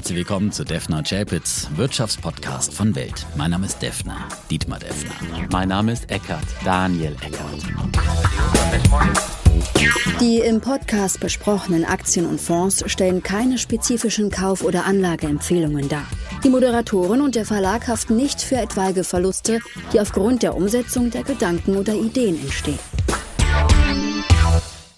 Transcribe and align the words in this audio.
Herzlich 0.00 0.16
willkommen 0.16 0.50
zu 0.50 0.64
Defner 0.64 1.02
Chapitz, 1.02 1.68
Wirtschaftspodcast 1.76 2.72
von 2.72 2.94
Welt. 2.94 3.26
Mein 3.36 3.50
Name 3.50 3.66
ist 3.66 3.82
Defner, 3.82 4.16
Dietmar 4.50 4.78
Defner. 4.78 5.12
Mein 5.52 5.68
Name 5.68 5.92
ist 5.92 6.10
Eckert, 6.10 6.46
Daniel 6.64 7.14
Eckert. 7.20 7.62
Die 10.18 10.38
im 10.38 10.62
Podcast 10.62 11.20
besprochenen 11.20 11.84
Aktien 11.84 12.24
und 12.24 12.40
Fonds 12.40 12.82
stellen 12.86 13.22
keine 13.22 13.58
spezifischen 13.58 14.30
Kauf- 14.30 14.64
oder 14.64 14.86
Anlageempfehlungen 14.86 15.90
dar. 15.90 16.06
Die 16.44 16.48
Moderatoren 16.48 17.20
und 17.20 17.34
der 17.34 17.44
Verlag 17.44 17.86
haften 17.86 18.16
nicht 18.16 18.40
für 18.40 18.56
etwaige 18.56 19.04
Verluste, 19.04 19.58
die 19.92 20.00
aufgrund 20.00 20.42
der 20.42 20.56
Umsetzung 20.56 21.10
der 21.10 21.24
Gedanken 21.24 21.76
oder 21.76 21.92
Ideen 21.92 22.40
entstehen. 22.40 22.78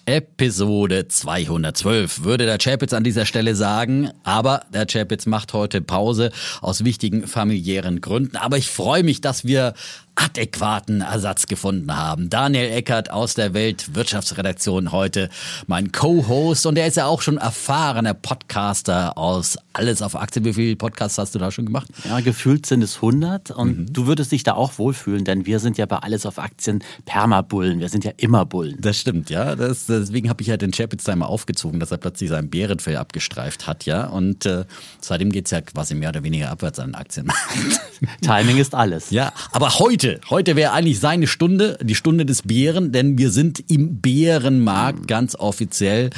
Episode 0.05 1.07
212, 1.07 2.23
würde 2.23 2.45
der 2.45 2.57
Chapitz 2.57 2.91
an 2.93 3.03
dieser 3.03 3.25
Stelle 3.25 3.55
sagen. 3.55 4.11
Aber 4.23 4.61
der 4.73 4.85
Chapitz 4.85 5.25
macht 5.25 5.53
heute 5.53 5.81
Pause 5.81 6.31
aus 6.61 6.83
wichtigen 6.83 7.25
familiären 7.25 8.01
Gründen. 8.01 8.35
Aber 8.35 8.57
ich 8.57 8.67
freue 8.67 9.03
mich, 9.03 9.21
dass 9.21 9.45
wir 9.45 9.73
adäquaten 10.15 11.01
Ersatz 11.01 11.47
gefunden 11.47 11.95
haben. 11.95 12.29
Daniel 12.29 12.71
Eckert 12.71 13.09
aus 13.09 13.33
der 13.33 13.53
Weltwirtschaftsredaktion 13.53 14.91
heute 14.91 15.29
mein 15.67 15.91
Co-Host 15.91 16.65
und 16.65 16.77
er 16.77 16.87
ist 16.87 16.97
ja 16.97 17.05
auch 17.05 17.21
schon 17.21 17.37
erfahrener 17.37 18.13
Podcaster 18.13 19.17
aus 19.17 19.57
Alles 19.73 20.01
auf 20.01 20.15
Aktien. 20.15 20.45
Wie 20.45 20.53
viele 20.53 20.75
Podcasts 20.75 21.17
hast 21.17 21.35
du 21.35 21.39
da 21.39 21.51
schon 21.51 21.65
gemacht? 21.65 21.87
Ja, 22.05 22.19
gefühlt 22.19 22.65
sind 22.65 22.83
es 22.83 22.97
100 22.97 23.51
und 23.51 23.79
mhm. 23.79 23.93
du 23.93 24.07
würdest 24.07 24.31
dich 24.31 24.43
da 24.43 24.53
auch 24.53 24.77
wohlfühlen, 24.77 25.25
denn 25.25 25.45
wir 25.45 25.59
sind 25.59 25.77
ja 25.77 25.85
bei 25.85 25.97
Alles 25.97 26.25
auf 26.25 26.39
Aktien 26.39 26.83
Permabullen. 27.05 27.79
Wir 27.79 27.89
sind 27.89 28.03
ja 28.03 28.11
immer 28.17 28.45
Bullen. 28.45 28.77
Das 28.79 28.97
stimmt, 28.97 29.29
ja. 29.29 29.55
Das, 29.55 29.87
deswegen 29.87 30.29
habe 30.29 30.41
ich 30.41 30.47
ja 30.47 30.57
den 30.57 30.71
Chapitz 30.71 31.03
da 31.03 31.15
mal 31.15 31.25
aufgezogen, 31.25 31.79
dass 31.79 31.91
er 31.91 31.97
plötzlich 31.97 32.29
sein 32.29 32.49
Bärenfell 32.49 32.97
abgestreift 32.97 33.67
hat, 33.67 33.85
ja. 33.85 34.05
Und 34.05 34.45
äh, 34.45 34.65
seitdem 35.01 35.31
geht 35.31 35.45
es 35.45 35.51
ja 35.51 35.61
quasi 35.61 35.95
mehr 35.95 36.09
oder 36.09 36.23
weniger 36.23 36.51
abwärts 36.51 36.79
an 36.79 36.89
den 36.89 36.95
Aktienmarkt. 36.95 37.41
Timing 38.21 38.57
ist 38.57 38.75
alles. 38.75 39.09
Ja, 39.09 39.33
aber 39.51 39.79
heute 39.79 40.19
heute. 40.29 40.53
Wäre 40.55 40.73
eigentlich 40.73 40.99
seine 40.99 41.27
Stunde, 41.27 41.77
die 41.81 41.95
Stunde 41.95 42.25
des 42.25 42.43
Bären, 42.43 42.91
denn 42.91 43.17
wir 43.17 43.31
sind 43.31 43.63
im 43.69 44.01
Bärenmarkt 44.01 45.01
mhm. 45.01 45.07
ganz 45.07 45.35
offiziell 45.35 46.09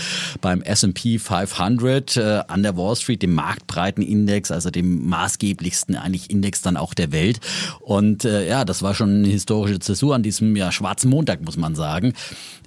beim 0.41 0.61
S&P 0.61 1.19
500 1.19 2.17
äh, 2.17 2.41
an 2.47 2.63
der 2.63 2.77
Wall 2.77 2.95
Street, 2.95 3.21
dem 3.21 3.33
marktbreiten 3.33 4.03
Index, 4.03 4.51
also 4.51 4.69
dem 4.69 5.07
maßgeblichsten 5.07 5.95
eigentlich 5.95 6.29
Index 6.29 6.61
dann 6.61 6.77
auch 6.77 6.93
der 6.93 7.11
Welt. 7.11 7.39
Und 7.79 8.25
äh, 8.25 8.47
ja, 8.47 8.65
das 8.65 8.81
war 8.81 8.95
schon 8.95 9.09
eine 9.09 9.27
historische 9.27 9.79
Zäsur 9.79 10.15
an 10.15 10.23
diesem 10.23 10.55
ja, 10.55 10.71
schwarzen 10.71 11.09
Montag, 11.09 11.41
muss 11.43 11.57
man 11.57 11.75
sagen. 11.75 12.13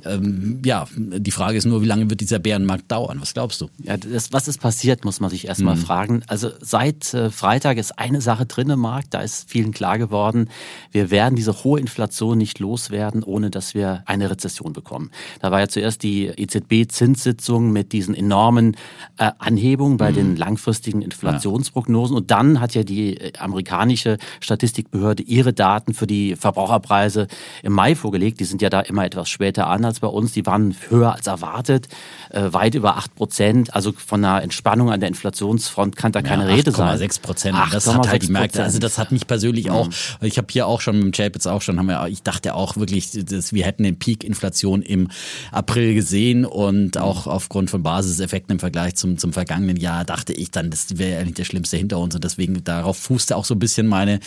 Ähm, 0.05 0.63
ja, 0.65 0.87
die 0.97 1.31
Frage 1.31 1.59
ist 1.59 1.65
nur, 1.65 1.83
wie 1.83 1.87
lange 1.87 2.09
wird 2.09 2.21
dieser 2.21 2.39
Bärenmarkt 2.39 2.91
dauern? 2.91 3.19
Was 3.21 3.35
glaubst 3.35 3.61
du? 3.61 3.69
Ja, 3.83 3.97
das, 3.97 4.33
was 4.33 4.49
ist 4.49 4.61
passiert, 4.61 5.05
muss 5.05 5.21
man 5.21 5.31
sich 5.31 5.47
erstmal 5.47 5.77
mhm. 5.77 5.81
fragen. 5.81 6.23
Also 6.27 6.51
seit 6.61 7.13
äh, 7.15 7.31
Freitag 7.31 7.79
ist 7.79 7.99
eine 7.99 8.21
Sache 8.21 8.47
drin 8.47 8.71
im 8.71 8.81
Markt, 8.81 9.08
da 9.11 9.20
ist 9.20 9.51
vielen 9.51 9.73
klar 9.73 9.98
geworden, 9.98 10.48
wir 10.92 11.11
werden 11.11 11.37
diese 11.37 11.64
hohe 11.64 11.81
Inflation 11.81 12.39
nicht 12.39 12.59
loswerden, 12.59 13.23
ohne 13.23 13.50
dass 13.50 13.75
wir 13.75 14.03
eine 14.06 14.31
Rezession 14.31 14.73
bekommen. 14.73 15.11
Da 15.41 15.50
war 15.50 15.61
ja 15.61 15.69
zuerst 15.69 16.03
die 16.03 16.27
EZB-Zinssitzung 16.27 17.73
mit 17.73 17.92
diesen 17.92 18.15
enormen 18.15 18.77
äh, 19.17 19.31
Anhebungen 19.39 19.97
bei 19.97 20.11
mhm. 20.11 20.15
den 20.15 20.37
langfristigen 20.37 21.03
Inflationsprognosen. 21.03 22.17
Und 22.17 22.31
dann 22.31 22.61
hat 22.61 22.75
ja 22.75 22.83
die 22.83 23.17
äh, 23.17 23.33
amerikanische 23.39 24.19
Statistikbehörde 24.41 25.22
ihre 25.22 25.53
Daten 25.53 25.95
für 25.95 26.06
die 26.06 26.37
Verbraucherpreise 26.37 27.28
im 27.62 27.72
Mai 27.72 27.95
vorgelegt. 27.95 28.41
Die 28.41 28.45
sind 28.45 28.62
ja 28.62 28.70
da 28.70 28.81
immer 28.81 29.05
etwas 29.05 29.28
später 29.28 29.69
an 29.69 29.84
als 29.84 30.00
bei 30.00 30.09
uns. 30.09 30.33
Die 30.33 30.47
waren 30.47 30.75
höher 30.89 31.15
als 31.15 31.27
erwartet, 31.27 31.89
äh, 32.31 32.53
weit 32.53 32.75
über 32.75 32.97
8 32.97 33.15
Prozent. 33.15 33.75
Also 33.75 33.93
von 33.93 34.25
einer 34.25 34.43
Entspannung 34.43 34.91
an 34.91 35.00
der 35.00 35.09
Inflationsfront 35.09 35.97
kann 35.97 36.12
da 36.12 36.22
keine 36.22 36.48
ja, 36.48 36.55
Rede 36.55 36.72
sein. 36.72 36.98
8,6 36.98 37.20
Prozent. 37.22 37.59
Das 37.72 37.87
hat 37.93 38.09
halt 38.09 38.22
die 38.22 38.33
Märkte. 38.33 38.62
Also 38.62 38.78
das 38.78 38.98
hat 38.99 39.13
mich 39.13 39.27
persönlich 39.27 39.71
auch, 39.71 39.87
mhm. 39.87 39.93
ich 40.27 40.39
habe 40.39 40.49
hier 40.51 40.67
auch 40.67 40.81
schon 40.81 40.97
mit 40.97 41.05
dem 41.05 41.13
Chapitz 41.13 41.47
auch 41.47 41.63
schon, 41.63 41.79
haben 41.79 41.87
wir, 41.87 42.07
ich 42.09 42.23
dachte 42.23 42.55
auch 42.55 42.77
wirklich, 42.77 43.11
dass 43.12 43.53
wir 43.53 43.65
hätten 43.65 43.83
den 43.83 43.99
Peak 43.99 44.25
Inflation 44.25 44.83
im 44.83 45.09
April 45.53 45.95
gesehen 45.95 46.45
und 46.45 46.99
auch 46.99 47.27
aufgrund 47.27 47.71
von 47.71 47.83
Basiseffekten 47.83 48.55
im 48.55 48.59
Vergleich 48.59 48.97
zum, 48.97 49.19
zum 49.19 49.33
vergangenen 49.33 49.77
Jahr 49.77 50.05
dachte 50.05 50.33
ich 50.33 50.50
dann, 50.50 50.71
das 50.71 50.99
wäre 50.99 51.21
eigentlich 51.21 51.34
der 51.34 51.45
Schlimmste 51.45 51.77
hinter 51.77 51.99
uns 51.99 52.15
und 52.15 52.25
deswegen 52.25 52.62
darauf 52.65 52.99
fußte 52.99 53.37
auch 53.37 53.45
so 53.45 53.55
ein 53.55 53.59
bisschen 53.59 53.87
meine 53.87 54.21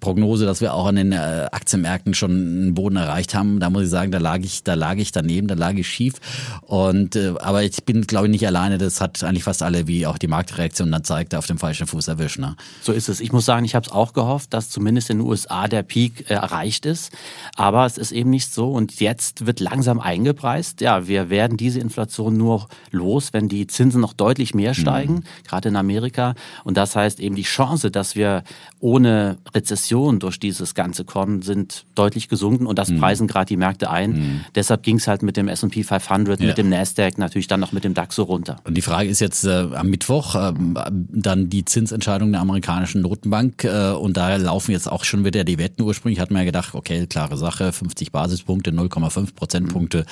Prognose, 0.00 0.46
dass 0.46 0.60
wir 0.60 0.74
auch 0.74 0.86
an 0.86 0.96
den 0.96 1.12
äh, 1.12 1.48
Aktienmärkten 1.52 2.14
schon 2.14 2.30
einen 2.30 2.74
Boden 2.74 2.96
erreicht 2.96 3.34
haben. 3.34 3.60
Da 3.60 3.70
muss 3.70 3.84
ich 3.84 3.90
sagen, 3.90 4.10
da 4.10 4.18
lag 4.18 4.40
ich, 4.40 4.62
da 4.62 4.74
lag 4.74 4.96
ich 4.96 5.12
daneben, 5.12 5.48
da 5.48 5.54
lag 5.54 5.74
ich 5.74 5.88
schief 5.88 6.14
und 6.62 7.16
äh, 7.16 7.34
aber 7.40 7.62
ich 7.62 7.84
bin 7.84 8.02
glaube 8.02 8.26
ich 8.26 8.30
nicht 8.30 8.46
alleine, 8.46 8.78
das 8.78 9.00
hat 9.00 9.22
eigentlich 9.24 9.44
fast 9.44 9.62
alle, 9.62 9.86
wie 9.86 10.06
auch 10.06 10.18
die 10.18 10.28
Marktreaktion 10.28 10.90
dann 10.90 11.04
zeigte, 11.04 11.38
auf 11.38 11.46
dem 11.46 11.58
falschen 11.58 11.86
Fuß 11.86 12.08
erwischt. 12.08 12.38
Ne? 12.38 12.56
So 12.82 12.92
ist 12.92 13.08
es. 13.08 13.20
Ich 13.20 13.32
muss 13.32 13.44
sagen, 13.44 13.64
ich 13.64 13.74
habe 13.74 13.86
es 13.86 13.92
auch 13.96 14.12
gehofft, 14.12 14.52
dass 14.54 14.70
zumindest 14.70 15.10
in 15.10 15.18
den 15.18 15.26
USA 15.26 15.68
der 15.68 15.82
Peak 15.82 16.30
äh, 16.30 16.34
erreicht 16.34 16.86
ist. 16.86 17.12
Aber 17.56 17.86
es 17.86 17.98
ist 17.98 18.12
eben 18.12 18.30
nicht 18.30 18.52
so. 18.52 18.72
Und 18.72 19.00
jetzt 19.00 19.46
wird 19.46 19.60
langsam 19.60 20.00
eingepreist. 20.00 20.80
Ja, 20.80 21.08
wir 21.08 21.30
werden 21.30 21.56
diese 21.56 21.80
Inflation 21.80 22.36
nur 22.36 22.68
los, 22.90 23.32
wenn 23.32 23.48
die 23.48 23.66
Zinsen 23.66 24.00
noch 24.00 24.12
deutlich 24.12 24.54
mehr 24.54 24.70
mhm. 24.70 24.74
steigen, 24.74 25.14
mhm. 25.14 25.22
gerade 25.46 25.68
in 25.68 25.76
Amerika. 25.76 26.34
Und 26.64 26.76
das 26.76 26.94
heißt 26.94 27.20
eben 27.20 27.34
die 27.34 27.42
Chance, 27.42 27.90
dass 27.90 28.14
wir 28.14 28.44
ohne 28.80 29.38
Rezession 29.54 30.18
durch 30.18 30.38
dieses 30.38 30.74
Ganze 30.74 31.04
kommen, 31.04 31.42
sind 31.42 31.86
deutlich 31.94 32.28
gesunken. 32.28 32.66
Und 32.66 32.78
das 32.78 32.90
mhm. 32.90 33.00
preisen 33.00 33.26
gerade 33.26 33.46
die 33.46 33.56
Märkte 33.56 33.90
ein. 33.90 34.10
Mhm. 34.10 34.40
Deshalb 34.54 34.82
ging 34.82 34.96
es 34.96 35.08
halt 35.08 35.22
mit 35.22 35.36
dem 35.36 35.48
S&P 35.48 35.82
500, 35.82 36.40
ja. 36.40 36.46
mit 36.46 36.58
dem 36.58 36.68
Nasdaq, 36.68 37.18
natürlich 37.18 37.46
dann 37.46 37.60
noch 37.60 37.72
mit 37.72 37.84
dem 37.84 37.94
DAX 37.94 38.16
so 38.16 38.24
runter. 38.24 38.56
Und 38.64 38.76
die 38.76 38.82
Frage 38.82 39.08
ist 39.08 39.20
jetzt 39.20 39.44
äh, 39.44 39.66
am 39.74 39.88
Mittwoch 39.88 40.34
äh, 40.34 40.52
dann 40.54 41.48
die 41.48 41.64
Zinsentscheidung 41.64 42.32
der 42.32 42.40
amerikanischen 42.40 43.02
Notenbank. 43.02 43.64
Äh, 43.64 43.85
und 43.92 44.16
da 44.16 44.36
laufen 44.36 44.72
jetzt 44.72 44.90
auch 44.90 45.04
schon 45.04 45.24
wieder 45.24 45.44
die 45.44 45.58
Wetten. 45.58 45.82
Ursprünglich 45.82 46.20
hatten 46.20 46.34
wir 46.34 46.40
ja 46.40 46.46
gedacht, 46.46 46.74
okay, 46.74 47.06
klare 47.06 47.36
Sache, 47.36 47.72
50 47.72 48.12
Basispunkte, 48.12 48.70
0,5 48.70 49.34
Prozentpunkte 49.34 50.06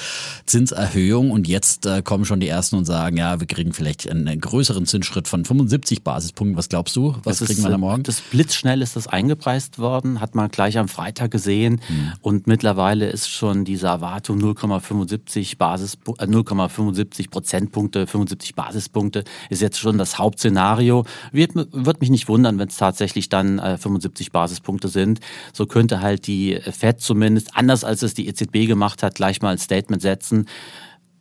Zinserhöhung. 0.46 1.30
Und 1.30 1.48
jetzt 1.48 1.86
äh, 1.86 2.02
kommen 2.02 2.24
schon 2.24 2.40
die 2.40 2.48
Ersten 2.48 2.76
und 2.76 2.84
sagen, 2.84 3.16
ja, 3.16 3.40
wir 3.40 3.46
kriegen 3.46 3.72
vielleicht 3.72 4.10
einen 4.10 4.40
größeren 4.40 4.86
Zinsschritt 4.86 5.28
von 5.28 5.44
75 5.44 6.02
Basispunkten. 6.02 6.56
Was 6.56 6.68
glaubst 6.68 6.96
du? 6.96 7.16
Was 7.24 7.38
das 7.38 7.48
kriegen 7.48 7.60
ist, 7.60 7.64
wir 7.64 7.70
da 7.70 7.78
morgen? 7.78 8.02
Das 8.02 8.20
blitzschnell 8.20 8.82
ist 8.82 8.96
das 8.96 9.06
eingepreist 9.06 9.78
worden, 9.78 10.20
hat 10.20 10.34
man 10.34 10.48
gleich 10.50 10.78
am 10.78 10.88
Freitag 10.88 11.30
gesehen. 11.30 11.80
Hm. 11.86 12.12
Und 12.20 12.46
mittlerweile 12.46 13.08
ist 13.08 13.28
schon 13.28 13.64
diese 13.64 13.86
Erwartung 13.86 14.38
0,75 14.38 15.58
Basis, 15.58 15.98
äh, 16.18 16.26
0,75 16.26 17.30
Prozentpunkte, 17.30 18.06
75 18.06 18.54
Basispunkte 18.54 19.24
ist 19.50 19.62
jetzt 19.62 19.78
schon 19.78 19.98
das 19.98 20.18
Hauptszenario. 20.18 21.04
Wird, 21.32 21.52
wird 21.54 22.00
mich 22.00 22.10
nicht 22.10 22.28
wundern, 22.28 22.58
wenn 22.58 22.68
es 22.68 22.76
tatsächlich 22.76 23.28
dann 23.28 23.58
äh, 23.64 23.78
75 23.78 24.32
Basispunkte 24.32 24.88
sind. 24.88 25.20
So 25.52 25.66
könnte 25.66 26.00
halt 26.00 26.26
die 26.26 26.60
Fed 26.70 27.00
zumindest, 27.00 27.56
anders 27.56 27.84
als 27.84 28.02
es 28.02 28.14
die 28.14 28.28
EZB 28.28 28.66
gemacht 28.66 29.02
hat, 29.02 29.14
gleich 29.14 29.42
mal 29.42 29.50
ein 29.50 29.58
Statement 29.58 30.02
setzen. 30.02 30.46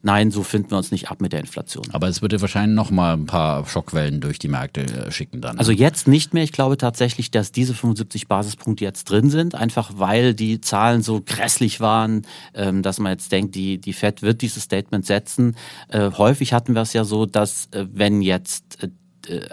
Nein, 0.06 0.31
so 0.31 0.44
finden 0.44 0.72
wir 0.72 0.78
uns 0.78 0.92
nicht 0.92 1.09
ab 1.09 1.22
mit 1.22 1.31
der 1.31 1.40
Inflation. 1.40 1.86
Aber 1.94 2.09
es 2.09 2.22
würde 2.22 2.42
wahrscheinlich 2.42 2.76
noch 2.76 2.92
mal 2.92 3.14
ein 3.14 3.26
paar 3.26 3.66
Schockwellen 3.66 4.20
durch 4.20 4.38
die 4.38 4.50
Märkte 4.50 4.81
äh, 4.81 5.12
schicken 5.14 5.40
dann. 5.40 5.58
Also 5.58 5.72
jetzt 5.72 6.09
nicht 6.09 6.34
mehr. 6.34 6.44
Ich 6.44 6.52
glaube 6.52 6.76
tatsächlich, 6.76 7.31
dass 7.31 7.54
diese 7.54 7.74
75 7.74 8.28
Basispunkte 8.28 8.84
jetzt 8.84 9.06
drin 9.06 9.30
sind, 9.30 9.56
einfach 9.56 9.92
weil 9.96 10.34
die 10.34 10.60
Zahlen 10.60 11.04
so 11.04 11.22
grässlich 11.25 11.80
waren, 11.80 12.24
ähm, 12.54 12.81
dass 12.81 13.00
man 13.00 13.14
jetzt 13.14 13.31
denkt, 13.31 13.56
die, 13.56 13.78
die 13.78 13.94
Fed 13.94 14.22
wird 14.22 14.42
dieses 14.42 14.64
Statement 14.64 15.06
setzen. 15.06 15.56
Äh, 15.88 16.12
häufig 16.12 16.52
hatten 16.52 16.75
wir 16.75 16.81
es 16.81 16.92
ja 16.92 17.06
so, 17.06 17.25
dass 17.25 17.70
äh, 17.72 17.86
wenn 17.90 18.22
jetzt 18.22 18.90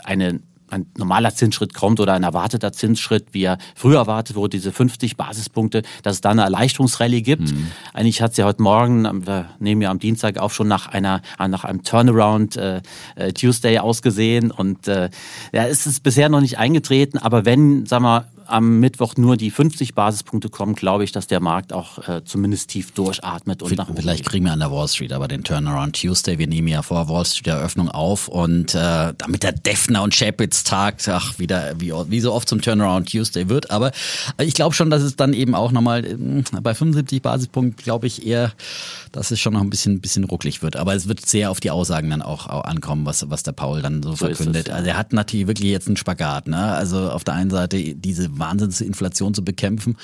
eine 0.03 0.41
ein 0.71 0.87
normaler 0.97 1.35
Zinsschritt 1.35 1.75
kommt 1.75 2.01
oder 2.01 2.15
ein 2.15 2.23
erwarteter 2.23 2.73
Zinsschritt, 2.73 3.29
wie 3.33 3.45
er 3.45 3.59
früher 3.75 3.99
erwartet 3.99 4.37
wurde, 4.37 4.51
diese 4.51 4.73
50 4.73 5.17
Basispunkte, 5.17 5.83
dass 6.03 6.17
es 6.17 6.21
da 6.21 6.31
eine 6.31 6.43
Erleichterungsrallye 6.43 7.23
gibt. 7.23 7.51
Mhm. 7.53 7.71
Eigentlich 7.93 8.23
hat 8.23 8.33
es 8.33 8.37
ja 8.37 8.47
heute 8.47 8.63
Morgen, 8.63 9.27
wir 9.27 9.47
nehmen 9.59 9.83
ja 9.83 9.91
am 9.91 9.99
Dienstag 9.99 10.39
auch 10.39 10.51
schon 10.51 10.69
nach 10.69 10.87
einer 10.89 11.23
nach 11.39 11.65
einem 11.65 11.83
Turnaround 11.83 12.57
äh, 12.57 12.83
äh, 13.17 13.33
Tuesday 13.33 13.79
ausgesehen 13.79 14.51
und 14.51 14.89
äh, 14.89 15.11
ja, 15.53 15.65
ist 15.65 15.87
es 15.87 16.01
bisher 16.01 16.29
noch 16.29 16.41
nicht 16.41 16.59
eingetreten, 16.59 17.19
aber 17.19 17.45
wenn, 17.45 17.87
sag 17.87 18.01
mal, 18.01 18.27
am 18.51 18.81
Mittwoch 18.81 19.17
nur 19.17 19.37
die 19.37 19.51
50 19.51 19.95
Basispunkte 19.95 20.49
kommen, 20.49 20.75
glaube 20.75 21.05
ich, 21.05 21.13
dass 21.13 21.27
der 21.27 21.41
Markt 21.41 21.73
auch 21.73 22.09
äh, 22.09 22.25
zumindest 22.25 22.71
tief 22.71 22.93
durchatmet 22.93 23.63
und 23.63 23.81
Vielleicht 23.97 24.27
kriegen 24.27 24.45
wir 24.45 24.53
an 24.53 24.59
der 24.59 24.71
Wall 24.71 24.89
Street 24.89 25.13
aber 25.13 25.29
den 25.29 25.45
Turnaround 25.45 26.01
Tuesday. 26.01 26.39
Wir 26.39 26.47
nehmen 26.47 26.69
ja 26.69 26.83
vor 26.83 27.09
Wall 27.09 27.25
Street 27.25 27.49
Eröffnung 27.49 27.89
auf 27.89 28.29
und 28.29 28.75
äh, 28.75 29.13
damit 29.17 29.43
der 29.43 29.53
Defner 29.53 30.03
und 30.03 30.15
Chapitz 30.15 30.65
Tag, 30.65 30.97
ach, 31.09 31.39
wieder 31.39 31.75
wie, 31.79 31.93
wie 32.09 32.21
so 32.21 32.33
oft 32.33 32.49
zum 32.49 32.61
Turnaround 32.61 33.11
Tuesday 33.11 33.49
wird. 33.49 33.71
Aber 33.71 33.93
ich 34.39 34.55
glaube 34.55 34.75
schon, 34.75 34.91
dass 34.91 35.03
es 35.03 35.17
dann 35.17 35.33
eben 35.33 35.55
auch 35.55 35.73
nochmal 35.73 36.05
äh, 36.05 36.17
bei 36.63 36.75
75 36.75 37.23
Basispunkten, 37.23 37.83
glaube 37.83 38.07
ich, 38.07 38.27
eher, 38.27 38.53
dass 39.13 39.31
es 39.31 39.41
schon 39.41 39.55
noch 39.55 39.61
ein 39.61 39.71
bisschen, 39.71 40.01
bisschen 40.01 40.25
rucklig 40.25 40.63
wird. 40.63 40.77
Aber 40.77 40.95
es 40.95 41.09
wird 41.09 41.27
sehr 41.27 41.51
auf 41.51 41.61
die 41.61 41.71
Aussagen 41.71 42.11
dann 42.11 42.23
auch, 42.23 42.47
auch 42.49 42.65
ankommen, 42.65 43.07
was, 43.07 43.29
was 43.31 43.43
der 43.43 43.53
Paul 43.53 43.83
dann 43.83 44.03
so, 44.03 44.11
so 44.11 44.17
verkündet. 44.17 44.67
Es, 44.67 44.71
ja. 44.71 44.75
Also 44.75 44.89
er 44.89 44.97
hat 44.97 45.13
natürlich 45.13 45.47
wirklich 45.47 45.71
jetzt 45.71 45.87
einen 45.87 45.97
Spagat. 45.97 46.49
Ne? 46.49 46.59
Also 46.59 47.11
auf 47.11 47.25
der 47.25 47.35
einen 47.35 47.51
Seite 47.51 47.95
diese 47.95 48.39
Wahnsinnsinflation 48.41 49.35
zu 49.35 49.45
bekämpfen 49.45 49.97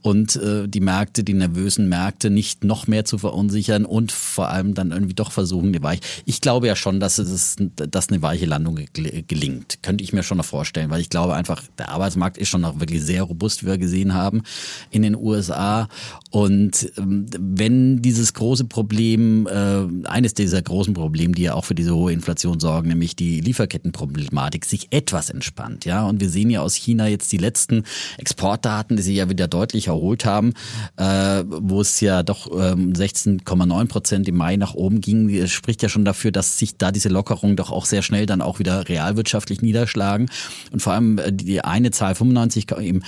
und 0.00 0.36
äh, 0.36 0.68
die 0.68 0.80
Märkte, 0.80 1.24
die 1.24 1.34
nervösen 1.34 1.88
Märkte 1.88 2.30
nicht 2.30 2.64
noch 2.64 2.86
mehr 2.86 3.04
zu 3.04 3.18
verunsichern 3.18 3.84
und 3.84 4.12
vor 4.12 4.48
allem 4.48 4.74
dann 4.74 4.90
irgendwie 4.90 5.14
doch 5.14 5.32
versuchen, 5.32 5.68
eine 5.68 5.82
weiche. 5.82 6.00
Ich 6.24 6.40
glaube 6.40 6.66
ja 6.66 6.76
schon, 6.76 7.00
dass 7.00 7.18
es 7.18 7.56
dass 7.76 8.08
eine 8.08 8.22
weiche 8.22 8.46
Landung 8.46 8.78
gelingt. 8.92 9.82
Könnte 9.82 10.02
ich 10.02 10.12
mir 10.12 10.22
schon 10.22 10.38
noch 10.38 10.44
vorstellen, 10.44 10.90
weil 10.90 11.00
ich 11.00 11.10
glaube 11.10 11.34
einfach, 11.34 11.62
der 11.78 11.90
Arbeitsmarkt 11.90 12.38
ist 12.38 12.48
schon 12.48 12.62
noch 12.62 12.80
wirklich 12.80 13.02
sehr 13.02 13.22
robust, 13.22 13.62
wie 13.62 13.66
wir 13.66 13.78
gesehen 13.78 14.14
haben 14.14 14.42
in 14.90 15.02
den 15.02 15.16
USA. 15.16 15.88
Und 16.30 16.90
ähm, 16.96 17.26
wenn 17.38 18.02
dieses 18.02 18.34
große 18.34 18.64
Problem, 18.64 19.46
äh, 19.46 20.08
eines 20.08 20.34
dieser 20.34 20.62
großen 20.62 20.94
Probleme, 20.94 21.34
die 21.34 21.42
ja 21.42 21.54
auch 21.54 21.64
für 21.64 21.74
diese 21.74 21.94
hohe 21.94 22.12
Inflation 22.12 22.60
sorgen, 22.60 22.88
nämlich 22.88 23.16
die 23.16 23.40
Lieferkettenproblematik, 23.40 24.64
sich 24.64 24.88
etwas 24.90 25.30
entspannt, 25.30 25.84
ja. 25.84 26.06
Und 26.06 26.20
wir 26.20 26.30
sehen 26.30 26.50
ja 26.50 26.60
aus 26.60 26.74
China 26.74 27.06
jetzt 27.06 27.30
die 27.32 27.38
letzten 27.38 27.71
Exportdaten, 28.18 28.96
die 28.96 29.02
sich 29.02 29.16
ja 29.16 29.28
wieder 29.28 29.48
deutlich 29.48 29.88
erholt 29.88 30.24
haben, 30.24 30.54
äh, 30.96 31.44
wo 31.46 31.80
es 31.80 32.00
ja 32.00 32.22
doch 32.22 32.50
ähm, 32.52 32.92
16,9 32.92 33.86
Prozent 33.86 34.28
im 34.28 34.36
Mai 34.36 34.56
nach 34.56 34.74
oben 34.74 35.00
ging, 35.00 35.46
spricht 35.46 35.82
ja 35.82 35.88
schon 35.88 36.04
dafür, 36.04 36.32
dass 36.32 36.58
sich 36.58 36.76
da 36.76 36.92
diese 36.92 37.08
Lockerungen 37.08 37.56
doch 37.56 37.70
auch 37.70 37.86
sehr 37.86 38.02
schnell 38.02 38.26
dann 38.26 38.42
auch 38.42 38.58
wieder 38.58 38.88
realwirtschaftlich 38.88 39.62
niederschlagen. 39.62 40.30
Und 40.72 40.80
vor 40.80 40.92
allem 40.92 41.18
äh, 41.18 41.32
die 41.32 41.62
eine 41.62 41.90
Zahl 41.90 42.14
95 42.14 42.70
im 42.72 43.02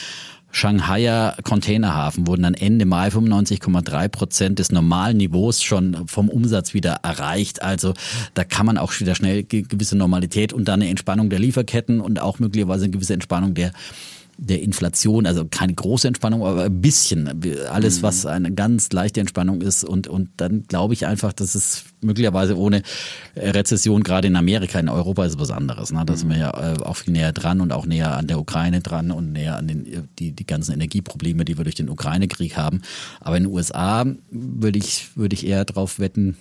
Shanghaier 0.55 1.37
Containerhafen 1.43 2.29
wurden 2.29 2.45
dann 2.45 2.55
Ende 2.55 2.87
Mai 2.87 3.09
95,3 3.09 4.09
Prozent 4.09 4.59
des 4.61 4.71
normalen 4.71 5.17
Niveaus 5.17 5.65
schon 5.65 6.07
vom 6.07 6.29
Umsatz 6.29 6.75
wieder 6.75 7.01
erreicht. 7.03 7.61
Also 7.61 7.95
da 8.35 8.45
kann 8.45 8.65
man 8.65 8.79
auch 8.79 8.93
wieder 9.01 9.17
schnell 9.17 9.43
gewisse 9.43 9.97
Normalität 9.97 10.53
und 10.53 10.67
dann 10.67 10.81
eine 10.81 10.91
Entspannung 10.91 11.29
der 11.29 11.41
Lieferketten 11.41 12.01
und 12.01 12.21
auch 12.21 12.39
möglicherweise 12.39 12.85
eine 12.85 12.93
gewisse 12.93 13.15
Entspannung 13.15 13.55
der 13.55 13.73
der 14.37 14.63
Inflation, 14.63 15.27
also 15.27 15.45
keine 15.45 15.75
große 15.75 16.09
Entspannung, 16.09 16.45
aber 16.45 16.65
ein 16.65 16.81
bisschen. 16.81 17.43
Alles, 17.71 18.03
was 18.03 18.25
mhm. 18.25 18.31
eine 18.31 18.53
ganz 18.53 18.93
leichte 18.93 19.21
Entspannung 19.21 19.61
ist. 19.61 19.85
Und, 19.85 20.09
und 20.09 20.31
dann 20.37 20.65
glaube 20.65 20.95
ich 20.95 21.07
einfach, 21.07 21.33
dass 21.33 21.55
es 21.55 21.85
möglicherweise 22.01 22.59
ohne 22.59 22.83
Rezession, 23.37 24.03
gerade 24.03 24.29
in 24.29 24.37
Amerika, 24.37 24.79
in 24.79 24.89
Europa 24.89 25.25
ist 25.25 25.39
was 25.39 25.51
anderes. 25.51 25.93
Ne? 25.93 26.03
Da 26.05 26.17
sind 26.17 26.31
wir 26.31 26.39
ja 26.39 26.75
äh, 26.75 26.83
auch 26.83 26.97
viel 26.97 27.13
näher 27.13 27.33
dran 27.33 27.61
und 27.61 27.73
auch 27.73 27.87
näher 27.87 28.17
an 28.17 28.27
der 28.27 28.39
Ukraine 28.39 28.81
dran 28.81 29.11
und 29.11 29.33
näher 29.33 29.57
an 29.57 29.69
den, 29.69 30.09
die, 30.19 30.33
die 30.33 30.47
ganzen 30.47 30.73
Energieprobleme, 30.73 31.45
die 31.45 31.57
wir 31.57 31.65
durch 31.65 31.77
den 31.77 31.89
Ukraine-Krieg 31.89 32.57
haben. 32.57 32.83
Aber 33.21 33.37
in 33.37 33.45
den 33.45 33.53
USA 33.53 34.05
würde 34.31 34.79
ich, 34.79 35.17
würde 35.17 35.35
ich 35.35 35.47
eher 35.47 35.65
darauf 35.65 35.99
wetten, 35.99 36.37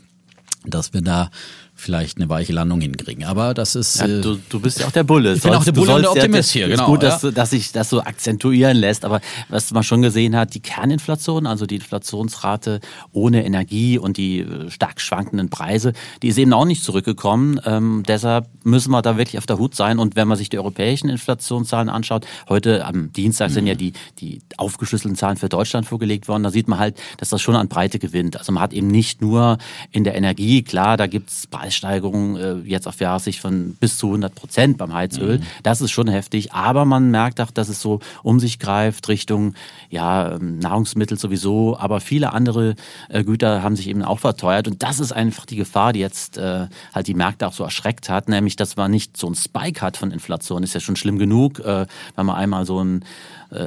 dass 0.66 0.94
wir 0.94 1.02
da 1.02 1.30
vielleicht 1.76 2.18
eine 2.18 2.30
weiche 2.30 2.54
Landung 2.54 2.82
hinkriegen. 2.82 3.26
Aber 3.26 3.54
das 3.54 3.76
ist. 3.76 4.00
Ja, 4.00 4.08
du, 4.08 4.40
du 4.50 4.60
bist 4.60 4.80
ja 4.80 4.88
auch 4.88 4.92
der 4.92 5.04
Bulle. 5.04 5.34
Ich 5.34 5.42
bin 5.42 5.54
auch 5.54 5.64
der 5.64 5.72
Bulle 5.72 5.96
und 5.96 6.02
der 6.04 6.12
Optimist 6.12 6.54
ja, 6.54 6.60
hier, 6.60 6.70
genau. 6.70 6.84
Ist 6.84 6.88
gut, 6.88 7.04
dass, 7.04 7.22
ja. 7.22 7.32
dass 7.32 7.50
sich 7.50 7.72
das 7.72 7.90
so 7.90 8.02
akzentuieren 8.02 8.78
lässt. 8.78 9.06
Aber 9.06 9.22
was 9.50 9.72
man 9.72 9.84
schon 9.84 10.02
gesehen 10.02 10.36
hat, 10.36 10.54
die 10.54 10.62
Kerninflation, 10.62 11.48
also 11.48 11.66
die 11.66 11.76
Inflationsrate 11.76 12.80
ohne 13.12 13.46
Energie 13.46 13.98
und 13.98 14.18
die 14.18 14.40
äh, 14.40 14.70
stark 14.70 15.02
schwankenden 15.02 15.50
Preise, 15.50 15.94
die 16.22 16.30
ist 16.30 16.38
eben 16.38 16.54
auch 16.54 16.66
nicht 16.66 16.84
zurückgekommen. 16.84 17.60
Ähm, 17.66 18.04
deshalb 18.08 18.48
müssen 18.64 18.92
wir 18.92 19.02
da 19.02 19.18
wirklich 19.18 19.38
auf 19.38 19.46
der 19.46 19.58
Hut 19.58 19.76
sein. 19.76 20.00
Und 20.00 20.16
wenn 20.16 20.28
man 20.28 20.38
sich 20.38 20.50
die 20.50 20.60
europäischen 20.60 21.10
Inflationszahlen 21.10 21.90
anschaut, 21.90 22.26
heute 22.50 22.86
am 22.86 23.12
Dienstag 23.12 23.50
mhm. 23.50 23.54
sind 23.54 23.68
ja 23.68 23.76
die, 23.76 23.94
die 24.20 24.42
aufgeschlüsselten 24.58 25.18
Zahlen 25.18 25.38
für 25.38 25.50
Deutschland 25.50 25.88
vorgelegt 25.88 26.28
worden, 26.28 26.44
da 26.44 26.52
sieht 26.52 26.68
man 26.68 26.80
halt, 26.80 27.00
dass 27.18 27.30
das 27.30 27.42
schon 27.42 27.56
an 27.56 27.68
Breite 27.68 28.00
gewinnt. 28.00 28.38
Also 28.38 28.52
man 28.52 28.64
hat 28.64 28.74
eben 28.74 28.88
nicht 28.88 29.22
nur 29.22 29.58
in 29.92 30.04
der 30.04 30.16
Energie, 30.16 30.62
klar, 30.62 30.98
da 30.98 31.08
gibt's 31.08 31.48
Preissteigerungen 31.74 32.36
äh, 32.36 32.70
jetzt 32.70 32.88
auf 32.88 33.00
Jahressicht 33.00 33.40
von 33.40 33.76
bis 33.80 33.98
zu 33.98 34.08
100 34.08 34.36
Prozent 34.36 34.78
beim 34.78 34.94
Heizöl. 34.94 35.40
Mhm. 35.40 35.44
Das 35.64 35.82
ist 35.82 35.92
schon 35.92 36.08
heftig. 36.08 36.54
Aber 36.54 36.86
man 36.86 37.12
merkt 37.12 37.42
auch, 37.42 37.52
dass 37.52 37.70
es 37.70 37.82
so 37.82 38.00
um 38.22 38.40
sich 38.40 38.60
greift 38.60 39.10
Richtung 39.10 39.56
ja, 39.90 40.34
ähm, 40.34 40.60
Nahrungsmittel 40.60 41.18
sowieso. 41.18 41.78
Aber 41.78 42.00
viele 42.00 42.34
andere 42.34 42.76
äh, 43.10 43.24
Güter 43.24 43.64
haben 43.64 43.76
sich 43.76 43.88
eben 43.88 44.04
auch 44.04 44.20
verteuert. 44.20 44.68
Und 44.68 44.84
das 44.84 45.00
ist 45.00 45.12
einfach 45.12 45.46
die 45.46 45.56
Gefahr, 45.56 45.94
die 45.94 46.00
jetzt 46.00 46.38
äh, 46.38 46.68
halt 46.94 47.08
die 47.08 47.14
Märkte 47.14 47.48
auch 47.48 47.54
so 47.54 47.64
erschreckt 47.64 48.10
hat. 48.10 48.30
Nämlich, 48.30 48.56
dass 48.56 48.76
man 48.76 48.92
nicht 48.92 49.18
so 49.18 49.28
einen 49.28 49.36
Spike 49.36 49.82
hat 49.82 49.98
von 49.98 50.12
Inflation. 50.12 50.64
Ist 50.64 50.74
ja 50.74 50.80
schon 50.80 50.96
schlimm 50.96 51.18
genug, 51.18 51.62
wenn 51.64 52.26
man 52.26 52.36
einmal 52.36 52.66
so 52.66 52.84
ein 52.84 53.04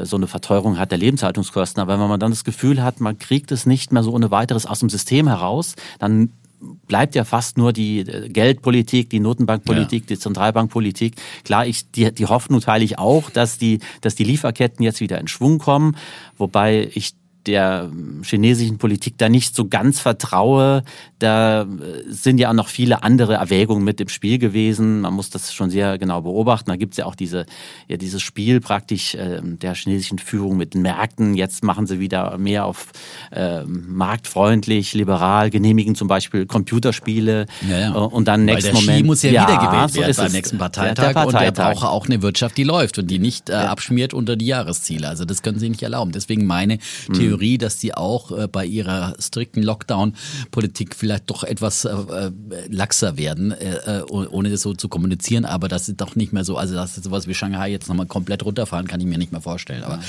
so 0.02 0.16
eine 0.16 0.26
Verteuerung 0.26 0.78
hat 0.78 0.90
der 0.90 0.98
Lebenshaltungskosten. 0.98 1.80
Aber 1.80 2.00
wenn 2.00 2.08
man 2.08 2.18
dann 2.18 2.32
das 2.32 2.42
Gefühl 2.42 2.82
hat, 2.82 3.00
man 3.00 3.18
kriegt 3.18 3.52
es 3.52 3.66
nicht 3.66 3.92
mehr 3.92 4.02
so 4.02 4.12
ohne 4.12 4.32
weiteres 4.32 4.66
aus 4.66 4.80
dem 4.80 4.90
System 4.90 5.28
heraus, 5.28 5.76
dann 6.00 6.30
bleibt 6.60 7.14
ja 7.14 7.24
fast 7.24 7.58
nur 7.58 7.72
die 7.72 8.00
äh, 8.00 8.28
Geldpolitik, 8.28 9.10
die 9.10 9.20
Notenbankpolitik, 9.20 10.02
ja. 10.02 10.06
die 10.08 10.18
Zentralbankpolitik. 10.18 11.16
Klar, 11.44 11.66
ich, 11.66 11.90
die, 11.90 12.12
die 12.12 12.26
Hoffnung 12.26 12.60
teile 12.60 12.84
ich 12.84 12.98
auch, 12.98 13.30
dass 13.30 13.58
die, 13.58 13.80
dass 14.00 14.14
die 14.14 14.24
Lieferketten 14.24 14.82
jetzt 14.84 15.00
wieder 15.00 15.20
in 15.20 15.28
Schwung 15.28 15.58
kommen, 15.58 15.96
wobei 16.36 16.90
ich 16.94 17.14
der 17.46 17.90
chinesischen 18.22 18.78
Politik 18.78 19.18
da 19.18 19.28
nicht 19.28 19.54
so 19.54 19.66
ganz 19.68 20.00
vertraue. 20.00 20.82
Da 21.18 21.62
äh, 21.62 21.66
sind 22.08 22.38
ja 22.38 22.50
auch 22.50 22.54
noch 22.54 22.68
viele 22.68 23.02
andere 23.02 23.34
Erwägungen 23.34 23.84
mit 23.84 24.00
im 24.00 24.08
Spiel 24.08 24.38
gewesen. 24.38 25.00
Man 25.00 25.14
muss 25.14 25.30
das 25.30 25.54
schon 25.54 25.70
sehr 25.70 25.98
genau 25.98 26.22
beobachten. 26.22 26.70
Da 26.70 26.76
gibt 26.76 26.94
es 26.94 26.98
ja 26.98 27.06
auch 27.06 27.14
diese, 27.14 27.46
ja, 27.88 27.96
dieses 27.96 28.22
Spiel 28.22 28.60
praktisch 28.60 29.14
äh, 29.14 29.40
der 29.42 29.74
chinesischen 29.74 30.18
Führung 30.18 30.56
mit 30.56 30.74
den 30.74 30.82
Märkten. 30.82 31.34
Jetzt 31.34 31.64
machen 31.64 31.86
sie 31.86 32.00
wieder 32.00 32.36
mehr 32.38 32.64
auf 32.64 32.88
äh, 33.30 33.62
marktfreundlich, 33.64 34.94
liberal, 34.94 35.50
genehmigen 35.50 35.94
zum 35.94 36.08
Beispiel 36.08 36.46
Computerspiele 36.46 37.46
ja, 37.68 37.78
ja. 37.78 37.94
Äh, 37.94 37.98
und 37.98 38.28
dann 38.28 38.44
nächsten 38.44 38.74
Moment. 38.74 38.98
Xi 38.98 39.02
muss 39.04 39.22
ja, 39.22 39.30
ja 39.30 39.48
wiedergewählt 39.48 39.90
so 39.92 40.00
werden 40.00 40.16
beim 40.16 40.32
nächsten 40.32 40.58
Parteitag, 40.58 40.94
der, 40.94 41.04
der 41.06 41.12
Parteitag, 41.14 41.40
und 41.40 41.58
er 41.58 41.74
braucht 41.74 41.84
auch 41.84 42.06
eine 42.06 42.22
Wirtschaft, 42.22 42.56
die 42.56 42.64
läuft 42.64 42.98
und 42.98 43.10
die 43.10 43.18
nicht 43.18 43.50
äh, 43.50 43.54
abschmiert 43.54 44.14
unter 44.14 44.36
die 44.36 44.46
Jahresziele. 44.46 45.08
Also 45.08 45.24
das 45.24 45.42
können 45.42 45.58
sie 45.58 45.68
nicht 45.68 45.82
erlauben. 45.82 46.12
Deswegen 46.12 46.46
meine 46.46 46.78
mhm. 47.08 47.12
Theorie, 47.14 47.35
Theorie, 47.36 47.58
dass 47.58 47.80
sie 47.80 47.94
auch 47.94 48.30
äh, 48.30 48.48
bei 48.48 48.64
ihrer 48.64 49.14
strikten 49.18 49.62
Lockdown-Politik 49.62 50.94
vielleicht 50.94 51.28
doch 51.30 51.44
etwas 51.44 51.84
äh, 51.84 51.90
äh 51.90 52.30
laxer 52.68 53.16
werden, 53.16 53.52
äh, 53.52 54.00
äh 54.00 54.02
ohne 54.08 54.50
das 54.50 54.62
so 54.62 54.74
zu 54.74 54.88
kommunizieren, 54.88 55.44
aber 55.44 55.68
das 55.68 55.88
ist 55.88 56.00
doch 56.00 56.16
nicht 56.16 56.32
mehr 56.32 56.44
so, 56.44 56.56
also 56.56 56.74
dass 56.74 56.94
sowas 56.96 57.26
wie 57.26 57.34
Shanghai 57.34 57.70
jetzt 57.70 57.88
nochmal 57.88 58.06
komplett 58.06 58.44
runterfahren, 58.44 58.86
kann 58.86 59.00
ich 59.00 59.06
mir 59.06 59.18
nicht 59.18 59.32
mehr 59.32 59.40
vorstellen. 59.40 59.82
Aber 59.84 60.00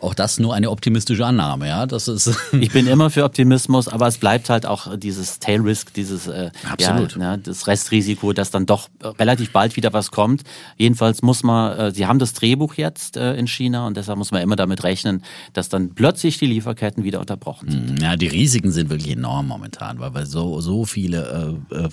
auch 0.00 0.14
das 0.14 0.38
nur 0.38 0.54
eine 0.54 0.70
optimistische 0.70 1.24
Annahme, 1.24 1.68
ja. 1.68 1.86
Das 1.86 2.08
ist 2.08 2.30
ich 2.52 2.70
bin 2.70 2.86
immer 2.86 3.10
für 3.10 3.24
Optimismus, 3.24 3.88
aber 3.88 4.06
es 4.06 4.18
bleibt 4.18 4.50
halt 4.50 4.66
auch 4.66 4.96
dieses 4.96 5.38
Tail 5.38 5.60
Risk, 5.60 5.94
dieses 5.94 6.26
äh, 6.26 6.50
Absolut. 6.70 7.16
Ja, 7.16 7.36
ne, 7.36 7.38
das 7.38 7.66
Restrisiko, 7.66 8.32
dass 8.32 8.50
dann 8.50 8.66
doch 8.66 8.88
relativ 9.18 9.52
bald 9.52 9.76
wieder 9.76 9.92
was 9.92 10.10
kommt. 10.10 10.42
Jedenfalls 10.76 11.22
muss 11.22 11.42
man, 11.42 11.78
äh, 11.78 11.90
sie 11.92 12.06
haben 12.06 12.18
das 12.18 12.34
Drehbuch 12.34 12.74
jetzt 12.74 13.16
äh, 13.16 13.34
in 13.34 13.46
China 13.46 13.86
und 13.86 13.96
deshalb 13.96 14.18
muss 14.18 14.30
man 14.30 14.42
immer 14.42 14.56
damit 14.56 14.84
rechnen, 14.84 15.22
dass 15.52 15.68
dann 15.68 15.94
plötzlich 15.94 16.38
die 16.38 16.46
Lieferketten 16.46 16.73
Lieferketten 16.74 17.04
wieder 17.04 17.20
unterbrochen 17.20 17.70
sind. 17.70 18.02
Ja, 18.02 18.16
die 18.16 18.26
Risiken 18.26 18.72
sind 18.72 18.90
wirklich 18.90 19.12
enorm 19.12 19.46
momentan, 19.46 19.98
weil 20.00 20.14
wir 20.14 20.26
so, 20.26 20.60
so 20.60 20.84
viele 20.84 21.58
äh, 21.70 21.74
äh, 21.74 21.88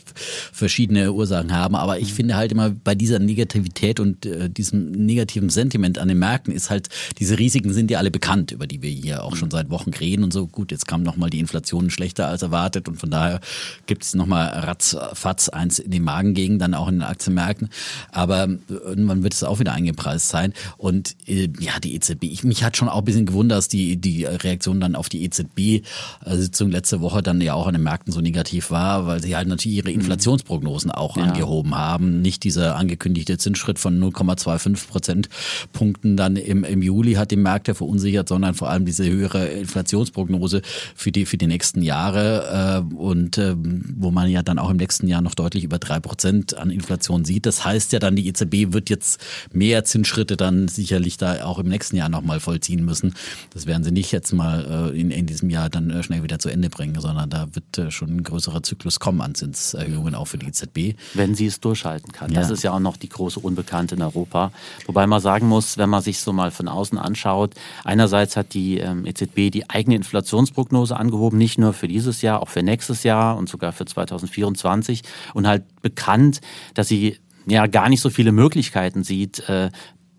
verschiedene 0.51 1.13
Ursachen 1.13 1.53
haben. 1.53 1.75
Aber 1.75 1.99
ich 1.99 2.11
mhm. 2.11 2.15
finde 2.15 2.35
halt 2.35 2.51
immer 2.51 2.71
bei 2.71 2.95
dieser 2.95 3.19
Negativität 3.19 3.99
und 3.99 4.25
äh, 4.25 4.49
diesem 4.49 4.91
negativen 4.91 5.49
Sentiment 5.49 5.99
an 5.99 6.07
den 6.07 6.19
Märkten 6.19 6.53
ist 6.53 6.69
halt, 6.69 6.89
diese 7.19 7.37
Risiken 7.37 7.73
sind 7.73 7.91
ja 7.91 7.99
alle 7.99 8.11
bekannt, 8.11 8.51
über 8.51 8.67
die 8.67 8.81
wir 8.81 8.89
hier 8.89 9.23
auch 9.23 9.35
schon 9.35 9.49
mhm. 9.49 9.51
seit 9.51 9.69
Wochen 9.69 9.91
reden 9.91 10.23
und 10.23 10.33
so. 10.33 10.47
Gut, 10.47 10.71
jetzt 10.71 10.87
kam 10.87 11.03
nochmal 11.03 11.29
die 11.29 11.39
Inflation 11.39 11.89
schlechter 11.89 12.27
als 12.27 12.41
erwartet 12.41 12.87
und 12.87 12.97
von 12.97 13.11
daher 13.11 13.39
gibt 13.85 14.03
es 14.03 14.15
nochmal 14.15 14.47
ratzfatz 14.47 15.49
eins 15.49 15.79
in 15.79 15.91
den 15.91 16.03
Magengegend, 16.03 16.61
dann 16.61 16.73
auch 16.73 16.87
in 16.87 16.95
den 16.95 17.03
Aktienmärkten. 17.03 17.69
Aber 18.11 18.47
irgendwann 18.67 19.23
wird 19.23 19.33
es 19.33 19.43
auch 19.43 19.59
wieder 19.59 19.73
eingepreist 19.73 20.29
sein. 20.29 20.53
Und 20.77 21.15
äh, 21.27 21.49
ja, 21.59 21.79
die 21.79 21.95
EZB, 21.95 22.23
ich, 22.23 22.43
mich 22.43 22.63
hat 22.63 22.77
schon 22.77 22.89
auch 22.89 22.99
ein 22.99 23.05
bisschen 23.05 23.25
gewundert, 23.25 23.57
dass 23.57 23.67
die, 23.67 23.97
die 23.97 24.25
Reaktion 24.25 24.60
dann 24.61 24.95
auf 24.95 25.09
die 25.09 25.23
EZB-Sitzung 25.23 26.71
letzte 26.71 27.01
Woche 27.01 27.21
dann 27.21 27.41
ja 27.41 27.53
auch 27.53 27.67
an 27.67 27.73
den 27.73 27.83
Märkten 27.83 28.13
so 28.13 28.21
negativ 28.21 28.71
war, 28.71 29.07
weil 29.07 29.21
sie 29.21 29.35
halt 29.35 29.47
natürlich 29.47 29.77
ihre 29.77 29.89
mhm. 29.89 30.01
Inflationsprognosen 30.01 30.91
auch 30.91 31.17
ja. 31.17 31.23
angehoben 31.23 31.75
haben. 31.75 32.21
Nicht 32.21 32.43
dieser 32.43 32.75
angekündigte 32.75 33.37
Zinsschritt 33.37 33.79
von 33.79 33.99
0,25 33.99 34.87
Prozentpunkten 34.87 36.17
dann 36.17 36.35
im, 36.35 36.63
im 36.63 36.81
Juli 36.81 37.13
hat 37.13 37.31
die 37.31 37.37
Märkte 37.37 37.75
verunsichert, 37.75 38.29
sondern 38.29 38.53
vor 38.53 38.69
allem 38.69 38.85
diese 38.85 39.05
höhere 39.05 39.47
Inflationsprognose 39.47 40.61
für 40.95 41.11
die, 41.11 41.25
für 41.25 41.37
die 41.37 41.47
nächsten 41.47 41.81
Jahre 41.81 42.83
äh, 42.91 42.95
und 42.95 43.37
äh, 43.37 43.55
wo 43.57 44.11
man 44.11 44.29
ja 44.29 44.43
dann 44.43 44.59
auch 44.59 44.69
im 44.69 44.77
nächsten 44.77 45.07
Jahr 45.07 45.21
noch 45.21 45.35
deutlich 45.35 45.63
über 45.63 45.79
drei 45.79 45.99
Prozent 45.99 46.57
an 46.57 46.69
Inflation 46.69 47.25
sieht. 47.25 47.45
Das 47.45 47.65
heißt 47.65 47.91
ja 47.93 47.99
dann, 47.99 48.15
die 48.15 48.27
EZB 48.27 48.73
wird 48.73 48.89
jetzt 48.89 49.19
mehr 49.51 49.83
Zinsschritte 49.83 50.37
dann 50.37 50.67
sicherlich 50.67 51.17
da 51.17 51.43
auch 51.45 51.59
im 51.59 51.67
nächsten 51.67 51.95
Jahr 51.95 52.09
nochmal 52.09 52.39
vollziehen 52.39 52.85
müssen. 52.85 53.13
Das 53.53 53.65
werden 53.65 53.83
sie 53.83 53.91
nicht 53.91 54.11
jetzt 54.11 54.33
mal 54.33 54.50
äh, 54.59 54.99
in, 54.99 55.11
in 55.11 55.25
diesem 55.25 55.49
Jahr 55.49 55.69
dann 55.69 55.89
äh, 55.89 56.03
schnell 56.03 56.23
wieder 56.23 56.39
zu 56.39 56.49
Ende 56.49 56.69
bringen, 56.69 56.99
sondern 56.99 57.29
da 57.29 57.47
wird 57.53 57.77
äh, 57.77 57.91
schon 57.91 58.17
ein 58.17 58.23
größerer 58.23 58.63
Zyklus 58.63 58.99
kommen 58.99 59.21
an 59.21 59.35
Zinserhöhungen 59.35 60.15
auch 60.15 60.25
für 60.25 60.37
die 60.37 60.47
EZB. 60.47 60.97
Wenn 61.13 61.35
sie 61.35 61.45
es 61.45 61.59
durchhalten 61.59 62.11
kann. 62.11 62.31
Ja. 62.31 62.41
Das 62.41 62.49
ist 62.49 62.63
ja 62.63 62.71
auch 62.71 62.79
noch 62.79 62.97
die 62.97 63.09
große 63.09 63.39
Unbekannte 63.39 63.95
in 63.95 64.01
Europa. 64.01 64.51
Wobei 64.85 65.07
man 65.07 65.21
sagen 65.21 65.47
muss, 65.47 65.77
wenn 65.77 65.89
man 65.89 66.01
sich 66.01 66.19
so 66.19 66.33
mal 66.33 66.51
von 66.51 66.67
außen 66.67 66.97
anschaut, 66.97 67.55
einerseits 67.83 68.37
hat 68.37 68.53
die 68.53 68.77
ähm, 68.79 69.05
EZB 69.05 69.51
die 69.51 69.69
eigene 69.69 69.95
Inflationsprognose 69.95 70.95
angehoben, 70.95 71.37
nicht 71.37 71.57
nur 71.57 71.73
für 71.73 71.87
dieses 71.87 72.21
Jahr, 72.21 72.41
auch 72.41 72.49
für 72.49 72.63
nächstes 72.63 73.03
Jahr 73.03 73.37
und 73.37 73.49
sogar 73.49 73.71
für 73.71 73.85
2024 73.85 75.03
und 75.33 75.47
halt 75.47 75.63
bekannt, 75.81 76.41
dass 76.73 76.87
sie 76.87 77.17
ja 77.47 77.67
gar 77.67 77.89
nicht 77.89 78.01
so 78.01 78.09
viele 78.09 78.31
Möglichkeiten 78.31 79.03
sieht, 79.03 79.43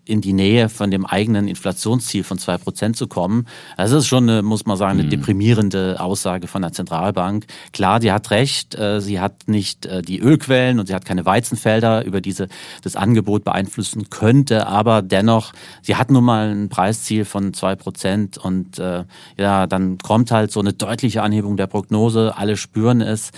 in 0.05 0.19
die 0.19 0.33
Nähe 0.33 0.67
von 0.67 0.91
dem 0.91 1.05
eigenen 1.05 1.47
Inflationsziel 1.47 2.23
von 2.23 2.37
zwei 2.37 2.57
Prozent 2.57 2.97
zu 2.97 3.07
kommen. 3.07 3.47
Das 3.77 3.91
ist 3.91 4.05
schon, 4.05 4.29
eine, 4.29 4.41
muss 4.41 4.65
man 4.65 4.75
sagen, 4.75 4.99
eine 4.99 5.03
mhm. 5.03 5.11
deprimierende 5.11 5.97
Aussage 5.99 6.47
von 6.47 6.61
der 6.61 6.73
Zentralbank. 6.73 7.45
Klar, 7.71 8.01
die 8.01 8.11
hat 8.11 8.29
recht, 8.29 8.75
äh, 8.75 8.99
sie 8.99 9.21
hat 9.21 9.47
nicht 9.47 9.85
äh, 9.85 10.01
die 10.01 10.19
Ölquellen 10.19 10.79
und 10.79 10.87
sie 10.87 10.93
hat 10.93 11.05
keine 11.05 11.25
Weizenfelder, 11.25 12.03
über 12.03 12.19
diese 12.19 12.49
das 12.81 12.97
Angebot 12.97 13.45
beeinflussen 13.45 14.09
könnte, 14.09 14.67
aber 14.67 15.01
dennoch, 15.01 15.53
sie 15.81 15.95
hat 15.95 16.11
nun 16.11 16.25
mal 16.25 16.49
ein 16.49 16.67
Preisziel 16.67 17.23
von 17.23 17.53
zwei 17.53 17.75
Prozent 17.75 18.37
und 18.37 18.79
äh, 18.79 19.05
ja, 19.37 19.67
dann 19.67 19.99
kommt 19.99 20.31
halt 20.31 20.51
so 20.51 20.59
eine 20.59 20.73
deutliche 20.73 21.23
Anhebung 21.23 21.55
der 21.55 21.67
Prognose, 21.67 22.33
alle 22.35 22.57
spüren 22.57 22.99
es 22.99 23.31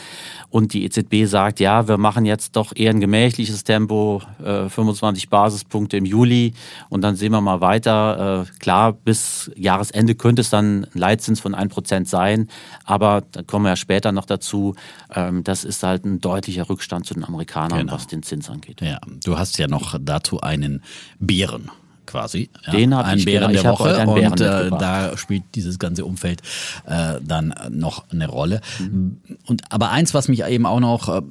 und 0.50 0.74
die 0.74 0.84
EZB 0.86 1.26
sagt, 1.26 1.60
ja, 1.60 1.88
wir 1.88 1.98
machen 1.98 2.26
jetzt 2.26 2.56
doch 2.56 2.74
eher 2.76 2.92
ein 2.92 3.00
gemächliches 3.00 3.64
Tempo, 3.64 4.22
25 4.42 5.30
Basispunkte 5.30 5.98
im 5.98 6.06
Juli 6.06 6.55
und 6.90 7.02
dann 7.02 7.16
sehen 7.16 7.32
wir 7.32 7.42
mal 7.42 7.62
weiter. 7.62 8.46
Äh, 8.48 8.60
klar, 8.60 8.94
bis 8.94 9.52
Jahresende 9.56 10.16
könnte 10.16 10.42
es 10.42 10.50
dann 10.50 10.84
ein 10.84 10.88
Leitzins 10.94 11.40
von 11.40 11.56
1% 11.56 12.06
sein, 12.06 12.48
aber 12.84 13.24
da 13.32 13.44
kommen 13.44 13.66
wir 13.66 13.70
ja 13.70 13.76
später 13.76 14.12
noch 14.12 14.26
dazu. 14.26 14.76
Ähm, 15.14 15.44
das 15.44 15.64
ist 15.64 15.84
halt 15.84 16.06
ein 16.06 16.22
deutlicher 16.22 16.70
Rückstand 16.70 17.06
zu 17.06 17.14
den 17.14 17.24
Amerikanern, 17.24 17.80
genau. 17.80 17.94
was 17.94 18.08
den 18.08 18.24
Zins 18.24 18.50
angeht. 18.50 18.82
Ja, 18.82 19.00
du 19.24 19.38
hast 19.38 19.58
ja 19.58 19.68
noch 19.68 19.96
dazu 20.00 20.42
einen 20.42 20.84
Bären 21.20 21.72
quasi. 22.06 22.50
Ja, 22.66 22.72
Den 22.72 22.96
habe 22.96 23.18
ich 23.18 23.26
Bären 23.26 23.54
der 23.54 23.64
Woche 23.66 24.08
und 24.08 24.42
äh, 24.42 24.70
da 24.70 25.18
spielt 25.18 25.44
dieses 25.56 25.80
ganze 25.80 26.06
Umfeld 26.06 26.42
äh, 26.86 27.16
dann 27.22 27.54
noch 27.70 28.06
eine 28.12 28.28
Rolle. 28.28 28.62
Mhm. 28.80 29.18
Und 29.46 29.64
aber 29.70 29.92
eins, 29.92 30.14
was 30.14 30.28
mich 30.28 30.44
eben 30.46 30.66
auch 30.66 30.80
noch 30.80 31.10
äh, 31.10 31.22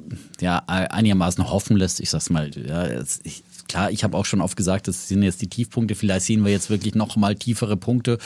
ja 0.41 0.63
einigermaßen 0.67 1.49
hoffen 1.49 1.77
lässt, 1.77 1.99
ich 1.99 2.09
sag's 2.09 2.29
mal, 2.29 2.51
ja, 2.55 2.87
ich, 3.23 3.43
klar, 3.67 3.91
ich 3.91 4.03
habe 4.03 4.17
auch 4.17 4.25
schon 4.25 4.41
oft 4.41 4.55
gesagt, 4.55 4.87
das 4.87 5.07
sind 5.07 5.23
jetzt 5.23 5.41
die 5.41 5.47
Tiefpunkte. 5.47 5.95
Vielleicht 5.95 6.25
sehen 6.25 6.45
wir 6.45 6.51
jetzt 6.51 6.69
wirklich 6.69 6.95
noch 6.95 7.15
mal 7.15 7.35
tiefere 7.35 7.77
Punkte, 7.77 8.17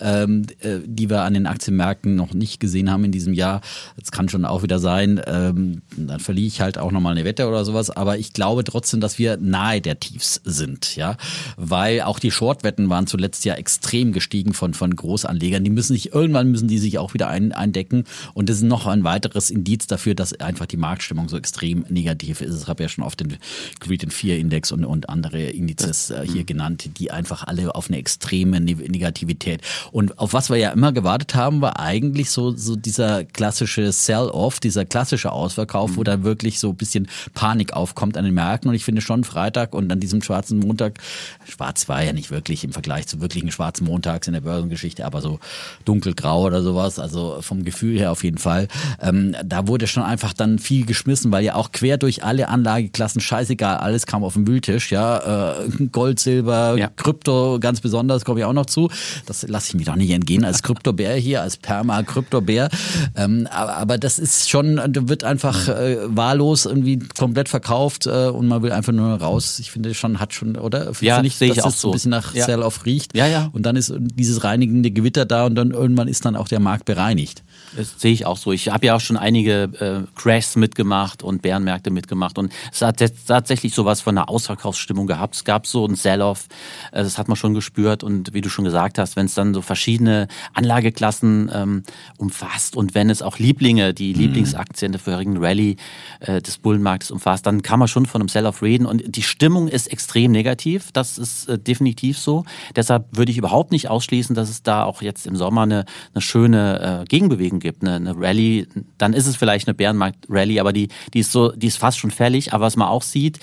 ähm, 0.00 0.46
äh, 0.60 0.78
die 0.84 1.10
wir 1.10 1.22
an 1.22 1.34
den 1.34 1.46
Aktienmärkten 1.46 2.14
noch 2.14 2.34
nicht 2.34 2.60
gesehen 2.60 2.90
haben 2.90 3.04
in 3.04 3.12
diesem 3.12 3.32
Jahr. 3.32 3.60
Das 3.96 4.10
kann 4.10 4.28
schon 4.28 4.44
auch 4.44 4.62
wieder 4.62 4.78
sein. 4.78 5.20
Ähm, 5.26 5.82
dann 5.96 6.20
verliere 6.20 6.46
ich 6.46 6.60
halt 6.60 6.78
auch 6.78 6.92
noch 6.92 7.00
mal 7.00 7.12
eine 7.12 7.24
Wette 7.24 7.48
oder 7.48 7.64
sowas. 7.64 7.90
Aber 7.90 8.18
ich 8.18 8.32
glaube 8.32 8.64
trotzdem, 8.64 9.00
dass 9.00 9.18
wir 9.18 9.36
nahe 9.36 9.80
der 9.80 10.00
Tiefs 10.00 10.40
sind, 10.44 10.96
ja, 10.96 11.16
weil 11.56 12.00
auch 12.02 12.18
die 12.18 12.30
Shortwetten 12.30 12.88
waren 12.88 13.06
zuletzt 13.06 13.44
ja 13.44 13.54
extrem 13.54 14.12
gestiegen 14.12 14.52
von 14.52 14.74
von 14.74 14.94
Großanlegern. 14.94 15.64
Die 15.64 15.70
müssen 15.70 15.94
sich 15.94 16.12
irgendwann 16.12 16.50
müssen 16.50 16.68
die 16.68 16.78
sich 16.78 16.98
auch 16.98 17.14
wieder 17.14 17.28
ein, 17.28 17.52
eindecken. 17.52 18.04
Und 18.34 18.48
das 18.48 18.58
ist 18.58 18.62
noch 18.64 18.86
ein 18.86 19.04
weiteres 19.04 19.50
Indiz 19.50 19.86
dafür, 19.86 20.14
dass 20.14 20.38
einfach 20.40 20.66
die 20.66 20.76
Marktstimmung 20.76 21.28
so 21.28 21.36
extrem 21.36 21.84
negativ 21.88 22.40
ist. 22.40 22.62
Ich 22.62 22.68
habe 22.68 22.82
ja 22.82 22.88
schon 22.88 23.04
auf 23.04 23.16
den 23.16 23.36
Greed 23.80 23.98
4 24.12 24.38
Index 24.38 24.72
und 24.72 24.84
und 24.88 25.08
andere 25.08 25.42
Indizes 25.42 26.10
äh, 26.10 26.26
hier 26.26 26.42
mhm. 26.42 26.46
genannt, 26.46 26.90
die 26.98 27.10
einfach 27.10 27.44
alle 27.46 27.74
auf 27.74 27.88
eine 27.88 27.98
extreme 27.98 28.60
Negativität. 28.60 29.62
Und 29.92 30.18
auf 30.18 30.32
was 30.32 30.50
wir 30.50 30.56
ja 30.56 30.70
immer 30.70 30.92
gewartet 30.92 31.34
haben, 31.34 31.60
war 31.60 31.78
eigentlich 31.78 32.30
so, 32.30 32.56
so 32.56 32.74
dieser 32.74 33.24
klassische 33.24 33.92
Sell-off, 33.92 34.60
dieser 34.60 34.84
klassische 34.84 35.32
Ausverkauf, 35.32 35.92
mhm. 35.92 35.96
wo 35.96 36.04
da 36.04 36.22
wirklich 36.24 36.58
so 36.58 36.70
ein 36.70 36.76
bisschen 36.76 37.08
Panik 37.34 37.72
aufkommt 37.72 38.16
an 38.16 38.24
den 38.24 38.34
Märkten. 38.34 38.68
Und 38.68 38.74
ich 38.74 38.84
finde 38.84 39.02
schon 39.02 39.24
Freitag 39.24 39.74
und 39.74 39.92
an 39.92 40.00
diesem 40.00 40.22
schwarzen 40.22 40.58
Montag, 40.58 40.98
schwarz 41.48 41.88
war 41.88 42.02
ja 42.02 42.12
nicht 42.12 42.30
wirklich 42.30 42.64
im 42.64 42.72
Vergleich 42.72 43.06
zu 43.06 43.20
wirklichen 43.20 43.52
schwarzen 43.52 43.86
Montags 43.86 44.26
in 44.26 44.32
der 44.32 44.40
Börsengeschichte, 44.40 45.04
aber 45.04 45.20
so 45.20 45.38
dunkelgrau 45.84 46.44
oder 46.44 46.62
sowas, 46.62 46.98
also 46.98 47.38
vom 47.40 47.64
Gefühl 47.64 47.98
her 47.98 48.10
auf 48.10 48.24
jeden 48.24 48.38
Fall. 48.38 48.68
Ähm, 49.00 49.36
da 49.44 49.68
wurde 49.68 49.86
schon 49.86 50.02
einfach 50.02 50.32
dann 50.32 50.58
viel 50.58 50.86
geschmissen, 50.86 51.30
weil 51.32 51.44
ja 51.44 51.54
auch 51.54 51.72
quer 51.72 51.98
durch 51.98 52.24
alle 52.24 52.48
Anlageklassen, 52.48 53.20
scheißegal, 53.20 53.76
alles 53.76 54.06
kam 54.06 54.24
auf 54.24 54.34
den 54.34 54.46
Wühltisch 54.46 54.77
Fetisch, 54.78 54.92
ja, 54.92 55.54
äh, 55.64 55.86
Gold, 55.92 56.20
Silber, 56.20 56.76
ja. 56.78 56.88
Krypto 56.96 57.58
ganz 57.60 57.80
besonders, 57.80 58.24
komme 58.24 58.40
ich 58.40 58.46
auch 58.46 58.52
noch 58.52 58.66
zu. 58.66 58.90
Das 59.26 59.46
lasse 59.46 59.68
ich 59.68 59.74
mir 59.74 59.84
doch 59.84 59.96
nicht 59.96 60.10
entgehen 60.10 60.44
als 60.44 60.62
Kryptobär 60.62 61.14
hier, 61.16 61.42
als 61.42 61.56
Perma-Kryptobär. 61.56 62.68
Ähm, 63.16 63.48
aber, 63.50 63.76
aber 63.76 63.98
das 63.98 64.18
ist 64.18 64.48
schon, 64.48 64.80
wird 65.08 65.24
einfach 65.24 65.68
äh, 65.68 65.98
wahllos 66.04 66.66
irgendwie 66.66 66.98
komplett 67.18 67.48
verkauft 67.48 68.06
äh, 68.06 68.28
und 68.28 68.48
man 68.48 68.62
will 68.62 68.72
einfach 68.72 68.92
nur 68.92 69.14
raus. 69.14 69.58
Ich 69.58 69.70
finde 69.70 69.94
schon, 69.94 70.20
hat 70.20 70.32
schon, 70.32 70.56
oder? 70.56 70.92
Ja, 71.00 71.22
nicht, 71.22 71.36
sehe 71.38 71.52
ich 71.52 71.62
auch 71.62 71.70
so. 71.70 71.88
ein 71.88 71.92
bisschen 71.92 72.10
nach 72.10 72.34
ja. 72.34 72.44
Sell-off 72.44 72.84
riecht. 72.84 73.16
Ja, 73.16 73.26
ja. 73.26 73.50
Und 73.52 73.64
dann 73.64 73.76
ist 73.76 73.92
dieses 73.98 74.44
reinigende 74.44 74.90
Gewitter 74.90 75.24
da 75.24 75.46
und 75.46 75.54
dann 75.54 75.72
irgendwann 75.72 76.08
ist 76.08 76.24
dann 76.24 76.36
auch 76.36 76.48
der 76.48 76.60
Markt 76.60 76.84
bereinigt. 76.84 77.42
Das 77.76 77.94
sehe 77.98 78.12
ich 78.12 78.26
auch 78.26 78.36
so. 78.36 78.52
Ich 78.52 78.68
habe 78.70 78.86
ja 78.86 78.96
auch 78.96 79.00
schon 79.00 79.16
einige 79.16 79.64
äh, 79.80 80.18
Crashs 80.18 80.56
mitgemacht 80.56 81.22
und 81.22 81.42
Bärenmärkte 81.42 81.90
mitgemacht 81.90 82.38
und 82.38 82.52
es 82.72 82.80
hat 82.82 83.02
tatsächlich 83.26 83.74
sowas 83.74 84.00
von 84.00 84.16
einer 84.16 84.28
Ausverkaufsstimmung 84.68 85.06
gehabt. 85.06 85.34
Es 85.34 85.44
gab 85.44 85.66
so 85.66 85.86
ein 85.86 85.94
Sell-off, 85.94 86.46
äh, 86.92 87.02
das 87.02 87.18
hat 87.18 87.28
man 87.28 87.36
schon 87.36 87.54
gespürt 87.54 88.04
und 88.04 88.34
wie 88.34 88.40
du 88.40 88.48
schon 88.48 88.64
gesagt 88.64 88.98
hast, 88.98 89.16
wenn 89.16 89.26
es 89.26 89.34
dann 89.34 89.54
so 89.54 89.62
verschiedene 89.62 90.28
Anlageklassen 90.54 91.50
ähm, 91.52 91.82
umfasst 92.18 92.76
und 92.76 92.94
wenn 92.94 93.10
es 93.10 93.22
auch 93.22 93.38
Lieblinge, 93.38 93.94
die 93.94 94.14
mhm. 94.14 94.20
Lieblingsaktien 94.20 94.92
der 94.92 95.00
vorherigen 95.00 95.38
Rallye 95.38 95.76
äh, 96.20 96.40
des 96.40 96.58
Bullenmarktes 96.58 97.10
umfasst, 97.10 97.46
dann 97.46 97.62
kann 97.62 97.78
man 97.78 97.88
schon 97.88 98.06
von 98.06 98.20
einem 98.20 98.28
Sell-off 98.28 98.62
reden 98.62 98.86
und 98.86 99.02
die 99.06 99.22
Stimmung 99.22 99.68
ist 99.68 99.88
extrem 99.88 100.32
negativ. 100.32 100.92
Das 100.92 101.18
ist 101.18 101.48
äh, 101.48 101.58
definitiv 101.58 102.18
so. 102.18 102.44
Deshalb 102.76 103.16
würde 103.16 103.32
ich 103.32 103.38
überhaupt 103.38 103.72
nicht 103.72 103.88
ausschließen, 103.88 104.34
dass 104.34 104.50
es 104.50 104.62
da 104.62 104.84
auch 104.84 105.02
jetzt 105.02 105.26
im 105.26 105.36
Sommer 105.36 105.62
eine, 105.62 105.84
eine 106.14 106.22
schöne 106.22 107.02
äh, 107.02 107.04
Gegenbewegung 107.06 107.60
gibt, 107.60 107.82
eine, 107.82 107.96
eine 107.96 108.14
Rallye, 108.16 108.66
dann 108.98 109.12
ist 109.12 109.26
es 109.26 109.36
vielleicht 109.36 109.68
eine 109.68 109.74
Bärenmarkt-Rallye, 109.74 110.60
aber 110.60 110.72
die, 110.72 110.88
die 111.14 111.20
ist 111.20 111.32
so, 111.32 111.52
die 111.52 111.66
ist 111.66 111.78
fast 111.78 111.98
schon 111.98 112.10
fällig. 112.10 112.52
Aber 112.52 112.66
was 112.66 112.76
man 112.76 112.88
auch 112.88 113.02
sieht, 113.02 113.38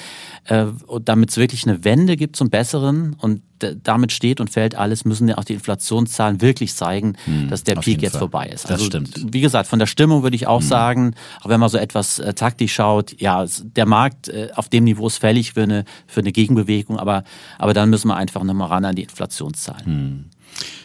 äh, 0.46 0.66
damit 1.04 1.32
es 1.32 1.38
wirklich 1.38 1.68
eine 1.68 1.84
Wende 1.84 2.16
gibt 2.16 2.36
zum 2.36 2.50
Besseren 2.50 3.16
und 3.20 3.42
damit 3.84 4.12
steht 4.12 4.42
und 4.42 4.50
fällt 4.50 4.76
alles, 4.76 5.06
müssen 5.06 5.28
ja 5.28 5.38
auch 5.38 5.44
die 5.44 5.54
Inflationszahlen 5.54 6.42
wirklich 6.42 6.76
zeigen, 6.76 7.16
hm, 7.26 7.50
dass 7.50 7.64
der 7.64 7.76
Peak 7.76 8.02
jetzt 8.02 8.14
Fall. 8.14 8.20
vorbei 8.20 8.48
ist. 8.48 8.70
Also, 8.70 8.90
das 8.90 9.10
stimmt. 9.10 9.34
wie 9.34 9.42
gesagt, 9.42 9.68
von 9.68 9.80
der 9.80 9.86
Stimmung 9.86 10.24
würde 10.24 10.36
ich 10.36 10.48
auch 10.48 10.62
hm. 10.62 10.68
sagen, 10.68 11.16
auch 11.42 11.50
wenn 11.50 11.60
man 11.60 11.70
so 11.70 11.78
etwas 11.78 12.20
äh, 12.20 12.34
taktisch 12.34 12.74
schaut, 12.74 13.20
ja, 13.20 13.46
der 13.64 13.86
Markt 13.86 14.28
äh, 14.28 14.50
auf 14.56 14.70
dem 14.70 14.84
Niveau 14.84 15.08
ist 15.08 15.18
fällig 15.18 15.54
für 15.54 15.64
eine, 15.64 15.86
für 16.06 16.20
eine 16.20 16.32
Gegenbewegung, 16.32 17.00
aber, 17.00 17.24
aber 17.58 17.74
dann 17.74 17.90
müssen 17.90 18.10
wir 18.10 18.18
einfach 18.18 18.44
nochmal 18.44 18.68
ran 18.68 18.86
an 18.86 18.96
die 18.96 19.04
Inflationszahlen. 19.04 19.86
Hm. 19.86 20.26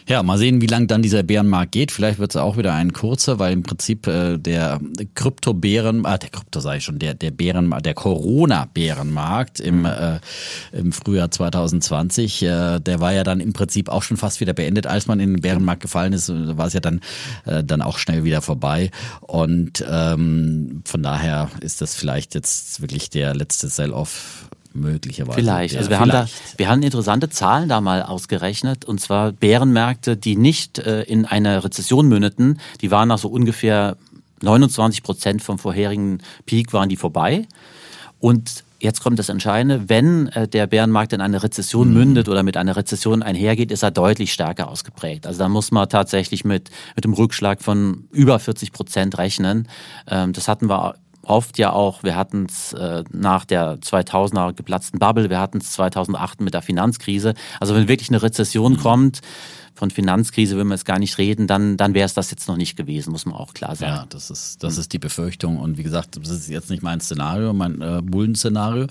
Ja, 0.07 0.23
mal 0.23 0.37
sehen, 0.37 0.61
wie 0.61 0.67
lang 0.67 0.87
dann 0.87 1.01
dieser 1.01 1.23
Bärenmarkt 1.23 1.71
geht. 1.71 1.91
Vielleicht 1.91 2.19
wird 2.19 2.31
es 2.31 2.35
auch 2.35 2.57
wieder 2.57 2.73
ein 2.73 2.91
kurzer, 2.91 3.39
weil 3.39 3.53
im 3.53 3.63
Prinzip 3.63 4.07
äh, 4.07 4.37
der 4.37 4.79
Krypto-Bären, 5.15 6.05
ah, 6.05 6.17
der 6.17 6.29
Krypto 6.29 6.59
sage 6.59 6.79
ich 6.79 6.83
schon, 6.83 6.99
der, 6.99 7.13
der 7.13 7.31
Bären, 7.31 7.73
der 7.81 7.93
Corona-Bärenmarkt 7.93 9.59
im, 9.59 9.79
mhm. 9.79 9.85
äh, 9.85 10.19
im 10.73 10.91
Frühjahr 10.91 11.31
2020, 11.31 12.43
äh, 12.43 12.79
der 12.79 12.99
war 12.99 13.13
ja 13.13 13.23
dann 13.23 13.39
im 13.39 13.53
Prinzip 13.53 13.89
auch 13.89 14.03
schon 14.03 14.17
fast 14.17 14.41
wieder 14.41 14.53
beendet. 14.53 14.87
Als 14.87 15.07
man 15.07 15.19
in 15.19 15.35
den 15.35 15.41
Bärenmarkt 15.41 15.81
gefallen 15.81 16.13
ist, 16.13 16.29
war 16.29 16.67
es 16.67 16.73
ja 16.73 16.79
dann, 16.79 17.01
äh, 17.45 17.63
dann 17.63 17.81
auch 17.81 17.97
schnell 17.97 18.23
wieder 18.23 18.41
vorbei. 18.41 18.91
Und 19.21 19.85
ähm, 19.89 20.81
von 20.85 21.03
daher 21.03 21.49
ist 21.61 21.81
das 21.81 21.95
vielleicht 21.95 22.35
jetzt 22.35 22.81
wirklich 22.81 23.09
der 23.09 23.33
letzte 23.33 23.69
Sell-Off 23.69 24.49
möglicherweise. 24.73 25.39
Vielleicht. 25.39 25.77
Also 25.77 25.89
wir 25.89 25.97
vielleicht. 25.97 26.13
haben 26.13 26.27
da, 26.27 26.57
wir 26.57 26.69
haben 26.69 26.83
interessante 26.83 27.29
Zahlen 27.29 27.69
da 27.69 27.81
mal 27.81 28.03
ausgerechnet 28.03 28.85
und 28.85 28.99
zwar 28.99 29.31
Bärenmärkte, 29.31 30.17
die 30.17 30.35
nicht 30.35 30.79
äh, 30.79 31.03
in 31.03 31.25
eine 31.25 31.63
Rezession 31.63 32.07
mündeten, 32.07 32.59
die 32.81 32.91
waren 32.91 33.07
nach 33.07 33.17
so 33.17 33.27
ungefähr 33.27 33.97
29 34.41 35.03
Prozent 35.03 35.41
vom 35.41 35.59
vorherigen 35.59 36.19
Peak 36.45 36.73
waren 36.73 36.89
die 36.89 36.97
vorbei 36.97 37.47
und 38.19 38.63
Jetzt 38.81 39.03
kommt 39.03 39.19
das 39.19 39.29
Entscheidende, 39.29 39.89
wenn 39.89 40.27
äh, 40.29 40.47
der 40.47 40.65
Bärenmarkt 40.65 41.13
in 41.13 41.21
eine 41.21 41.43
Rezession 41.43 41.89
mhm. 41.89 41.93
mündet 41.93 42.29
oder 42.29 42.41
mit 42.41 42.57
einer 42.57 42.75
Rezession 42.75 43.21
einhergeht, 43.21 43.71
ist 43.71 43.83
er 43.83 43.91
deutlich 43.91 44.33
stärker 44.33 44.69
ausgeprägt. 44.69 45.27
Also 45.27 45.37
da 45.37 45.49
muss 45.49 45.69
man 45.69 45.87
tatsächlich 45.87 46.43
mit, 46.43 46.71
mit 46.95 47.05
dem 47.05 47.13
Rückschlag 47.13 47.61
von 47.61 48.05
über 48.11 48.39
40 48.39 48.71
Prozent 48.71 49.19
rechnen. 49.19 49.67
Ähm, 50.07 50.33
das 50.33 50.47
hatten 50.47 50.67
wir 50.67 50.95
oft 51.23 51.57
ja 51.57 51.71
auch, 51.71 52.03
wir 52.03 52.15
hatten 52.15 52.45
es 52.49 52.73
äh, 52.73 53.03
nach 53.11 53.45
der 53.45 53.77
2000er 53.79 54.53
geplatzten 54.53 54.99
Bubble, 54.99 55.29
wir 55.29 55.39
hatten 55.39 55.59
es 55.59 55.71
2008 55.73 56.41
mit 56.41 56.53
der 56.53 56.61
Finanzkrise. 56.61 57.33
Also 57.59 57.75
wenn 57.75 57.87
wirklich 57.87 58.09
eine 58.09 58.21
Rezession 58.21 58.73
mhm. 58.73 58.77
kommt, 58.77 59.19
von 59.73 59.89
Finanzkrise 59.89 60.57
will 60.57 60.63
man 60.63 60.77
jetzt 60.77 60.85
gar 60.85 60.99
nicht 60.99 61.17
reden, 61.17 61.47
dann, 61.47 61.77
dann 61.77 61.93
wäre 61.93 62.05
es 62.05 62.13
das 62.13 62.29
jetzt 62.31 62.47
noch 62.47 62.57
nicht 62.57 62.75
gewesen, 62.75 63.11
muss 63.11 63.25
man 63.25 63.35
auch 63.35 63.53
klar 63.53 63.75
sagen. 63.75 63.93
Ja, 63.93 64.05
das 64.09 64.29
ist, 64.29 64.63
das 64.63 64.77
ist 64.77 64.93
die 64.93 64.99
Befürchtung. 64.99 65.57
Und 65.57 65.77
wie 65.77 65.83
gesagt, 65.83 66.17
das 66.17 66.29
ist 66.29 66.49
jetzt 66.49 66.69
nicht 66.69 66.83
mein 66.83 67.01
Szenario, 67.01 67.53
mein 67.53 67.81
äh, 67.81 68.01
Bullen-Szenario. 68.03 68.87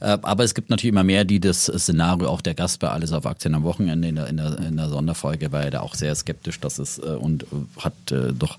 Äh, 0.00 0.18
aber 0.22 0.44
es 0.44 0.54
gibt 0.54 0.70
natürlich 0.70 0.92
immer 0.92 1.04
mehr, 1.04 1.24
die 1.24 1.38
das 1.38 1.66
Szenario, 1.66 2.28
auch 2.28 2.40
der 2.40 2.54
Gast 2.54 2.80
bei 2.80 2.88
Alles 2.88 3.12
auf 3.12 3.26
Aktien 3.26 3.54
am 3.54 3.62
Wochenende 3.62 4.08
in 4.08 4.16
der, 4.16 4.26
in 4.28 4.36
der, 4.36 4.58
in 4.58 4.76
der 4.76 4.88
Sonderfolge 4.88 5.52
war 5.52 5.64
ja 5.64 5.70
da 5.70 5.80
auch 5.80 5.94
sehr 5.94 6.14
skeptisch, 6.14 6.58
dass 6.60 6.78
es 6.78 6.98
äh, 6.98 7.02
und 7.02 7.46
hat 7.78 8.10
äh, 8.10 8.32
doch 8.32 8.58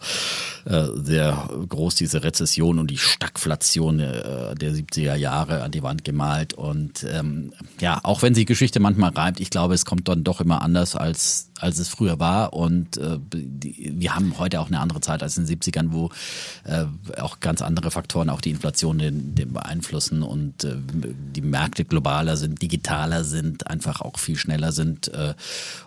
äh, 0.65 0.85
sehr 0.95 1.49
groß 1.67 1.95
diese 1.95 2.23
Rezession 2.23 2.79
und 2.79 2.91
die 2.91 2.97
Stagflation 2.97 3.99
äh, 3.99 4.55
der 4.55 4.73
70er 4.73 5.15
Jahre 5.15 5.63
an 5.63 5.71
die 5.71 5.83
Wand 5.83 6.03
gemalt. 6.03 6.53
Und 6.53 7.05
ähm, 7.11 7.53
ja, 7.79 7.99
auch 8.03 8.21
wenn 8.21 8.35
sie 8.35 8.45
Geschichte 8.45 8.79
manchmal 8.79 9.11
reimt, 9.11 9.39
ich 9.39 9.49
glaube, 9.49 9.73
es 9.73 9.85
kommt 9.85 10.07
dann 10.07 10.23
doch 10.23 10.39
immer 10.39 10.61
anders 10.61 10.95
als 10.95 11.49
als 11.59 11.79
es 11.79 11.89
früher 11.89 12.19
war. 12.19 12.53
Und 12.53 12.97
äh, 12.97 13.19
die, 13.33 13.93
wir 13.95 14.15
haben 14.15 14.37
heute 14.37 14.59
auch 14.59 14.67
eine 14.67 14.79
andere 14.79 15.01
Zeit 15.01 15.23
als 15.23 15.37
in 15.37 15.45
den 15.45 15.59
70ern, 15.59 15.91
wo 15.91 16.09
äh, 16.65 16.85
auch 17.19 17.39
ganz 17.39 17.61
andere 17.61 17.91
Faktoren 17.91 18.29
auch 18.29 18.41
die 18.41 18.51
Inflation 18.51 18.97
den, 18.97 19.35
den 19.35 19.53
beeinflussen 19.53 20.23
und 20.23 20.63
äh, 20.63 20.75
die 20.77 21.41
Märkte 21.41 21.85
globaler 21.85 22.37
sind, 22.37 22.61
digitaler 22.61 23.23
sind, 23.23 23.67
einfach 23.67 24.01
auch 24.01 24.19
viel 24.19 24.37
schneller 24.37 24.71
sind. 24.71 25.07
Äh, 25.09 25.33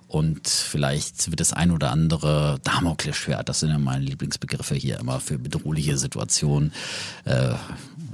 und 0.09 0.49
vielleicht 0.49 1.31
wird 1.31 1.41
das 1.41 1.53
ein 1.53 1.71
oder 1.71 1.91
andere 1.91 2.59
Damoklesschwert, 2.63 3.49
das 3.49 3.61
sind 3.61 3.71
ja 3.71 3.79
meine 3.79 4.05
Lieblingsbegriffe 4.05 4.75
hier 4.75 5.01
immer 5.01 5.21
für 5.21 5.39
bedrohliche 5.39 5.99
Situationen. 5.99 6.73
Äh, 7.25 7.55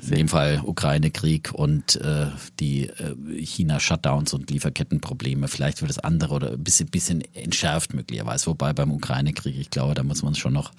in 0.02 0.16
dem 0.16 0.28
Fall 0.28 0.60
Ukraine-Krieg 0.64 1.52
und 1.52 1.96
äh, 1.96 2.26
die 2.58 2.88
äh, 2.88 3.14
China-Shutdowns 3.44 4.34
und 4.34 4.50
Lieferkettenprobleme. 4.50 5.46
Vielleicht 5.46 5.80
wird 5.80 5.90
das 5.90 6.00
andere 6.00 6.34
oder 6.34 6.52
ein 6.52 6.64
bisschen, 6.64 6.88
bisschen 6.88 7.22
entschärft 7.34 7.94
möglicherweise. 7.94 8.46
Wobei 8.46 8.72
beim 8.72 8.90
Ukraine-Krieg, 8.90 9.56
ich 9.56 9.70
glaube, 9.70 9.94
da 9.94 10.02
muss 10.02 10.22
man 10.22 10.34
schon 10.34 10.54
noch 10.54 10.72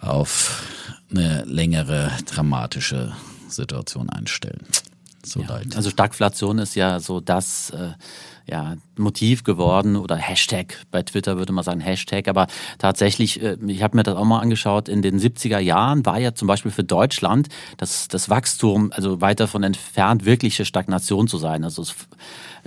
auf 0.00 0.62
eine 1.10 1.44
längere 1.44 2.10
dramatische 2.26 3.12
Situation 3.48 4.08
einstellen. 4.08 4.66
So 5.24 5.42
ja, 5.42 5.60
also 5.76 5.90
Stagflation 5.90 6.58
ist 6.58 6.74
ja 6.74 6.98
so 6.98 7.20
das 7.20 7.70
äh, 7.70 7.92
ja, 8.46 8.76
Motiv 8.96 9.44
geworden 9.44 9.96
oder 9.96 10.16
Hashtag. 10.16 10.76
Bei 10.90 11.02
Twitter 11.02 11.38
würde 11.38 11.52
man 11.52 11.64
sagen 11.64 11.80
Hashtag. 11.80 12.28
Aber 12.28 12.46
tatsächlich, 12.78 13.42
äh, 13.42 13.56
ich 13.66 13.82
habe 13.82 13.96
mir 13.96 14.02
das 14.02 14.16
auch 14.16 14.24
mal 14.24 14.40
angeschaut, 14.40 14.88
in 14.88 15.02
den 15.02 15.18
70er 15.18 15.58
Jahren 15.58 16.04
war 16.04 16.18
ja 16.18 16.34
zum 16.34 16.48
Beispiel 16.48 16.70
für 16.70 16.84
Deutschland 16.84 17.48
das, 17.76 18.08
das 18.08 18.28
Wachstum, 18.28 18.92
also 18.92 19.20
weit 19.20 19.40
davon 19.40 19.62
entfernt, 19.62 20.24
wirkliche 20.24 20.64
Stagnation 20.64 21.28
zu 21.28 21.38
sein. 21.38 21.64
Also 21.64 21.84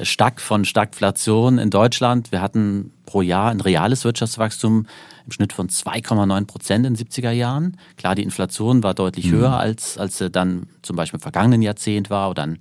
Stag 0.01 0.41
von 0.41 0.65
Stagflation 0.65 1.57
in 1.57 1.69
Deutschland. 1.69 2.31
Wir 2.31 2.41
hatten 2.41 2.91
pro 3.05 3.21
Jahr 3.21 3.51
ein 3.51 3.61
reales 3.61 4.03
Wirtschaftswachstum 4.03 4.87
im 5.25 5.31
Schnitt 5.31 5.53
von 5.53 5.69
2,9 5.69 6.45
Prozent 6.45 6.85
in 6.85 6.93
den 6.93 7.05
70er 7.07 7.31
Jahren. 7.31 7.77
Klar, 7.97 8.15
die 8.15 8.23
Inflation 8.23 8.83
war 8.83 8.93
deutlich 8.93 9.27
mhm. 9.27 9.37
höher, 9.37 9.57
als, 9.57 9.97
als 9.97 10.17
sie 10.17 10.29
dann 10.29 10.67
zum 10.81 10.95
Beispiel 10.95 11.17
im 11.17 11.21
vergangenen 11.21 11.61
Jahrzehnt 11.61 12.09
war 12.09 12.29
oder 12.29 12.43
in 12.43 12.59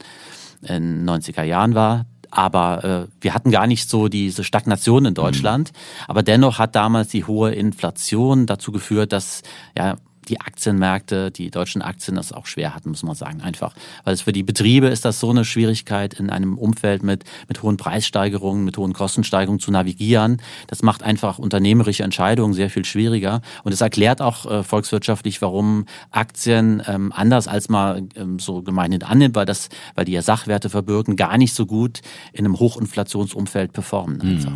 den 0.62 1.08
90er 1.08 1.42
Jahren 1.42 1.74
war. 1.74 2.06
Aber 2.34 2.84
äh, 2.84 3.06
wir 3.20 3.32
hatten 3.32 3.50
gar 3.52 3.66
nicht 3.66 3.88
so 3.88 4.08
diese 4.08 4.42
Stagnation 4.42 5.04
in 5.04 5.14
Deutschland. 5.14 5.72
Mhm. 5.72 6.04
Aber 6.08 6.22
dennoch 6.22 6.58
hat 6.58 6.74
damals 6.74 7.08
die 7.08 7.24
hohe 7.24 7.52
Inflation 7.52 8.46
dazu 8.46 8.72
geführt, 8.72 9.12
dass 9.12 9.42
ja 9.76 9.96
die 10.28 10.40
Aktienmärkte, 10.40 11.30
die 11.30 11.50
deutschen 11.50 11.82
Aktien 11.82 12.16
das 12.16 12.32
auch 12.32 12.46
schwer 12.46 12.74
hatten, 12.74 12.90
muss 12.90 13.02
man 13.02 13.14
sagen, 13.14 13.40
einfach. 13.40 13.74
Weil 14.04 14.14
es 14.14 14.22
für 14.22 14.32
die 14.32 14.42
Betriebe 14.42 14.88
ist 14.88 15.04
das 15.04 15.20
so 15.20 15.30
eine 15.30 15.44
Schwierigkeit, 15.44 16.14
in 16.14 16.30
einem 16.30 16.58
Umfeld 16.58 17.02
mit, 17.02 17.24
mit 17.48 17.62
hohen 17.62 17.76
Preissteigerungen, 17.76 18.64
mit 18.64 18.76
hohen 18.76 18.92
Kostensteigerungen 18.92 19.60
zu 19.60 19.70
navigieren. 19.70 20.40
Das 20.66 20.82
macht 20.82 21.02
einfach 21.02 21.38
unternehmerische 21.38 22.02
Entscheidungen 22.02 22.54
sehr 22.54 22.70
viel 22.70 22.84
schwieriger. 22.84 23.40
Und 23.62 23.72
es 23.72 23.80
erklärt 23.80 24.20
auch 24.20 24.46
äh, 24.46 24.62
volkswirtschaftlich, 24.62 25.42
warum 25.42 25.86
Aktien 26.10 26.82
ähm, 26.86 27.12
anders 27.14 27.48
als 27.48 27.68
mal 27.68 28.02
ähm, 28.16 28.38
so 28.38 28.62
gemeinhin 28.62 29.02
annimmt, 29.02 29.34
weil, 29.34 29.46
das, 29.46 29.68
weil 29.94 30.04
die 30.04 30.12
ja 30.12 30.22
Sachwerte 30.22 30.70
verbürgen, 30.70 31.16
gar 31.16 31.38
nicht 31.38 31.54
so 31.54 31.66
gut 31.66 32.00
in 32.32 32.44
einem 32.44 32.58
Hochinflationsumfeld 32.58 33.72
performen. 33.72 34.20
Einfach. 34.20 34.52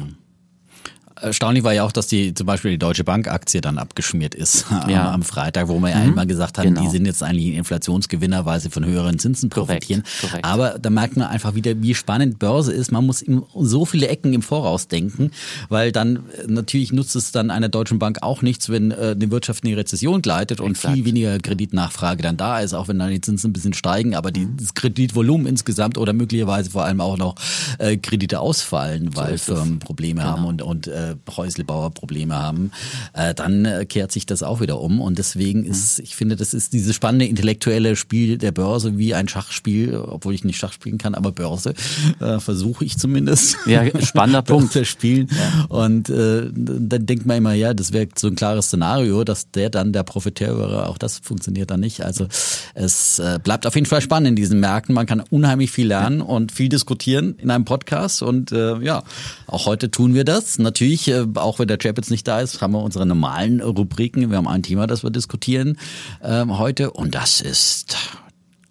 Erstaunlich 1.21 1.65
war 1.65 1.73
ja 1.73 1.85
auch, 1.85 1.93
dass 1.93 2.07
die 2.07 2.35
zum 2.35 2.47
Beispiel 2.47 2.73
die 2.73 2.79
Deutsche 2.79 3.05
Bank 3.05 3.29
Aktie 3.29 3.61
dann 3.61 3.79
abgeschmiert 3.79 4.35
ist 4.35 4.67
ja. 4.89 5.13
am, 5.13 5.23
Freitag, 5.23 5.69
wo 5.69 5.79
wir 5.81 5.91
ja 5.91 5.97
mhm. 5.97 6.11
einmal 6.11 6.27
gesagt 6.27 6.59
haben, 6.59 6.75
genau. 6.75 6.83
die 6.83 6.89
sind 6.89 7.07
jetzt 7.07 7.23
eigentlich 7.23 7.55
Inflationsgewinner, 7.55 8.45
weil 8.45 8.61
sie 8.61 8.71
von 8.71 8.85
höheren 8.85 9.19
Zinsen 9.19 9.51
profitieren. 9.51 10.03
Korrekt. 10.03 10.31
Korrekt. 10.31 10.45
Aber 10.45 10.79
da 10.79 10.91
merkt 10.91 11.17
man 11.17 11.27
einfach 11.27 11.55
wieder, 11.55 11.81
wie 11.83 11.95
spannend 11.95 12.39
Börse 12.39 12.73
ist. 12.73 12.93
Man 12.93 13.07
muss 13.07 13.25
so 13.55 13.85
viele 13.85 14.09
Ecken 14.09 14.33
im 14.33 14.43
Voraus 14.43 14.89
denken, 14.89 15.31
weil 15.69 15.93
dann 15.93 16.17
äh, 16.17 16.47
natürlich 16.47 16.93
nutzt 16.93 17.17
es 17.17 17.33
dann 17.33 17.51
einer 17.51 17.69
Deutschen 17.69 17.99
Bank 17.99 18.19
auch 18.23 18.43
nichts, 18.43 18.69
wenn 18.69 18.91
äh, 18.91 19.17
die 19.17 19.31
Wirtschaft 19.31 19.65
in 19.65 19.71
die 19.71 19.75
Rezession 19.75 20.23
gleitet 20.23 20.61
und 20.61 20.73
Exakt. 20.73 20.95
viel 20.95 21.05
weniger 21.05 21.39
Kreditnachfrage 21.39 22.23
dann 22.23 22.37
da 22.37 22.61
ist, 22.61 22.75
auch 22.75 22.89
wenn 22.89 22.99
dann 22.99 23.11
die 23.11 23.21
Zinsen 23.21 23.51
ein 23.51 23.53
bisschen 23.53 23.75
steigen, 23.75 24.15
aber 24.15 24.31
die, 24.31 24.49
das 24.57 24.75
Kreditvolumen 24.75 25.47
insgesamt 25.47 25.99
oder 25.99 26.13
möglicherweise 26.13 26.71
vor 26.71 26.85
allem 26.85 27.01
auch 27.01 27.17
noch 27.17 27.35
äh, 27.79 27.97
Kredite 27.97 28.41
ausfallen, 28.41 29.15
weil 29.15 29.39
so 29.39 29.55
Firmen 29.55 29.79
Probleme 29.79 30.21
genau. 30.21 30.33
haben 30.33 30.45
und, 30.45 30.63
und 30.63 30.87
äh, 30.87 31.08
äh, 31.11 31.33
Häuslebauer 31.37 31.91
Probleme 31.91 32.37
haben, 32.37 32.71
äh, 33.13 33.35
dann 33.35 33.65
äh, 33.65 33.85
kehrt 33.87 34.13
sich 34.13 34.27
das 34.27 34.43
auch 34.43 34.61
wieder 34.61 34.81
um. 34.81 35.01
Und 35.01 35.19
deswegen 35.19 35.65
ist, 35.65 35.99
ich 35.99 36.17
finde, 36.17 36.37
das 36.37 36.55
ist 36.55 36.73
dieses 36.73 36.95
spannende 36.95 37.27
intellektuelle 37.27 37.97
Spiel 37.97 38.39
der 38.39 38.53
Börse 38.53 38.99
wie 38.99 39.15
ein 39.15 39.29
Schachspiel, 39.29 39.97
obwohl 39.97 40.35
ich 40.35 40.45
nicht 40.45 40.59
Schach 40.59 40.73
spielen 40.73 40.99
kann, 40.99 41.15
aber 41.15 41.33
Börse 41.33 41.75
äh, 42.21 42.39
versuche 42.39 42.85
ich 42.85 42.99
zumindest. 42.99 43.57
Ja, 43.67 43.85
spannender 44.03 44.43
Punkt. 44.49 44.73
Zu 44.73 44.85
spielen. 44.85 45.29
Ja. 45.31 45.65
Und 45.69 46.11
äh, 46.11 46.51
dann 46.53 47.07
denkt 47.07 47.27
man 47.27 47.39
immer, 47.39 47.53
ja, 47.55 47.75
das 47.75 47.93
wäre 47.93 48.09
so 48.17 48.29
ein 48.29 48.37
klares 48.37 48.67
Szenario, 48.67 49.25
dass 49.25 49.51
der 49.51 49.71
dann 49.71 49.93
der 49.93 50.03
Profiteur 50.03 50.59
wäre. 50.59 50.89
Auch 50.89 50.99
das 50.99 51.19
funktioniert 51.19 51.71
dann 51.71 51.81
nicht. 51.81 52.03
Also 52.03 52.27
es 52.75 53.19
äh, 53.19 53.39
bleibt 53.43 53.67
auf 53.67 53.75
jeden 53.75 53.87
Fall 53.87 54.01
spannend 54.01 54.29
in 54.29 54.37
diesen 54.37 54.61
Märkten. 54.61 54.95
Man 54.95 55.07
kann 55.07 55.23
unheimlich 55.31 55.71
viel 55.71 55.89
lernen 55.89 56.21
und 56.21 56.53
viel 56.53 56.69
diskutieren 56.69 57.37
in 57.39 57.51
einem 57.51 57.65
Podcast. 57.65 58.23
Und 58.23 58.53
äh, 58.53 58.79
ja, 58.79 59.03
auch 59.47 59.67
heute 59.67 59.91
tun 59.91 60.15
wir 60.15 60.25
das. 60.25 60.59
Natürlich 60.59 60.98
natürlich, 61.07 61.37
äh, 61.37 61.39
auch 61.39 61.59
wenn 61.59 61.69
der 61.69 61.79
Chap 61.79 61.97
jetzt 61.97 62.11
nicht 62.11 62.27
da 62.27 62.41
ist, 62.41 62.61
haben 62.61 62.73
wir 62.73 62.83
unsere 62.83 63.07
normalen 63.07 63.61
Rubriken. 63.61 64.31
Wir 64.31 64.39
haben 64.39 64.49
ein 64.49 64.63
Thema, 64.63 64.87
das 64.87 65.03
wir 65.03 65.11
diskutieren 65.11 65.79
ähm, 66.23 66.59
heute 66.59 66.91
und 66.91 67.15
das 67.15 67.41
ist 67.41 67.97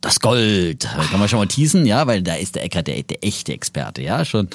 das 0.08 0.22
Gold. 0.22 0.86
Da 0.86 1.04
kann 1.04 1.20
man 1.20 1.28
schon 1.28 1.40
mal 1.40 1.48
teasen, 1.48 1.86
ja, 1.86 2.08
weil 2.08 2.22
da 2.22 2.36
ist 2.36 2.56
der 2.56 2.64
Eckert 2.64 2.88
der, 2.88 3.04
der 3.04 3.24
echte 3.26 3.52
Experte, 3.52 4.02
ja, 4.02 4.24
schon 4.24 4.48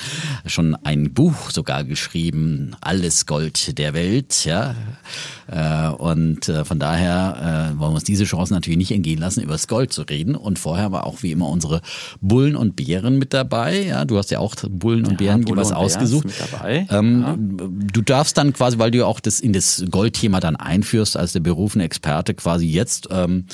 schon 0.46 0.74
ein 0.82 1.12
Buch 1.12 1.50
sogar 1.50 1.84
geschrieben, 1.84 2.74
alles 2.80 3.26
Gold 3.26 3.76
der 3.78 3.92
Welt, 3.92 4.46
ja. 4.46 4.74
Äh, 5.48 5.88
und 5.88 6.48
äh, 6.48 6.64
von 6.64 6.78
daher 6.78 7.72
äh, 7.74 7.78
wollen 7.78 7.90
wir 7.90 7.96
uns 7.96 8.04
diese 8.04 8.24
Chance 8.24 8.54
natürlich 8.54 8.78
nicht 8.78 8.92
entgehen 8.92 9.18
lassen, 9.18 9.42
über 9.42 9.52
das 9.52 9.68
Gold 9.68 9.92
zu 9.92 10.02
reden. 10.02 10.34
Und 10.34 10.58
vorher 10.58 10.90
war 10.90 11.04
auch 11.04 11.22
wie 11.22 11.32
immer 11.32 11.48
unsere 11.48 11.82
Bullen 12.22 12.56
und 12.56 12.74
Bären 12.74 13.18
mit 13.18 13.34
dabei. 13.34 13.84
Ja, 13.84 14.06
du 14.06 14.16
hast 14.16 14.30
ja 14.30 14.38
auch 14.38 14.54
Bullen 14.70 15.06
und 15.06 15.18
Bären 15.18 15.44
ja, 15.46 15.56
was 15.56 15.72
ausgesucht. 15.72 16.28
Ähm, 16.64 17.20
ja. 17.20 17.36
Du 17.92 18.00
darfst 18.00 18.38
dann 18.38 18.54
quasi, 18.54 18.78
weil 18.78 18.90
du 18.90 18.98
ja 18.98 19.04
auch 19.04 19.20
das 19.20 19.40
in 19.40 19.52
das 19.52 19.84
Goldthema 19.90 20.40
dann 20.40 20.56
einführst 20.56 21.16
als 21.16 21.32
der 21.32 21.40
berufene 21.40 21.84
Experte 21.84 22.32
quasi 22.32 22.66
jetzt. 22.66 23.08
Ähm, 23.10 23.44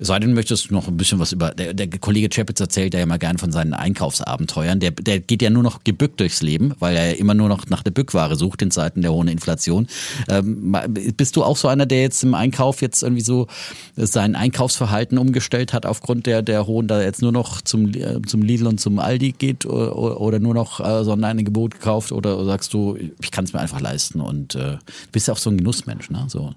es 0.00 0.06
sei 0.06 0.20
denn, 0.20 0.32
möchtest 0.32 0.70
du 0.70 0.74
noch 0.74 0.86
ein 0.86 0.96
bisschen 0.96 1.18
was 1.18 1.32
über. 1.32 1.50
Der, 1.50 1.74
der 1.74 1.88
Kollege 1.98 2.28
Chapitz 2.28 2.60
erzählt 2.60 2.94
ja 2.94 3.00
immer 3.00 3.18
gern 3.18 3.38
von 3.38 3.50
seinen 3.50 3.74
Einkaufsabenteuern. 3.74 4.78
Der, 4.78 4.92
der 4.92 5.18
geht 5.18 5.42
ja 5.42 5.50
nur 5.50 5.64
noch 5.64 5.82
gebückt 5.82 6.20
durchs 6.20 6.40
Leben, 6.40 6.74
weil 6.78 6.96
er 6.96 7.10
ja 7.10 7.16
immer 7.16 7.34
nur 7.34 7.48
noch 7.48 7.66
nach 7.66 7.82
der 7.82 7.90
Bückware 7.90 8.36
sucht 8.36 8.62
in 8.62 8.70
Zeiten 8.70 9.02
der 9.02 9.12
hohen 9.12 9.26
Inflation. 9.26 9.88
Ähm, 10.28 10.76
bist 11.16 11.34
du 11.34 11.42
auch 11.42 11.56
so 11.56 11.66
einer, 11.66 11.84
der 11.84 12.02
jetzt 12.02 12.22
im 12.22 12.34
Einkauf 12.34 12.80
jetzt 12.80 13.02
irgendwie 13.02 13.22
so 13.22 13.48
sein 13.96 14.36
Einkaufsverhalten 14.36 15.18
umgestellt 15.18 15.72
hat 15.72 15.84
aufgrund 15.84 16.26
der, 16.26 16.42
der 16.42 16.68
hohen, 16.68 16.86
da 16.86 17.02
jetzt 17.02 17.20
nur 17.20 17.32
noch 17.32 17.60
zum, 17.60 17.92
äh, 17.92 18.22
zum 18.22 18.42
Lidl 18.42 18.68
und 18.68 18.78
zum 18.78 19.00
Aldi 19.00 19.32
geht 19.32 19.66
oder, 19.66 20.20
oder 20.20 20.38
nur 20.38 20.54
noch 20.54 20.78
äh, 20.78 21.02
Sonderangebot 21.02 21.80
kauft 21.80 22.12
oder 22.12 22.44
sagst 22.44 22.72
du, 22.72 22.96
ich 23.20 23.32
kann 23.32 23.44
es 23.44 23.52
mir 23.52 23.58
einfach 23.58 23.80
leisten 23.80 24.20
und 24.20 24.54
äh, 24.54 24.78
bist 25.10 25.26
ja 25.26 25.34
auch 25.34 25.38
so 25.38 25.50
ein 25.50 25.56
Genussmensch, 25.56 26.08
ne? 26.10 26.26
So 26.28 26.54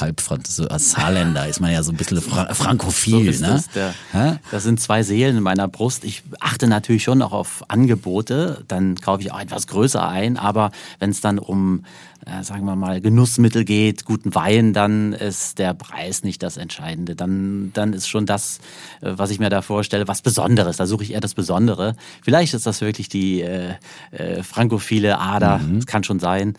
halb 0.00 0.20
so 0.46 0.68
als 0.68 0.92
Saarländer 0.92 1.48
ist 1.48 1.60
man 1.60 1.72
ja 1.72 1.82
so 1.82 1.90
ein 1.90 1.96
bisschen 1.96 2.20
Fra 2.20 2.54
Franco 2.54 2.83
Frankophil. 2.90 3.32
So 3.32 3.46
ne? 3.46 3.52
das, 3.52 3.68
der, 3.70 4.40
das 4.50 4.62
sind 4.62 4.80
zwei 4.80 5.02
Seelen 5.02 5.38
in 5.38 5.42
meiner 5.42 5.68
Brust. 5.68 6.04
Ich 6.04 6.22
achte 6.40 6.66
natürlich 6.66 7.02
schon 7.02 7.22
auch 7.22 7.32
auf 7.32 7.64
Angebote. 7.68 8.64
Dann 8.68 8.96
kaufe 8.96 9.22
ich 9.22 9.32
auch 9.32 9.40
etwas 9.40 9.66
größer 9.66 10.06
ein. 10.06 10.36
Aber 10.36 10.70
wenn 10.98 11.10
es 11.10 11.20
dann 11.20 11.38
um 11.38 11.84
äh, 12.26 12.42
sagen 12.42 12.64
wir 12.64 12.76
mal, 12.76 13.00
Genussmittel 13.00 13.64
geht, 13.64 14.04
guten 14.04 14.34
Wein, 14.34 14.72
dann 14.72 15.12
ist 15.12 15.58
der 15.58 15.74
Preis 15.74 16.22
nicht 16.22 16.42
das 16.42 16.56
Entscheidende. 16.56 17.14
Dann, 17.14 17.70
dann 17.74 17.92
ist 17.92 18.08
schon 18.08 18.24
das, 18.24 18.60
äh, 19.02 19.12
was 19.16 19.30
ich 19.30 19.38
mir 19.38 19.50
da 19.50 19.60
vorstelle, 19.60 20.08
was 20.08 20.22
Besonderes. 20.22 20.78
Da 20.78 20.86
suche 20.86 21.02
ich 21.04 21.12
eher 21.12 21.20
das 21.20 21.34
Besondere. 21.34 21.96
Vielleicht 22.22 22.54
ist 22.54 22.66
das 22.66 22.80
wirklich 22.80 23.08
die 23.08 23.42
äh, 23.42 23.74
äh, 24.10 24.42
frankophile 24.42 25.18
Ader, 25.18 25.58
mhm. 25.58 25.76
das 25.76 25.86
kann 25.86 26.04
schon 26.04 26.18
sein. 26.18 26.54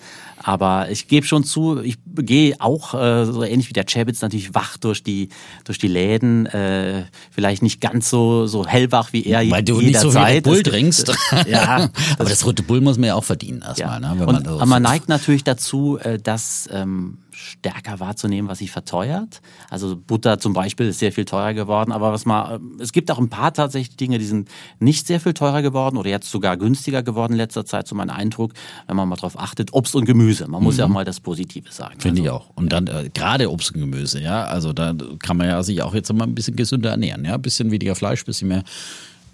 Aber 0.47 0.91
ich 0.91 1.08
gebe 1.08 1.25
schon 1.25 1.43
zu, 1.43 1.81
ich 1.81 1.97
gehe 2.05 2.55
auch 2.60 2.93
äh, 2.93 3.25
so 3.25 3.41
ähnlich 3.41 3.67
wie 3.69 3.73
der 3.73 3.86
Chebitz 3.86 4.21
natürlich 4.21 4.53
wach 4.53 4.77
durch 4.77 5.01
die 5.01 5.29
durch 5.63 5.79
die 5.79 5.88
Läden, 5.88 6.45
äh, 6.45 7.05
vielleicht 7.31 7.63
nicht 7.63 7.81
ganz 7.81 8.12
so 8.12 8.45
so 8.45 8.63
hellwach 8.63 9.12
wie 9.12 9.25
er 9.25 9.49
Weil 9.49 9.63
du 9.63 9.81
nicht 9.81 9.99
so 9.99 10.12
viel 10.12 10.21
Red 10.21 10.43
Bull 10.43 10.62
trinkst. 10.62 11.12
ja, 11.47 11.89
aber 12.19 12.29
das 12.29 12.45
rote 12.45 12.62
Bull 12.62 12.79
muss 12.79 12.99
man 12.99 13.08
ja 13.08 13.15
auch 13.15 13.23
verdienen 13.23 13.63
erstmal. 13.63 13.99
Ja. 13.99 14.13
Ne, 14.13 14.19
wenn 14.19 14.25
man 14.27 14.36
Und, 14.36 14.47
aber 14.47 14.65
man 14.67 14.84
neigt 14.84 15.10
natürlich 15.10 15.43
dazu 15.43 15.97
äh, 15.97 16.19
das 16.21 16.69
ähm, 16.71 17.17
stärker 17.36 18.00
wahrzunehmen, 18.00 18.50
was 18.50 18.60
sich 18.60 18.71
verteuert. 18.71 19.41
Also 19.69 19.95
Butter 19.95 20.39
zum 20.39 20.54
Beispiel 20.54 20.88
ist 20.88 21.00
sehr 21.00 21.12
viel 21.12 21.26
teurer 21.26 21.54
geworden, 21.54 21.91
aber 21.91 22.12
was 22.13 22.26
mal, 22.26 22.56
äh, 22.56 22.84
es 22.84 22.91
gibt 22.91 23.12
auch 23.12 23.19
ein 23.19 23.30
paar 23.30 23.54
tatsächlich 23.54 23.98
Dinge, 23.98 24.17
die 24.17 24.26
sind 24.26 24.50
nicht 24.80 25.06
sehr 25.06 25.19
viel 25.19 25.34
teurer 25.34 25.62
geworden 25.62 25.98
oder 25.98 26.10
jetzt 26.10 26.30
sogar 26.30 26.58
günstiger 26.58 27.04
geworden 27.04 27.34
in 27.34 27.38
letzter 27.38 27.65
Zeit, 27.65 27.88
so 27.88 27.95
mein 27.95 28.10
Eindruck, 28.10 28.54
wenn 28.88 28.95
man 28.95 29.10
mal 29.10 29.15
darauf 29.15 29.38
achtet. 29.38 29.74
Obst 29.74 29.95
und 29.95 30.06
Gemüse, 30.06 30.48
man 30.48 30.63
muss 30.63 30.76
mhm. 30.76 30.80
ja 30.80 30.86
auch 30.86 30.89
mal 30.89 31.06
das 31.06 31.19
Positive 31.19 31.71
sagen. 31.71 32.00
Finde 32.00 32.21
also, 32.21 32.24
ich 32.24 32.30
auch. 32.30 32.50
Und 32.56 32.71
dann 32.71 32.88
äh, 32.88 33.10
gerade 33.13 33.52
Obst 33.52 33.74
und 33.76 33.82
Gemüse, 33.82 34.21
ja, 34.21 34.45
also 34.45 34.74
da 34.74 34.93
kann 35.19 35.38
man 35.38 35.48
ja 35.48 35.62
sich 35.62 35.82
auch 35.82 35.93
jetzt 35.93 36.12
mal 36.13 36.24
ein 36.26 36.36
bisschen 36.36 36.56
gesünder 36.56 36.91
ernähren, 36.91 37.26
ja, 37.26 37.36
ein 37.36 37.41
bisschen 37.41 37.71
weniger 37.71 37.95
Fleisch, 37.95 38.24
ein 38.24 38.26
bisschen 38.26 38.48
mehr 38.48 38.63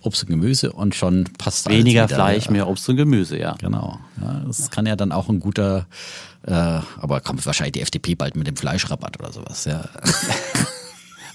Obst 0.02 0.24
und 0.24 0.30
Gemüse 0.30 0.72
und 0.72 0.96
schon 0.96 1.26
passt 1.38 1.70
Weniger 1.70 2.06
wieder, 2.06 2.16
Fleisch, 2.16 2.50
mehr 2.50 2.68
Obst 2.68 2.88
und 2.90 2.98
Gemüse, 2.98 3.38
ja. 3.38 3.56
Genau. 3.60 4.00
Ja, 4.22 4.42
das 4.46 4.70
kann 4.70 4.86
ja 4.86 4.96
dann 4.96 5.12
auch 5.12 5.30
ein 5.30 5.40
guter, 5.40 5.88
äh, 6.44 6.52
aber 6.52 7.22
kommt 7.22 7.46
wahrscheinlich 7.46 7.74
die 7.74 7.82
FDP 7.82 8.16
bald 8.16 8.36
mit 8.36 8.48
dem 8.48 8.56
Fleischrabatt 8.56 9.20
oder 9.20 9.32
sowas, 9.32 9.66
ja. 9.66 9.86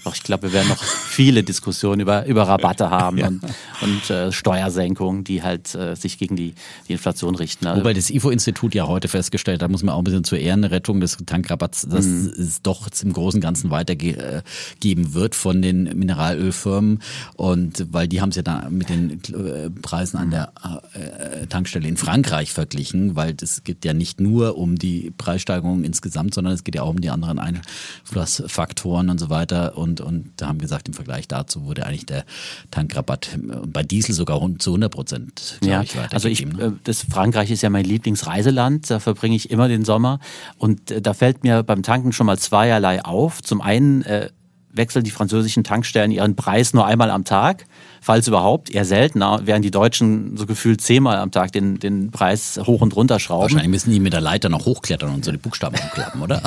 Doch, 0.07 0.15
ich 0.15 0.23
glaube, 0.23 0.43
wir 0.43 0.53
werden 0.53 0.69
noch 0.69 0.81
viele 0.81 1.43
Diskussionen 1.43 1.99
über, 1.99 2.25
über 2.27 2.43
Rabatte 2.43 2.89
haben 2.91 3.17
ja. 3.17 3.27
und, 3.27 3.41
und 3.81 4.09
äh, 4.09 4.31
Steuersenkungen, 4.31 5.25
die 5.25 5.43
halt 5.43 5.75
äh, 5.75 5.97
sich 5.97 6.17
gegen 6.17 6.37
die, 6.37 6.53
die 6.87 6.93
Inflation 6.93 7.35
richten. 7.35 7.67
Also, 7.67 7.81
Wobei 7.81 7.93
das 7.93 8.09
IFO-Institut 8.09 8.73
ja 8.73 8.87
heute 8.87 9.09
festgestellt, 9.09 9.61
da 9.61 9.67
muss 9.67 9.83
man 9.83 9.93
auch 9.93 9.97
ein 9.97 10.05
bisschen 10.05 10.23
zur 10.23 10.37
Ehrenrettung 10.37 11.01
des 11.01 11.17
Tankrabatts, 11.25 11.87
dass 11.89 12.05
mhm. 12.05 12.31
es 12.37 12.61
doch 12.61 12.87
im 13.03 13.11
Großen 13.11 13.39
und 13.39 13.41
Ganzen 13.41 13.69
weitergeben 13.69 15.13
wird 15.13 15.35
von 15.35 15.61
den 15.61 15.83
Mineralölfirmen. 15.83 17.01
Und 17.35 17.87
weil 17.91 18.07
die 18.07 18.21
haben 18.21 18.29
es 18.29 18.37
ja 18.37 18.43
da 18.43 18.69
mit 18.69 18.87
den 18.87 19.19
äh, 19.33 19.69
Preisen 19.69 20.15
an 20.19 20.31
der 20.31 20.53
äh, 20.93 21.47
Tankstelle 21.47 21.85
in 21.85 21.97
Frankreich 21.97 22.53
verglichen, 22.53 23.17
weil 23.17 23.35
es 23.41 23.65
geht 23.65 23.83
ja 23.83 23.93
nicht 23.93 24.21
nur 24.21 24.57
um 24.57 24.77
die 24.77 25.11
Preissteigerung 25.17 25.83
insgesamt, 25.83 26.33
sondern 26.33 26.53
es 26.53 26.63
geht 26.63 26.75
ja 26.75 26.83
auch 26.83 26.91
um 26.91 27.01
die 27.01 27.09
anderen 27.09 27.39
Einflussfaktoren 27.39 29.09
und 29.09 29.19
so 29.19 29.29
weiter. 29.29 29.77
Und 29.77 29.96
und, 30.01 30.27
und 30.27 30.47
haben 30.47 30.59
gesagt, 30.59 30.87
im 30.87 30.93
Vergleich 30.93 31.27
dazu 31.27 31.65
wurde 31.65 31.85
eigentlich 31.85 32.05
der 32.05 32.25
Tankrabatt 32.71 33.37
bei 33.65 33.83
Diesel 33.83 34.13
sogar 34.13 34.39
zu 34.59 34.71
100 34.71 34.91
Prozent, 34.91 35.59
ja, 35.63 35.81
ich, 35.81 35.95
Also 36.11 36.27
ich, 36.27 36.45
ne? 36.45 36.63
Äh, 36.63 36.71
das 36.83 37.03
Frankreich 37.03 37.51
ist 37.51 37.61
ja 37.61 37.69
mein 37.69 37.85
Lieblingsreiseland, 37.85 38.89
da 38.89 38.99
verbringe 38.99 39.35
ich 39.35 39.49
immer 39.49 39.67
den 39.67 39.85
Sommer 39.85 40.19
und 40.57 40.91
äh, 40.91 41.01
da 41.01 41.13
fällt 41.13 41.43
mir 41.43 41.63
beim 41.63 41.83
Tanken 41.83 42.11
schon 42.11 42.25
mal 42.25 42.37
zweierlei 42.37 43.03
auf. 43.03 43.41
Zum 43.41 43.61
einen 43.61 44.03
äh, 44.03 44.29
wechseln 44.77 45.03
die 45.03 45.11
französischen 45.11 45.63
Tankstellen 45.63 46.11
ihren 46.11 46.35
Preis 46.35 46.73
nur 46.73 46.85
einmal 46.85 47.11
am 47.11 47.23
Tag, 47.25 47.65
falls 48.01 48.27
überhaupt, 48.27 48.69
eher 48.69 48.85
seltener, 48.85 49.41
während 49.43 49.65
die 49.65 49.71
Deutschen 49.71 50.37
so 50.37 50.45
gefühlt 50.45 50.81
zehnmal 50.81 51.17
am 51.17 51.31
Tag 51.31 51.51
den, 51.51 51.79
den 51.79 52.11
Preis 52.11 52.59
hoch 52.65 52.81
und 52.81 52.95
runter 52.95 53.19
schrauben. 53.19 53.43
Wahrscheinlich 53.43 53.69
müssen 53.69 53.91
die 53.91 53.99
mit 53.99 54.13
der 54.13 54.21
Leiter 54.21 54.49
noch 54.49 54.65
hochklettern 54.65 55.13
und 55.13 55.25
so 55.25 55.31
die 55.31 55.37
Buchstaben 55.37 55.75
umklappen, 55.81 56.21
oder? 56.21 56.41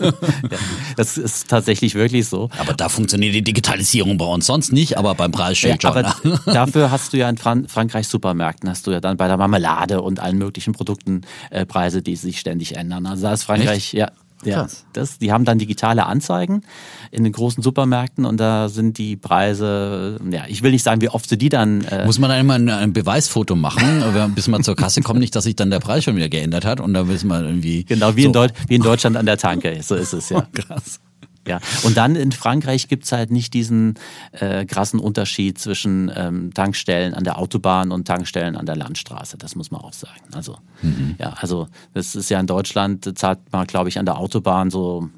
ja, 0.00 0.12
das 0.96 1.16
ist 1.16 1.48
tatsächlich 1.48 1.94
wirklich 1.94 2.28
so. 2.28 2.50
Aber 2.58 2.74
da 2.74 2.88
funktioniert 2.88 3.34
die 3.34 3.42
Digitalisierung 3.42 4.18
bei 4.18 4.26
uns 4.26 4.46
sonst 4.46 4.72
nicht, 4.72 4.98
aber 4.98 5.14
beim 5.14 5.32
Preisschild 5.32 5.82
ja, 5.82 5.90
aber 5.90 6.14
schon. 6.22 6.38
dafür 6.46 6.90
hast 6.90 7.12
du 7.12 7.18
ja 7.18 7.28
in 7.28 7.38
Fran 7.38 7.68
Frankreich 7.68 8.08
Supermärkten, 8.08 8.68
hast 8.68 8.86
du 8.86 8.90
ja 8.90 9.00
dann 9.00 9.16
bei 9.16 9.28
der 9.28 9.36
Marmelade 9.36 10.02
und 10.02 10.20
allen 10.20 10.38
möglichen 10.38 10.72
Produkten 10.72 11.22
äh, 11.50 11.66
Preise, 11.66 12.02
die 12.02 12.16
sich 12.16 12.40
ständig 12.40 12.76
ändern. 12.76 13.06
Also 13.06 13.24
da 13.24 13.32
ist 13.32 13.44
Frankreich, 13.44 13.76
Echt? 13.76 13.92
ja, 13.94 14.10
ja, 14.46 14.66
das, 14.92 15.18
die 15.18 15.32
haben 15.32 15.44
dann 15.44 15.58
digitale 15.58 16.06
Anzeigen 16.06 16.62
in 17.10 17.24
den 17.24 17.32
großen 17.32 17.62
Supermärkten 17.62 18.24
und 18.24 18.38
da 18.38 18.68
sind 18.68 18.98
die 18.98 19.16
Preise, 19.16 20.18
ja, 20.30 20.44
ich 20.48 20.62
will 20.62 20.70
nicht 20.70 20.82
sagen, 20.82 21.00
wie 21.00 21.08
oft 21.08 21.28
sie 21.28 21.38
die 21.38 21.48
dann. 21.48 21.84
Äh 21.84 22.06
Muss 22.06 22.18
man 22.18 22.30
dann 22.30 22.40
immer 22.40 22.54
ein, 22.54 22.68
ein 22.68 22.92
Beweisfoto 22.92 23.56
machen, 23.56 24.02
bis 24.34 24.48
man 24.48 24.62
zur 24.62 24.76
Kasse 24.76 25.02
kommt, 25.02 25.20
nicht, 25.20 25.34
dass 25.34 25.44
sich 25.44 25.56
dann 25.56 25.70
der 25.70 25.80
Preis 25.80 26.04
schon 26.04 26.16
wieder 26.16 26.28
geändert 26.28 26.64
hat 26.64 26.80
und 26.80 26.94
da 26.94 27.08
wissen 27.08 27.28
wir 27.28 27.42
irgendwie. 27.42 27.84
Genau, 27.84 28.16
wie, 28.16 28.22
so. 28.22 28.28
in, 28.28 28.32
Deut 28.32 28.52
wie 28.68 28.74
in 28.76 28.82
Deutschland 28.82 29.16
an 29.16 29.26
der 29.26 29.38
Tanke, 29.38 29.80
so 29.82 29.94
ist 29.94 30.12
es, 30.12 30.28
ja. 30.28 30.38
Oh, 30.38 30.42
krass. 30.52 31.00
Ja, 31.46 31.60
und 31.84 31.96
dann 31.96 32.16
in 32.16 32.32
Frankreich 32.32 32.88
gibt's 32.88 33.12
halt 33.12 33.30
nicht 33.30 33.54
diesen 33.54 33.94
äh, 34.32 34.64
krassen 34.66 34.98
Unterschied 34.98 35.58
zwischen 35.58 36.10
ähm, 36.14 36.52
Tankstellen 36.52 37.14
an 37.14 37.24
der 37.24 37.38
Autobahn 37.38 37.92
und 37.92 38.06
Tankstellen 38.06 38.56
an 38.56 38.66
der 38.66 38.76
Landstraße. 38.76 39.38
Das 39.38 39.54
muss 39.54 39.70
man 39.70 39.80
auch 39.80 39.92
sagen. 39.92 40.20
Also, 40.32 40.58
mhm. 40.82 41.14
ja, 41.18 41.34
also 41.38 41.68
das 41.94 42.16
ist 42.16 42.28
ja 42.30 42.40
in 42.40 42.46
Deutschland, 42.46 43.16
zahlt 43.16 43.38
man, 43.52 43.66
glaube 43.66 43.88
ich, 43.88 43.98
an 43.98 44.06
der 44.06 44.18
Autobahn 44.18 44.70
so 44.70 45.08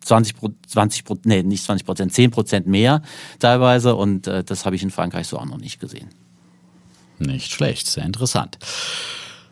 20, 0.00 0.36
20 0.66 1.04
nee, 1.24 1.42
nicht 1.42 1.64
20 1.64 1.86
Prozent, 1.86 2.12
10 2.12 2.30
Prozent 2.30 2.66
mehr 2.66 3.02
teilweise. 3.38 3.94
Und 3.94 4.26
äh, 4.26 4.44
das 4.44 4.66
habe 4.66 4.76
ich 4.76 4.82
in 4.82 4.90
Frankreich 4.90 5.28
so 5.28 5.38
auch 5.38 5.46
noch 5.46 5.58
nicht 5.58 5.80
gesehen. 5.80 6.08
Nicht 7.18 7.52
schlecht, 7.52 7.86
sehr 7.86 8.04
interessant. 8.04 8.58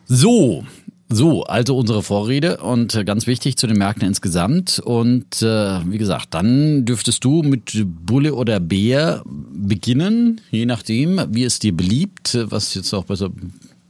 So, 0.06 0.64
so, 1.12 1.42
also 1.42 1.76
unsere 1.76 2.02
Vorrede 2.02 2.58
und 2.58 2.94
äh, 2.94 3.04
ganz 3.04 3.26
wichtig 3.26 3.56
zu 3.56 3.66
den 3.66 3.76
Märkten 3.76 4.06
insgesamt. 4.06 4.78
Und 4.78 5.42
äh, 5.42 5.80
wie 5.90 5.98
gesagt, 5.98 6.28
dann 6.30 6.84
dürftest 6.84 7.24
du 7.24 7.42
mit 7.42 7.84
Bulle 7.84 8.34
oder 8.34 8.60
Bär 8.60 9.22
beginnen, 9.26 10.40
je 10.50 10.66
nachdem, 10.66 11.20
wie 11.30 11.44
es 11.44 11.58
dir 11.58 11.76
beliebt, 11.76 12.38
was 12.48 12.74
jetzt 12.74 12.94
auch 12.94 13.04
besser 13.04 13.30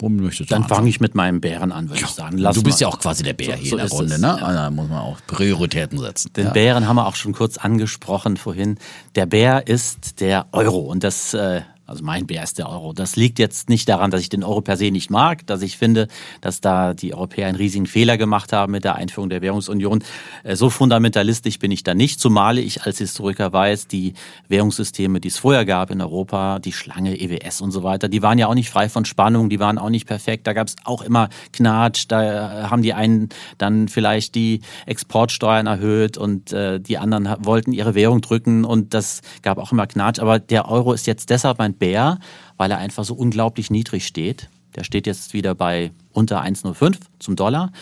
Womit 0.01 0.23
möchtest 0.23 0.51
du 0.51 0.55
Dann 0.55 0.65
fange 0.65 0.89
ich 0.89 1.01
mit 1.01 1.15
meinem 1.15 1.41
Bären 1.41 1.73
an, 1.73 1.91
würde 1.91 2.01
ja, 2.01 2.07
ich 2.07 2.13
sagen. 2.15 2.39
Lass 2.39 2.57
du 2.57 2.63
bist 2.63 2.81
mal. 2.81 2.87
ja 2.87 2.89
auch 2.89 2.99
quasi 2.99 3.23
der 3.23 3.35
Bär 3.35 3.57
so, 3.57 3.61
hier 3.61 3.71
so 3.71 3.77
in 3.77 3.83
der 3.83 3.91
Runde, 3.91 4.15
es, 4.15 4.21
ne? 4.21 4.27
Ja. 4.29 4.47
Also 4.47 4.59
da 4.59 4.71
muss 4.71 4.89
man 4.89 4.99
auch 4.99 5.19
Prioritäten 5.27 5.99
setzen. 5.99 6.33
Den 6.33 6.47
ja. 6.47 6.53
Bären 6.53 6.89
haben 6.89 6.97
wir 6.97 7.07
auch 7.07 7.17
schon 7.17 7.33
kurz 7.33 7.59
angesprochen 7.59 8.39
vorhin. 8.39 8.79
Der 9.15 9.27
Bär 9.27 9.67
ist 9.67 10.21
der 10.21 10.47
Euro 10.53 10.79
und 10.79 11.05
das 11.05 11.35
äh, 11.35 11.61
also 11.91 12.05
mein 12.05 12.27
Bär 12.27 12.45
ist 12.45 12.59
der 12.59 12.69
Euro. 12.69 12.93
Das 12.93 13.17
liegt 13.17 13.41
jetzt 13.41 13.69
nicht 13.69 13.89
daran, 13.89 14.13
dass 14.13 14.21
ich 14.21 14.29
den 14.29 14.45
Euro 14.45 14.61
per 14.61 14.77
se 14.77 14.93
nicht 14.93 15.11
mag, 15.11 15.45
dass 15.49 15.61
ich 15.61 15.77
finde, 15.77 16.07
dass 16.41 16.61
da 16.61 16.95
die 16.95 17.15
Europäer 17.15 17.49
einen 17.49 17.57
riesigen 17.57 17.87
Fehler 17.87 18.17
gemacht 18.17 18.53
haben 18.53 18.71
mit 18.71 18.85
der 18.85 18.95
Einführung 18.95 19.29
der 19.29 19.43
Währungsunion. 19.43 20.05
Äh, 20.45 20.55
so 20.55 20.71
fundamentalistisch 20.71 21.59
bin 21.59 21.73
ich 21.73 21.83
da 21.83 21.95
nicht, 21.95 22.21
zumal 22.21 22.59
ich 22.59 22.83
als 22.83 22.99
Historiker 22.99 23.53
weiß, 23.53 23.89
die 23.89 24.15
Währungssysteme, 24.47 25.21
die 25.21 25.29
es 25.29 25.39
vorher 25.39 25.65
gab 25.65 25.91
in 25.91 26.01
Europa, 26.01 26.61
die 26.61 26.73
Schlange, 26.73 27.21
EWS 27.21 27.61
und 27.61 27.73
so 27.73 27.83
weiter, 27.83 28.09
die 28.09 28.23
waren 28.23 28.39
ja 28.39 28.47
auch 28.47 28.55
nicht 28.55 28.71
frei 28.71 28.89
von 28.89 29.05
Spannung, 29.05 29.49
die 29.49 29.59
waren 29.59 29.77
auch 29.77 29.91
nicht 29.91 30.07
perfekt. 30.07 30.47
Da 30.47 30.53
gab 30.53 30.69
es 30.69 30.77
auch 30.85 31.03
immer 31.03 31.29
Knatsch, 31.53 32.05
da 32.07 32.71
haben 32.71 32.83
die 32.83 32.95
einen 32.95 33.31
dann 33.59 33.89
vielleicht 33.89 34.37
die 34.37 34.61
Exportsteuern 34.87 35.67
erhöht 35.67 36.17
und 36.17 36.53
äh, 36.53 36.79
die 36.79 36.99
anderen 36.99 37.29
wollten 37.45 37.73
ihre 37.73 37.97
Währung 37.97 38.21
drücken 38.21 38.65
und 38.65 38.95
das 38.95 39.23
gab 39.43 39.59
auch 39.59 39.73
immer 39.73 39.89
Knatsch. 39.89 40.21
Aber 40.21 40.39
der 40.39 40.71
Euro 40.71 40.93
ist 40.93 41.09
jetzt 41.09 41.31
deshalb 41.31 41.59
mein 41.59 41.80
Bär, 41.81 42.21
weil 42.57 42.71
er 42.71 42.79
einfach 42.79 43.03
so 43.03 43.15
unglaublich 43.15 43.71
niedrig 43.71 44.07
steht. 44.07 44.49
Der 44.77 44.85
steht 44.85 45.09
jetzt 45.09 45.35
wieder 45.35 45.57
bei 45.57 45.91
unter 46.13 46.43
1,05 46.45 46.99
zum 47.19 47.35
Dollar 47.35 47.73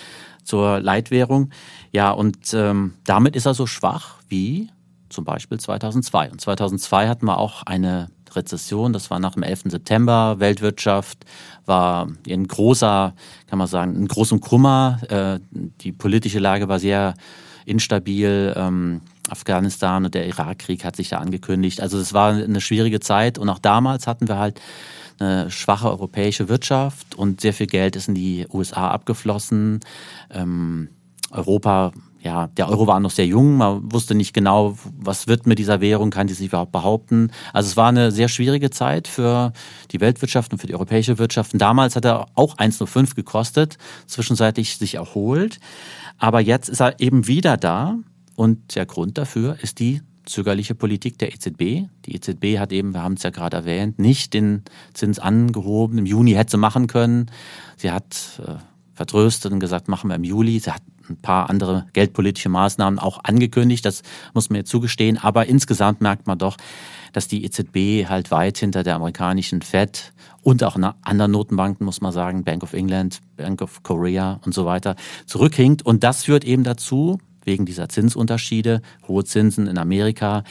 zur 0.42 0.80
Leitwährung. 0.80 1.50
Ja, 1.92 2.11
und 2.11 2.54
ähm, 2.54 2.94
damit 3.04 3.37
ist 3.37 3.44
er 3.44 3.52
so 3.52 3.66
schwach 3.66 4.14
wie 4.28 4.70
zum 5.11 5.24
Beispiel 5.24 5.61
2002. 5.61 6.30
Und 6.30 6.40
2002 6.40 7.08
hatten 7.08 7.26
wir 7.26 7.37
auch 7.37 7.62
eine 7.64 8.08
Rezession, 8.34 8.92
das 8.92 9.11
war 9.11 9.18
nach 9.18 9.34
dem 9.34 9.42
11. 9.42 9.64
September. 9.66 10.37
Weltwirtschaft 10.38 11.24
war 11.66 12.08
in 12.26 12.46
großer, 12.46 13.14
kann 13.46 13.58
man 13.58 13.68
sagen, 13.68 13.94
in 13.94 14.08
großem 14.08 14.40
Kummer. 14.40 15.00
Äh, 15.08 15.40
die 15.50 15.92
politische 15.92 16.38
Lage 16.38 16.68
war 16.68 16.78
sehr 16.78 17.14
instabil. 17.64 18.54
Ähm, 18.56 19.02
Afghanistan 19.30 20.04
und 20.04 20.14
der 20.14 20.26
Irakkrieg 20.26 20.84
hat 20.84 20.96
sich 20.96 21.08
da 21.08 21.18
angekündigt. 21.18 21.80
Also 21.80 21.98
es 21.98 22.12
war 22.12 22.32
eine 22.32 22.60
schwierige 22.60 23.00
Zeit 23.00 23.38
und 23.38 23.48
auch 23.48 23.58
damals 23.58 24.06
hatten 24.06 24.28
wir 24.28 24.38
halt 24.38 24.60
eine 25.20 25.50
schwache 25.50 25.88
europäische 25.88 26.48
Wirtschaft 26.48 27.14
und 27.16 27.40
sehr 27.40 27.52
viel 27.52 27.66
Geld 27.66 27.96
ist 27.96 28.08
in 28.08 28.14
die 28.14 28.46
USA 28.52 28.90
abgeflossen. 28.90 29.80
Ähm, 30.30 30.88
Europa, 31.30 31.92
ja, 32.20 32.48
der 32.48 32.68
Euro 32.68 32.86
war 32.86 33.00
noch 33.00 33.10
sehr 33.10 33.26
jung, 33.26 33.56
man 33.56 33.92
wusste 33.92 34.14
nicht 34.14 34.32
genau, 34.32 34.76
was 34.96 35.26
wird 35.26 35.46
mit 35.46 35.58
dieser 35.58 35.80
Währung, 35.80 36.10
kann 36.10 36.26
die 36.26 36.34
sich 36.34 36.48
überhaupt 36.48 36.72
behaupten. 36.72 37.30
Also 37.52 37.68
es 37.68 37.76
war 37.76 37.88
eine 37.88 38.10
sehr 38.10 38.28
schwierige 38.28 38.70
Zeit 38.70 39.08
für 39.08 39.52
die 39.90 40.00
Weltwirtschaft 40.00 40.52
und 40.52 40.58
für 40.58 40.66
die 40.66 40.74
europäische 40.74 41.18
Wirtschaft. 41.18 41.52
Und 41.52 41.60
damals 41.60 41.96
hat 41.96 42.04
er 42.04 42.26
auch 42.34 42.56
1,05 42.56 43.14
gekostet, 43.14 43.76
zwischenzeitlich 44.06 44.78
sich 44.78 44.94
erholt. 44.94 45.58
Aber 46.18 46.40
jetzt 46.40 46.68
ist 46.68 46.80
er 46.80 46.98
eben 47.00 47.26
wieder 47.26 47.56
da 47.56 47.98
und 48.38 48.77
der 48.77 48.87
Grund 48.87 49.18
dafür 49.18 49.57
ist 49.62 49.81
die 49.81 50.01
zögerliche 50.24 50.77
Politik 50.77 51.18
der 51.18 51.35
EZB. 51.35 51.88
Die 52.05 52.14
EZB 52.14 52.61
hat 52.61 52.72
eben, 52.72 52.94
wir 52.94 53.03
haben 53.03 53.14
es 53.14 53.24
ja 53.24 53.31
gerade 53.31 53.57
erwähnt, 53.57 53.98
nicht 53.98 54.33
den 54.33 54.62
Zins 54.94 55.18
angehoben. 55.18 55.98
Im 55.98 56.07
Juni 56.07 56.35
hätte 56.35 56.53
sie 56.53 56.57
machen 56.57 56.87
können. 56.87 57.33
Sie 57.77 57.90
hat 57.90 58.40
äh, 58.46 58.55
vertröstet 58.94 59.51
und 59.51 59.59
gesagt, 59.59 59.88
machen 59.88 60.09
wir 60.09 60.14
im 60.14 60.22
Juli. 60.22 60.61
Sie 60.61 60.70
hat 60.70 60.83
ein 61.09 61.16
paar 61.16 61.51
andere 61.51 61.87
geldpolitische 61.94 62.48
Maßnahmen 62.48 63.01
auch 63.01 63.24
angekündigt. 63.24 63.85
Das 63.85 64.03
muss 64.35 64.51
man 64.51 64.59
ihr 64.59 64.64
zugestehen. 64.64 65.18
Aber 65.18 65.46
insgesamt 65.46 66.01
merkt 66.01 66.29
man 66.29 66.38
doch, 66.38 66.59
dass 67.12 67.27
die 67.27 67.44
EZB 67.44 68.09
halt 68.09 68.31
weit 68.31 68.59
hinter 68.59 68.85
der 68.85 68.94
amerikanischen 68.94 69.62
Fed 69.62 70.12
und 70.42 70.62
auch 70.62 70.77
anderen 71.03 71.33
Notenbanken, 71.33 71.85
muss 71.85 72.01
man 72.01 72.12
sagen, 72.12 72.44
Bank 72.44 72.62
of 72.62 72.72
England, 72.72 73.18
Bank 73.37 73.62
of 73.62 73.83
Korea 73.83 74.38
und 74.44 74.55
so 74.55 74.64
weiter, 74.64 74.94
zurückhinkt. 75.27 75.85
Und 75.85 76.05
das 76.05 76.22
führt 76.22 76.44
eben 76.44 76.62
dazu, 76.62 77.18
wegen 77.48 77.64
dieser 77.64 77.88
Zinsunterschiede, 77.88 78.82
hohe 79.08 79.24
Zinsen 79.24 79.66
in 79.66 79.78
Amerika, 79.78 80.44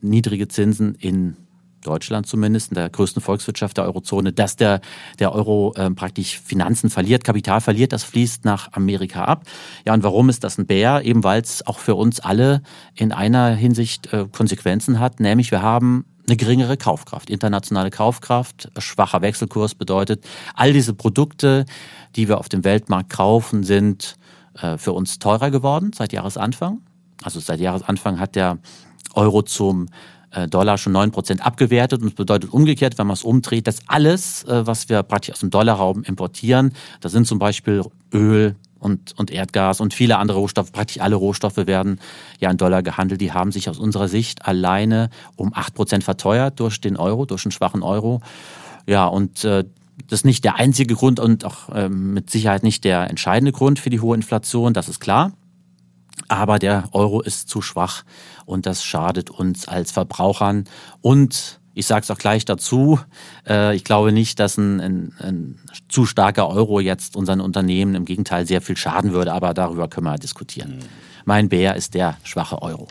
niedrige 0.00 0.46
Zinsen 0.46 0.94
in 0.94 1.36
Deutschland 1.82 2.26
zumindest, 2.26 2.70
in 2.70 2.76
der 2.76 2.88
größten 2.88 3.20
Volkswirtschaft 3.20 3.76
der 3.76 3.84
Eurozone, 3.84 4.32
dass 4.32 4.56
der, 4.56 4.80
der 5.18 5.34
Euro 5.34 5.74
äh, 5.76 5.90
praktisch 5.90 6.40
Finanzen 6.40 6.90
verliert, 6.90 7.24
Kapital 7.24 7.60
verliert, 7.60 7.92
das 7.92 8.04
fließt 8.04 8.44
nach 8.44 8.72
Amerika 8.72 9.24
ab. 9.24 9.44
Ja, 9.84 9.92
und 9.92 10.04
warum 10.04 10.28
ist 10.28 10.44
das 10.44 10.56
ein 10.56 10.66
Bär? 10.66 11.02
Eben 11.04 11.24
weil 11.24 11.42
es 11.42 11.66
auch 11.66 11.80
für 11.80 11.96
uns 11.96 12.20
alle 12.20 12.62
in 12.94 13.12
einer 13.12 13.50
Hinsicht 13.50 14.12
äh, 14.12 14.26
Konsequenzen 14.30 15.00
hat, 15.00 15.20
nämlich 15.20 15.50
wir 15.50 15.60
haben 15.60 16.06
eine 16.26 16.36
geringere 16.36 16.76
Kaufkraft, 16.78 17.28
internationale 17.28 17.90
Kaufkraft, 17.90 18.70
schwacher 18.78 19.20
Wechselkurs 19.20 19.74
bedeutet, 19.74 20.24
all 20.54 20.72
diese 20.72 20.94
Produkte, 20.94 21.66
die 22.16 22.28
wir 22.28 22.38
auf 22.38 22.48
dem 22.48 22.64
Weltmarkt 22.64 23.10
kaufen, 23.10 23.62
sind 23.62 24.16
für 24.78 24.92
uns 24.92 25.18
teurer 25.18 25.50
geworden 25.50 25.90
seit 25.94 26.12
Jahresanfang. 26.12 26.80
Also 27.22 27.40
seit 27.40 27.60
Jahresanfang 27.60 28.20
hat 28.20 28.36
der 28.36 28.58
Euro 29.14 29.42
zum 29.42 29.88
äh, 30.30 30.48
Dollar 30.48 30.78
schon 30.78 30.96
9% 30.96 31.40
abgewertet 31.40 32.02
und 32.02 32.10
das 32.10 32.14
bedeutet 32.14 32.52
umgekehrt, 32.52 32.98
wenn 32.98 33.06
man 33.06 33.14
es 33.14 33.24
umdreht, 33.24 33.66
dass 33.66 33.88
alles, 33.88 34.44
äh, 34.44 34.66
was 34.66 34.88
wir 34.88 35.02
praktisch 35.02 35.32
aus 35.32 35.40
dem 35.40 35.50
Dollarraum 35.50 36.02
importieren, 36.02 36.72
da 37.00 37.08
sind 37.08 37.26
zum 37.26 37.38
Beispiel 37.38 37.82
Öl, 38.12 38.56
und, 38.84 39.18
und 39.18 39.30
Erdgas 39.30 39.80
und 39.80 39.94
viele 39.94 40.18
andere 40.18 40.38
Rohstoffe, 40.38 40.70
praktisch 40.70 41.00
alle 41.00 41.16
Rohstoffe 41.16 41.56
werden 41.56 41.98
ja 42.38 42.50
in 42.50 42.58
Dollar 42.58 42.82
gehandelt. 42.82 43.22
Die 43.22 43.32
haben 43.32 43.50
sich 43.50 43.70
aus 43.70 43.78
unserer 43.78 44.08
Sicht 44.08 44.44
alleine 44.46 45.08
um 45.36 45.54
8% 45.54 46.02
verteuert 46.02 46.60
durch 46.60 46.82
den 46.82 46.98
Euro, 46.98 47.24
durch 47.24 47.46
einen 47.46 47.52
schwachen 47.52 47.82
Euro. 47.82 48.20
Ja, 48.86 49.06
und 49.06 49.42
äh, 49.44 49.64
das 50.08 50.20
ist 50.20 50.24
nicht 50.24 50.44
der 50.44 50.56
einzige 50.56 50.94
Grund 50.94 51.20
und 51.20 51.44
auch 51.44 51.68
äh, 51.70 51.88
mit 51.88 52.30
Sicherheit 52.30 52.62
nicht 52.62 52.84
der 52.84 53.08
entscheidende 53.10 53.52
Grund 53.52 53.78
für 53.78 53.90
die 53.90 54.00
hohe 54.00 54.14
Inflation, 54.14 54.74
das 54.74 54.88
ist 54.88 55.00
klar. 55.00 55.32
Aber 56.28 56.58
der 56.58 56.84
Euro 56.92 57.20
ist 57.20 57.48
zu 57.48 57.60
schwach 57.60 58.04
und 58.44 58.66
das 58.66 58.84
schadet 58.84 59.30
uns 59.30 59.68
als 59.68 59.92
Verbrauchern 59.92 60.64
und 61.00 61.60
ich 61.74 61.86
sage 61.86 62.04
es 62.04 62.10
auch 62.10 62.18
gleich 62.18 62.44
dazu, 62.44 63.00
äh, 63.48 63.74
ich 63.74 63.82
glaube 63.82 64.12
nicht, 64.12 64.38
dass 64.38 64.56
ein, 64.56 64.80
ein, 64.80 65.12
ein, 65.18 65.58
zu 65.88 66.06
starker 66.06 66.48
Euro 66.48 66.78
jetzt 66.78 67.16
unseren 67.16 67.40
Unternehmen 67.40 67.96
im 67.96 68.04
Gegenteil 68.04 68.46
sehr 68.46 68.60
viel 68.60 68.76
schaden 68.76 69.12
würde, 69.12 69.32
aber 69.32 69.54
darüber 69.54 69.88
können 69.88 70.06
wir 70.06 70.16
diskutieren. 70.16 70.76
Mhm. 70.76 70.82
Mein 71.24 71.48
Bär 71.48 71.74
ist 71.74 71.94
der 71.94 72.16
schwache 72.22 72.62
Euro. 72.62 72.86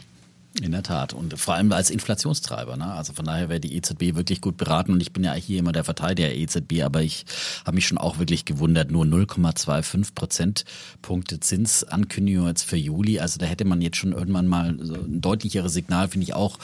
In 0.61 0.71
der 0.71 0.83
Tat. 0.83 1.13
Und 1.13 1.39
vor 1.39 1.55
allem 1.55 1.71
als 1.71 1.89
Inflationstreiber. 1.89 2.77
Ne? 2.77 2.85
Also 2.85 3.13
von 3.13 3.25
daher 3.25 3.49
wäre 3.49 3.59
die 3.59 3.75
EZB 3.75 4.15
wirklich 4.15 4.39
gut 4.39 4.55
beraten. 4.55 4.93
Und 4.93 5.01
ich 5.01 5.11
bin 5.11 5.23
ja 5.23 5.33
hier 5.33 5.57
immer 5.57 5.71
der 5.71 5.83
Verteidiger 5.83 6.27
der 6.27 6.37
EZB, 6.37 6.83
aber 6.83 7.01
ich 7.01 7.25
habe 7.65 7.73
mich 7.73 7.87
schon 7.87 7.97
auch 7.97 8.19
wirklich 8.19 8.45
gewundert. 8.45 8.91
Nur 8.91 9.03
0,25 9.03 10.13
Prozentpunkte 10.13 11.39
Zinsankündigung 11.39 12.45
jetzt 12.45 12.63
für 12.63 12.77
Juli. 12.77 13.19
Also 13.19 13.39
da 13.39 13.47
hätte 13.47 13.65
man 13.65 13.81
jetzt 13.81 13.97
schon 13.97 14.11
irgendwann 14.11 14.45
mal 14.45 14.77
so 14.79 14.93
ein 14.93 15.21
deutlicheres 15.21 15.73
Signal, 15.73 16.07
finde 16.09 16.25
ich 16.25 16.35
auch, 16.35 16.59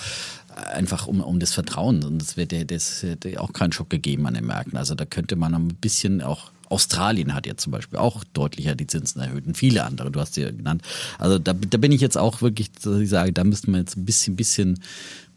einfach 0.71 1.07
um, 1.07 1.21
um 1.21 1.39
das 1.39 1.53
Vertrauen. 1.53 2.03
Und 2.03 2.19
das 2.19 2.37
wäre 2.37 2.65
das 2.65 3.01
hätte 3.01 3.41
auch 3.41 3.53
keinen 3.53 3.71
Schock 3.71 3.89
gegeben 3.89 4.27
an 4.27 4.35
den 4.35 4.45
Märkten. 4.45 4.77
Also 4.77 4.93
da 4.93 5.05
könnte 5.05 5.35
man 5.35 5.55
ein 5.55 5.67
bisschen 5.69 6.21
auch 6.21 6.51
Australien 6.69 7.33
hat 7.33 7.45
jetzt 7.45 7.63
zum 7.63 7.71
Beispiel 7.71 7.99
auch 7.99 8.23
deutlicher 8.33 8.75
die 8.75 8.87
Zinsen 8.87 9.21
erhöht 9.21 9.45
und 9.47 9.57
viele 9.57 9.83
andere, 9.83 10.11
du 10.11 10.19
hast 10.19 10.35
sie 10.35 10.41
ja 10.41 10.51
genannt. 10.51 10.83
Also 11.17 11.39
da, 11.39 11.53
da 11.53 11.77
bin 11.77 11.91
ich 11.91 12.01
jetzt 12.01 12.17
auch 12.17 12.41
wirklich, 12.41 12.71
dass 12.71 12.99
ich 12.99 13.09
sage, 13.09 13.33
da 13.33 13.43
müssten 13.43 13.71
wir 13.71 13.79
jetzt 13.79 13.97
ein 13.97 14.05
bisschen, 14.05 14.35
bisschen 14.35 14.79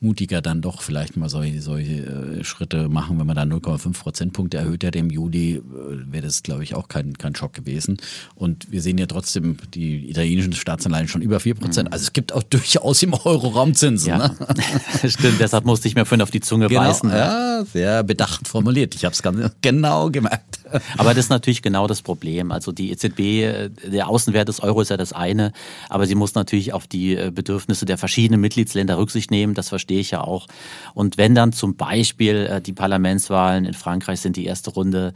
mutiger 0.03 0.43
dann 0.43 0.61
doch 0.61 0.83
vielleicht 0.83 1.17
mal 1.17 1.29
solche, 1.29 1.63
solche 1.63 1.93
äh, 1.93 2.45
Schritte 2.45 2.89
machen. 2.89 3.19
Wenn 3.19 3.27
man 3.27 3.37
da 3.37 3.43
0,5 3.43 3.99
Prozentpunkte 3.99 4.59
erhöht 4.59 4.85
hätte 4.85 4.99
im 4.99 5.11
Juli, 5.11 5.55
äh, 5.57 5.63
wäre 6.07 6.25
das, 6.25 6.43
glaube 6.43 6.65
ich, 6.65 6.75
auch 6.75 6.89
kein, 6.89 7.17
kein 7.17 7.35
Schock 7.35 7.53
gewesen. 7.53 7.99
Und 8.35 8.71
wir 8.71 8.83
sehen 8.83 8.99
ja 8.99 9.07
trotzdem 9.07 9.57
die 9.75 10.11
italienischen 10.11 10.53
Staatsanleihen 10.53 11.09
schon 11.09 11.23
über 11.23 11.41
4 11.41 11.55
Prozent. 11.55 11.89
Mhm. 11.89 11.93
Also 11.93 12.03
es 12.05 12.13
gibt 12.13 12.33
auch 12.33 12.43
durchaus 12.43 13.03
im 13.03 13.15
Euro-Raum 13.15 13.75
Zinsen. 13.75 14.09
Ja. 14.09 14.19
Ne? 14.19 14.37
Stimmt, 15.09 15.41
deshalb 15.41 15.65
musste 15.65 15.89
ich 15.89 15.95
mir 15.95 16.05
vorhin 16.05 16.23
auf 16.23 16.31
die 16.31 16.41
Zunge 16.41 16.69
genau, 16.69 16.81
beißen. 16.83 17.11
Ja, 17.11 17.65
sehr 17.65 18.03
bedacht 18.03 18.49
formuliert. 18.49 18.95
Ich 18.95 19.05
habe 19.05 19.15
es 19.15 19.23
ganz 19.23 19.53
genau 19.61 20.11
gemerkt. 20.11 20.61
Aber 20.99 21.15
das 21.15 21.27
ist 21.27 21.31
natürlich 21.31 21.63
genau 21.63 21.87
das 21.87 22.03
Problem. 22.03 22.51
Also 22.51 22.73
die 22.73 22.91
EZB, 22.91 23.21
äh, 23.21 23.71
der 23.71 24.09
Außenwert 24.09 24.49
des 24.49 24.61
Euro 24.61 24.81
ist 24.81 24.89
ja 24.89 24.97
das 24.97 25.13
eine, 25.13 25.53
aber 25.89 26.07
sie 26.07 26.15
muss 26.15 26.35
natürlich 26.35 26.73
auf 26.73 26.87
die 26.87 27.15
Bedürfnisse 27.31 27.85
der 27.85 27.99
verschiedenen 27.99 28.41
Mitgliedsländer 28.41 28.99
Rücksicht 28.99 29.31
nehmen. 29.31 29.55
Das 29.55 29.69
verstehe 29.69 29.92
verstehe 29.93 30.01
ich 30.01 30.11
ja 30.11 30.23
auch. 30.23 30.47
Und 30.95 31.19
wenn 31.19 31.35
dann 31.35 31.53
zum 31.53 31.77
Beispiel 31.77 32.47
äh, 32.47 32.61
die 32.61 32.73
Parlamentswahlen 32.73 33.65
in 33.65 33.75
Frankreich 33.75 34.21
sind 34.21 34.37
die 34.37 34.47
erste 34.47 34.71
Runde, 34.71 35.13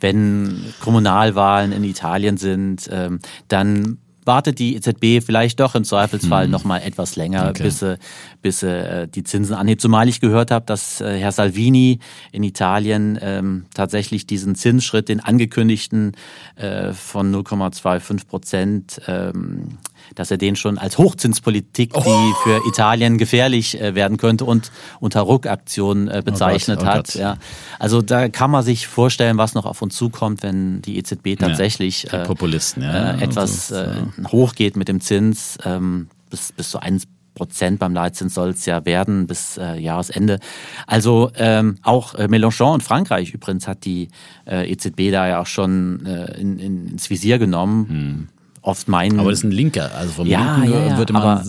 wenn 0.00 0.72
Kommunalwahlen 0.80 1.72
in 1.72 1.84
Italien 1.84 2.36
sind, 2.36 2.88
ähm, 2.92 3.20
dann 3.48 3.98
wartet 4.26 4.58
die 4.58 4.76
EZB 4.76 5.24
vielleicht 5.24 5.58
doch 5.60 5.74
im 5.74 5.82
Zweifelsfall 5.82 6.44
hm. 6.44 6.50
noch 6.50 6.64
mal 6.64 6.78
etwas 6.78 7.16
länger, 7.16 7.48
okay. 7.48 7.64
bis, 7.64 7.80
sie, 7.80 7.98
bis 8.42 8.60
sie 8.60 9.08
die 9.08 9.24
Zinsen 9.24 9.56
anhebt. 9.56 9.80
Zumal 9.80 10.08
ich 10.08 10.20
gehört 10.20 10.50
habe, 10.50 10.66
dass 10.66 11.00
äh, 11.00 11.18
Herr 11.18 11.32
Salvini 11.32 11.98
in 12.30 12.44
Italien 12.44 13.18
ähm, 13.20 13.64
tatsächlich 13.74 14.26
diesen 14.26 14.54
Zinsschritt, 14.54 15.08
den 15.08 15.20
angekündigten 15.20 16.12
äh, 16.56 16.92
von 16.92 17.34
0,25 17.34 18.26
Prozent, 18.26 19.00
ähm, 19.08 19.78
dass 20.20 20.30
er 20.30 20.36
den 20.36 20.54
schon 20.54 20.76
als 20.76 20.98
Hochzinspolitik, 20.98 21.92
oh. 21.94 22.02
die 22.02 22.34
für 22.42 22.60
Italien 22.68 23.16
gefährlich 23.16 23.80
äh, 23.80 23.94
werden 23.94 24.18
könnte 24.18 24.44
und 24.44 24.70
unter 25.00 25.22
Ruckaktion 25.22 26.08
äh, 26.08 26.20
bezeichnet 26.22 26.80
oh 26.82 26.84
Gott, 26.84 26.92
oh 26.92 26.98
hat. 26.98 27.14
Ja. 27.14 27.36
Also 27.78 28.02
da 28.02 28.28
kann 28.28 28.50
man 28.50 28.62
sich 28.62 28.86
vorstellen, 28.86 29.38
was 29.38 29.54
noch 29.54 29.64
auf 29.64 29.80
uns 29.80 29.96
zukommt, 29.96 30.42
wenn 30.42 30.82
die 30.82 30.98
EZB 30.98 31.38
tatsächlich 31.38 32.08
ja, 32.12 32.24
Populisten, 32.24 32.82
ja, 32.82 33.12
äh, 33.12 33.24
etwas 33.24 33.72
also, 33.72 33.90
äh, 33.92 34.24
hochgeht 34.28 34.76
mit 34.76 34.88
dem 34.88 35.00
Zins 35.00 35.56
ähm, 35.64 36.08
bis, 36.28 36.52
bis 36.52 36.68
zu 36.68 36.80
1 36.80 37.04
Prozent 37.34 37.78
beim 37.78 37.94
Leitzins 37.94 38.34
soll 38.34 38.50
es 38.50 38.66
ja 38.66 38.84
werden 38.84 39.26
bis 39.26 39.56
äh, 39.56 39.80
Jahresende. 39.80 40.38
Also 40.86 41.30
ähm, 41.36 41.78
auch 41.82 42.14
äh, 42.14 42.24
Mélenchon 42.24 42.74
in 42.74 42.80
Frankreich 42.82 43.32
übrigens 43.32 43.66
hat 43.66 43.86
die 43.86 44.08
äh, 44.46 44.70
EZB 44.70 45.10
da 45.10 45.26
ja 45.28 45.40
auch 45.40 45.46
schon 45.46 46.04
äh, 46.04 46.38
in, 46.38 46.58
in, 46.58 46.88
ins 46.88 47.08
Visier 47.08 47.38
genommen. 47.38 47.88
Hm 47.88 48.28
oft 48.62 48.88
meinen. 48.88 49.20
Aber 49.20 49.30
das 49.30 49.40
ist 49.40 49.44
ein 49.44 49.52
Linker. 49.52 49.94
Also 49.94 50.12
vom 50.12 50.26
ja, 50.26 50.56
Linken 50.56 50.72
ja, 50.72 50.86
ja, 50.88 50.98
würde 50.98 51.12
man 51.12 51.42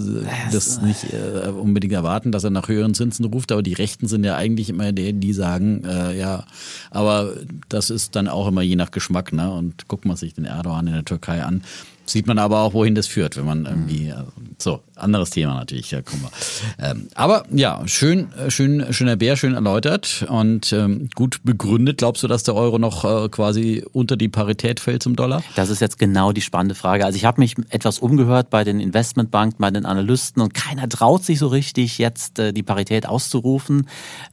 das 0.51 0.81
nicht 0.81 1.05
äh, 1.13 1.49
unbedingt 1.49 1.93
erwarten, 1.93 2.31
dass 2.31 2.43
er 2.43 2.49
nach 2.49 2.67
höheren 2.67 2.93
Zinsen 2.93 3.25
ruft. 3.25 3.51
Aber 3.51 3.63
die 3.63 3.73
Rechten 3.73 4.07
sind 4.07 4.23
ja 4.23 4.35
eigentlich 4.35 4.69
immer 4.69 4.91
die, 4.91 5.13
die 5.13 5.33
sagen, 5.33 5.83
äh, 5.85 6.17
ja, 6.17 6.45
aber 6.89 7.33
das 7.69 7.89
ist 7.89 8.15
dann 8.15 8.27
auch 8.27 8.47
immer 8.47 8.61
je 8.61 8.75
nach 8.75 8.91
Geschmack. 8.91 9.33
Ne? 9.33 9.51
Und 9.51 9.87
guckt 9.87 10.05
man 10.05 10.15
sich 10.15 10.33
den 10.33 10.45
Erdogan 10.45 10.87
in 10.87 10.93
der 10.93 11.05
Türkei 11.05 11.43
an, 11.43 11.63
sieht 12.05 12.27
man 12.27 12.39
aber 12.39 12.61
auch, 12.61 12.73
wohin 12.73 12.95
das 12.95 13.07
führt, 13.07 13.37
wenn 13.37 13.45
man 13.45 13.65
irgendwie, 13.65 14.05
mhm. 14.05 14.11
also, 14.11 14.31
so, 14.63 14.81
anderes 14.95 15.31
Thema 15.31 15.55
natürlich, 15.55 15.89
da 15.89 16.01
kommen 16.01 16.23
wir. 16.23 16.85
Ähm, 16.85 17.07
aber 17.15 17.43
ja, 17.51 17.81
schön, 17.87 18.31
äh, 18.33 18.51
schön, 18.51 18.93
schöner 18.93 19.15
Bär, 19.15 19.35
schön 19.35 19.53
erläutert 19.53 20.25
und 20.29 20.71
ähm, 20.73 21.09
gut 21.15 21.39
begründet. 21.43 21.97
Glaubst 21.97 22.23
du, 22.23 22.27
dass 22.27 22.43
der 22.43 22.55
Euro 22.55 22.77
noch 22.77 23.03
äh, 23.03 23.29
quasi 23.29 23.83
unter 23.91 24.17
die 24.17 24.29
Parität 24.29 24.79
fällt 24.79 25.03
zum 25.03 25.15
Dollar? 25.15 25.43
Das 25.55 25.69
ist 25.69 25.81
jetzt 25.81 25.97
genau 25.99 26.31
die 26.31 26.41
spannende 26.41 26.75
Frage. 26.75 27.05
Also 27.05 27.15
ich 27.15 27.25
habe 27.25 27.41
mich 27.41 27.55
etwas 27.69 27.99
umgehört 27.99 28.49
bei 28.49 28.63
den 28.63 28.79
Investmentbanken, 28.79 29.57
bei 29.59 29.71
den 29.71 29.85
Analysten 29.85 30.41
und 30.41 30.53
keiner 30.53 30.87
traut 30.87 31.23
sich 31.23 31.39
so 31.39 31.47
richtig, 31.47 31.97
jetzt 31.97 32.39
äh, 32.39 32.53
die 32.53 32.63
Parität 32.63 33.07
auszurufen. 33.07 33.87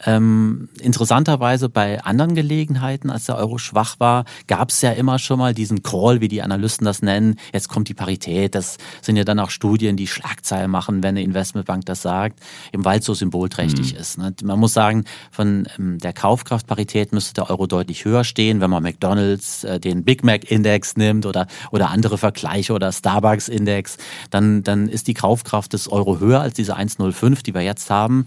Ähm, 0.05 0.69
interessanterweise 0.81 1.69
bei 1.69 2.03
anderen 2.05 2.35
Gelegenheiten, 2.35 3.11
als 3.11 3.27
der 3.27 3.37
Euro 3.37 3.59
schwach 3.59 3.97
war, 3.99 4.25
gab 4.47 4.71
es 4.71 4.81
ja 4.83 4.93
immer 4.93 5.19
schon 5.19 5.38
mal 5.38 5.55
diesen 5.55 5.83
Call, 5.83 6.21
wie 6.21 6.29
die 6.29 6.43
Analysten 6.43 6.85
das 6.85 7.03
nennen. 7.03 7.37
Jetzt 7.53 7.69
kommt 7.69 7.88
die 7.88 7.95
Parität. 7.95 8.55
Das 8.55 8.79
sind 9.03 9.17
ja 9.17 9.25
dann 9.25 9.38
auch 9.41 9.51
Studien, 9.51 9.97
die 9.97 10.07
Schlagzeilen 10.18 10.48
Schlagzeile 10.48 10.68
machen, 10.68 11.02
wenn 11.02 11.11
eine 11.11 11.22
Investmentbank 11.22 11.87
das 11.87 12.02
sagt, 12.02 12.40
eben 12.72 12.85
weil 12.85 13.00
es 13.00 13.04
so 13.04 13.14
symbolträchtig 13.14 13.94
mhm. 13.94 14.00
ist. 14.00 14.18
Ne? 14.18 14.35
Man 14.42 14.59
muss 14.59 14.72
sagen, 14.72 15.04
von 15.31 15.68
ähm, 15.78 15.98
der 15.98 16.12
Kaufkraftparität 16.12 17.12
müsste 17.12 17.35
der 17.35 17.50
Euro 17.50 17.66
deutlich 17.66 18.04
höher 18.04 18.24
stehen, 18.24 18.61
wenn 18.61 18.70
man 18.70 18.83
McDonalds, 18.83 19.64
äh, 19.64 19.78
den 19.78 20.04
Big 20.04 20.24
Mac 20.24 20.50
Index 20.50 20.96
nimmt 20.96 21.26
oder, 21.26 21.46
oder 21.70 21.90
andere 21.90 22.18
Vergleiche 22.18 22.72
oder 22.72 22.92
Starbucks 22.92 23.48
Index, 23.48 23.98
dann, 24.31 24.62
dann 24.62 24.88
ist 24.88 25.07
die 25.07 25.14
Kaufkraft 25.14 25.72
des 25.72 25.88
Euro 25.88 26.18
höher 26.18 26.40
als 26.40 26.54
diese 26.54 26.76
1,05, 26.76 27.42
die 27.42 27.54
wir 27.54 27.62
jetzt 27.62 27.90
haben. 27.90 28.26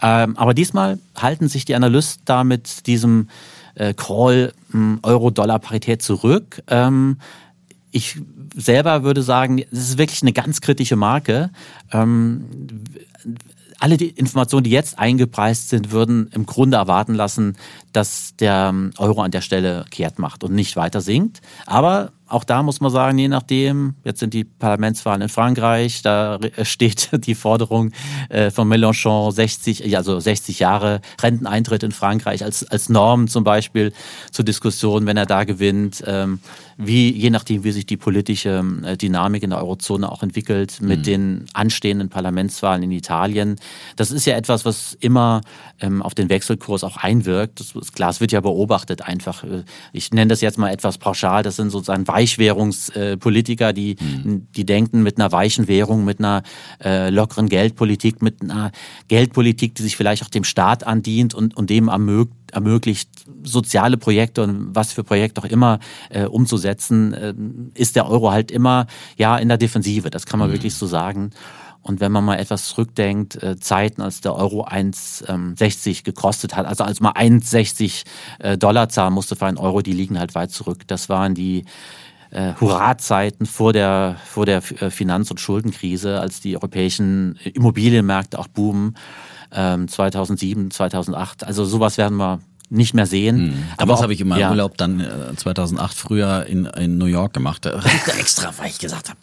Ähm, 0.00 0.36
aber 0.36 0.54
diesmal 0.54 0.98
halten 1.16 1.48
sich 1.48 1.64
die 1.64 1.74
Analysten 1.74 2.22
da 2.24 2.44
mit 2.44 2.86
diesem 2.86 3.28
äh, 3.74 3.94
Call 3.94 4.52
hm, 4.70 5.00
Euro-Dollar-Parität 5.02 6.02
zurück. 6.02 6.62
Ähm, 6.68 7.18
ich 7.90 8.20
selber 8.54 9.02
würde 9.02 9.22
sagen, 9.22 9.62
das 9.70 9.80
ist 9.80 9.98
wirklich 9.98 10.22
eine 10.22 10.32
ganz 10.32 10.60
kritische 10.60 10.96
Marke. 10.96 11.50
Ähm, 11.92 12.44
alle 13.78 13.96
die 13.96 14.10
Informationen, 14.10 14.62
die 14.62 14.70
jetzt 14.70 14.98
eingepreist 14.98 15.68
sind, 15.68 15.90
würden 15.90 16.28
im 16.32 16.46
Grunde 16.46 16.76
erwarten 16.76 17.14
lassen, 17.14 17.56
dass 17.92 18.36
der 18.36 18.72
Euro 18.98 19.22
an 19.22 19.32
der 19.32 19.40
Stelle 19.40 19.84
kehrt 19.90 20.20
macht 20.20 20.44
und 20.44 20.54
nicht 20.54 20.76
weiter 20.76 21.00
sinkt. 21.00 21.40
Aber 21.66 22.12
auch 22.32 22.44
da 22.44 22.62
muss 22.62 22.80
man 22.80 22.90
sagen, 22.90 23.18
je 23.18 23.28
nachdem, 23.28 23.94
jetzt 24.04 24.20
sind 24.20 24.32
die 24.32 24.44
Parlamentswahlen 24.44 25.22
in 25.22 25.28
Frankreich, 25.28 26.02
da 26.02 26.38
steht 26.62 27.10
die 27.26 27.34
Forderung 27.34 27.92
äh, 28.30 28.50
von 28.50 28.68
Mélenchon 28.68 29.30
60, 29.30 29.96
also 29.96 30.18
60 30.18 30.58
Jahre 30.58 31.00
Renteneintritt 31.20 31.82
in 31.82 31.92
Frankreich 31.92 32.42
als, 32.42 32.64
als 32.64 32.88
Norm 32.88 33.28
zum 33.28 33.44
Beispiel 33.44 33.92
zur 34.30 34.44
Diskussion, 34.44 35.06
wenn 35.06 35.16
er 35.16 35.26
da 35.26 35.44
gewinnt, 35.44 36.02
ähm, 36.06 36.40
wie, 36.76 37.12
je 37.12 37.30
nachdem, 37.30 37.64
wie 37.64 37.72
sich 37.72 37.86
die 37.86 37.96
politische 37.96 38.64
äh, 38.84 38.96
Dynamik 38.96 39.42
in 39.42 39.50
der 39.50 39.58
Eurozone 39.58 40.10
auch 40.10 40.22
entwickelt 40.22 40.80
mit 40.80 41.00
mhm. 41.00 41.04
den 41.04 41.44
anstehenden 41.52 42.08
Parlamentswahlen 42.08 42.82
in 42.82 42.90
Italien. 42.92 43.56
Das 43.96 44.10
ist 44.10 44.24
ja 44.26 44.36
etwas, 44.36 44.64
was 44.64 44.96
immer 45.00 45.42
ähm, 45.80 46.02
auf 46.02 46.14
den 46.14 46.28
Wechselkurs 46.28 46.84
auch 46.84 46.96
einwirkt. 46.96 47.60
Das 47.60 47.92
klar, 47.92 48.10
es 48.10 48.20
wird 48.20 48.32
ja 48.32 48.40
beobachtet 48.40 49.02
einfach. 49.02 49.44
Äh, 49.44 49.64
ich 49.92 50.10
nenne 50.12 50.28
das 50.28 50.40
jetzt 50.40 50.58
mal 50.58 50.70
etwas 50.70 50.98
pauschal, 50.98 51.42
das 51.42 51.56
sind 51.56 51.70
sozusagen 51.70 52.06
Weichwährungspolitiker, 52.22 53.72
die, 53.72 53.96
mhm. 54.00 54.46
die 54.54 54.64
denken 54.64 55.02
mit 55.02 55.18
einer 55.18 55.32
weichen 55.32 55.68
Währung, 55.68 56.04
mit 56.04 56.20
einer 56.20 56.42
äh, 56.82 57.10
lockeren 57.10 57.48
Geldpolitik, 57.48 58.22
mit 58.22 58.40
einer 58.42 58.70
Geldpolitik, 59.08 59.74
die 59.74 59.82
sich 59.82 59.96
vielleicht 59.96 60.22
auch 60.22 60.28
dem 60.28 60.44
Staat 60.44 60.86
andient 60.86 61.34
und, 61.34 61.56
und 61.56 61.70
dem 61.70 61.88
ermöglicht, 61.88 62.38
ermöglicht, 62.52 63.08
soziale 63.42 63.96
Projekte 63.96 64.42
und 64.42 64.74
was 64.74 64.92
für 64.92 65.04
Projekte 65.04 65.40
auch 65.40 65.46
immer 65.46 65.78
äh, 66.10 66.26
umzusetzen, 66.26 67.14
äh, 67.14 67.34
ist 67.74 67.96
der 67.96 68.06
Euro 68.06 68.30
halt 68.30 68.50
immer 68.50 68.86
ja 69.16 69.38
in 69.38 69.48
der 69.48 69.56
Defensive. 69.56 70.10
Das 70.10 70.26
kann 70.26 70.38
man 70.38 70.50
mhm. 70.50 70.54
wirklich 70.54 70.74
so 70.74 70.86
sagen. 70.86 71.30
Und 71.82 72.00
wenn 72.00 72.12
man 72.12 72.24
mal 72.24 72.38
etwas 72.38 72.66
zurückdenkt, 72.66 73.42
äh, 73.42 73.58
Zeiten, 73.58 74.02
als 74.02 74.20
der 74.20 74.36
Euro 74.36 74.64
1,60 74.64 76.04
gekostet 76.04 76.54
hat, 76.54 76.66
also 76.66 76.84
als 76.84 77.00
man 77.00 77.12
1,60 77.12 78.04
äh, 78.38 78.56
Dollar 78.56 78.88
zahlen 78.88 79.12
musste 79.12 79.34
für 79.34 79.46
einen 79.46 79.58
Euro, 79.58 79.82
die 79.82 79.92
liegen 79.92 80.18
halt 80.18 80.36
weit 80.36 80.52
zurück. 80.52 80.86
Das 80.86 81.08
waren 81.08 81.34
die 81.34 81.64
äh, 82.32 82.54
Hurra-Zeiten 82.60 83.46
vor 83.46 83.72
der, 83.72 84.16
vor 84.24 84.46
der 84.46 84.62
äh, 84.80 84.90
Finanz- 84.90 85.30
und 85.30 85.38
Schuldenkrise, 85.38 86.20
als 86.20 86.40
die 86.40 86.56
europäischen 86.56 87.38
Immobilienmärkte 87.44 88.38
auch 88.38 88.48
boomen, 88.48 88.96
ähm, 89.52 89.86
2007, 89.86 90.70
2008. 90.70 91.44
Also 91.44 91.64
sowas 91.64 91.98
werden 91.98 92.16
wir 92.16 92.40
nicht 92.70 92.94
mehr 92.94 93.06
sehen. 93.06 93.48
Mhm. 93.48 93.64
Aber 93.76 93.92
das 93.92 94.02
habe 94.02 94.14
ich 94.14 94.20
in 94.22 94.28
meinem 94.28 94.40
ja. 94.40 94.50
Urlaub 94.50 94.78
dann 94.78 95.00
äh, 95.00 95.36
2008 95.36 95.94
früher 95.94 96.46
in, 96.46 96.64
in 96.64 96.96
New 96.96 97.04
York 97.04 97.34
gemacht. 97.34 97.66
extra, 98.18 98.50
weil 98.56 98.68
ich 98.68 98.78
gesagt 98.78 99.10
habe, 99.10 99.18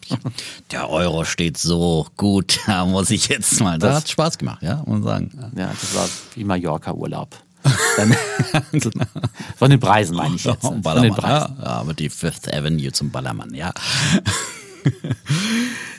der 0.70 0.88
Euro 0.88 1.24
steht 1.24 1.58
so 1.58 2.06
gut, 2.16 2.60
da 2.66 2.86
muss 2.86 3.10
ich 3.10 3.26
jetzt 3.28 3.60
mal. 3.60 3.78
Das, 3.78 3.90
das 3.90 4.02
hat 4.02 4.08
Spaß 4.08 4.38
gemacht, 4.38 4.62
ja, 4.62 4.76
muss 4.86 5.00
man 5.00 5.02
sagen. 5.02 5.52
Ja, 5.56 5.66
das 5.68 5.94
war 5.96 6.08
wie 6.36 6.44
Mallorca-Urlaub. 6.44 7.36
Dann, 7.96 8.16
von 9.56 9.70
den 9.70 9.80
Preisen 9.80 10.16
meine 10.16 10.36
ich 10.36 10.44
jetzt. 10.44 10.62
Von 10.62 10.82
den 10.82 11.14
Preisen. 11.14 11.56
Ja, 11.60 11.66
aber 11.66 11.94
die 11.94 12.08
Fifth 12.08 12.52
Avenue 12.52 12.92
zum 12.92 13.10
Ballermann, 13.10 13.54
ja. 13.54 13.72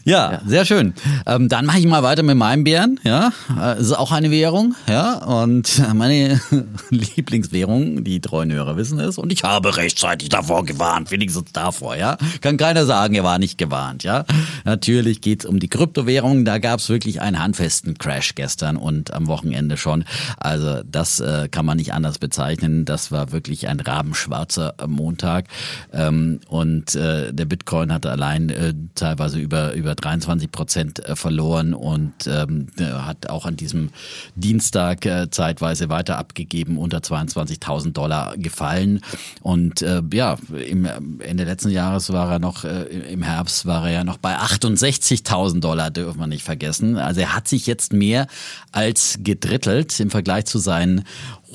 Ja, 0.04 0.32
ja, 0.32 0.42
sehr 0.46 0.66
schön. 0.66 0.94
Ähm, 1.28 1.48
dann 1.48 1.66
mache 1.66 1.80
ich 1.80 1.86
mal 1.86 2.02
weiter 2.02 2.24
mit 2.24 2.36
meinem 2.36 2.64
Bären. 2.64 3.00
Ja, 3.04 3.32
äh, 3.60 3.80
ist 3.80 3.92
auch 3.94 4.12
eine 4.12 4.32
Währung. 4.32 4.76
Ja, 4.88 5.16
und 5.18 5.82
meine 5.94 6.42
Lieblingswährung, 6.90 8.04
die 8.04 8.20
treuen 8.20 8.52
Hörer 8.52 8.78
wissen 8.78 9.00
es. 9.00 9.18
Und 9.18 9.32
ich 9.32 9.44
habe 9.44 9.78
rechtzeitig 9.78 10.30
davor 10.30 10.66
gewarnt, 10.66 11.12
wenigstens 11.12 11.52
davor. 11.54 11.96
Ja, 11.96 12.18
kann 12.42 12.58
keiner 12.58 12.86
sagen, 12.86 13.14
er 13.14 13.24
war 13.24 13.38
nicht 13.38 13.58
gewarnt. 13.58 14.04
Ja, 14.04 14.26
natürlich 14.66 15.22
geht's 15.22 15.46
um 15.46 15.60
die 15.60 15.68
Kryptowährung. 15.68 16.46
Da 16.46 16.58
gab's 16.58 16.90
wirklich 16.90 17.22
einen 17.22 17.40
handfesten 17.40 17.98
Crash 17.98 18.34
gestern 18.36 18.78
und 18.78 19.14
am 19.14 19.28
Wochenende 19.28 19.78
schon. 19.78 20.06
Also 20.38 20.82
das 20.84 21.20
äh, 21.20 21.48
kann 21.50 21.66
man 21.66 21.78
nicht 21.78 21.94
anders 21.94 22.18
bezeichnen. 22.18 22.86
Das 22.86 23.12
war 23.12 23.32
wirklich 23.32 23.68
ein 23.68 23.80
rabenschwarzer 23.80 24.74
Montag. 24.88 25.46
Ähm, 25.94 26.40
und 26.48 26.96
äh, 26.96 27.32
der 27.34 27.46
Bitcoin 27.46 27.94
hatte 27.94 28.10
allein 28.10 28.50
äh, 28.50 28.74
teilweise 28.96 29.40
über 29.40 29.74
über 29.74 29.91
über 29.92 29.96
23 29.96 30.52
Prozent 30.52 31.06
äh, 31.06 31.16
verloren 31.16 31.74
und 31.74 32.14
ähm, 32.28 32.68
hat 32.80 33.30
auch 33.30 33.46
an 33.46 33.58
diesem 33.58 33.90
Dienstag 34.36 35.06
äh, 35.06 35.30
zeitweise 35.30 35.90
weiter 35.90 36.18
abgegeben, 36.18 36.78
unter 36.78 37.00
22.000 37.00 37.92
Dollar 37.92 38.38
gefallen. 38.38 39.02
Und 39.42 39.82
äh, 39.82 40.02
ja, 40.14 40.38
im 40.70 41.20
Ende 41.20 41.44
letzten 41.44 41.72
Jahres 41.72 42.12
war 42.14 42.32
er 42.32 42.40
noch, 42.40 42.64
äh, 42.64 42.84
im 43.12 43.24
Herbst 43.24 43.66
war 43.66 43.86
er 43.88 43.92
ja 43.92 44.04
noch 44.04 44.18
bei 44.18 44.38
68.000 44.38 45.60
Dollar, 45.60 45.92
dürfen 45.92 46.20
wir 46.20 46.28
nicht 46.28 46.44
vergessen. 46.44 46.98
Also 46.98 47.22
er 47.22 47.36
hat 47.36 47.48
sich 47.48 47.68
jetzt 47.68 47.92
mehr 47.92 48.28
als 48.72 49.20
gedrittelt 49.22 50.00
im 50.00 50.10
Vergleich 50.10 50.46
zu 50.46 50.60
seinen 50.60 51.04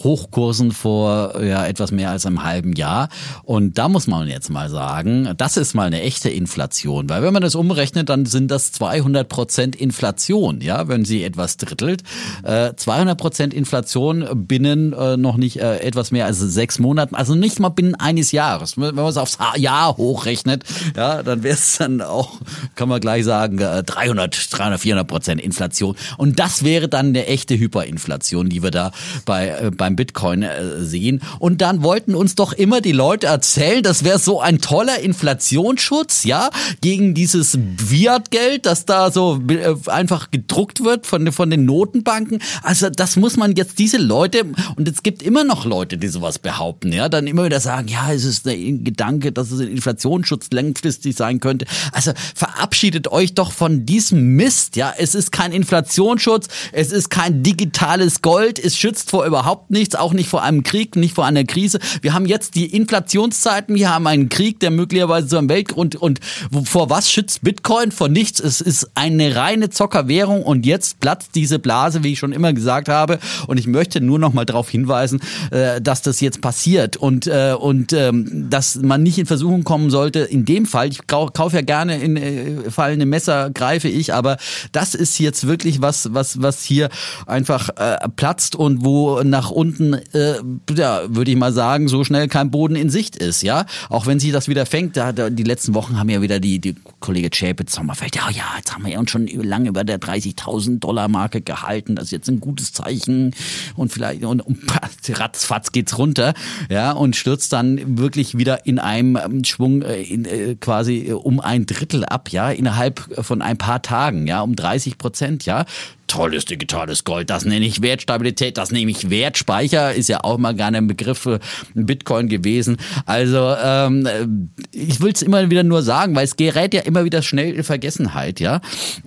Hochkursen 0.02 0.72
vor 0.72 1.42
ja, 1.42 1.66
etwas 1.66 1.90
mehr 1.90 2.10
als 2.10 2.26
einem 2.26 2.44
halben 2.44 2.74
Jahr. 2.74 3.08
Und 3.44 3.78
da 3.78 3.88
muss 3.88 4.06
man 4.06 4.28
jetzt 4.28 4.50
mal 4.50 4.68
sagen, 4.68 5.32
das 5.36 5.56
ist 5.56 5.74
mal 5.74 5.86
eine 5.86 6.02
echte 6.02 6.28
Inflation. 6.28 7.08
Weil 7.08 7.22
wenn 7.22 7.32
man 7.32 7.42
das 7.42 7.54
umrechnet, 7.54 8.08
dann 8.08 8.26
sind 8.26 8.50
das 8.50 8.72
200 8.72 9.28
Prozent 9.28 9.76
Inflation, 9.76 10.60
ja, 10.60 10.88
wenn 10.88 11.04
sie 11.04 11.24
etwas 11.24 11.56
drittelt. 11.56 12.02
Äh, 12.42 12.74
200 12.74 13.18
Prozent 13.18 13.54
Inflation 13.54 14.26
binnen 14.46 14.92
äh, 14.92 15.16
noch 15.16 15.36
nicht 15.36 15.60
äh, 15.60 15.78
etwas 15.78 16.10
mehr 16.10 16.26
als 16.26 16.38
sechs 16.38 16.78
Monaten, 16.78 17.14
also 17.14 17.34
nicht 17.34 17.58
mal 17.58 17.70
binnen 17.70 17.94
eines 17.94 18.32
Jahres. 18.32 18.76
Wenn 18.76 18.94
man 18.94 19.06
es 19.06 19.16
aufs 19.16 19.38
Jahr 19.56 19.96
hochrechnet, 19.96 20.64
ja, 20.94 21.22
dann 21.22 21.42
wäre 21.42 21.54
es 21.54 21.78
dann 21.78 22.02
auch, 22.02 22.40
kann 22.74 22.88
man 22.88 23.00
gleich 23.00 23.24
sagen, 23.24 23.56
300, 23.56 24.52
300, 24.52 24.80
400 24.80 25.06
Prozent 25.06 25.40
Inflation. 25.40 25.96
Und 26.18 26.38
das 26.38 26.64
wäre 26.64 26.88
dann 26.88 27.06
eine 27.06 27.26
echte 27.26 27.58
Hyperinflation, 27.58 28.48
die 28.48 28.62
wir 28.62 28.70
da 28.70 28.92
bei, 29.24 29.48
äh, 29.48 29.70
bei 29.70 29.85
beim 29.86 29.94
Bitcoin 29.94 30.42
äh, 30.42 30.80
sehen. 30.80 31.22
Und 31.38 31.60
dann 31.60 31.82
wollten 31.84 32.16
uns 32.16 32.34
doch 32.34 32.52
immer 32.52 32.80
die 32.80 32.92
Leute 32.92 33.28
erzählen, 33.28 33.82
das 33.82 34.02
wäre 34.02 34.18
so 34.18 34.40
ein 34.40 34.60
toller 34.60 34.98
Inflationsschutz, 34.98 36.24
ja, 36.24 36.50
gegen 36.80 37.14
dieses 37.14 37.56
Fiat-Geld, 37.76 38.66
das 38.66 38.84
da 38.84 39.12
so 39.12 39.40
äh, 39.48 39.74
einfach 39.86 40.32
gedruckt 40.32 40.82
wird 40.82 41.06
von, 41.06 41.30
von 41.30 41.50
den 41.50 41.64
Notenbanken. 41.64 42.40
Also 42.62 42.90
das 42.90 43.14
muss 43.16 43.36
man 43.36 43.54
jetzt 43.54 43.78
diese 43.78 43.98
Leute, 43.98 44.42
und 44.74 44.88
es 44.88 45.04
gibt 45.04 45.22
immer 45.22 45.44
noch 45.44 45.64
Leute, 45.64 45.98
die 45.98 46.08
sowas 46.08 46.40
behaupten, 46.40 46.92
ja, 46.92 47.08
dann 47.08 47.28
immer 47.28 47.44
wieder 47.44 47.60
sagen, 47.60 47.86
ja, 47.86 48.12
es 48.12 48.24
ist 48.24 48.48
ein 48.48 48.82
Gedanke, 48.82 49.30
dass 49.30 49.52
es 49.52 49.60
ein 49.60 49.68
Inflationsschutz 49.68 50.48
langfristig 50.50 51.14
sein 51.14 51.38
könnte. 51.38 51.66
Also 51.92 52.12
verabschiedet 52.34 53.08
euch 53.08 53.34
doch 53.34 53.52
von 53.52 53.86
diesem 53.86 54.34
Mist, 54.34 54.74
ja. 54.74 54.92
Es 54.98 55.14
ist 55.14 55.30
kein 55.30 55.52
Inflationsschutz, 55.52 56.48
es 56.72 56.90
ist 56.90 57.08
kein 57.08 57.44
digitales 57.44 58.20
Gold, 58.22 58.58
es 58.58 58.76
schützt 58.76 59.10
vor 59.10 59.24
überhaupt 59.24 59.70
nichts, 59.76 59.94
auch 59.94 60.12
nicht 60.12 60.28
vor 60.28 60.42
einem 60.42 60.62
Krieg, 60.62 60.96
nicht 60.96 61.14
vor 61.14 61.24
einer 61.26 61.44
Krise. 61.44 61.78
Wir 62.02 62.14
haben 62.14 62.26
jetzt 62.26 62.54
die 62.54 62.66
Inflationszeiten, 62.66 63.74
wir 63.74 63.92
haben 63.92 64.06
einen 64.06 64.28
Krieg, 64.28 64.60
der 64.60 64.70
möglicherweise 64.70 65.28
so 65.28 65.38
am 65.38 65.48
Weltgrund 65.48 65.96
und 65.96 66.20
vor 66.64 66.90
was 66.90 67.10
schützt 67.10 67.42
Bitcoin? 67.42 67.92
Vor 67.92 68.08
nichts. 68.08 68.40
Es 68.40 68.60
ist 68.60 68.90
eine 68.94 69.36
reine 69.36 69.70
Zockerwährung 69.70 70.42
und 70.42 70.66
jetzt 70.66 71.00
platzt 71.00 71.34
diese 71.34 71.58
Blase, 71.58 72.02
wie 72.02 72.12
ich 72.12 72.18
schon 72.18 72.32
immer 72.32 72.52
gesagt 72.52 72.88
habe. 72.88 73.18
Und 73.46 73.58
ich 73.58 73.66
möchte 73.66 74.00
nur 74.00 74.18
noch 74.18 74.32
mal 74.32 74.44
darauf 74.44 74.68
hinweisen, 74.68 75.20
äh, 75.50 75.80
dass 75.80 76.02
das 76.02 76.20
jetzt 76.20 76.40
passiert 76.40 76.96
und 76.96 77.26
äh, 77.26 77.54
und 77.58 77.92
ähm, 77.92 78.48
dass 78.50 78.76
man 78.76 79.02
nicht 79.02 79.18
in 79.18 79.26
Versuchung 79.26 79.64
kommen 79.64 79.90
sollte. 79.90 80.20
In 80.20 80.44
dem 80.44 80.66
Fall, 80.66 80.88
ich 80.88 81.06
kaufe 81.06 81.56
ja 81.56 81.62
gerne 81.62 82.00
in 82.00 82.16
äh, 82.16 82.70
fallende 82.70 83.06
Messer, 83.06 83.50
greife 83.50 83.88
ich, 83.88 84.14
aber 84.14 84.38
das 84.72 84.94
ist 84.94 85.18
jetzt 85.18 85.46
wirklich 85.46 85.82
was, 85.82 86.14
was 86.14 86.40
was 86.42 86.62
hier 86.62 86.88
einfach 87.26 87.70
platzt 88.16 88.56
und 88.56 88.84
wo 88.84 89.22
nach 89.22 89.50
unten 89.50 89.65
unten, 89.66 89.94
äh, 89.94 90.36
ja, 90.76 91.02
würde 91.08 91.30
ich 91.30 91.36
mal 91.36 91.52
sagen, 91.52 91.88
so 91.88 92.04
schnell 92.04 92.28
kein 92.28 92.50
Boden 92.50 92.76
in 92.76 92.90
Sicht 92.90 93.16
ist, 93.16 93.42
ja. 93.42 93.66
Auch 93.88 94.06
wenn 94.06 94.20
sich 94.20 94.32
das 94.32 94.48
wieder 94.48 94.66
fängt, 94.66 94.96
da, 94.96 95.12
da 95.12 95.30
die 95.30 95.42
letzten 95.42 95.74
Wochen 95.74 95.98
haben 95.98 96.08
ja 96.08 96.22
wieder 96.22 96.38
die, 96.38 96.60
die 96.60 96.76
Kollege 97.00 97.30
Chapitz 97.30 97.74
Sommerfeld, 97.74 98.16
ja, 98.16 98.30
ja, 98.30 98.44
jetzt 98.56 98.72
haben 98.72 98.84
wir 98.84 98.92
ja 98.92 98.98
uns 98.98 99.10
schon 99.10 99.26
lange 99.26 99.68
über 99.68 99.84
der 99.84 99.98
30.000 99.98 100.78
Dollar 100.78 101.08
Marke 101.08 101.40
gehalten, 101.40 101.96
das 101.96 102.06
ist 102.06 102.10
jetzt 102.12 102.28
ein 102.28 102.40
gutes 102.40 102.72
Zeichen 102.72 103.34
und 103.74 103.92
vielleicht, 103.92 104.24
und, 104.24 104.40
und 104.40 104.58
ratzfatz 105.08 105.72
geht's 105.72 105.98
runter, 105.98 106.34
ja, 106.70 106.92
und 106.92 107.16
stürzt 107.16 107.52
dann 107.52 107.98
wirklich 107.98 108.38
wieder 108.38 108.66
in 108.66 108.78
einem 108.78 109.16
ähm, 109.16 109.44
Schwung 109.44 109.82
äh, 109.82 110.02
in, 110.02 110.24
äh, 110.24 110.54
quasi 110.54 111.08
äh, 111.08 111.12
um 111.12 111.40
ein 111.40 111.66
Drittel 111.66 112.04
ab, 112.04 112.30
ja, 112.30 112.50
innerhalb 112.50 113.24
von 113.24 113.42
ein 113.42 113.58
paar 113.58 113.82
Tagen, 113.82 114.26
ja, 114.26 114.42
um 114.42 114.54
30 114.54 114.98
Prozent, 114.98 115.44
ja 115.44 115.64
tolles 116.06 116.44
digitales 116.44 117.04
Gold, 117.04 117.30
das 117.30 117.44
nenne 117.44 117.66
ich 117.66 117.82
Wertstabilität, 117.82 118.56
das 118.56 118.70
nehme 118.70 118.90
ich 118.90 119.10
Wertspeicher, 119.10 119.94
ist 119.94 120.08
ja 120.08 120.24
auch 120.24 120.38
mal 120.38 120.54
gerne 120.54 120.78
ein 120.78 120.86
Begriff 120.86 121.18
für 121.18 121.40
Bitcoin 121.74 122.28
gewesen. 122.28 122.76
Also 123.04 123.54
ähm, 123.62 124.50
ich 124.72 125.00
will 125.00 125.12
es 125.12 125.22
immer 125.22 125.50
wieder 125.50 125.62
nur 125.62 125.82
sagen, 125.82 126.14
weil 126.14 126.24
es 126.24 126.36
gerät 126.36 126.74
ja 126.74 126.82
immer 126.82 127.04
wieder 127.04 127.22
schnell 127.22 127.54
in 127.54 127.64
Vergessenheit, 127.64 128.40
ja. 128.40 128.60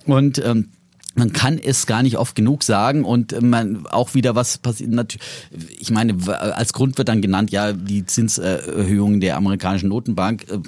Und 0.05 0.43
ähm, 0.43 0.69
man 1.15 1.33
kann 1.33 1.57
es 1.57 1.85
gar 1.85 2.03
nicht 2.03 2.17
oft 2.17 2.35
genug 2.35 2.63
sagen 2.63 3.03
und 3.03 3.41
man 3.41 3.85
auch 3.87 4.13
wieder 4.13 4.35
was 4.35 4.57
passiert. 4.57 5.17
Ich 5.79 5.91
meine, 5.91 6.15
als 6.55 6.73
Grund 6.73 6.97
wird 6.97 7.09
dann 7.09 7.21
genannt, 7.21 7.51
ja, 7.51 7.73
die 7.73 8.05
Zinserhöhungen 8.05 9.19
der 9.19 9.37
amerikanischen 9.37 9.89
Notenbank. 9.89 10.45
Äh, 10.49 10.59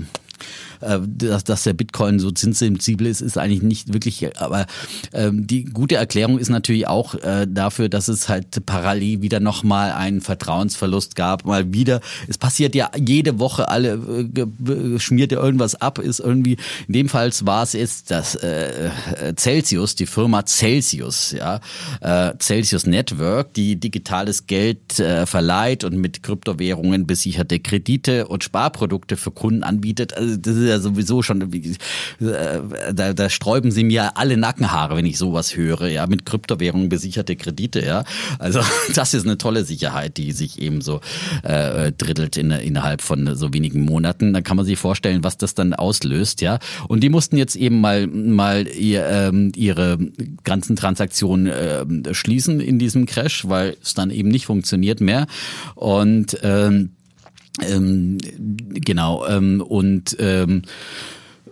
dass, 0.82 1.44
dass 1.44 1.64
der 1.64 1.74
Bitcoin 1.74 2.20
so 2.20 2.32
zinssensibel 2.32 3.08
ist, 3.08 3.22
ist 3.22 3.38
eigentlich 3.38 3.62
nicht 3.62 3.94
wirklich, 3.94 4.40
aber 4.40 4.66
ähm, 5.14 5.48
die 5.48 5.66
gute 5.66 5.96
Erklärung 5.96 6.40
ist 6.40 6.50
natürlich 6.50 6.88
auch 6.88 7.16
äh, 7.16 7.48
dafür, 7.50 7.90
dass 7.90 8.08
es 8.08 8.30
halt 8.30 8.66
parallel 8.66 9.22
wieder 9.22 9.40
nochmal 9.40 9.92
einen 9.92 10.22
Vertrauensverlust 10.22 11.16
gab, 11.16 11.46
mal 11.46 11.74
wieder, 11.74 12.02
es 12.28 12.38
passiert 12.38 12.76
ja 12.76 12.92
jede 12.98 13.40
Woche, 13.40 13.70
alle 13.70 13.94
äh, 13.94 15.00
schmiert 15.00 15.32
ja 15.32 15.42
irgendwas 15.42 15.76
ab, 15.76 16.00
ist 16.00 16.20
irgendwie, 16.20 16.58
in 16.88 16.94
dem 16.94 17.10
Fall 17.10 17.32
war 17.42 17.64
es 17.64 17.74
jetzt 17.74 18.12
das 18.12 18.36
äh, 18.36 18.90
Celsius, 19.38 19.96
die 19.96 20.06
Firma 20.06 20.46
Celsius, 20.46 21.32
ja, 21.32 21.60
äh, 22.02 22.34
Celsius 22.40 22.86
Network, 22.86 23.54
die 23.54 23.76
digitales 23.76 24.48
Geld 24.48 25.00
äh, 25.00 25.26
verleiht 25.26 25.84
und 25.84 25.98
mit 25.98 26.24
Kryptowährungen 26.24 27.08
besicherte 27.08 27.60
Kredite 27.60 28.28
und 28.28 28.44
Sparprodukte 28.44 29.18
für 29.18 29.32
Kunden 29.32 29.64
anbietet. 29.64 30.16
Also 30.16 30.38
das 30.38 30.56
ist 30.56 30.70
ja 30.72 30.80
sowieso 30.80 31.22
schon, 31.22 31.42
äh, 31.54 32.62
da, 32.94 33.14
da 33.14 33.30
sträuben 33.30 33.72
sie 33.72 33.84
mir 33.84 34.18
alle 34.18 34.38
Nackenhaare, 34.38 34.96
wenn 34.96 35.06
ich 35.06 35.18
sowas 35.18 35.56
höre, 35.56 35.88
ja, 35.88 36.08
mit 36.08 36.26
Kryptowährungen 36.26 36.90
besicherte 36.90 37.36
Kredite, 37.36 37.86
ja. 37.86 38.04
Also 38.40 38.62
das 38.96 39.14
ist 39.14 39.26
eine 39.26 39.38
tolle 39.38 39.64
Sicherheit, 39.64 40.18
die 40.18 40.32
sich 40.32 40.62
eben 40.62 40.82
so 40.82 41.02
äh, 41.44 41.92
drittelt 41.92 42.38
in, 42.38 42.52
innerhalb 42.52 43.02
von 43.02 43.36
so 43.36 43.54
wenigen 43.54 43.82
Monaten. 43.82 44.34
Da 44.34 44.42
kann 44.42 44.58
man 44.58 44.66
sich 44.66 44.80
vorstellen, 44.80 45.24
was 45.24 45.38
das 45.38 45.54
dann 45.54 45.74
auslöst, 45.74 46.42
ja. 46.42 46.60
Und 46.88 47.02
die 47.02 47.10
mussten 47.10 47.38
jetzt 47.38 47.56
eben 47.56 47.82
mal 47.82 48.08
mal 48.08 48.68
ihr, 48.68 49.06
ähm, 49.06 49.52
ihre 49.56 49.98
ganzen 50.44 50.76
Transaktionen 50.76 51.48
äh, 51.48 52.14
schließen 52.14 52.60
in 52.60 52.80
diesem 52.80 53.06
Crash, 53.06 53.48
weil 53.48 53.78
es 53.82 53.94
dann 53.94 54.10
eben 54.10 54.30
nicht 54.30 54.46
funktioniert 54.46 55.02
mehr. 55.02 55.28
Und 55.76 56.38
ähm, 56.44 56.92
ähm, 57.62 58.18
genau, 58.74 59.26
ähm, 59.28 59.62
und 59.62 60.16
ähm, 60.20 60.64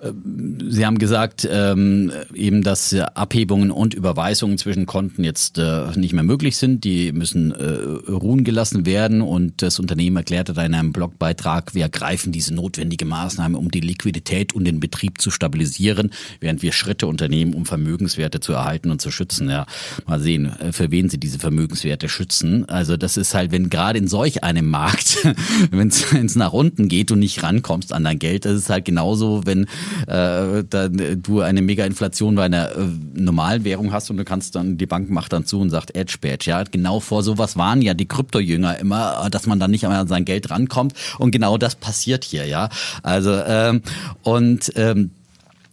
Sie 0.01 0.85
haben 0.85 0.97
gesagt, 0.97 1.47
ähm, 1.51 2.11
eben, 2.33 2.63
dass 2.63 2.93
Abhebungen 2.93 3.69
und 3.69 3.93
Überweisungen 3.93 4.57
zwischen 4.57 4.85
Konten 4.85 5.23
jetzt 5.23 5.57
äh, 5.57 5.87
nicht 5.95 6.13
mehr 6.13 6.23
möglich 6.23 6.55
sind. 6.57 6.83
Die 6.85 7.11
müssen 7.11 7.51
äh, 7.51 8.09
ruhen 8.09 8.43
gelassen 8.43 8.85
werden. 8.85 9.21
Und 9.21 9.61
das 9.61 9.79
Unternehmen 9.79 10.15
erklärte 10.15 10.53
da 10.53 10.63
in 10.63 10.73
einem 10.73 10.93
Blogbeitrag, 10.93 11.75
wir 11.75 11.83
ergreifen 11.83 12.31
diese 12.31 12.53
notwendige 12.53 13.05
Maßnahme, 13.05 13.57
um 13.57 13.71
die 13.71 13.81
Liquidität 13.81 14.53
und 14.53 14.65
den 14.65 14.79
Betrieb 14.79 15.19
zu 15.19 15.31
stabilisieren, 15.31 16.11
während 16.39 16.61
wir 16.61 16.71
Schritte 16.71 17.07
unternehmen, 17.07 17.53
um 17.53 17.65
Vermögenswerte 17.65 18.39
zu 18.39 18.53
erhalten 18.53 18.91
und 18.91 19.01
zu 19.01 19.11
schützen. 19.11 19.49
Ja, 19.49 19.65
mal 20.05 20.21
sehen, 20.21 20.57
äh, 20.59 20.71
für 20.71 20.91
wen 20.91 21.09
sie 21.09 21.19
diese 21.19 21.39
Vermögenswerte 21.39 22.07
schützen. 22.07 22.69
Also 22.69 22.95
das 22.95 23.17
ist 23.17 23.33
halt, 23.33 23.51
wenn 23.51 23.69
gerade 23.69 23.99
in 23.99 24.07
solch 24.07 24.43
einem 24.45 24.69
Markt, 24.69 25.17
wenn 25.71 25.89
es 25.89 26.35
nach 26.35 26.53
unten 26.53 26.87
geht 26.87 27.11
und 27.11 27.19
nicht 27.19 27.43
rankommst 27.43 27.91
an 27.91 28.05
dein 28.05 28.19
Geld, 28.19 28.45
das 28.45 28.53
ist 28.53 28.69
halt 28.69 28.85
genauso, 28.85 29.45
wenn 29.45 29.67
äh, 30.07 30.63
dann, 30.69 31.21
du 31.21 31.41
eine 31.41 31.61
Mega-Inflation 31.61 32.35
bei 32.35 32.43
einer 32.43 32.71
äh, 32.71 32.87
normalen 33.13 33.63
Währung 33.63 33.91
hast 33.91 34.09
und 34.09 34.17
du 34.17 34.25
kannst 34.25 34.55
dann, 34.55 34.77
die 34.77 34.85
Bank 34.85 35.09
macht 35.09 35.33
dann 35.33 35.45
zu 35.45 35.59
und 35.59 35.69
sagt 35.69 35.95
Edge 35.95 36.17
Badge. 36.21 36.49
Ja, 36.49 36.63
genau 36.63 36.99
vor 36.99 37.23
sowas 37.23 37.57
waren 37.57 37.81
ja 37.81 37.93
die 37.93 38.07
Kryptojünger 38.07 38.77
immer, 38.79 39.27
dass 39.29 39.47
man 39.47 39.59
dann 39.59 39.71
nicht 39.71 39.85
einmal 39.85 40.01
an 40.01 40.07
sein 40.07 40.25
Geld 40.25 40.49
rankommt. 40.49 40.93
Und 41.17 41.31
genau 41.31 41.57
das 41.57 41.75
passiert 41.75 42.23
hier, 42.23 42.45
ja. 42.45 42.69
Also, 43.03 43.33
ähm, 43.45 43.81
und 44.23 44.71
ähm, 44.75 45.11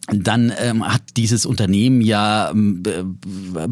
dann 0.09 0.53
ähm, 0.59 0.87
hat 0.87 1.03
dieses 1.17 1.47
Unternehmen 1.47 2.01
ja 2.01 2.51
ähm, 2.51 2.83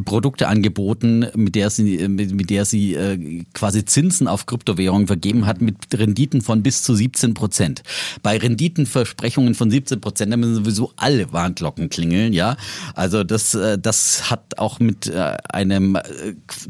Produkte 0.05 0.49
angeboten, 0.49 1.27
mit 1.37 1.55
der 1.55 1.71
sie, 1.71 2.09
mit, 2.09 2.35
mit 2.35 2.51
der 2.51 2.65
sie 2.65 2.95
äh, 2.95 3.45
quasi 3.55 3.85
Zinsen 3.85 4.27
auf 4.27 4.47
Kryptowährungen 4.47 5.07
vergeben 5.07 5.47
hat, 5.47 5.61
mit 5.61 5.77
Renditen 5.95 6.43
von 6.43 6.63
bis 6.63 6.83
zu 6.83 6.95
17 6.95 7.35
Prozent. 7.35 7.83
Bei 8.23 8.37
Renditenversprechungen 8.37 9.55
von 9.55 9.71
17 9.71 10.01
Prozent, 10.01 10.33
da 10.33 10.37
müssen 10.37 10.57
sowieso 10.57 10.93
alle 10.97 11.33
Warnglocken 11.33 11.89
klingeln, 11.89 12.33
ja. 12.33 12.57
Also 12.95 13.23
das, 13.23 13.55
äh, 13.55 13.79
das 13.79 14.29
hat 14.29 14.59
auch 14.59 14.81
mit 14.81 15.07
äh, 15.07 15.37
einem 15.49 15.95
äh, 15.95 16.03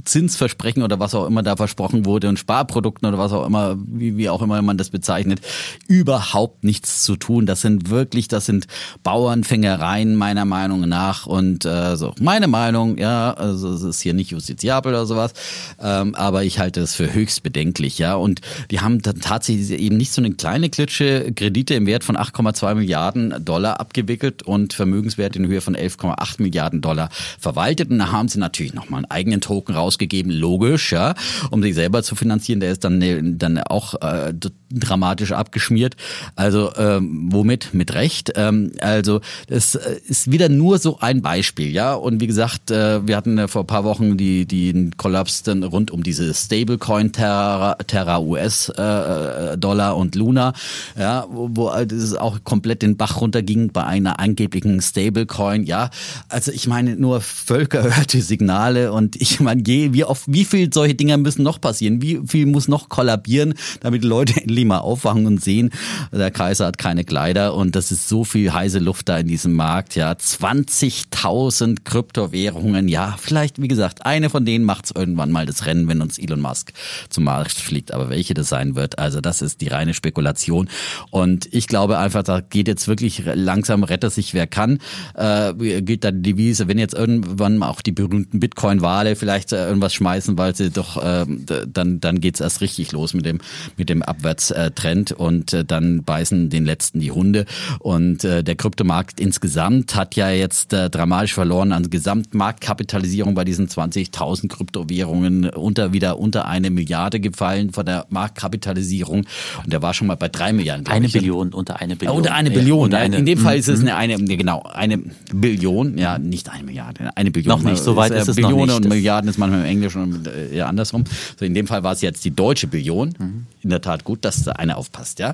Zinsversprechen 0.05 0.83
oder 0.83 1.01
was 1.01 1.15
auch 1.15 1.27
immer 1.27 1.43
da 1.43 1.57
versprochen 1.57 2.05
wurde 2.05 2.29
und 2.29 2.39
Sparprodukten 2.39 3.09
oder 3.09 3.17
was 3.17 3.33
auch 3.33 3.47
immer, 3.47 3.77
wie, 3.79 4.19
wie 4.19 4.29
auch 4.29 4.43
immer 4.43 4.61
man 4.61 4.77
das 4.77 4.91
bezeichnet, 4.91 5.41
überhaupt 5.89 6.65
nichts 6.65 7.03
zu 7.03 7.17
tun. 7.17 7.47
Das 7.47 7.63
sind 7.63 7.89
wirklich, 7.89 8.29
das 8.29 8.45
sind 8.45 8.67
Bauern, 9.03 9.43
Anfängereien 9.55 10.17
meiner 10.17 10.45
Meinung 10.45 10.89
nach 10.89 11.27
und 11.27 11.65
äh, 11.65 11.97
so 11.97 12.13
meine 12.21 12.49
Meinung, 12.49 12.99
ja, 12.99 13.35
also 13.35 13.73
es 13.73 13.83
ist 13.83 14.01
hier 14.01 14.13
nicht 14.13 14.33
justiziabel 14.33 14.93
oder 14.93 15.07
sowas, 15.07 15.33
ähm, 15.81 16.17
aber 16.17 16.43
ich 16.43 16.59
halte 16.59 16.81
es 16.81 16.97
für 16.97 17.15
höchst 17.15 17.45
bedenklich, 17.45 17.99
ja, 17.99 18.17
und 18.17 18.41
die 18.73 18.81
haben 18.81 19.01
dann 19.01 19.21
tatsächlich 19.21 19.71
eben 19.79 19.97
nicht 19.97 20.13
so 20.13 20.21
eine 20.21 20.33
kleine 20.33 20.71
Klitsche 20.71 21.33
Kredite 21.33 21.75
im 21.75 21.87
Wert 21.87 22.03
von 22.03 22.17
8,2 22.17 22.75
Milliarden 22.75 23.45
Dollar 23.45 23.79
abgewickelt 23.79 24.43
und 24.43 24.73
Vermögenswert 24.73 25.37
in 25.37 25.47
Höhe 25.47 25.61
von 25.61 25.77
11,8 25.77 26.43
Milliarden 26.43 26.81
Dollar 26.81 27.11
verwaltet. 27.39 27.91
Und 27.91 28.01
da 28.01 28.11
haben 28.11 28.27
sie 28.27 28.41
natürlich 28.41 28.75
nochmal 28.75 28.99
einen 28.99 29.11
eigenen 29.11 29.41
Token 29.41 29.77
rausgegeben, 29.77 30.33
logisch, 30.33 30.91
ja, 30.91 31.15
um 31.51 31.63
sich 31.63 31.77
selber 31.77 32.03
zu 32.03 32.17
finanzieren, 32.17 32.59
der 32.59 32.73
ist 32.73 32.83
dann, 32.83 33.39
dann 33.39 33.59
auch 33.59 33.95
äh, 34.03 34.33
dramatisch 34.73 35.31
abgeschmiert, 35.31 35.95
also 36.35 36.73
ähm, 36.77 37.29
womit? 37.31 37.73
Mit 37.73 37.95
Recht, 37.95 38.33
ähm, 38.37 38.73
also 38.81 39.21
das 39.49 39.75
äh, 39.75 40.01
ist 40.07 40.31
wieder 40.31 40.49
nur 40.49 40.79
so 40.79 40.99
ein 41.01 41.23
Beispiel, 41.23 41.71
ja. 41.71 41.95
Und 41.95 42.21
wie 42.21 42.27
gesagt, 42.27 42.71
äh, 42.71 43.07
wir 43.07 43.17
hatten 43.17 43.49
vor 43.49 43.63
ein 43.63 43.67
paar 43.67 43.85
Wochen 43.85 44.17
die, 44.17 44.47
die 44.47 44.91
Kollaps 44.97 45.43
dann 45.43 45.63
rund 45.63 45.91
um 45.91 46.03
diese 46.03 46.33
Stablecoin 46.33 47.13
Terra, 47.13 47.75
Terra 47.87 48.21
US 48.21 48.69
äh, 48.69 49.57
Dollar 49.59 49.97
und 49.97 50.15
Luna, 50.15 50.53
ja, 50.99 51.27
wo, 51.31 51.49
wo 51.53 51.71
es 51.71 52.15
auch 52.15 52.43
komplett 52.45 52.83
den 52.83 52.97
Bach 52.97 53.21
runterging 53.21 53.73
bei 53.73 53.85
einer 53.85 54.19
angeblichen 54.21 54.81
Stablecoin, 54.81 55.65
ja. 55.65 55.91
Also 56.29 56.53
ich 56.53 56.67
meine 56.67 56.97
nur 56.97 57.21
völkerhörte 57.21 58.21
Signale 58.23 58.93
und 58.93 59.17
ich 59.21 59.41
meine, 59.41 59.65
wie 59.65 60.05
oft, 60.05 60.25
wie 60.27 60.45
viel 60.45 60.73
solche 60.73 60.95
Dinger 60.95 61.17
müssen 61.17 61.43
noch 61.43 61.61
passieren? 61.61 62.03
Wie 62.03 62.21
viel 62.27 62.47
muss 62.47 62.69
noch 62.69 62.89
kollabieren, 62.89 63.55
damit 63.81 64.03
die 64.03 64.09
Leute 64.09 64.37
endlich 64.41 64.65
mal 64.65 64.79
aufwachen 64.79 65.27
und 65.27 65.43
sehen, 65.43 65.71
der 66.13 66.31
Kaiser 66.31 66.67
hat 66.67 66.79
keine 66.79 67.05
Kleider 67.05 67.55
und 67.55 67.77
das 67.77 67.93
ist 67.93 68.09
so 68.09 68.25
viel 68.25 68.53
heiße 68.53 68.79
Luft 68.79 69.09
da 69.09 69.19
in 69.19 69.29
diesem 69.35 69.55
Markt, 69.55 69.97
ja, 69.97 70.13
20.000 70.13 71.79
Kryptowährungen, 71.85 72.89
ja, 72.89 73.17
vielleicht, 73.19 73.61
wie 73.61 73.69
gesagt, 73.69 74.07
eine 74.07 74.31
von 74.31 74.45
denen 74.45 74.65
macht's 74.65 74.93
irgendwann 74.95 75.33
mal 75.33 75.47
das 75.47 75.67
Rennen, 75.67 75.89
wenn 75.89 76.01
uns 76.01 76.19
Elon 76.19 76.41
Musk 76.41 76.73
zum 77.09 77.25
Markt 77.25 77.53
fliegt, 77.53 77.93
aber 77.93 78.11
welche 78.11 78.35
das 78.35 78.49
sein 78.49 78.77
wird, 78.77 78.99
also 78.99 79.21
das 79.21 79.43
ist 79.43 79.61
die 79.61 79.69
reine 79.69 79.95
Spekulation. 79.95 80.69
Und 81.11 81.53
ich 81.53 81.67
glaube 81.67 81.99
einfach, 81.99 82.23
da 82.23 82.41
geht 82.41 82.69
jetzt 82.69 82.87
wirklich 82.89 83.23
langsam, 83.35 83.83
rette 83.83 84.11
sich 84.11 84.35
wer 84.35 84.47
kann, 84.47 84.79
äh, 85.15 85.53
gilt 85.55 86.05
da 86.05 86.11
die 86.11 86.35
Devise, 86.35 86.69
wenn 86.69 86.79
jetzt 86.79 86.95
irgendwann 86.95 87.63
auch 87.63 87.81
die 87.81 87.93
berühmten 87.93 88.41
Bitcoin-Wale 88.41 89.17
vielleicht 89.17 89.53
äh, 89.53 89.67
irgendwas 89.67 89.95
schmeißen, 89.95 90.37
weil 90.37 90.55
sie 90.55 90.71
doch, 90.71 91.03
äh, 91.03 91.27
dann, 91.67 92.01
dann 92.01 92.21
geht's 92.21 92.41
erst 92.41 92.61
richtig 92.61 92.93
los 92.93 93.15
mit 93.15 93.25
dem, 93.25 93.41
mit 93.77 93.89
dem 93.89 94.03
Abwärtstrend. 94.03 95.13
Und 95.13 95.53
äh, 95.53 95.65
dann 95.65 96.05
beißen 96.05 96.51
den 96.51 96.65
letzten 96.65 97.01
die 97.01 97.11
Hunde. 97.11 97.47
Und 97.79 98.25
äh, 98.25 98.43
der 98.43 98.57
Kryptomarkt 98.57 99.21
insgesamt 99.25 99.97
hat 99.97 100.17
ja 100.17 100.31
jetzt 100.31 100.75
äh, 100.75 100.91
dramatisch 100.91 101.33
verloren 101.33 101.73
an 101.73 101.89
Gesamtmarktkapitalisierung 101.89 103.35
bei 103.35 103.45
diesen 103.45 103.69
20.000 103.69 104.49
Kryptowährungen 104.49 105.49
unter 105.49 105.95
wieder 105.95 106.19
unter 106.19 106.47
eine 106.47 106.71
Milliarde 106.71 107.21
gefallen 107.21 107.73
von 107.73 107.87
der 107.87 108.05
Marktkapitalisierung 108.11 109.25
und 109.65 109.73
der 109.73 109.81
war 109.81 109.95
schon 109.95 110.09
mal 110.09 110.17
bei 110.17 110.29
drei 110.29 110.53
Milliarden. 110.53 110.87
Eine 110.87 111.09
Billion 111.09 111.55
unter 111.55 111.81
eine 111.81 111.97
Billion. 111.97 112.17
unter 112.19 112.35
eine 112.35 112.51
Billion. 112.51 112.79
Ja, 112.79 112.85
unter 112.85 112.99
eine, 112.99 113.17
in 113.17 113.27
dem 113.27 113.39
Fall 113.39 113.57
ist 113.57 113.69
es 113.69 113.81
mhm. 113.81 113.89
eine, 113.89 114.15
eine 114.17 114.37
genau 114.37 114.63
eine 114.63 114.99
Billion, 115.33 115.97
ja 115.97 116.19
nicht 116.19 116.51
eine 116.51 116.65
Milliarde, 116.65 117.11
eine 117.17 117.31
Billion. 117.31 117.59
Noch 117.59 117.65
nicht, 117.69 117.83
so 117.83 117.97
weit 117.97 118.13
ist, 118.13 118.23
ist 118.23 118.29
es 118.29 118.37
Billionen 118.37 118.59
noch 118.59 118.67
nicht. 118.67 118.85
und 118.85 118.89
Milliarden 118.91 119.31
ist 119.31 119.39
manchmal 119.39 119.61
im 119.61 119.67
Englischen 119.67 120.03
und 120.03 120.29
äh, 120.53 120.61
andersrum. 120.61 121.05
So 121.39 121.47
in 121.47 121.55
dem 121.55 121.67
Fall 121.67 121.83
war 121.83 121.93
es 121.93 122.03
jetzt 122.03 122.25
die 122.27 122.31
deutsche 122.31 122.67
Billion. 122.67 123.15
Mhm. 123.19 123.47
In 123.63 123.71
der 123.71 123.81
Tat 123.81 124.05
gut, 124.05 124.27
dass 124.27 124.45
da 124.45 124.53
eine 124.53 124.77
aufpasst, 124.77 125.19
ja. 125.19 125.33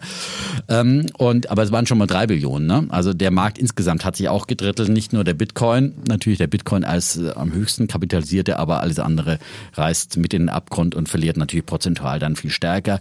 Ähm, 0.69 1.07
und 1.19 1.51
aber 1.51 1.65
es 1.65 1.73
waren 1.73 1.87
schon 1.87 1.99
mal 1.99 2.07
drei 2.07 2.29
Billionen. 2.29 2.69
Ne? 2.69 2.87
Also 2.91 3.13
der 3.13 3.33
Markt 3.33 3.59
insgesamt 3.59 3.80
insgesamt 3.81 4.05
hat 4.05 4.17
sich 4.17 4.29
auch 4.29 4.47
gedrittelt, 4.47 4.91
nicht 4.91 5.15
nur 5.15 5.25
der 5.25 5.33
Bitcoin, 5.33 5.95
natürlich 6.07 6.39
der 6.39 6.49
Bitcoin 6.49 6.85
als 6.85 7.17
äh, 7.17 7.31
am 7.31 7.55
höchsten 7.55 7.89
kapitalisierte, 7.89 8.59
aber 8.59 8.81
alles 8.81 8.99
andere 8.99 9.39
reißt 9.73 10.19
mit 10.19 10.35
in 10.35 10.43
den 10.43 10.49
Abgrund 10.51 10.95
und 10.95 11.09
verliert 11.09 11.39
natürlich 11.39 11.65
prozentual 11.65 12.19
dann 12.19 12.37
viel 12.37 12.51
stärker. 12.51 13.01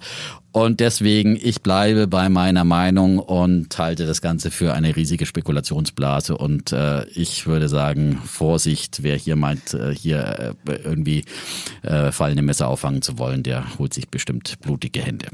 Und 0.54 0.80
deswegen, 0.80 1.36
ich 1.36 1.62
bleibe 1.64 2.08
bei 2.08 2.30
meiner 2.30 2.64
Meinung 2.64 3.20
und 3.20 3.78
halte 3.78 4.06
das 4.06 4.22
Ganze 4.22 4.52
für 4.52 4.74
eine 4.74 4.96
riesige 4.96 5.26
Spekulationsblase. 5.26 6.38
Und 6.38 6.72
äh, 6.72 7.06
ich 7.10 7.46
würde 7.46 7.68
sagen, 7.68 8.22
Vorsicht, 8.24 9.04
wer 9.04 9.18
hier 9.18 9.36
meint, 9.36 9.74
äh, 9.74 9.94
hier 9.94 10.56
äh, 10.66 10.76
irgendwie 10.82 11.26
äh, 11.82 12.14
fallende 12.14 12.42
Messer 12.42 12.70
auffangen 12.70 13.02
zu 13.02 13.18
wollen, 13.18 13.44
der 13.44 13.78
holt 13.78 13.94
sich 13.94 14.08
bestimmt 14.08 14.62
blutige 14.62 15.02
Hände. 15.02 15.28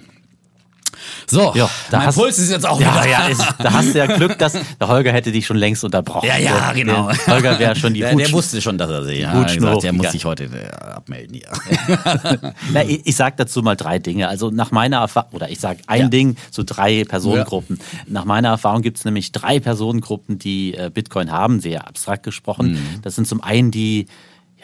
So, 1.28 1.54
ja, 1.56 1.70
da 1.92 1.98
mein 1.98 2.08
hast, 2.08 2.16
Puls 2.16 2.38
ist 2.38 2.52
jetzt 2.52 2.66
auch 2.66 2.80
ja, 2.80 2.94
wieder. 2.94 3.08
Ja, 3.08 3.28
ist, 3.28 3.44
da 3.58 3.74
hast 3.74 3.94
du 3.94 3.98
ja 3.98 4.06
Glück, 4.06 4.38
dass 4.38 4.54
der 4.54 4.88
Holger 4.88 5.12
hätte 5.12 5.32
dich 5.32 5.46
schon 5.46 5.58
längst 5.58 5.84
unterbrochen. 5.84 6.28
Ja, 6.28 6.38
ja, 6.38 6.72
genau. 6.74 7.10
Der 7.10 7.36
Holger 7.36 7.60
wäre 7.60 7.76
schon 7.76 7.94
die 7.94 8.02
der, 8.02 8.16
der 8.16 8.32
wusste 8.32 8.62
schon, 8.62 8.78
dass 8.78 8.90
er 8.90 9.04
sich 9.04 9.20
ja, 9.20 9.44
gesagt, 9.44 9.84
der 9.84 9.94
muss 9.94 10.12
sich 10.12 10.26
heute 10.26 10.46
äh, 10.46 10.70
abmelden. 10.70 11.38
Ja. 11.38 12.54
Na, 12.74 12.84
ich, 12.84 13.06
ich 13.06 13.16
sage 13.16 13.36
dazu 13.38 13.62
mal 13.62 13.76
drei 13.76 14.00
Dinge. 14.00 14.28
Also 14.28 14.50
nach 14.50 14.72
meiner 14.72 14.98
Erfahrung, 14.98 15.32
oder 15.34 15.50
ich 15.50 15.60
sage 15.60 15.80
ein 15.88 16.02
ja. 16.02 16.08
Ding 16.08 16.38
zu 16.52 16.64
drei 16.64 17.04
Personengruppen. 17.06 17.80
Nach 18.08 18.26
meiner 18.26 18.50
Erfahrung 18.50 18.82
gibt 18.82 18.98
es 18.98 19.06
nämlich 19.06 19.32
drei 19.32 19.60
Personengruppen, 19.60 20.40
die 20.40 20.76
äh, 20.76 20.92
Bitcoin 20.94 21.32
haben, 21.32 21.60
sehr 21.60 21.88
abstrakt 21.88 22.24
gesprochen. 22.24 22.74
Mhm. 22.74 23.02
Das 23.02 23.16
sind 23.16 23.28
zum 23.28 23.42
einen 23.42 23.72
die 23.72 24.08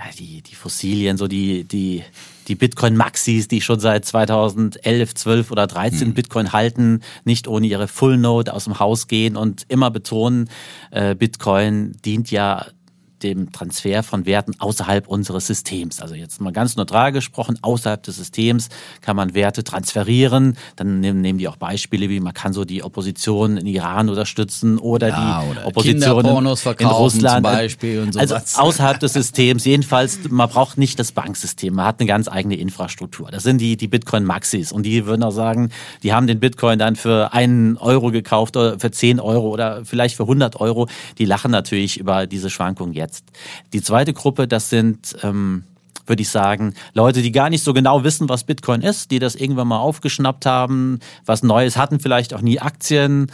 ja, 0.01 0.03
die, 0.17 0.41
die 0.41 0.55
Fossilien, 0.55 1.17
so 1.17 1.27
die, 1.27 1.63
die, 1.63 2.03
die 2.51 2.55
Bitcoin-Maxis, 2.55 3.47
die 3.47 3.61
schon 3.61 3.79
seit 3.79 4.03
2011, 4.03 5.15
12 5.15 5.51
oder 5.51 5.67
13 5.67 6.09
mhm. 6.09 6.13
Bitcoin 6.13 6.51
halten, 6.51 6.99
nicht 7.23 7.47
ohne 7.47 7.65
ihre 7.65 7.87
Full 7.87 8.17
Node 8.17 8.53
aus 8.53 8.65
dem 8.65 8.77
Haus 8.77 9.07
gehen 9.07 9.37
und 9.37 9.63
immer 9.69 9.89
betonen, 9.89 10.49
äh, 10.91 11.15
Bitcoin 11.15 11.93
dient 12.03 12.29
ja 12.29 12.65
dem 13.23 13.51
Transfer 13.51 14.03
von 14.03 14.25
Werten 14.25 14.53
außerhalb 14.59 15.07
unseres 15.07 15.47
Systems. 15.47 16.01
Also 16.01 16.15
jetzt 16.15 16.41
mal 16.41 16.51
ganz 16.51 16.75
neutral 16.75 17.11
gesprochen, 17.11 17.57
außerhalb 17.61 18.01
des 18.03 18.17
Systems 18.17 18.69
kann 19.01 19.15
man 19.15 19.33
Werte 19.33 19.63
transferieren. 19.63 20.57
Dann 20.75 20.99
nehmen, 20.99 21.37
die 21.37 21.47
auch 21.47 21.57
Beispiele 21.57 22.09
wie 22.09 22.19
man 22.19 22.33
kann 22.33 22.53
so 22.53 22.65
die 22.65 22.83
Opposition 22.83 23.57
in 23.57 23.67
Iran 23.67 24.09
unterstützen 24.09 24.77
oder 24.77 25.09
ja, 25.09 25.41
die 25.41 25.51
oder 25.51 25.67
Opposition 25.67 26.25
in, 26.25 26.47
Russland. 26.91 27.45
Zum 27.45 27.53
Beispiel 27.53 27.99
und 28.01 28.17
also 28.17 28.35
außerhalb 28.55 28.99
des 28.99 29.13
Systems. 29.13 29.65
Jedenfalls, 29.65 30.19
man 30.29 30.49
braucht 30.49 30.77
nicht 30.77 30.99
das 30.99 31.11
Banksystem. 31.11 31.73
Man 31.73 31.85
hat 31.85 31.99
eine 31.99 32.07
ganz 32.07 32.27
eigene 32.27 32.55
Infrastruktur. 32.55 33.29
Das 33.31 33.43
sind 33.43 33.59
die, 33.59 33.77
die 33.77 33.87
Bitcoin-Maxis. 33.87 34.71
Und 34.71 34.83
die 34.83 35.05
würden 35.05 35.23
auch 35.23 35.31
sagen, 35.31 35.69
die 36.03 36.13
haben 36.13 36.27
den 36.27 36.39
Bitcoin 36.39 36.79
dann 36.79 36.95
für 36.95 37.33
einen 37.33 37.77
Euro 37.77 38.11
gekauft 38.11 38.57
oder 38.57 38.79
für 38.79 38.91
10 38.91 39.19
Euro 39.19 39.49
oder 39.49 39.85
vielleicht 39.85 40.15
für 40.15 40.23
100 40.23 40.59
Euro. 40.59 40.87
Die 41.17 41.25
lachen 41.25 41.51
natürlich 41.51 41.99
über 41.99 42.27
diese 42.27 42.49
Schwankungen 42.49 42.93
jetzt 42.93 43.10
jetzt. 43.11 43.25
Die 43.73 43.81
zweite 43.81 44.13
Gruppe, 44.13 44.47
das 44.47 44.69
sind, 44.69 45.15
ähm, 45.23 45.63
würde 46.07 46.21
ich 46.21 46.29
sagen, 46.29 46.73
Leute, 46.93 47.21
die 47.21 47.31
gar 47.31 47.49
nicht 47.49 47.63
so 47.63 47.73
genau 47.73 48.03
wissen, 48.03 48.29
was 48.29 48.43
Bitcoin 48.43 48.81
ist, 48.81 49.11
die 49.11 49.19
das 49.19 49.35
irgendwann 49.35 49.67
mal 49.67 49.79
aufgeschnappt 49.79 50.45
haben, 50.45 50.99
was 51.25 51.43
Neues 51.43 51.77
hatten, 51.77 51.99
vielleicht 51.99 52.33
auch 52.33 52.41
nie 52.41 52.59
Aktien 52.59 53.31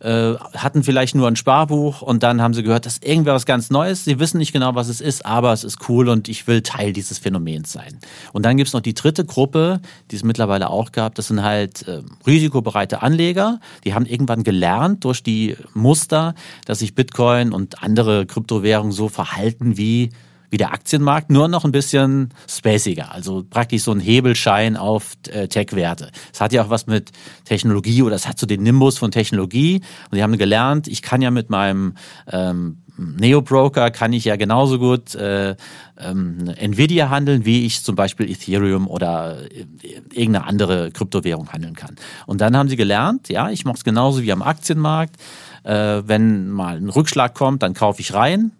äh, 0.00 0.34
hatten 0.54 0.82
vielleicht 0.82 1.14
nur 1.14 1.28
ein 1.28 1.36
Sparbuch 1.36 2.02
und 2.02 2.22
dann 2.22 2.40
haben 2.40 2.54
sie 2.54 2.62
gehört, 2.62 2.86
das 2.86 2.94
ist 2.94 3.06
irgendwas 3.06 3.46
ganz 3.46 3.70
Neues. 3.70 4.04
Sie 4.04 4.18
wissen 4.18 4.38
nicht 4.38 4.52
genau, 4.52 4.74
was 4.74 4.88
es 4.88 5.00
ist, 5.00 5.26
aber 5.26 5.52
es 5.52 5.64
ist 5.64 5.88
cool 5.88 6.08
und 6.08 6.28
ich 6.28 6.46
will 6.46 6.62
Teil 6.62 6.92
dieses 6.92 7.18
Phänomens 7.18 7.72
sein. 7.72 7.98
Und 8.32 8.44
dann 8.44 8.56
gibt's 8.56 8.72
noch 8.72 8.80
die 8.80 8.94
dritte 8.94 9.24
Gruppe, 9.24 9.80
die 10.10 10.16
es 10.16 10.24
mittlerweile 10.24 10.70
auch 10.70 10.92
gab. 10.92 11.14
Das 11.14 11.28
sind 11.28 11.42
halt 11.42 11.86
äh, 11.86 12.02
risikobereite 12.26 13.02
Anleger. 13.02 13.60
Die 13.84 13.94
haben 13.94 14.06
irgendwann 14.06 14.42
gelernt 14.42 15.04
durch 15.04 15.22
die 15.22 15.56
Muster, 15.74 16.34
dass 16.64 16.78
sich 16.80 16.94
Bitcoin 16.94 17.52
und 17.52 17.82
andere 17.82 18.26
Kryptowährungen 18.26 18.92
so 18.92 19.08
verhalten 19.08 19.76
wie 19.76 20.10
wie 20.50 20.56
der 20.56 20.72
Aktienmarkt, 20.72 21.30
nur 21.30 21.48
noch 21.48 21.64
ein 21.64 21.72
bisschen 21.72 22.30
spaciger. 22.48 23.12
Also 23.12 23.44
praktisch 23.48 23.82
so 23.82 23.92
ein 23.92 24.00
Hebelschein 24.00 24.76
auf 24.76 25.14
äh, 25.28 25.48
Tech-Werte. 25.48 26.10
Es 26.32 26.40
hat 26.40 26.52
ja 26.52 26.64
auch 26.64 26.70
was 26.70 26.86
mit 26.86 27.10
Technologie 27.44 28.02
oder 28.02 28.16
es 28.16 28.26
hat 28.26 28.38
so 28.38 28.46
den 28.46 28.62
Nimbus 28.62 28.98
von 28.98 29.10
Technologie. 29.10 29.80
Und 30.10 30.16
die 30.16 30.22
haben 30.22 30.36
gelernt, 30.36 30.88
ich 30.88 31.02
kann 31.02 31.22
ja 31.22 31.30
mit 31.30 31.50
meinem 31.50 31.94
ähm, 32.30 32.78
Neo-Broker 33.00 33.90
kann 33.90 34.12
ich 34.12 34.24
ja 34.24 34.36
genauso 34.36 34.78
gut 34.78 35.14
äh, 35.14 35.56
ähm, 35.98 36.48
Nvidia 36.56 37.08
handeln, 37.08 37.44
wie 37.44 37.64
ich 37.64 37.82
zum 37.82 37.96
Beispiel 37.96 38.30
Ethereum 38.30 38.86
oder 38.86 39.50
äh, 39.50 39.66
irgendeine 40.12 40.46
andere 40.46 40.90
Kryptowährung 40.90 41.50
handeln 41.52 41.74
kann. 41.74 41.96
Und 42.26 42.40
dann 42.40 42.56
haben 42.56 42.68
sie 42.68 42.76
gelernt, 42.76 43.28
ja, 43.28 43.50
ich 43.50 43.64
mache 43.64 43.76
es 43.76 43.84
genauso 43.84 44.22
wie 44.22 44.32
am 44.32 44.42
Aktienmarkt. 44.42 45.16
Äh, 45.62 46.02
wenn 46.06 46.50
mal 46.50 46.76
ein 46.76 46.88
Rückschlag 46.88 47.34
kommt, 47.34 47.62
dann 47.62 47.74
kaufe 47.74 48.00
ich 48.00 48.14
rein, 48.14 48.52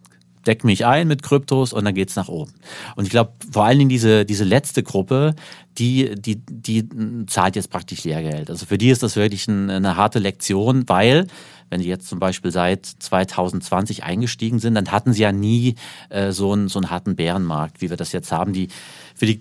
deck 0.46 0.64
mich 0.64 0.86
ein 0.86 1.08
mit 1.08 1.22
Kryptos 1.22 1.72
und 1.72 1.84
dann 1.84 1.94
geht's 1.94 2.16
nach 2.16 2.28
oben. 2.28 2.52
Und 2.96 3.04
ich 3.04 3.10
glaube, 3.10 3.32
vor 3.50 3.64
allen 3.64 3.78
Dingen 3.78 3.90
diese, 3.90 4.24
diese 4.24 4.44
letzte 4.44 4.82
Gruppe, 4.82 5.34
die, 5.78 6.14
die, 6.16 6.36
die 6.36 6.88
zahlt 7.26 7.56
jetzt 7.56 7.70
praktisch 7.70 8.04
Lehrgeld. 8.04 8.50
Also 8.50 8.66
für 8.66 8.78
die 8.78 8.90
ist 8.90 9.02
das 9.02 9.16
wirklich 9.16 9.48
ein, 9.48 9.70
eine 9.70 9.96
harte 9.96 10.18
Lektion, 10.18 10.88
weil 10.88 11.26
wenn 11.68 11.80
sie 11.80 11.88
jetzt 11.88 12.08
zum 12.08 12.18
Beispiel 12.18 12.50
seit 12.50 12.84
2020 12.84 14.02
eingestiegen 14.02 14.58
sind, 14.58 14.74
dann 14.74 14.90
hatten 14.90 15.12
sie 15.12 15.22
ja 15.22 15.32
nie 15.32 15.76
äh, 16.08 16.32
so, 16.32 16.52
einen, 16.52 16.68
so 16.68 16.80
einen 16.80 16.90
harten 16.90 17.16
Bärenmarkt, 17.16 17.80
wie 17.80 17.90
wir 17.90 17.96
das 17.96 18.12
jetzt 18.12 18.32
haben. 18.32 18.52
Die, 18.52 18.68
für 19.14 19.26
die 19.26 19.40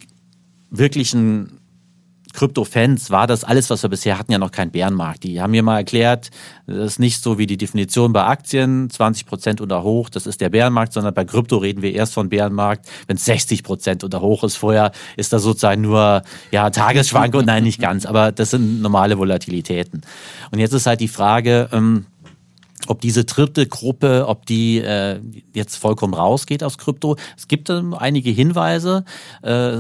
wirklichen 0.70 1.59
Krypto-Fans 2.39 3.11
war 3.11 3.27
das 3.27 3.43
alles, 3.43 3.69
was 3.69 3.83
wir 3.83 3.89
bisher 3.89 4.17
hatten, 4.17 4.31
ja 4.31 4.37
noch 4.37 4.51
kein 4.51 4.71
Bärenmarkt. 4.71 5.25
Die 5.25 5.41
haben 5.41 5.51
mir 5.51 5.61
mal 5.61 5.79
erklärt, 5.79 6.29
das 6.67 6.93
ist 6.93 6.99
nicht 6.99 7.21
so 7.21 7.37
wie 7.37 7.47
die 7.47 7.57
Definition 7.57 8.13
bei 8.13 8.23
Aktien, 8.23 8.89
20 8.89 9.25
Prozent 9.25 9.59
oder 9.59 9.83
hoch, 9.83 10.09
das 10.09 10.25
ist 10.25 10.39
der 10.39 10.47
Bärenmarkt, 10.47 10.93
sondern 10.93 11.13
bei 11.13 11.25
Krypto 11.25 11.57
reden 11.57 11.81
wir 11.81 11.93
erst 11.93 12.13
von 12.13 12.29
Bärenmarkt, 12.29 12.87
wenn 13.07 13.17
es 13.17 13.25
60 13.25 13.63
Prozent 13.63 14.05
oder 14.05 14.21
hoch 14.21 14.45
ist. 14.45 14.55
Vorher 14.55 14.93
ist 15.17 15.33
das 15.33 15.43
sozusagen 15.43 15.81
nur 15.81 16.21
ja 16.51 16.69
Tagesschwankungen, 16.69 17.45
nein, 17.45 17.63
nicht 17.63 17.81
ganz, 17.81 18.05
aber 18.05 18.31
das 18.31 18.51
sind 18.51 18.81
normale 18.81 19.17
Volatilitäten. 19.17 20.01
Und 20.51 20.59
jetzt 20.59 20.71
ist 20.71 20.85
halt 20.85 21.01
die 21.01 21.09
Frage, 21.09 21.67
ähm, 21.73 22.05
ob 22.88 23.01
diese 23.01 23.25
dritte 23.25 23.67
Gruppe, 23.67 24.25
ob 24.27 24.45
die 24.45 24.80
äh, 24.80 25.19
jetzt 25.53 25.75
vollkommen 25.75 26.13
rausgeht 26.13 26.63
aus 26.63 26.77
Krypto. 26.77 27.17
Es 27.38 27.47
gibt 27.47 27.69
ähm, 27.69 27.93
einige 27.93 28.30
Hinweise. 28.30 29.03
Äh, 29.43 29.77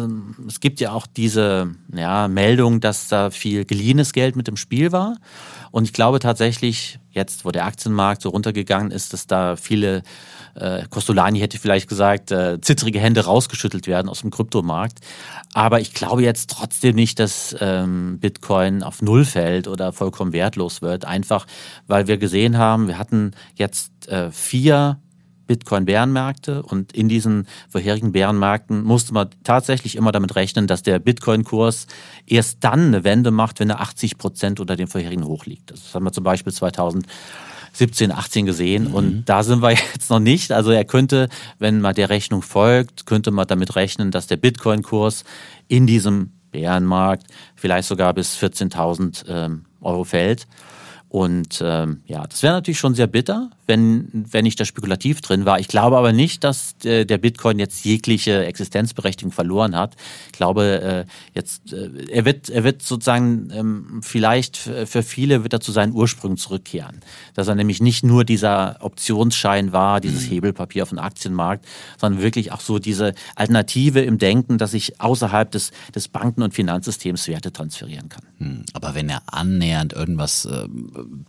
es 0.47 0.59
gibt 0.59 0.79
ja 0.79 0.91
auch 0.91 1.07
diese 1.07 1.75
ja, 1.93 2.27
Meldung, 2.27 2.81
dass 2.81 3.07
da 3.07 3.29
viel 3.29 3.65
geliehenes 3.65 4.13
Geld 4.13 4.35
mit 4.35 4.47
im 4.47 4.57
Spiel 4.57 4.91
war. 4.91 5.17
Und 5.71 5.85
ich 5.85 5.93
glaube 5.93 6.19
tatsächlich, 6.19 6.99
jetzt, 7.11 7.45
wo 7.45 7.51
der 7.51 7.65
Aktienmarkt 7.65 8.21
so 8.21 8.29
runtergegangen 8.29 8.91
ist, 8.91 9.13
dass 9.13 9.27
da 9.27 9.55
viele, 9.55 10.03
äh, 10.55 10.83
Costolani 10.89 11.39
hätte 11.39 11.57
vielleicht 11.57 11.87
gesagt, 11.87 12.31
äh, 12.31 12.59
zittrige 12.61 12.99
Hände 12.99 13.25
rausgeschüttelt 13.25 13.87
werden 13.87 14.09
aus 14.09 14.21
dem 14.21 14.31
Kryptomarkt. 14.31 14.99
Aber 15.53 15.79
ich 15.79 15.93
glaube 15.93 16.23
jetzt 16.23 16.49
trotzdem 16.49 16.95
nicht, 16.95 17.19
dass 17.19 17.55
ähm, 17.59 18.19
Bitcoin 18.19 18.83
auf 18.83 19.01
Null 19.01 19.25
fällt 19.25 19.67
oder 19.67 19.93
vollkommen 19.93 20.33
wertlos 20.33 20.81
wird. 20.81 21.05
Einfach, 21.05 21.45
weil 21.87 22.07
wir 22.07 22.17
gesehen 22.17 22.57
haben, 22.57 22.87
wir 22.87 22.97
hatten 22.97 23.31
jetzt 23.55 24.07
äh, 24.07 24.31
vier 24.31 24.99
Bitcoin-Bärenmärkte 25.49 26.61
und 26.61 26.93
in 26.93 27.09
diesen 27.09 27.47
vorherigen 27.69 28.11
Bärenmärkten 28.11 28.83
musste 28.83 29.15
man 29.15 29.29
tatsächlich 29.43 29.95
immer 29.95 30.11
damit 30.11 30.35
rechnen, 30.35 30.67
dass 30.67 30.83
der 30.83 30.99
Bitcoin-Kurs 30.99 31.87
erst 32.27 32.63
dann 32.63 32.87
eine 32.87 33.03
Wende 33.03 33.31
macht, 33.31 33.59
wenn 33.59 33.71
er 33.71 33.81
80 33.81 34.19
Prozent 34.19 34.59
unter 34.59 34.75
dem 34.75 34.87
vorherigen 34.87 35.25
Hoch 35.25 35.47
liegt. 35.47 35.71
Das 35.71 35.95
haben 35.95 36.05
wir 36.05 36.11
zum 36.11 36.23
Beispiel 36.23 36.53
2017, 36.53 38.11
18 38.11 38.45
gesehen 38.45 38.89
mhm. 38.89 38.93
und 38.93 39.25
da 39.25 39.41
sind 39.41 39.63
wir 39.63 39.71
jetzt 39.93 40.11
noch 40.11 40.19
nicht. 40.19 40.51
Also 40.51 40.69
er 40.69 40.85
könnte, 40.85 41.29
wenn 41.57 41.81
man 41.81 41.95
der 41.95 42.09
Rechnung 42.09 42.43
folgt, 42.43 43.07
könnte 43.07 43.31
man 43.31 43.47
damit 43.47 43.75
rechnen, 43.75 44.11
dass 44.11 44.27
der 44.27 44.37
Bitcoin-Kurs 44.37 45.23
in 45.67 45.87
diesem 45.87 46.31
Bärenmarkt 46.51 47.25
vielleicht 47.55 47.87
sogar 47.87 48.13
bis 48.13 48.37
14.000 48.37 49.25
ähm, 49.27 49.65
Euro 49.81 50.03
fällt. 50.03 50.45
Und 51.09 51.59
ähm, 51.65 52.01
ja, 52.05 52.27
das 52.27 52.43
wäre 52.43 52.53
natürlich 52.53 52.77
schon 52.77 52.93
sehr 52.93 53.07
bitter, 53.07 53.49
wenn, 53.65 54.25
wenn 54.31 54.45
ich 54.45 54.55
da 54.55 54.63
spekulativ 54.63 55.21
drin 55.21 55.43
war. 55.43 55.59
Ich 55.59 55.67
glaube 55.67 55.97
aber 55.97 56.13
nicht, 56.13 56.43
dass 56.43 56.75
äh, 56.83 57.03
der 57.03 57.17
Bitcoin 57.17 57.57
jetzt 57.57 57.83
jegliche 57.83 58.45
Existenzberechtigung 58.45 59.31
verloren 59.31 59.75
hat. 59.75 59.95
Ich 60.27 60.33
glaube, 60.33 60.81
äh, 60.81 61.05
jetzt, 61.33 61.73
äh, 61.73 61.89
er, 62.09 62.25
wird, 62.25 62.49
er 62.49 62.63
wird 62.63 62.83
sozusagen 62.83 63.49
ähm, 63.51 64.01
vielleicht 64.03 64.57
für 64.57 65.01
viele 65.01 65.41
wird 65.43 65.53
er 65.53 65.61
zu 65.61 65.71
seinen 65.71 65.93
Ursprüngen 65.93 66.37
zurückkehren. 66.37 66.99
Dass 67.33 67.47
er 67.47 67.55
nämlich 67.55 67.81
nicht 67.81 68.03
nur 68.03 68.23
dieser 68.23 68.77
Optionsschein 68.81 69.71
war, 69.73 70.01
dieses 70.01 70.25
mhm. 70.25 70.33
Hebelpapier 70.33 70.83
auf 70.83 70.89
dem 70.89 70.99
Aktienmarkt, 70.99 71.65
sondern 71.99 72.21
wirklich 72.21 72.51
auch 72.51 72.61
so 72.61 72.77
diese 72.77 73.15
Alternative 73.35 74.01
im 74.01 74.19
Denken, 74.19 74.59
dass 74.59 74.75
ich 74.75 75.01
außerhalb 75.01 75.49
des, 75.49 75.71
des 75.95 76.07
Banken- 76.07 76.43
und 76.43 76.53
Finanzsystems 76.53 77.27
Werte 77.27 77.51
transferieren 77.51 78.09
kann. 78.09 78.23
Hm, 78.37 78.65
aber 78.73 78.93
wenn 78.93 79.09
er 79.09 79.21
annähernd 79.25 79.93
irgendwas 79.93 80.45
äh, 80.45 80.67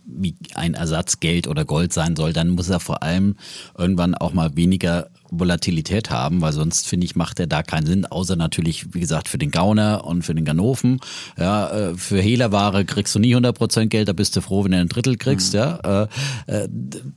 wie 0.05 0.35
ein 0.55 0.73
Ersatzgeld 0.73 1.47
oder 1.47 1.65
Gold 1.65 1.93
sein 1.93 2.15
soll, 2.15 2.33
dann 2.33 2.49
muss 2.49 2.69
er 2.69 2.79
vor 2.79 3.03
allem 3.03 3.35
irgendwann 3.77 4.15
auch 4.15 4.33
mal 4.33 4.55
weniger 4.55 5.09
Volatilität 5.31 6.09
haben, 6.09 6.41
weil 6.41 6.51
sonst 6.51 6.87
finde 6.87 7.05
ich, 7.05 7.15
macht 7.15 7.39
er 7.39 7.47
da 7.47 7.63
keinen 7.63 7.85
Sinn, 7.85 8.05
außer 8.05 8.35
natürlich, 8.35 8.93
wie 8.93 8.99
gesagt, 8.99 9.29
für 9.29 9.37
den 9.37 9.49
Gauner 9.49 10.03
und 10.03 10.23
für 10.23 10.35
den 10.35 10.43
Ganoven. 10.43 10.99
Ja, 11.37 11.69
äh, 11.69 11.97
für 11.97 12.21
Hehlerware 12.21 12.83
kriegst 12.85 13.15
du 13.15 13.19
nie 13.19 13.35
100% 13.35 13.87
Geld, 13.87 14.09
da 14.09 14.13
bist 14.13 14.35
du 14.35 14.41
froh, 14.41 14.65
wenn 14.65 14.71
du 14.71 14.77
ein 14.77 14.89
Drittel 14.89 15.17
kriegst, 15.17 15.53
mhm. 15.53 15.59
ja. 15.59 15.75
Äh, 15.77 16.07
äh, 16.47 16.67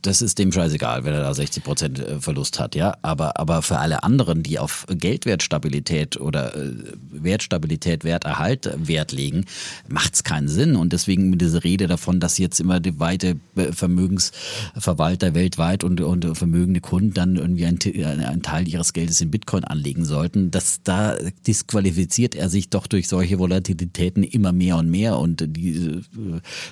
das 0.01 0.21
ist 0.21 0.39
dem 0.39 0.51
scheißegal, 0.51 1.03
wenn 1.03 1.13
er 1.13 1.21
da 1.21 1.31
60% 1.31 2.21
Verlust 2.21 2.59
hat, 2.59 2.73
ja. 2.75 2.95
Aber, 3.01 3.37
aber 3.39 3.61
für 3.61 3.79
alle 3.79 4.03
anderen, 4.03 4.43
die 4.43 4.59
auf 4.59 4.85
Geldwertstabilität 4.89 6.19
oder 6.19 6.53
Wertstabilität, 7.11 8.03
Werterhalt 8.05 8.69
Wert 8.77 9.11
legen, 9.11 9.45
macht 9.89 10.15
es 10.15 10.23
keinen 10.23 10.47
Sinn. 10.47 10.75
Und 10.75 10.93
deswegen 10.93 11.29
mit 11.29 11.41
dieser 11.41 11.63
Rede 11.63 11.87
davon, 11.87 12.19
dass 12.19 12.37
jetzt 12.37 12.59
immer 12.59 12.79
die 12.79 12.99
weite 12.99 13.35
Vermögensverwalter 13.55 15.33
weltweit 15.33 15.83
und, 15.83 15.99
und 16.01 16.37
vermögende 16.37 16.79
Kunden 16.79 17.13
dann 17.13 17.35
irgendwie 17.35 17.65
ein 17.65 17.79
einen 18.05 18.41
Teil 18.41 18.67
ihres 18.67 18.93
Geldes 18.93 19.21
in 19.21 19.29
Bitcoin 19.31 19.63
anlegen 19.63 20.05
sollten, 20.05 20.51
dass 20.51 20.81
da 20.83 21.15
disqualifiziert 21.47 22.35
er 22.35 22.49
sich 22.49 22.69
doch 22.69 22.87
durch 22.87 23.07
solche 23.07 23.39
Volatilitäten 23.39 24.23
immer 24.23 24.51
mehr 24.51 24.77
und 24.77 24.89
mehr 24.89 25.17
und 25.17 25.43
die 25.47 25.75
äh, 25.75 26.01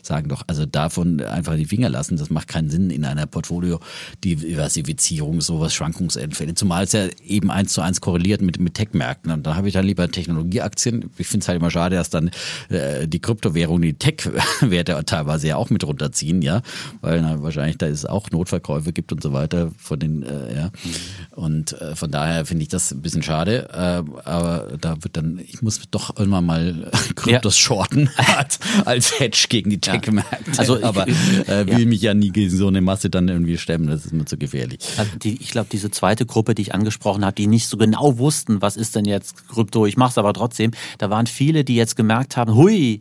sagen 0.01 0.29
doch, 0.29 0.43
also 0.47 0.65
davon 0.65 1.21
einfach 1.21 1.55
die 1.55 1.65
Finger 1.65 1.89
lassen, 1.89 2.17
das 2.17 2.29
macht 2.29 2.47
keinen 2.47 2.69
Sinn 2.69 2.89
in 2.89 3.05
einer 3.05 3.25
Portfolio-Diversifizierung, 3.25 5.41
sowas 5.41 5.73
Schwankungsentfälle, 5.73 6.55
zumal 6.55 6.85
es 6.85 6.93
ja 6.93 7.07
eben 7.25 7.51
eins 7.51 7.73
zu 7.73 7.81
eins 7.81 8.01
korreliert 8.01 8.41
mit, 8.41 8.59
mit 8.59 8.73
Tech-Märkten 8.75 9.31
und 9.31 9.45
da 9.45 9.55
habe 9.55 9.67
ich 9.67 9.73
dann 9.73 9.85
lieber 9.85 10.09
Technologieaktien. 10.09 11.09
Ich 11.17 11.27
finde 11.27 11.43
es 11.43 11.47
halt 11.47 11.59
immer 11.59 11.71
schade, 11.71 11.95
dass 11.95 12.09
dann 12.09 12.31
äh, 12.69 13.07
die 13.07 13.19
Kryptowährungen 13.19 13.81
die 13.81 13.93
Tech-Werte 13.93 15.03
teilweise 15.13 15.47
ja 15.47 15.57
auch 15.57 15.69
mit 15.69 15.85
runterziehen, 15.85 16.41
ja, 16.41 16.61
weil 17.01 17.21
na, 17.21 17.41
wahrscheinlich 17.41 17.77
da 17.77 17.87
es 17.87 18.05
auch 18.05 18.31
Notverkäufe 18.31 18.93
gibt 18.93 19.11
und 19.11 19.21
so 19.21 19.33
weiter 19.33 19.71
von 19.77 19.99
den, 19.99 20.23
äh, 20.23 20.55
ja. 20.55 20.65
Mhm. 20.67 20.91
Und 21.31 21.73
äh, 21.81 21.95
von 21.95 22.11
daher 22.11 22.45
finde 22.45 22.63
ich 22.63 22.69
das 22.69 22.91
ein 22.91 23.01
bisschen 23.01 23.23
schade. 23.23 23.69
Äh, 23.71 24.19
aber 24.27 24.77
da 24.79 24.95
wird 25.01 25.17
dann, 25.17 25.39
ich 25.39 25.61
muss 25.61 25.81
doch 25.91 26.17
irgendwann 26.17 26.45
mal 26.45 26.91
Kryptos 27.15 27.55
ja. 27.55 27.61
shorten 27.61 28.09
als, 28.37 28.59
als 28.85 29.19
Hedge 29.19 29.45
gegen 29.49 29.69
die 29.69 29.79
Tech-Märkte. 29.79 30.51
Ja. 30.51 30.59
Also 30.59 30.83
aber 30.83 31.07
äh, 31.07 31.13
will 31.67 31.81
ja. 31.81 31.85
mich 31.85 32.01
ja 32.01 32.13
nie 32.13 32.29
gegen 32.31 32.49
so 32.49 32.67
eine 32.67 32.81
Masse 32.81 33.09
dann 33.09 33.27
irgendwie 33.27 33.57
stemmen. 33.57 33.87
Das 33.87 34.05
ist 34.05 34.13
mir 34.13 34.25
zu 34.25 34.37
gefährlich. 34.37 34.79
Also 34.97 35.17
die, 35.17 35.41
ich 35.41 35.51
glaube, 35.51 35.67
diese 35.71 35.91
zweite 35.91 36.25
Gruppe, 36.25 36.55
die 36.55 36.63
ich 36.63 36.73
angesprochen 36.73 37.25
habe, 37.25 37.35
die 37.35 37.47
nicht 37.47 37.67
so 37.67 37.77
genau 37.77 38.17
wussten, 38.17 38.61
was 38.61 38.77
ist 38.77 38.95
denn 38.95 39.05
jetzt 39.05 39.47
Krypto, 39.47 39.85
ich 39.85 39.97
mache 39.97 40.11
es 40.11 40.17
aber 40.17 40.33
trotzdem. 40.33 40.71
Da 40.97 41.09
waren 41.09 41.27
viele, 41.27 41.63
die 41.63 41.75
jetzt 41.75 41.95
gemerkt 41.95 42.37
haben, 42.37 42.55
hui, 42.55 42.99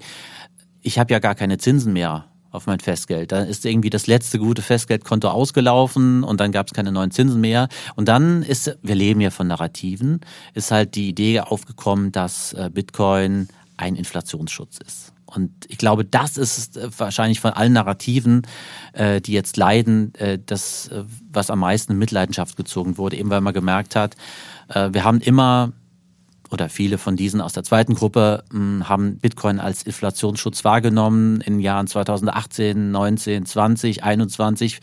ich 0.83 0.99
habe 0.99 1.12
ja 1.12 1.18
gar 1.20 1.35
keine 1.35 1.59
Zinsen 1.59 1.93
mehr 1.93 2.32
auf 2.53 2.67
mein 2.67 2.81
Festgeld. 2.81 3.33
Da 3.33 3.41
ist 3.41 3.65
irgendwie 3.65 3.91
das 3.91 4.07
letzte 4.07 4.39
gute 4.39 4.63
Festgeldkonto 4.63 5.29
ausgelaufen 5.29 6.23
und 6.23 6.39
dann 6.39 6.53
gab 6.53 6.67
es 6.67 6.75
keine 6.75 6.93
neuen 6.93 7.11
Zinsen 7.11 7.41
mehr. 7.41 7.69
Und 7.97 8.09
dann 8.09 8.43
ist, 8.43 8.79
wir 8.83 8.95
leben 8.95 9.21
ja 9.21 9.31
von 9.31 9.49
Narrativen, 9.49 10.21
ist 10.55 10.71
halt 10.71 10.95
die 10.95 11.09
Idee 11.09 11.41
aufgekommen, 11.41 12.13
dass 12.13 12.53
äh, 12.53 12.71
Bitcoin 12.73 13.49
ein 13.79 13.97
Inflationsschutz 13.97 14.79
ist. 14.87 15.13
Und 15.25 15.51
ich 15.69 15.79
glaube, 15.79 16.05
das 16.05 16.37
ist 16.37 16.77
äh, 16.77 16.91
wahrscheinlich 16.97 17.41
von 17.41 17.53
allen 17.53 17.73
Narrativen, 17.73 18.43
äh, 18.93 19.23
die 19.23 19.33
jetzt 19.33 19.57
leiden, 19.57 20.13
das, 20.45 20.91
was 21.31 21.51
am 21.51 21.61
meisten 21.61 21.93
in 21.93 21.99
Mitleidenschaft 21.99 22.57
gezogen 22.57 22.99
wurde, 22.99 23.17
eben 23.17 23.31
weil 23.31 23.41
man 23.41 23.55
gemerkt 23.55 23.97
hat, 23.97 24.15
wir 24.69 25.05
haben 25.05 25.21
immer 25.21 25.73
oder 26.53 26.69
viele 26.69 26.99
von 26.99 27.17
diesen 27.17 27.41
aus 27.41 27.53
der 27.53 27.65
zweiten 27.65 27.95
Gruppe 27.95 28.45
mh, 28.51 28.59
hm, 28.59 28.89
haben 28.89 29.19
Bitcoin 29.19 29.59
als 29.59 29.83
Inflationsschutz 29.83 30.65
wahrgenommen 30.65 31.41
in 31.41 31.55
den 31.55 31.61
Jahren 31.61 31.87
2018, 31.87 32.91
19, 32.91 33.47
20, 33.47 34.05
21. 34.05 34.81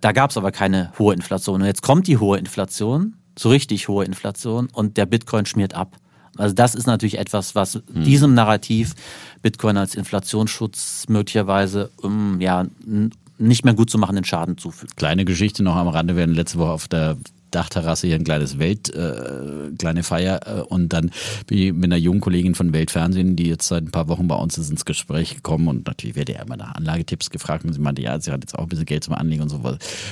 Da 0.00 0.12
gab 0.12 0.30
es 0.30 0.36
aber 0.36 0.52
keine 0.52 0.92
hohe 0.98 1.14
Inflation. 1.14 1.60
Und 1.60 1.66
jetzt 1.66 1.82
kommt 1.82 2.06
die 2.06 2.18
hohe 2.18 2.38
Inflation, 2.38 3.14
so 3.38 3.50
richtig 3.50 3.88
hohe 3.88 4.04
Inflation, 4.04 4.68
und 4.72 4.96
der 4.96 5.06
Bitcoin 5.06 5.46
schmiert 5.46 5.74
ab. 5.74 5.96
Also 6.36 6.54
das 6.54 6.74
ist 6.74 6.86
natürlich 6.86 7.18
etwas, 7.18 7.54
was 7.54 7.74
hm. 7.74 8.04
diesem 8.04 8.34
Narrativ 8.34 8.94
Bitcoin 9.42 9.76
als 9.76 9.94
Inflationsschutz 9.94 11.04
möglicherweise 11.08 11.90
um, 11.98 12.40
ja, 12.40 12.66
nicht 13.38 13.64
mehr 13.64 13.74
gut 13.74 13.90
zu 13.90 13.98
machenden 13.98 14.24
Schaden 14.24 14.56
zufügt. 14.56 14.96
Kleine 14.96 15.24
Geschichte 15.24 15.62
noch 15.62 15.76
am 15.76 15.88
Rande. 15.88 16.16
Wir 16.16 16.22
hatten 16.22 16.34
letzte 16.34 16.58
Woche 16.58 16.70
auf 16.70 16.88
der 16.88 17.16
Dachterrasse 17.54 18.06
hier 18.06 18.16
ein 18.16 18.24
kleines 18.24 18.58
Welt, 18.58 18.94
äh, 18.94 19.70
kleine 19.78 20.02
Feier 20.02 20.40
äh, 20.46 20.60
und 20.62 20.92
dann 20.92 21.10
bin 21.46 21.58
ich 21.58 21.72
mit 21.72 21.84
einer 21.84 21.96
jungen 21.96 22.20
Kollegin 22.20 22.54
von 22.54 22.72
Weltfernsehen, 22.72 23.36
die 23.36 23.46
jetzt 23.46 23.68
seit 23.68 23.84
ein 23.84 23.90
paar 23.90 24.08
Wochen 24.08 24.28
bei 24.28 24.34
uns 24.34 24.58
ist, 24.58 24.70
ins 24.70 24.84
Gespräch 24.84 25.36
gekommen 25.36 25.68
und 25.68 25.86
natürlich 25.86 26.16
werde 26.16 26.32
ja 26.32 26.42
immer 26.42 26.56
nach 26.56 26.74
Anlagetipps 26.74 27.30
gefragt 27.30 27.64
und 27.64 27.72
sie 27.72 27.80
meinte, 27.80 28.02
ja, 28.02 28.18
sie 28.20 28.30
hat 28.30 28.40
jetzt 28.42 28.58
auch 28.58 28.64
ein 28.64 28.68
bisschen 28.68 28.86
Geld 28.86 29.04
zum 29.04 29.14
Anlegen 29.14 29.42
und 29.42 29.48
so. 29.48 29.60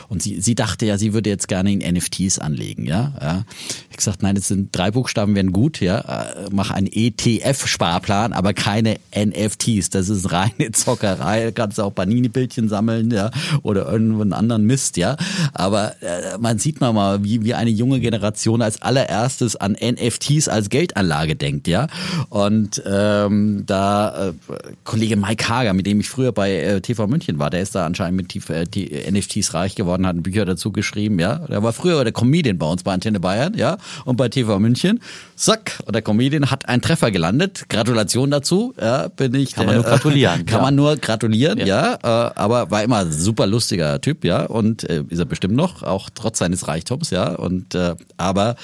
Und 0.08 0.22
sie, 0.22 0.40
sie 0.40 0.54
dachte 0.54 0.86
ja, 0.86 0.98
sie 0.98 1.12
würde 1.12 1.30
jetzt 1.30 1.48
gerne 1.48 1.72
in 1.72 1.94
NFTs 1.94 2.38
anlegen, 2.38 2.86
ja. 2.86 3.12
ja. 3.20 3.44
Ich 3.90 3.96
gesagt, 3.96 4.22
nein, 4.22 4.34
das 4.34 4.48
sind 4.48 4.76
drei 4.76 4.90
Buchstaben 4.90 5.34
wären 5.34 5.52
gut, 5.52 5.80
ja. 5.80 6.00
Äh, 6.00 6.48
mach 6.50 6.70
einen 6.70 6.86
ETF-Sparplan, 6.86 8.32
aber 8.32 8.54
keine 8.54 8.96
NFTs. 9.14 9.90
Das 9.90 10.08
ist 10.08 10.32
reine 10.32 10.72
Zockerei. 10.72 11.44
Da 11.44 11.50
kannst 11.50 11.80
auch 11.80 11.94
Panini-Bildchen 11.94 12.68
sammeln, 12.68 13.10
ja, 13.10 13.30
oder 13.62 13.90
irgendeinen 13.90 14.32
anderen 14.32 14.64
Mist, 14.64 14.96
ja. 14.96 15.16
Aber 15.52 16.00
äh, 16.02 16.38
man 16.38 16.58
sieht 16.58 16.80
mal, 16.80 17.24
wie 17.24 17.29
wie, 17.30 17.44
wie 17.44 17.54
eine 17.54 17.70
junge 17.70 18.00
Generation 18.00 18.60
als 18.60 18.82
allererstes 18.82 19.56
an 19.56 19.76
NFTs 19.80 20.48
als 20.48 20.68
Geldanlage 20.68 21.36
denkt, 21.36 21.68
ja. 21.68 21.86
Und 22.28 22.82
ähm, 22.86 23.64
da 23.66 24.28
äh, 24.28 24.32
Kollege 24.84 25.16
Mike 25.16 25.48
Hager, 25.48 25.72
mit 25.72 25.86
dem 25.86 26.00
ich 26.00 26.08
früher 26.08 26.32
bei 26.32 26.52
äh, 26.52 26.80
TV 26.80 27.06
München 27.06 27.38
war, 27.38 27.50
der 27.50 27.60
ist 27.60 27.74
da 27.74 27.86
anscheinend 27.86 28.16
mit 28.16 28.50
äh, 28.50 29.10
NFTs 29.10 29.54
reich 29.54 29.74
geworden, 29.74 30.06
hat 30.06 30.22
Bücher 30.22 30.44
dazu 30.44 30.72
geschrieben, 30.72 31.18
ja. 31.18 31.38
Der 31.46 31.62
war 31.62 31.72
früher 31.72 32.02
der 32.02 32.12
Comedian 32.12 32.58
bei 32.58 32.66
uns 32.66 32.82
bei 32.82 32.92
Antenne 32.92 33.20
Bayern, 33.20 33.54
ja, 33.54 33.78
und 34.04 34.16
bei 34.16 34.28
TV 34.28 34.58
München. 34.58 35.00
Zack, 35.36 35.78
und 35.86 35.94
der 35.94 36.02
Comedian 36.02 36.50
hat 36.50 36.68
einen 36.68 36.82
Treffer 36.82 37.10
gelandet. 37.10 37.66
Gratulation 37.68 38.30
dazu, 38.30 38.74
ja, 38.80 39.08
bin 39.08 39.34
ich. 39.34 39.54
Kann 39.54 39.66
man 39.66 39.76
nur 39.76 39.84
gratulieren. 39.84 40.46
Kann 40.46 40.58
ja. 40.58 40.62
man 40.62 40.74
nur 40.74 40.96
gratulieren, 40.96 41.58
ja. 41.58 41.66
ja 41.66 41.94
äh, 42.28 42.32
aber 42.34 42.70
war 42.70 42.82
immer 42.82 43.06
super 43.06 43.46
lustiger 43.46 44.00
Typ, 44.00 44.24
ja, 44.24 44.44
und 44.46 44.84
äh, 44.84 45.04
ist 45.08 45.18
er 45.18 45.24
bestimmt 45.24 45.54
noch, 45.54 45.82
auch 45.82 46.10
trotz 46.12 46.38
seines 46.38 46.66
Reichtums, 46.66 47.10
ja 47.10 47.19
ja. 47.20 47.34
Und 47.34 47.74
äh, 47.74 47.94
aber 48.16 48.56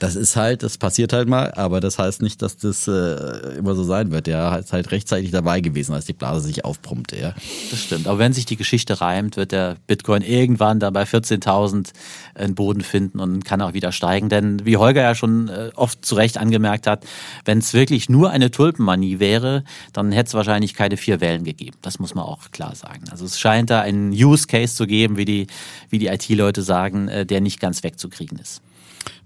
das 0.00 0.16
ist 0.16 0.34
halt, 0.34 0.62
das 0.62 0.78
passiert 0.78 1.12
halt 1.12 1.28
mal, 1.28 1.52
aber 1.52 1.80
das 1.80 1.98
heißt 1.98 2.22
nicht, 2.22 2.40
dass 2.40 2.56
das 2.56 2.88
äh, 2.88 3.58
immer 3.58 3.74
so 3.74 3.84
sein 3.84 4.10
wird. 4.10 4.26
Er 4.28 4.58
ist 4.58 4.72
halt 4.72 4.90
rechtzeitig 4.92 5.30
dabei 5.30 5.60
gewesen, 5.60 5.94
als 5.94 6.06
die 6.06 6.14
Blase 6.14 6.46
sich 6.46 6.64
aufpumpte, 6.64 7.20
ja. 7.20 7.34
Das 7.70 7.82
stimmt. 7.82 8.08
Aber 8.08 8.18
wenn 8.18 8.32
sich 8.32 8.46
die 8.46 8.56
Geschichte 8.56 9.02
reimt, 9.02 9.36
wird 9.36 9.52
der 9.52 9.76
Bitcoin 9.86 10.22
irgendwann 10.22 10.80
dann 10.80 10.94
bei 10.94 11.02
14.000 11.02 11.92
einen 12.34 12.54
Boden 12.54 12.80
finden 12.80 13.20
und 13.20 13.44
kann 13.44 13.60
auch 13.60 13.74
wieder 13.74 13.92
steigen. 13.92 14.30
Denn 14.30 14.64
wie 14.64 14.78
Holger 14.78 15.02
ja 15.02 15.14
schon 15.14 15.48
äh, 15.48 15.70
oft 15.76 16.02
zu 16.02 16.14
Recht 16.14 16.38
angemerkt 16.38 16.86
hat, 16.86 17.04
wenn 17.44 17.58
es 17.58 17.74
wirklich 17.74 18.08
nur 18.08 18.30
eine 18.30 18.50
Tulpenmanie 18.50 19.18
wäre, 19.18 19.64
dann 19.92 20.12
hätte 20.12 20.28
es 20.28 20.34
wahrscheinlich 20.34 20.72
keine 20.72 20.96
vier 20.96 21.20
Wellen 21.20 21.44
gegeben. 21.44 21.76
Das 21.82 21.98
muss 21.98 22.14
man 22.14 22.24
auch 22.24 22.50
klar 22.52 22.74
sagen. 22.74 23.04
Also 23.10 23.26
es 23.26 23.38
scheint 23.38 23.68
da 23.68 23.82
einen 23.82 24.12
Use 24.12 24.46
Case 24.46 24.74
zu 24.74 24.86
geben, 24.86 25.18
wie 25.18 25.26
die, 25.26 25.46
wie 25.90 25.98
die 25.98 26.06
IT-Leute 26.06 26.62
sagen, 26.62 27.08
äh, 27.08 27.26
der 27.26 27.42
nicht 27.42 27.60
ganz 27.60 27.82
wegzukriegen 27.82 28.38
ist. 28.38 28.62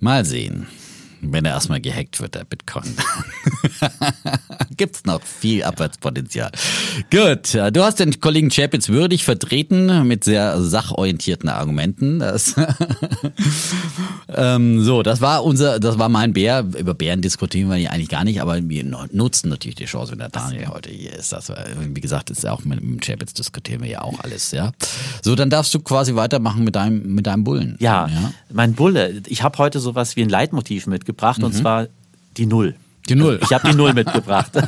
Mal 0.04 0.26
sehen 0.26 0.66
wenn 1.32 1.44
er 1.44 1.52
erstmal 1.52 1.80
gehackt 1.80 2.20
wird, 2.20 2.34
der 2.34 2.44
Bitcoin. 2.44 2.94
Gibt's 4.76 5.04
noch 5.04 5.22
viel 5.22 5.64
Abwärtspotenzial. 5.64 6.50
Gut, 7.10 7.54
du 7.54 7.82
hast 7.82 8.00
den 8.00 8.20
Kollegen 8.20 8.50
Chapitz 8.50 8.88
würdig 8.88 9.24
vertreten 9.24 10.06
mit 10.06 10.24
sehr 10.24 10.60
sachorientierten 10.60 11.48
Argumenten. 11.48 12.18
Das 12.18 12.54
ähm, 14.28 14.82
so, 14.82 15.02
das 15.02 15.20
war 15.20 15.44
unser, 15.44 15.80
das 15.80 15.98
war 15.98 16.08
mein 16.08 16.32
Bär. 16.32 16.64
Über 16.78 16.94
Bären 16.94 17.22
diskutieren 17.22 17.70
wir 17.70 17.90
eigentlich 17.90 18.08
gar 18.08 18.24
nicht, 18.24 18.40
aber 18.40 18.68
wir 18.68 18.84
nutzen 19.12 19.48
natürlich 19.48 19.76
die 19.76 19.86
Chance, 19.86 20.12
wenn 20.12 20.18
der 20.18 20.28
Daniel 20.28 20.68
heute 20.68 20.90
hier 20.90 21.12
ist. 21.14 21.32
Das, 21.32 21.50
wie 21.78 22.00
gesagt, 22.00 22.30
ist 22.30 22.46
auch 22.46 22.64
mit 22.64 22.80
dem 22.80 23.00
Chapitz 23.00 23.32
diskutieren 23.34 23.82
wir 23.82 23.88
ja 23.88 24.02
auch 24.02 24.20
alles, 24.20 24.50
ja. 24.50 24.72
So, 25.22 25.34
dann 25.34 25.50
darfst 25.50 25.74
du 25.74 25.80
quasi 25.80 26.14
weitermachen 26.14 26.64
mit 26.64 26.76
deinem, 26.76 27.14
mit 27.14 27.26
deinem 27.26 27.44
Bullen. 27.44 27.76
Ja, 27.80 28.08
ja? 28.08 28.32
mein 28.52 28.74
Bulle. 28.74 29.22
Ich 29.26 29.42
habe 29.42 29.58
heute 29.58 29.80
sowas 29.80 30.16
wie 30.16 30.22
ein 30.22 30.28
Leitmotiv 30.28 30.86
mitgebracht 30.86 31.13
mitgebracht 31.14 31.38
mhm. 31.38 31.44
und 31.44 31.52
zwar 31.52 31.86
die 32.36 32.46
Null. 32.46 32.74
Die 33.08 33.14
Null. 33.14 33.38
Ich 33.42 33.52
habe 33.52 33.70
die 33.70 33.76
Null 33.76 33.92
mitgebracht. 33.92 34.52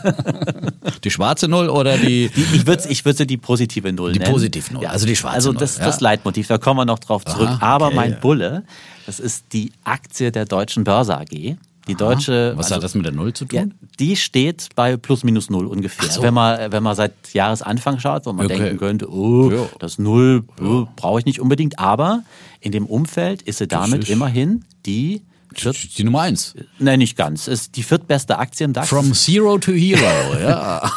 Die 1.04 1.10
schwarze 1.10 1.48
Null 1.48 1.68
oder 1.68 1.96
die? 1.98 2.28
die 2.28 2.42
ich 2.54 2.66
würde 2.66 2.88
ich 2.88 3.04
würd 3.04 3.16
sie 3.16 3.26
die 3.26 3.36
positive 3.36 3.92
Null 3.92 4.12
die 4.12 4.18
nennen. 4.18 4.30
Die 4.30 4.32
positive 4.32 4.72
Null, 4.72 4.82
ja, 4.82 4.90
also 4.90 5.06
die 5.06 5.16
schwarze 5.16 5.34
also 5.36 5.52
Null. 5.52 5.62
Also 5.62 5.74
das, 5.74 5.78
ja. 5.78 5.86
das 5.86 6.00
Leitmotiv, 6.00 6.46
da 6.46 6.58
kommen 6.58 6.78
wir 6.78 6.84
noch 6.84 6.98
drauf 6.98 7.24
zurück. 7.24 7.48
Aha, 7.48 7.74
Aber 7.74 7.86
okay. 7.86 7.96
mein 7.96 8.20
Bulle, 8.20 8.64
das 9.04 9.20
ist 9.20 9.52
die 9.52 9.72
Aktie 9.84 10.32
der 10.32 10.44
Deutschen 10.44 10.84
Börse 10.84 11.16
AG. 11.16 11.28
Die 11.30 11.56
Aha. 11.88 11.94
deutsche. 11.94 12.52
Was 12.56 12.66
also, 12.66 12.76
hat 12.76 12.84
das 12.84 12.94
mit 12.94 13.04
der 13.04 13.12
Null 13.12 13.32
zu 13.32 13.44
tun? 13.46 13.58
Ja, 13.58 13.64
die 13.98 14.16
steht 14.16 14.68
bei 14.74 14.96
plus 14.96 15.24
minus 15.24 15.50
null 15.50 15.66
ungefähr. 15.66 16.08
So. 16.08 16.22
Wenn 16.22 16.34
man 16.34 16.72
wenn 16.72 16.82
man 16.82 16.94
seit 16.94 17.12
Jahresanfang 17.32 17.98
schaut, 18.00 18.26
wo 18.26 18.32
man 18.32 18.46
okay. 18.46 18.58
denken 18.58 18.78
könnte, 18.78 19.10
oh, 19.10 19.50
ja. 19.50 19.66
das 19.78 19.98
Null 19.98 20.44
oh, 20.60 20.86
brauche 20.96 21.20
ich 21.20 21.26
nicht 21.26 21.40
unbedingt. 21.40 21.78
Aber 21.78 22.22
in 22.60 22.72
dem 22.72 22.86
Umfeld 22.86 23.42
ist 23.42 23.58
sie 23.58 23.68
damit 23.68 24.08
immerhin 24.08 24.64
die 24.84 25.22
die 25.52 26.04
Nummer 26.04 26.22
eins. 26.22 26.54
Nein, 26.78 26.98
nicht 26.98 27.16
ganz. 27.16 27.46
Es 27.46 27.62
ist 27.62 27.76
die 27.76 27.82
viertbeste 27.82 28.38
Aktie 28.38 28.64
im 28.64 28.72
DAX. 28.72 28.88
From 28.88 29.14
Zero 29.14 29.58
to 29.58 29.72
Hero, 29.72 30.00
ja. 30.40 30.90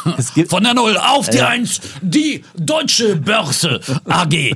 Von 0.48 0.64
der 0.64 0.74
Null 0.74 0.96
auf 0.96 1.28
die 1.28 1.40
Eins, 1.40 1.80
die 2.02 2.44
Deutsche 2.56 3.16
Börse 3.16 3.80
AG. 4.04 4.54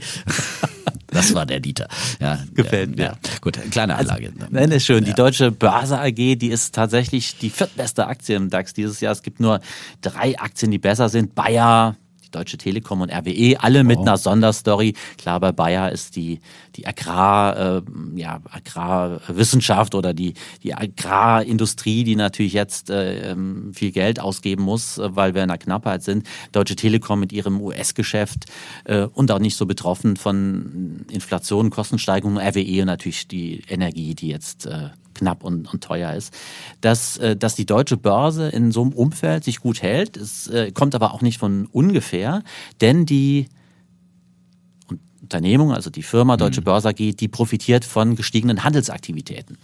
Das 1.15 1.33
war 1.33 1.47
der 1.47 1.61
Dieter. 1.61 1.89
Ja, 2.21 2.41
Gefällt 2.55 2.97
mir. 2.97 3.03
Ja. 3.05 3.13
Gut, 3.41 3.59
kleine 3.71 3.95
also, 3.95 4.11
Anlage. 4.11 4.33
Also, 4.35 4.47
nein, 4.51 4.71
ist 4.73 4.85
schön. 4.85 5.05
Die 5.05 5.13
Deutsche 5.13 5.53
Börse 5.53 5.99
AG, 6.01 6.15
die 6.15 6.49
ist 6.49 6.75
tatsächlich 6.75 7.39
die 7.39 7.51
viertbeste 7.51 8.07
Aktie 8.09 8.37
im 8.37 8.51
DAX 8.51 8.75
dieses 8.75 9.01
Jahr. 9.01 9.13
Es 9.13 9.23
gibt 9.23 9.39
nur 9.39 9.61
drei 10.03 10.39
Aktien, 10.39 10.73
die 10.73 10.79
besser 10.79 11.09
sind. 11.09 11.35
Bayer, 11.37 11.97
Deutsche 12.35 12.59
Telekom 12.59 13.01
und 13.01 13.13
RWE, 13.13 13.57
alle 13.61 13.85
mit 13.85 13.99
oh. 13.99 14.03
einer 14.03 14.17
Sonderstory. 14.17 14.95
Klar, 15.19 15.41
bei 15.41 15.53
Bayer 15.53 15.93
ist 15.93 16.17
die, 16.17 16.41
die 16.77 16.87
Agrar, 16.87 17.79
äh, 17.79 17.83
ja, 18.17 18.41
Agrarwissenschaft 18.51 19.95
oder 19.95 20.15
die, 20.15 20.35
die 20.63 20.75
Agrarindustrie, 20.75 22.05
die 22.05 22.17
natürlich 22.17 22.53
jetzt 22.53 22.91
äh, 22.91 23.31
ähm, 23.31 23.73
viel 23.75 23.93
Geld 23.93 24.21
ausgeben 24.21 24.63
muss, 24.65 24.99
äh, 24.99 25.15
weil 25.15 25.35
wir 25.35 25.43
in 25.43 25.51
einer 25.51 25.59
Knappheit 25.59 26.03
sind. 26.03 26.27
Deutsche 26.53 26.77
Telekom 26.77 27.21
mit 27.21 27.33
ihrem 27.33 27.61
US-Geschäft 27.61 28.47
äh, 28.85 29.05
und 29.05 29.31
auch 29.31 29.39
nicht 29.39 29.57
so 29.57 29.67
betroffen 29.67 30.17
von 30.17 31.05
Inflation, 31.11 31.71
Kostensteigerungen. 31.71 32.39
RWE 32.39 32.85
natürlich 32.85 33.29
die 33.29 33.63
Energie, 33.69 34.15
die 34.15 34.29
jetzt 34.29 34.67
äh, 34.67 34.91
knapp 35.15 35.45
und, 35.45 35.73
und 35.73 35.83
teuer 35.83 36.13
ist. 36.13 36.35
Dass, 36.81 37.17
äh, 37.19 37.37
dass 37.37 37.55
die 37.55 37.67
deutsche 37.67 37.97
Börse 37.97 38.49
in 38.49 38.73
so 38.73 38.83
einem 38.83 38.93
Umfeld 38.93 39.45
sich 39.45 39.61
gut 39.61 39.83
hält, 39.83 40.17
es 40.17 40.49
äh, 40.49 40.73
kommt 40.73 40.95
aber 40.95 41.15
auch 41.15 41.23
nicht 41.23 41.39
von 41.39 41.67
ungefähr, 41.67 42.43
denn 42.81 43.07
die 43.07 43.49
Unternehmung, 45.25 45.73
also 45.73 45.91
die 45.91 46.03
Firma 46.03 46.37
Deutsche 46.37 46.61
mhm. 46.61 46.65
Börse 46.65 46.91
AG, 46.91 47.17
die 47.17 47.29
profitiert 47.29 47.85
von 47.85 48.15
gestiegenen 48.15 48.63
Handelsaktivitäten. 48.63 49.57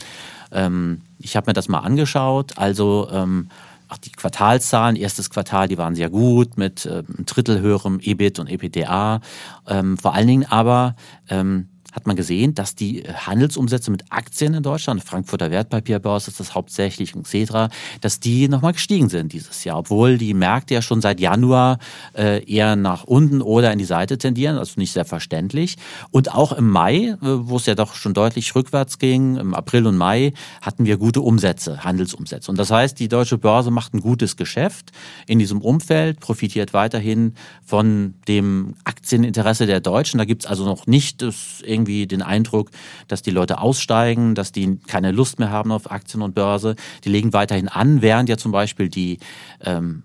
Ähm, 0.53 1.03
ich 1.18 1.36
habe 1.36 1.51
mir 1.51 1.53
das 1.53 1.68
mal 1.68 1.80
angeschaut, 1.80 2.57
also 2.57 3.09
ähm, 3.12 3.48
auch 3.90 3.98
die 3.98 4.12
Quartalszahlen, 4.12 4.96
erstes 4.96 5.30
Quartal, 5.30 5.68
die 5.68 5.76
waren 5.76 5.94
sehr 5.94 6.11
gut 6.11 6.57
mit 6.57 6.86
äh, 6.86 7.03
einem 7.07 7.26
Drittel 7.26 7.61
höherem 7.61 8.01
EBIT 8.01 8.38
und 8.38 8.48
EBITDA. 8.48 9.20
Ähm, 9.66 9.98
vor 9.98 10.14
allen 10.14 10.26
Dingen 10.26 10.46
aber 10.48 10.96
ähm, 11.28 11.68
hat 11.93 12.07
man 12.07 12.16
gesehen, 12.16 12.55
dass 12.55 12.74
die 12.74 13.03
Handelsumsätze 13.03 13.91
mit 13.91 14.05
Aktien 14.11 14.55
in 14.55 14.62
Deutschland, 14.62 15.03
Frankfurter 15.03 15.51
Wertpapierbörse 15.51 16.30
ist 16.30 16.41
das 16.41 16.55
hauptsächlich 16.55 17.14
und 17.14 17.24
Xetra, 17.24 17.68
dass 18.01 18.20
die 18.20 18.49
nochmal 18.49 18.72
gestiegen 18.72 19.09
sind 19.09 19.32
dieses 19.32 19.64
Jahr, 19.64 19.78
obwohl 19.78 20.18
die 20.18 20.34
Märkte 20.34 20.74
ja 20.74 20.82
schon 20.82 21.01
seit 21.01 21.20
Januar 21.20 21.78
äh, 22.16 22.45
eher 22.45 22.76
nach 22.76 23.05
unten 23.05 23.43
oder 23.43 23.72
in 23.72 23.78
die 23.78 23.84
Seite 23.84 24.18
tendieren, 24.18 24.59
also 24.59 24.74
nicht 24.76 24.93
sehr 24.93 25.05
verständlich. 25.05 25.76
Und 26.11 26.32
auch 26.34 26.53
im 26.53 26.68
Mai, 26.68 26.97
äh, 26.97 27.16
wo 27.20 27.57
es 27.57 27.66
ja 27.66 27.74
doch 27.74 27.95
schon 27.95 28.14
deutlich 28.14 28.55
rückwärts 28.55 28.99
ging, 28.99 29.36
im 29.36 29.55
April 29.55 29.86
und 29.86 29.97
Mai 29.97 30.32
hatten 30.62 30.84
wir 30.84 30.97
gute 30.97 31.20
Umsätze, 31.20 31.84
Handelsumsätze. 31.84 32.51
Und 32.51 32.59
das 32.59 32.70
heißt, 32.70 32.99
die 32.99 33.09
deutsche 33.09 33.38
Börse 33.38 33.70
macht 33.70 33.95
ein 33.95 34.01
gutes 34.01 34.36
Geschäft 34.36 34.93
in 35.26 35.38
diesem 35.38 35.61
Umfeld, 35.61 36.20
profitiert 36.20 36.72
weiterhin 36.72 37.34
von 37.64 38.14
dem 38.28 38.74
Aktieninteresse 38.84 39.66
der 39.66 39.80
Deutschen. 39.80 40.18
Da 40.18 40.24
gibt 40.24 40.45
es 40.45 40.51
also 40.51 40.64
noch 40.64 40.86
nicht 40.86 41.22
das 41.22 41.62
irgendwie 41.81 42.07
den 42.07 42.22
Eindruck, 42.22 42.70
dass 43.09 43.22
die 43.22 43.31
Leute 43.31 43.59
aussteigen, 43.59 44.35
dass 44.35 44.53
die 44.53 44.78
keine 44.87 45.12
Lust 45.12 45.39
mehr 45.39 45.51
haben 45.51 45.72
auf 45.72 45.91
Aktien 45.91 46.22
und 46.22 46.35
Börse. 46.35 46.76
Die 47.05 47.09
legen 47.09 47.33
weiterhin 47.33 47.68
an, 47.68 48.03
während 48.03 48.28
ja 48.28 48.37
zum 48.37 48.53
Beispiel 48.53 48.89
die 48.89 49.18
ähm, 49.64 50.03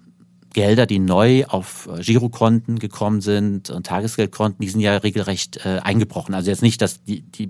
Gelder, 0.53 0.85
die 0.85 0.99
neu 0.99 1.45
auf 1.45 1.89
äh, 1.93 2.01
Girokonten 2.01 2.79
gekommen 2.79 3.21
sind 3.21 3.69
und 3.69 3.85
Tagesgeldkonten, 3.85 4.63
die 4.63 4.69
sind 4.69 4.79
ja 4.79 4.95
regelrecht 4.97 5.65
äh, 5.65 5.79
eingebrochen. 5.83 6.33
Also 6.33 6.49
jetzt 6.49 6.61
nicht, 6.61 6.81
dass 6.81 7.03
die, 7.03 7.21
die 7.21 7.49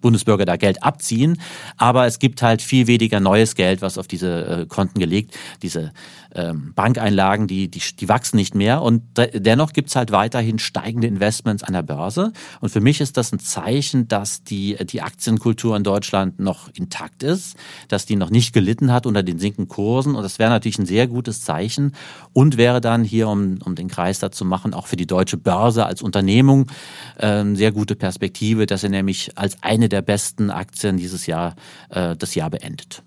Bundesbürger 0.00 0.44
da 0.44 0.56
Geld 0.56 0.84
abziehen, 0.84 1.40
aber 1.76 2.06
es 2.06 2.20
gibt 2.20 2.42
halt 2.42 2.62
viel 2.62 2.86
weniger 2.86 3.18
neues 3.18 3.56
Geld, 3.56 3.82
was 3.82 3.98
auf 3.98 4.06
diese 4.06 4.46
äh, 4.46 4.66
Konten 4.66 5.00
gelegt, 5.00 5.36
diese 5.62 5.92
ähm, 6.36 6.72
Bankeinlagen, 6.74 7.46
die, 7.46 7.68
die, 7.68 7.80
die 7.98 8.08
wachsen 8.08 8.36
nicht 8.36 8.54
mehr. 8.54 8.82
Und 8.82 9.02
dennoch 9.34 9.72
gibt 9.72 9.88
es 9.88 9.96
halt 9.96 10.12
weiterhin 10.12 10.58
steigende 10.58 11.06
Investments 11.06 11.62
an 11.62 11.72
der 11.72 11.82
Börse. 11.82 12.32
Und 12.60 12.68
für 12.68 12.80
mich 12.80 13.00
ist 13.00 13.16
das 13.16 13.32
ein 13.32 13.38
Zeichen, 13.38 14.06
dass 14.06 14.44
die, 14.44 14.76
die 14.84 15.00
Aktienkultur 15.00 15.76
in 15.76 15.82
Deutschland 15.82 16.38
noch 16.38 16.68
intakt 16.74 17.22
ist, 17.22 17.56
dass 17.88 18.04
die 18.04 18.16
noch 18.16 18.30
nicht 18.30 18.52
gelitten 18.52 18.92
hat 18.92 19.06
unter 19.06 19.22
den 19.22 19.38
sinkenden 19.38 19.68
Kursen. 19.68 20.14
Und 20.14 20.22
das 20.22 20.38
wäre 20.38 20.50
natürlich 20.50 20.78
ein 20.78 20.86
sehr 20.86 21.06
gutes 21.06 21.40
Zeichen 21.42 21.92
und 22.32 22.58
wäre 22.58 22.80
dann 22.80 23.02
hier, 23.02 23.28
um, 23.28 23.58
um 23.64 23.74
den 23.74 23.88
Kreis 23.88 24.18
dazu 24.18 24.44
machen, 24.44 24.74
auch 24.74 24.86
für 24.86 24.96
die 24.96 25.06
deutsche 25.06 25.38
Börse 25.38 25.86
als 25.86 26.02
Unternehmung 26.02 26.70
äh, 27.16 27.44
sehr 27.54 27.72
gute 27.72 27.96
Perspektive, 27.96 28.66
dass 28.66 28.82
er 28.82 28.90
nämlich 28.90 29.38
als 29.38 29.62
eine 29.62 29.88
der 29.88 30.02
besten 30.02 30.50
Aktien 30.50 30.98
dieses 30.98 31.26
Jahr 31.26 31.54
äh, 31.88 32.14
das 32.14 32.34
Jahr 32.34 32.50
beendet. 32.50 33.02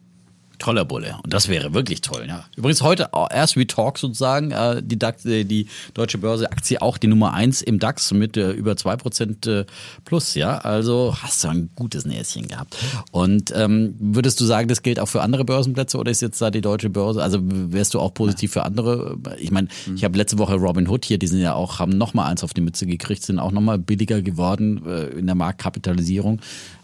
Toller 0.60 0.86
Bulle. 0.86 1.16
Und 1.24 1.34
das 1.34 1.47
wäre 1.47 1.74
wirklich 1.74 2.01
toll. 2.01 2.26
Ja. 2.28 2.43
Übrigens 2.57 2.82
heute 2.82 3.10
erst 3.32 3.55
wie 3.55 3.66
Talk 3.66 3.97
sozusagen, 3.97 4.51
äh, 4.51 4.84
die, 4.84 4.99
DAX, 4.99 5.26
äh, 5.26 5.45
die 5.45 5.68
deutsche 5.93 6.18
Börse 6.18 6.51
Aktie 6.51 6.82
auch 6.82 6.97
die 6.97 7.07
Nummer 7.07 7.34
1 7.34 7.62
im 7.62 7.80
DAX 7.80 8.12
mit 8.12 8.36
äh, 8.36 8.51
über 8.51 8.74
2% 8.74 9.49
äh, 9.49 9.66
plus. 10.03 10.36
Ja, 10.36 10.57
also 10.57 11.16
hast 11.22 11.43
du 11.43 11.47
ein 11.47 11.70
gutes 11.76 12.05
Näschen 12.05 12.47
gehabt. 12.47 12.76
Und 13.12 13.53
ähm, 13.55 13.95
würdest 13.99 14.39
du 14.41 14.45
sagen, 14.45 14.68
das 14.68 14.82
gilt 14.84 14.99
auch 14.99 15.07
für 15.07 15.22
andere 15.22 15.45
Börsenplätze 15.45 15.97
oder 15.97 16.12
ist 16.12 16.22
jetzt 16.22 16.41
da 16.41 16.51
die 16.51 16.62
deutsche 16.62 16.89
Börse? 16.89 17.24
Also 17.24 17.39
wärst 17.41 17.93
du 17.93 17.99
auch 17.99 18.14
positiv 18.14 18.51
für 18.51 18.64
andere? 18.64 19.18
Ich 19.39 19.51
meine, 19.51 19.70
ich 19.95 20.03
habe 20.03 20.18
letzte 20.18 20.38
Woche 20.38 20.55
Robin 20.55 20.89
Hood 20.89 21.05
hier, 21.05 21.18
die 21.18 21.28
sind 21.28 21.39
ja 21.39 21.53
auch, 21.53 21.80
haben 21.80 21.97
nochmal 21.97 22.30
eins 22.30 22.43
auf 22.43 22.53
die 22.53 22.62
Mütze 22.62 22.86
gekriegt, 22.86 23.24
sind 23.24 23.39
auch 23.39 23.51
nochmal 23.51 23.78
billiger 23.78 24.22
geworden 24.22 24.86
äh, 24.86 25.05
in 25.18 25.26
der 25.26 25.36
Marktkapitalisierung. 25.36 26.41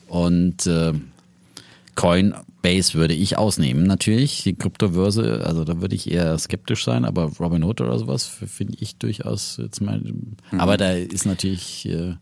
Und 0.08 0.66
äh, 0.66 0.94
Coinbase 2.66 2.96
würde 2.96 3.14
ich 3.14 3.38
ausnehmen, 3.38 3.84
natürlich. 3.84 4.44
Die 4.44 4.56
Kryptobörse, 4.56 5.44
also 5.46 5.64
da 5.64 5.82
würde 5.82 5.96
ich 5.96 6.12
eher 6.12 6.38
skeptisch 6.38 6.84
sein, 6.84 7.06
aber 7.06 7.32
Robinhood 7.40 7.82
oder 7.82 7.98
sowas 8.00 8.26
finde 8.26 8.78
ich 8.80 8.98
durchaus 8.98 9.58
jetzt 9.62 9.82
mal. 9.82 10.00
Mhm. 10.00 10.60
Aber 10.60 10.78
da 10.78 10.92
ist 10.94 11.26
natürlich. 11.26 11.88
Äh, 11.88 12.16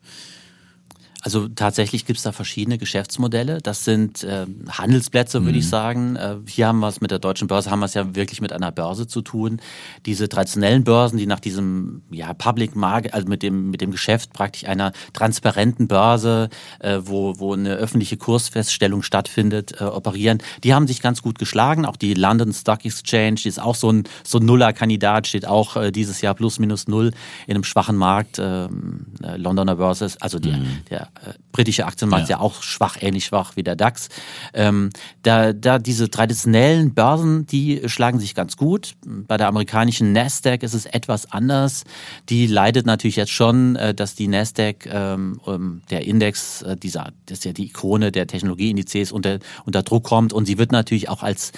also 1.23 1.47
tatsächlich 1.47 2.05
gibt 2.05 2.17
es 2.17 2.23
da 2.23 2.33
verschiedene 2.33 2.77
Geschäftsmodelle. 2.77 3.59
Das 3.61 3.85
sind 3.85 4.25
äh, 4.25 4.45
Handelsplätze, 4.69 5.41
würde 5.41 5.53
mhm. 5.53 5.59
ich 5.59 5.69
sagen. 5.69 6.15
Äh, 6.17 6.35
hier 6.47 6.67
haben 6.67 6.79
wir 6.79 6.89
es 6.89 6.99
mit 6.99 7.11
der 7.11 7.19
deutschen 7.19 7.47
Börse, 7.47 7.71
haben 7.71 7.79
wir 7.79 7.85
es 7.85 7.93
ja 7.93 8.13
wirklich 8.13 8.41
mit 8.41 8.51
einer 8.51 8.73
Börse 8.73 9.07
zu 9.07 9.21
tun. 9.21 9.61
Diese 10.05 10.27
traditionellen 10.27 10.83
Börsen, 10.83 11.17
die 11.17 11.25
nach 11.25 11.39
diesem 11.39 12.01
ja, 12.11 12.33
Public 12.33 12.75
Market, 12.75 13.13
also 13.13 13.25
mit 13.29 13.41
dem, 13.41 13.71
mit 13.71 13.79
dem 13.79 13.91
Geschäft 13.91 14.33
praktisch 14.33 14.65
einer 14.65 14.91
transparenten 15.13 15.87
Börse, 15.87 16.49
äh, 16.79 16.99
wo, 17.03 17.39
wo 17.39 17.53
eine 17.53 17.75
öffentliche 17.75 18.17
Kursfeststellung 18.17 19.01
stattfindet, 19.01 19.79
äh, 19.79 19.85
operieren, 19.85 20.39
die 20.65 20.73
haben 20.73 20.87
sich 20.87 21.01
ganz 21.01 21.21
gut 21.21 21.39
geschlagen. 21.39 21.85
Auch 21.85 21.95
die 21.95 22.15
London 22.15 22.51
Stock 22.51 22.83
Exchange, 22.83 23.35
die 23.35 23.47
ist 23.47 23.61
auch 23.61 23.75
so 23.75 23.89
ein, 23.89 24.03
so 24.25 24.39
ein 24.39 24.45
Nuller-Kandidat, 24.45 25.27
steht 25.27 25.47
auch 25.47 25.77
äh, 25.77 25.91
dieses 25.91 26.19
Jahr 26.19 26.33
plus 26.33 26.59
minus 26.59 26.89
null 26.89 27.11
in 27.47 27.55
einem 27.55 27.63
schwachen 27.63 27.95
Markt. 27.95 28.39
Ähm, 28.39 29.05
äh, 29.23 29.37
Londoner 29.37 29.77
Börse, 29.77 30.07
also 30.19 30.37
die, 30.37 30.51
mhm. 30.51 30.81
der 30.89 31.12
britische 31.51 31.85
Aktienmarkt 31.85 32.29
ja. 32.29 32.37
ja 32.37 32.41
auch 32.41 32.63
schwach, 32.63 32.97
ähnlich 32.99 33.25
schwach 33.25 33.55
wie 33.55 33.63
der 33.63 33.75
DAX. 33.75 34.09
Ähm, 34.53 34.89
da, 35.21 35.53
da 35.53 35.79
diese 35.79 36.09
traditionellen 36.09 36.93
Börsen, 36.93 37.45
die 37.45 37.81
schlagen 37.85 38.19
sich 38.19 38.35
ganz 38.35 38.57
gut. 38.57 38.95
Bei 39.05 39.37
der 39.37 39.47
amerikanischen 39.47 40.11
Nasdaq 40.11 40.63
ist 40.63 40.73
es 40.73 40.85
etwas 40.85 41.31
anders. 41.31 41.83
Die 42.29 42.47
leidet 42.47 42.85
natürlich 42.85 43.15
jetzt 43.15 43.31
schon, 43.31 43.75
äh, 43.75 43.93
dass 43.93 44.15
die 44.15 44.27
Nasdaq, 44.27 44.87
ähm, 44.87 45.39
ähm 45.47 45.81
der 45.89 46.05
Index, 46.05 46.63
äh, 46.63 46.75
dieser, 46.75 47.11
das 47.27 47.39
ist 47.39 47.45
ja 47.45 47.53
die 47.53 47.67
Ikone 47.67 48.11
der 48.11 48.27
Technologieindizes, 48.27 49.11
unter, 49.11 49.39
unter 49.65 49.83
Druck 49.83 50.03
kommt 50.03 50.33
und 50.33 50.45
sie 50.45 50.57
wird 50.57 50.71
natürlich 50.71 51.09
auch 51.09 51.23
als, 51.23 51.51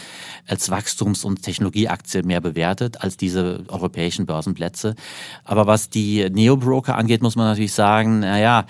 als 0.47 0.69
Wachstums- 0.69 1.23
und 1.23 1.41
Technologieaktie 1.41 2.23
mehr 2.23 2.41
bewertet 2.41 3.01
als 3.01 3.17
diese 3.17 3.63
europäischen 3.69 4.25
Börsenplätze. 4.25 4.95
Aber 5.43 5.67
was 5.67 5.89
die 5.89 6.29
Neobroker 6.29 6.97
angeht, 6.97 7.21
muss 7.21 7.35
man 7.35 7.47
natürlich 7.47 7.73
sagen, 7.73 8.19
naja, 8.19 8.65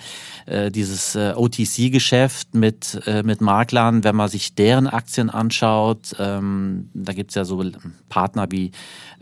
äh, 0.46 0.70
dieses 0.76 1.14
äh, 1.14 1.32
OTC-Geschäft 1.34 2.54
mit, 2.54 3.00
äh, 3.06 3.22
mit 3.22 3.40
Maklern, 3.40 4.04
wenn 4.04 4.14
man 4.14 4.28
sich 4.28 4.54
deren 4.54 4.86
Aktien 4.86 5.30
anschaut, 5.30 6.14
ähm, 6.18 6.90
da 6.94 7.12
gibt's 7.12 7.34
ja 7.34 7.44
so 7.44 7.64
Partner 8.08 8.46
wie 8.50 8.70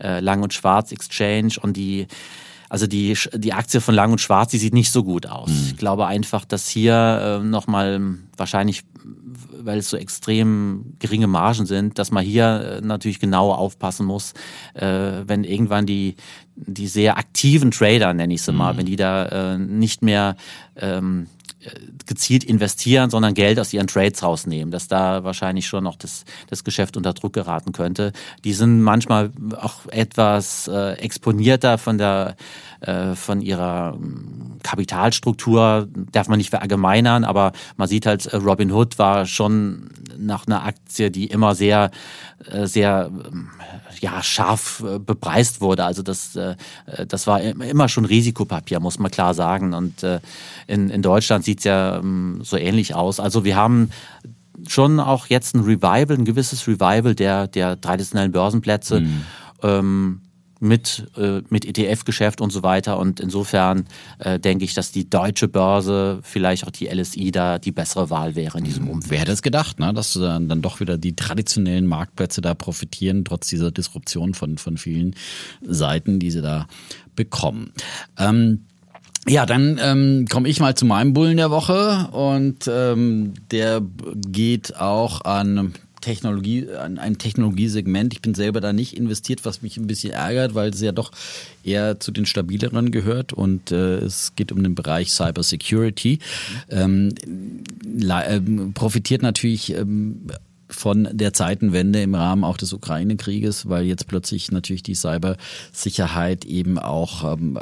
äh, 0.01 0.19
Lang 0.19 0.43
und 0.43 0.53
Schwarz 0.53 0.91
Exchange 0.91 1.53
und 1.61 1.75
die 1.75 2.07
also 2.67 2.87
die, 2.87 3.15
die 3.33 3.53
Aktie 3.53 3.79
von 3.79 3.93
Lang 3.93 4.11
und 4.11 4.19
Schwarz, 4.19 4.51
die 4.51 4.57
sieht 4.57 4.73
nicht 4.73 4.91
so 4.91 5.03
gut 5.03 5.27
aus. 5.27 5.49
Mhm. 5.49 5.63
Ich 5.67 5.77
glaube 5.77 6.07
einfach, 6.07 6.45
dass 6.45 6.67
hier 6.67 7.39
äh, 7.41 7.43
nochmal 7.45 8.01
wahrscheinlich, 8.37 8.83
weil 9.61 9.77
es 9.77 9.89
so 9.89 9.97
extrem 9.97 10.95
geringe 10.99 11.27
Margen 11.27 11.65
sind, 11.67 11.99
dass 11.99 12.11
man 12.11 12.25
hier 12.25 12.79
äh, 12.79 12.85
natürlich 12.85 13.19
genau 13.19 13.53
aufpassen 13.53 14.05
muss, 14.05 14.33
äh, 14.73 14.87
wenn 15.25 15.43
irgendwann 15.43 15.85
die, 15.85 16.15
die 16.55 16.87
sehr 16.87 17.17
aktiven 17.17 17.71
Trader, 17.71 18.13
nenne 18.13 18.33
ich 18.33 18.41
sie 18.41 18.51
mal, 18.51 18.73
mhm. 18.73 18.77
wenn 18.79 18.85
die 18.87 18.95
da 18.95 19.53
äh, 19.53 19.57
nicht 19.57 20.01
mehr 20.01 20.35
ähm, 20.75 21.27
gezielt 22.05 22.43
investieren, 22.43 23.09
sondern 23.09 23.33
Geld 23.33 23.59
aus 23.59 23.73
ihren 23.73 23.87
Trades 23.87 24.23
rausnehmen, 24.23 24.71
dass 24.71 24.87
da 24.87 25.23
wahrscheinlich 25.23 25.67
schon 25.67 25.83
noch 25.83 25.95
das, 25.95 26.25
das 26.47 26.63
Geschäft 26.63 26.97
unter 26.97 27.13
Druck 27.13 27.33
geraten 27.33 27.71
könnte. 27.71 28.11
Die 28.43 28.53
sind 28.53 28.81
manchmal 28.81 29.31
auch 29.59 29.85
etwas 29.87 30.67
äh, 30.67 30.93
exponierter 30.93 31.77
von 31.77 31.97
der 31.97 32.35
äh, 32.81 33.15
von 33.15 33.41
ihrer 33.41 33.97
Kapitalstruktur, 34.65 35.87
darf 36.11 36.27
man 36.27 36.37
nicht 36.39 36.49
verallgemeinern, 36.49 37.23
aber 37.23 37.51
man 37.77 37.87
sieht 37.87 38.07
halt, 38.07 38.25
äh, 38.25 38.37
Robin 38.37 38.71
Hood 38.71 38.97
war 38.97 39.27
schon 39.27 39.89
nach 40.17 40.47
einer 40.47 40.65
Aktie, 40.65 41.11
die 41.11 41.27
immer 41.27 41.53
sehr, 41.53 41.91
äh, 42.49 42.65
sehr 42.65 43.11
ähm, 43.11 43.49
ja, 43.99 44.23
scharf 44.23 44.83
bepreist 45.05 45.61
wurde. 45.61 45.85
Also 45.85 46.01
das, 46.01 46.37
das 47.07 47.27
war 47.27 47.39
immer 47.41 47.87
schon 47.87 48.03
Risikopapier, 48.03 48.81
muss 48.81 48.99
man 48.99 49.09
klar 49.09 49.33
sagen. 49.33 49.73
Und 49.73 50.05
in, 50.67 50.89
in 50.89 51.01
Deutschland 51.01 51.45
sieht 51.45 51.59
es 51.59 51.63
ja 51.63 51.97
ähm, 51.97 52.41
so 52.43 52.57
ähnlich 52.57 52.93
aus. 52.93 53.21
Also 53.21 53.45
wir 53.45 53.55
haben 53.55 53.89
schon 54.67 54.99
auch 54.99 55.27
jetzt 55.27 55.55
ein 55.55 55.61
Revival, 55.61 56.17
ein 56.17 56.25
gewisses 56.25 56.67
Revival 56.67 57.15
der, 57.15 57.47
der 57.47 57.79
traditionellen 57.79 58.33
Börsenplätze. 58.33 58.99
Mhm. 58.99 59.21
Ähm, 59.63 60.21
mit, 60.59 61.07
äh, 61.17 61.41
mit 61.49 61.65
ETF-Geschäft 61.65 62.41
und 62.41 62.51
so 62.51 62.63
weiter. 62.63 62.97
Und 62.97 63.19
insofern 63.19 63.85
äh, 64.19 64.39
denke 64.39 64.65
ich, 64.65 64.73
dass 64.73 64.91
die 64.91 65.09
deutsche 65.09 65.47
Börse, 65.47 66.19
vielleicht 66.21 66.65
auch 66.65 66.71
die 66.71 66.87
LSI, 66.87 67.31
da 67.31 67.59
die 67.59 67.71
bessere 67.71 68.09
Wahl 68.09 68.35
wäre 68.35 68.57
in 68.57 68.63
diesem 68.63 68.89
Umfeld. 68.89 69.11
Wer 69.11 69.19
hätte 69.19 69.31
es 69.31 69.41
gedacht, 69.41 69.79
ne? 69.79 69.93
dass 69.93 70.13
dann, 70.13 70.47
dann 70.47 70.61
doch 70.61 70.79
wieder 70.79 70.97
die 70.97 71.15
traditionellen 71.15 71.85
Marktplätze 71.87 72.41
da 72.41 72.53
profitieren, 72.53 73.25
trotz 73.25 73.47
dieser 73.47 73.71
Disruption 73.71 74.33
von, 74.33 74.57
von 74.57 74.77
vielen 74.77 75.15
Seiten, 75.61 76.19
die 76.19 76.31
sie 76.31 76.41
da 76.41 76.67
bekommen. 77.15 77.71
Ähm, 78.17 78.65
ja, 79.27 79.47
dann 79.47 79.79
ähm, 79.81 80.27
komme 80.29 80.47
ich 80.49 80.59
mal 80.59 80.75
zu 80.75 80.85
meinem 80.85 81.13
Bullen 81.13 81.37
der 81.37 81.49
Woche 81.49 82.09
und 82.11 82.69
ähm, 82.71 83.33
der 83.49 83.81
geht 84.27 84.75
auch 84.75 85.21
an 85.21 85.73
Technologie, 86.05 86.67
ein 86.71 87.17
Technologiesegment. 87.17 88.13
Ich 88.13 88.21
bin 88.21 88.35
selber 88.35 88.61
da 88.61 88.73
nicht 88.73 88.95
investiert, 88.95 89.43
was 89.43 89.63
mich 89.63 89.75
ein 89.77 89.87
bisschen 89.87 90.13
ärgert, 90.13 90.53
weil 90.53 90.69
es 90.69 90.79
ja 90.79 90.91
doch 90.91 91.11
eher 91.63 91.99
zu 91.99 92.11
den 92.11 92.27
stabileren 92.27 92.91
gehört 92.91 93.33
und 93.33 93.71
äh, 93.71 93.97
es 93.97 94.33
geht 94.35 94.51
um 94.51 94.61
den 94.61 94.75
Bereich 94.75 95.11
Cyber 95.11 95.41
Security. 95.41 96.19
Ähm, 96.69 97.15
äh, 98.07 98.39
profitiert 98.75 99.23
natürlich 99.23 99.73
ähm, 99.73 100.27
von 100.67 101.07
der 101.11 101.33
Zeitenwende 101.33 102.01
im 102.01 102.15
Rahmen 102.15 102.43
auch 102.43 102.57
des 102.57 102.73
Ukraine-Krieges, 102.73 103.69
weil 103.69 103.85
jetzt 103.85 104.07
plötzlich 104.07 104.51
natürlich 104.51 104.83
die 104.83 104.95
Cybersicherheit 104.95 106.45
eben 106.45 106.79
auch 106.79 107.33
ähm, 107.33 107.59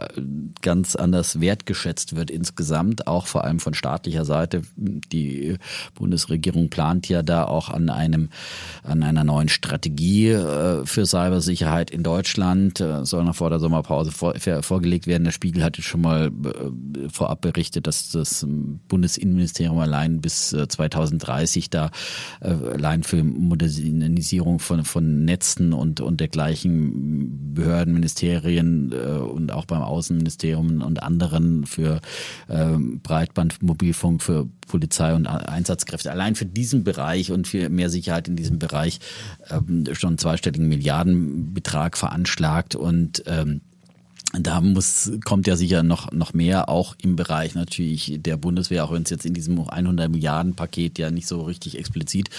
ganz 0.61 0.95
anders 0.95 1.41
wertgeschätzt 1.41 2.15
wird 2.15 2.31
insgesamt, 2.31 3.07
auch 3.07 3.27
vor 3.27 3.43
allem 3.43 3.59
von 3.59 3.73
staatlicher 3.73 4.25
Seite. 4.25 4.61
Die 4.77 5.57
Bundesregierung 5.95 6.69
plant 6.69 7.09
ja 7.09 7.23
da 7.23 7.45
auch 7.45 7.69
an 7.69 7.89
einem 7.89 8.29
an 8.83 9.03
einer 9.03 9.23
neuen 9.23 9.49
Strategie 9.49 10.29
äh, 10.29 10.85
für 10.85 11.05
Cybersicherheit 11.05 11.91
in 11.91 12.03
Deutschland, 12.03 12.79
äh, 12.79 13.05
soll 13.05 13.23
noch 13.23 13.35
vor 13.35 13.49
der 13.49 13.59
Sommerpause 13.59 14.11
vor, 14.11 14.33
vorgelegt 14.61 15.07
werden. 15.07 15.25
Der 15.25 15.31
Spiegel 15.31 15.63
hatte 15.63 15.81
schon 15.81 16.01
mal 16.01 16.27
äh, 16.27 17.09
vorab 17.09 17.41
berichtet, 17.41 17.87
dass 17.87 18.11
das 18.11 18.45
Bundesinnenministerium 18.87 19.79
allein 19.79 20.21
bis 20.21 20.49
2030 20.49 21.69
da 21.69 21.91
allein 22.93 23.03
für 23.03 23.23
Modernisierung 23.23 24.59
von, 24.59 24.85
von 24.85 25.25
Netzen 25.25 25.73
und, 25.73 25.99
und 25.99 26.19
dergleichen 26.19 27.53
Behörden, 27.53 27.93
Ministerien 27.93 28.91
äh, 28.91 29.17
und 29.17 29.51
auch 29.51 29.65
beim 29.65 29.81
Außenministerium 29.81 30.81
und 30.81 31.01
anderen 31.01 31.65
für 31.65 32.01
äh, 32.47 32.77
Breitband, 32.77 33.63
Mobilfunk, 33.63 34.21
für 34.21 34.47
Polizei 34.67 35.13
und 35.15 35.25
Einsatzkräfte. 35.25 36.11
Allein 36.11 36.35
für 36.35 36.45
diesen 36.45 36.83
Bereich 36.83 37.31
und 37.31 37.47
für 37.47 37.69
mehr 37.69 37.89
Sicherheit 37.89 38.27
in 38.27 38.35
diesem 38.35 38.59
Bereich 38.59 38.99
ähm, 39.49 39.85
schon 39.93 40.17
zweistelligen 40.17 40.67
Milliardenbetrag 40.67 41.97
veranschlagt 41.97 42.75
und 42.75 43.23
ähm, 43.25 43.61
da 44.39 44.61
muss, 44.61 45.11
kommt 45.23 45.45
ja 45.45 45.55
sicher 45.55 45.83
noch, 45.83 46.11
noch 46.11 46.33
mehr, 46.33 46.67
auch 46.67 46.95
im 47.01 47.15
Bereich 47.15 47.53
natürlich 47.53 48.17
der 48.17 48.35
Bundeswehr, 48.37 48.83
auch 48.83 48.91
wenn 48.91 49.03
es 49.03 49.11
jetzt 49.11 49.25
in 49.25 49.33
diesem 49.33 49.59
100 49.59 50.09
Milliarden 50.09 50.55
Paket 50.55 50.97
ja 50.97 51.11
nicht 51.11 51.27
so 51.27 51.43
richtig 51.43 51.77
explizit 51.77 52.29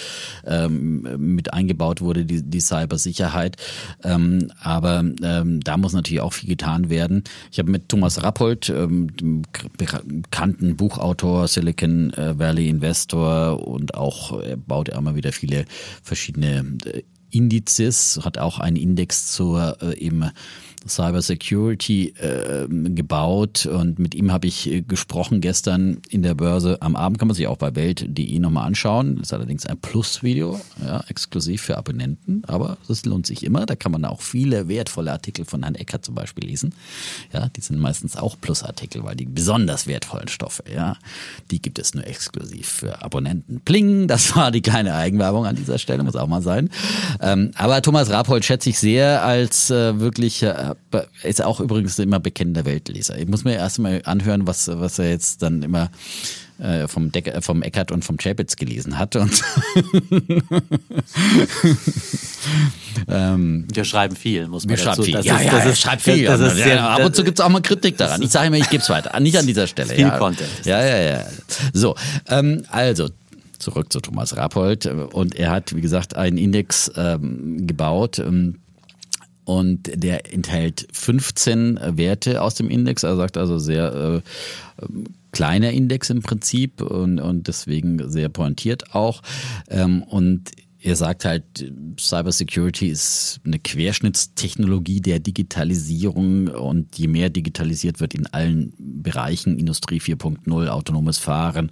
ähm, 0.45 1.07
mit 1.35 1.53
eingebaut 1.53 2.01
wurde, 2.01 2.25
die, 2.25 2.43
die 2.43 2.61
Cybersicherheit. 2.61 3.57
Ähm, 4.03 4.51
aber 4.61 5.05
ähm, 5.23 5.61
da 5.61 5.77
muss 5.77 5.93
natürlich 5.93 6.21
auch 6.21 6.33
viel 6.33 6.49
getan 6.49 6.91
werden. 6.91 7.23
Ich 7.53 7.61
habe 7.61 7.71
mit 7.71 7.89
Thomas 7.89 8.23
Rappold, 8.23 8.71
ähm, 8.71 9.17
dem 9.17 9.43
bekannten 9.79 10.77
Buchautor, 10.77 11.47
Silicon 11.47 12.13
Valley 12.17 12.69
Investor 12.69 13.67
und 13.67 13.95
auch 13.95 14.41
er 14.41 14.57
baut 14.57 14.89
ja 14.89 14.99
immer 14.99 15.15
wieder 15.15 15.33
viele 15.33 15.65
verschiedene 16.03 16.65
äh, 16.85 17.03
Indizes, 17.31 18.21
hat 18.23 18.39
auch 18.39 18.59
einen 18.59 18.77
Index 18.77 19.33
zur 19.33 19.77
äh, 19.83 19.99
eben 19.99 20.31
Cyber 20.87 21.23
Security 21.23 22.15
äh, 22.21 22.67
gebaut 22.69 23.67
und 23.67 23.99
mit 23.99 24.15
ihm 24.15 24.33
habe 24.33 24.47
ich 24.47 24.71
äh, 24.71 24.83
gesprochen 24.83 25.41
gestern 25.41 25.99
in 26.09 26.23
der 26.23 26.35
Börse. 26.35 26.81
Am 26.81 26.97
Abend 26.97 27.19
kann 27.19 27.29
man 27.29 27.35
sich 27.35 27.47
auch 27.47 27.57
bei 27.57 27.75
welt.de 27.75 28.39
nochmal 28.39 28.67
anschauen. 28.67 29.19
Ist 29.19 29.33
allerdings 29.33 29.67
ein 29.67 29.79
Plus-Video, 29.79 30.61
ja, 30.85 31.03
exklusiv 31.09 31.63
für 31.63 31.79
Abonnenten, 31.79 32.43
aber 32.47 32.77
das 32.89 33.05
lohnt 33.05 33.27
sich 33.27 33.45
immer. 33.45 33.67
Da 33.67 33.77
kann 33.77 33.93
man 33.93 34.05
auch 34.05 34.21
viele 34.21 34.69
wertvolle 34.69 35.13
Artikel 35.13 35.45
von 35.45 35.63
Herrn 35.63 35.75
Eckert 35.75 36.05
zum 36.05 36.15
Beispiel 36.15 36.49
lesen. 36.49 36.75
Ja, 37.33 37.49
die 37.49 37.61
sind 37.61 37.79
meistens 37.79 38.17
auch 38.17 38.37
Plus-Artikel, 38.41 39.05
weil 39.05 39.17
die 39.17 39.27
besonders 39.27 39.87
wertvollen 39.87 40.29
Stoffe, 40.29 40.65
ja, 40.75 40.97
die 41.51 41.61
gibt 41.61 41.79
es 41.79 41.95
nur 41.95 42.07
exklusiv 42.07 42.69
für 42.69 43.03
Abonnenten. 43.03 43.61
Pling, 43.65 44.07
das 44.09 44.37
war 44.37 44.51
die 44.51 44.63
kleine 44.63 44.95
Eigenwerbung 44.95 45.47
an 45.47 45.57
dieser 45.57 45.79
Stelle, 45.79 46.03
muss 46.03 46.17
auch 46.17 46.29
mal 46.29 46.43
sein. 46.43 46.71
Ähm, 47.21 47.53
aber 47.57 47.81
Thomas 47.83 48.11
Rappold 48.11 48.45
schätze 48.45 48.71
ich 48.71 48.79
sehr 48.79 49.25
als 49.25 49.71
äh, 49.71 49.99
wirklich 50.01 50.43
äh, 50.43 50.74
ist 51.23 51.43
auch 51.43 51.61
übrigens 51.61 51.99
immer 51.99 52.21
bekennender 52.21 52.65
Weltleser. 52.65 53.19
Ich 53.19 53.29
muss 53.29 53.45
mir 53.45 53.55
erst 53.55 53.79
mal 53.79 54.03
anhören, 54.05 54.47
was, 54.47 54.69
was 54.69 54.99
er 54.99 55.11
jetzt 55.11 55.43
dann 55.43 55.63
immer 55.63 55.91
äh, 56.59 56.87
vom, 56.89 57.11
Decker, 57.11 57.43
vom 57.43 57.63
Eckert 57.63 57.91
und 57.91 58.05
vom 58.05 58.17
Chapitz 58.17 58.57
gelesen 58.57 58.99
hat. 58.99 59.17
Und 59.17 59.43
ähm, 63.09 63.67
wir 63.73 63.85
schreiben 63.85 64.15
viel, 64.17 64.49
muss 64.49 64.65
man 64.67 64.77
wir 64.77 64.85
dazu. 64.85 65.03
Viel. 65.03 65.15
Das 65.15 65.27
ja, 65.27 65.37
ist, 65.37 65.45
ja, 65.45 65.51
das 65.51 65.67
ist, 65.67 65.81
schreibt 65.81 66.03
viel. 66.03 66.25
Das, 66.25 66.41
das 66.41 66.55
ist 66.55 66.63
sehr, 66.63 66.83
ab 66.83 67.05
und 67.05 67.17
zu 67.17 67.25
gibt 67.25 67.39
es 67.39 67.45
auch 67.45 67.49
mal 67.49 67.61
Kritik 67.61 67.97
daran. 67.97 68.23
Ich 68.23 68.31
sage 68.31 68.47
immer, 68.49 68.57
ich 68.57 68.71
gebe 68.71 68.83
es 68.83 68.89
weiter. 68.89 69.19
Nicht 69.21 69.37
an 69.37 69.47
dieser 69.47 69.67
Stelle. 69.67 69.95
Viel 69.95 70.01
ja. 70.07 70.19
Content. 70.19 70.51
Ja, 70.65 70.85
ja, 70.85 70.99
ja. 70.99 71.25
So, 71.73 71.97
ähm, 72.29 72.65
also 72.69 73.09
zurück 73.59 73.93
zu 73.93 74.01
Thomas 74.01 74.37
Rappold. 74.37 74.87
Und 74.87 75.35
er 75.35 75.51
hat, 75.51 75.75
wie 75.75 75.81
gesagt, 75.81 76.17
einen 76.17 76.39
Index 76.39 76.93
ähm, 76.97 77.67
gebaut. 77.67 78.19
Ähm, 78.19 78.61
und 79.45 79.91
der 79.95 80.33
enthält 80.33 80.87
15 80.93 81.79
Werte 81.97 82.43
aus 82.43 82.55
dem 82.55 82.71
Index. 82.71 83.03
Er 83.03 83.17
sagt 83.17 83.37
also 83.37 83.59
sehr 83.59 84.23
äh, 84.83 84.87
kleiner 85.33 85.71
Index 85.71 86.11
im 86.11 86.23
Prinzip 86.23 86.81
und, 86.81 87.21
und 87.21 87.49
deswegen 87.49 88.11
sehr 88.11 88.29
pointiert 88.29 88.95
auch. 88.95 89.23
Ähm, 89.69 90.03
und 90.03 90.51
er 90.85 90.97
sagt 90.97 91.25
halt, 91.25 91.45
Cybersecurity 91.99 92.89
ist 92.89 93.41
eine 93.47 93.59
Querschnittstechnologie 93.59 95.01
der 95.01 95.19
Digitalisierung 95.19 96.49
und 96.49 96.99
je 96.99 97.09
mehr 97.09 97.31
digitalisiert 97.31 98.01
wird 98.01 98.13
in 98.13 98.27
allen 98.27 98.75
Bereichen, 98.79 99.59
Industrie 99.59 99.99
4.0, 99.99 100.69
autonomes 100.69 101.17
Fahren 101.17 101.71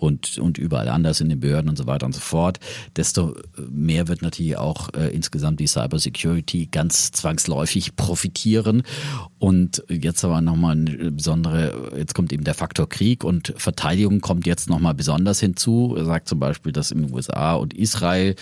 und, 0.00 0.38
und 0.38 0.58
überall 0.58 0.88
anders 0.88 1.20
in 1.20 1.28
den 1.28 1.40
Behörden 1.40 1.68
und 1.68 1.76
so 1.76 1.86
weiter 1.86 2.06
und 2.06 2.14
so 2.14 2.20
fort, 2.20 2.58
desto 2.96 3.36
mehr 3.70 4.08
wird 4.08 4.22
natürlich 4.22 4.56
auch 4.56 4.92
äh, 4.94 5.14
insgesamt 5.14 5.60
die 5.60 5.66
Cybersecurity 5.66 6.66
ganz 6.66 7.12
zwangsläufig 7.12 7.96
profitieren. 7.96 8.82
Und 9.38 9.84
jetzt 9.88 10.24
aber 10.24 10.40
nochmal 10.40 10.76
eine 10.76 11.10
besondere, 11.12 11.92
jetzt 11.96 12.14
kommt 12.14 12.32
eben 12.32 12.44
der 12.44 12.54
Faktor 12.54 12.88
Krieg 12.88 13.24
und 13.24 13.54
Verteidigung 13.56 14.20
kommt 14.20 14.46
jetzt 14.46 14.68
nochmal 14.68 14.94
besonders 14.94 15.40
hinzu. 15.40 15.94
Er 15.96 16.04
sagt 16.04 16.28
zum 16.28 16.38
Beispiel, 16.38 16.72
dass 16.72 16.90
in 16.90 17.02
den 17.02 17.14
USA 17.14 17.54
und 17.54 17.74
Israel 17.74 18.34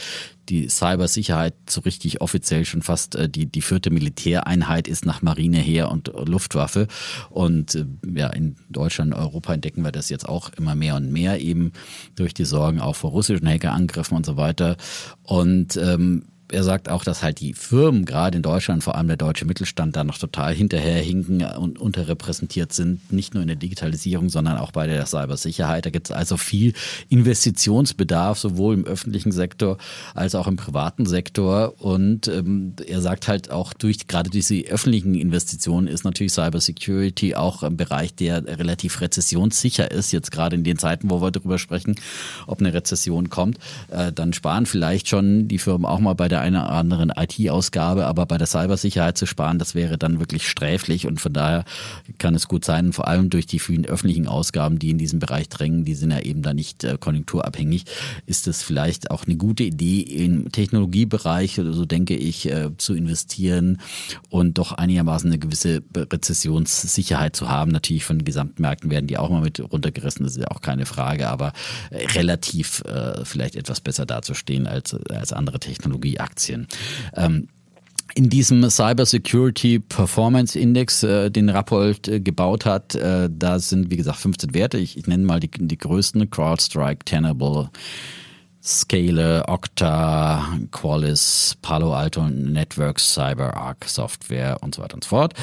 die 0.48 0.68
Cybersicherheit 0.68 1.54
so 1.68 1.80
richtig 1.82 2.20
offiziell 2.20 2.64
schon 2.64 2.82
fast 2.82 3.14
äh, 3.14 3.28
die, 3.28 3.46
die 3.46 3.62
vierte 3.62 3.90
Militäreinheit 3.90 4.88
ist 4.88 5.06
nach 5.06 5.22
Marine, 5.22 5.58
Heer 5.58 5.90
und 5.90 6.10
Luftwaffe. 6.26 6.88
Und 7.30 7.74
äh, 7.74 7.84
ja, 8.14 8.28
in 8.28 8.56
Deutschland, 8.68 9.14
Europa 9.14 9.54
entdecken 9.54 9.84
wir 9.84 9.92
das 9.92 10.08
jetzt 10.08 10.28
auch 10.28 10.50
immer 10.54 10.74
mehr 10.74 10.96
und 10.96 11.12
mehr, 11.12 11.40
eben 11.40 11.72
durch 12.16 12.34
die 12.34 12.44
Sorgen 12.44 12.80
auch 12.80 12.96
vor 12.96 13.10
russischen 13.10 13.48
Hackerangriffen 13.48 14.16
und 14.16 14.26
so 14.26 14.36
weiter. 14.36 14.76
Und 15.22 15.76
ähm, 15.76 16.24
er 16.50 16.64
sagt 16.64 16.88
auch, 16.88 17.04
dass 17.04 17.22
halt 17.22 17.40
die 17.40 17.52
Firmen, 17.52 18.04
gerade 18.04 18.36
in 18.36 18.42
Deutschland, 18.42 18.82
vor 18.82 18.94
allem 18.94 19.08
der 19.08 19.16
deutsche 19.16 19.44
Mittelstand, 19.44 19.96
da 19.96 20.04
noch 20.04 20.18
total 20.18 20.54
hinterherhinken 20.54 21.42
und 21.42 21.78
unterrepräsentiert 21.78 22.72
sind, 22.72 23.12
nicht 23.12 23.34
nur 23.34 23.42
in 23.42 23.48
der 23.48 23.56
Digitalisierung, 23.56 24.30
sondern 24.30 24.56
auch 24.56 24.72
bei 24.72 24.86
der 24.86 25.04
Cybersicherheit. 25.06 25.84
Da 25.84 25.90
gibt 25.90 26.08
es 26.08 26.12
also 26.12 26.36
viel 26.36 26.72
Investitionsbedarf, 27.10 28.38
sowohl 28.38 28.74
im 28.74 28.84
öffentlichen 28.86 29.32
Sektor 29.32 29.76
als 30.14 30.34
auch 30.34 30.46
im 30.46 30.56
privaten 30.56 31.04
Sektor. 31.06 31.74
Und 31.82 32.28
ähm, 32.28 32.74
er 32.86 33.02
sagt 33.02 33.28
halt 33.28 33.50
auch 33.50 33.74
durch 33.74 34.06
gerade 34.06 34.30
diese 34.30 34.58
öffentlichen 34.68 35.14
Investitionen 35.14 35.86
ist 35.86 36.04
natürlich 36.04 36.32
Cybersecurity 36.32 37.34
auch 37.34 37.62
ein 37.62 37.76
Bereich, 37.76 38.14
der 38.14 38.46
relativ 38.46 39.00
rezessionssicher 39.00 39.90
ist. 39.90 40.12
Jetzt 40.12 40.30
gerade 40.30 40.56
in 40.56 40.64
den 40.64 40.78
Zeiten, 40.78 41.10
wo 41.10 41.20
wir 41.20 41.30
darüber 41.30 41.58
sprechen, 41.58 41.96
ob 42.46 42.60
eine 42.60 42.72
Rezession 42.72 43.28
kommt, 43.28 43.58
äh, 43.90 44.12
dann 44.12 44.32
sparen 44.32 44.64
vielleicht 44.64 45.08
schon 45.08 45.48
die 45.48 45.58
Firmen 45.58 45.84
auch 45.84 45.98
mal 45.98 46.14
bei 46.14 46.28
der 46.28 46.37
der 46.38 46.44
einen 46.44 46.56
oder 46.56 46.70
anderen 46.70 47.12
IT-Ausgabe, 47.14 48.06
aber 48.06 48.26
bei 48.26 48.38
der 48.38 48.46
Cybersicherheit 48.46 49.18
zu 49.18 49.26
sparen, 49.26 49.58
das 49.58 49.74
wäre 49.74 49.98
dann 49.98 50.20
wirklich 50.20 50.48
sträflich 50.48 51.06
und 51.06 51.20
von 51.20 51.32
daher 51.32 51.64
kann 52.18 52.34
es 52.34 52.48
gut 52.48 52.64
sein, 52.64 52.92
vor 52.92 53.08
allem 53.08 53.30
durch 53.30 53.46
die 53.46 53.58
vielen 53.58 53.84
öffentlichen 53.84 54.28
Ausgaben, 54.28 54.78
die 54.78 54.90
in 54.90 54.98
diesem 54.98 55.18
Bereich 55.18 55.48
drängen, 55.48 55.84
die 55.84 55.94
sind 55.94 56.10
ja 56.10 56.20
eben 56.20 56.42
da 56.42 56.54
nicht 56.54 56.84
äh, 56.84 56.96
konjunkturabhängig, 56.98 57.84
ist 58.26 58.46
es 58.46 58.62
vielleicht 58.62 59.10
auch 59.10 59.26
eine 59.26 59.36
gute 59.36 59.64
Idee 59.64 60.00
im 60.00 60.50
Technologiebereich 60.52 61.58
oder 61.58 61.72
so 61.72 61.84
denke 61.84 62.14
ich 62.14 62.48
äh, 62.48 62.70
zu 62.76 62.94
investieren 62.94 63.78
und 64.30 64.58
doch 64.58 64.72
einigermaßen 64.72 65.28
eine 65.30 65.38
gewisse 65.38 65.82
Rezessionssicherheit 65.94 67.34
zu 67.34 67.48
haben. 67.48 67.72
Natürlich 67.72 68.04
von 68.04 68.24
Gesamtmärkten 68.24 68.90
werden 68.90 69.06
die 69.06 69.18
auch 69.18 69.30
mal 69.30 69.40
mit 69.40 69.60
runtergerissen, 69.60 70.24
das 70.24 70.36
ist 70.36 70.42
ja 70.42 70.50
auch 70.50 70.60
keine 70.60 70.86
Frage, 70.86 71.28
aber 71.28 71.52
äh, 71.90 72.06
relativ 72.06 72.82
äh, 72.84 73.24
vielleicht 73.24 73.56
etwas 73.56 73.80
besser 73.80 74.06
dazustehen 74.06 74.66
als, 74.66 74.94
als 75.10 75.32
andere 75.32 75.58
Technologieaktien. 75.58 76.27
Aktien. 76.28 76.66
Ähm, 77.16 77.48
in 78.14 78.30
diesem 78.30 78.68
Cyber 78.68 79.06
Security 79.06 79.78
Performance 79.78 80.58
Index, 80.58 81.02
äh, 81.02 81.30
den 81.30 81.48
Rappold 81.48 82.08
äh, 82.08 82.20
gebaut 82.20 82.66
hat, 82.66 82.94
äh, 82.94 83.28
da 83.30 83.58
sind 83.58 83.90
wie 83.90 83.96
gesagt 83.96 84.18
15 84.18 84.54
Werte. 84.54 84.78
Ich, 84.78 84.96
ich 84.96 85.06
nenne 85.06 85.24
mal 85.24 85.40
die, 85.40 85.50
die 85.50 85.78
größten: 85.78 86.28
CrowdStrike, 86.30 87.04
Tenable, 87.04 87.70
Scale, 88.62 89.44
Okta, 89.46 90.58
Qualys, 90.72 91.56
Palo 91.62 91.94
Alto 91.94 92.28
Networks, 92.28 93.14
CyberArk 93.14 93.84
Software 93.86 94.58
und 94.62 94.74
so 94.74 94.82
weiter 94.82 94.94
und 94.94 95.04
so 95.04 95.10
fort. 95.10 95.34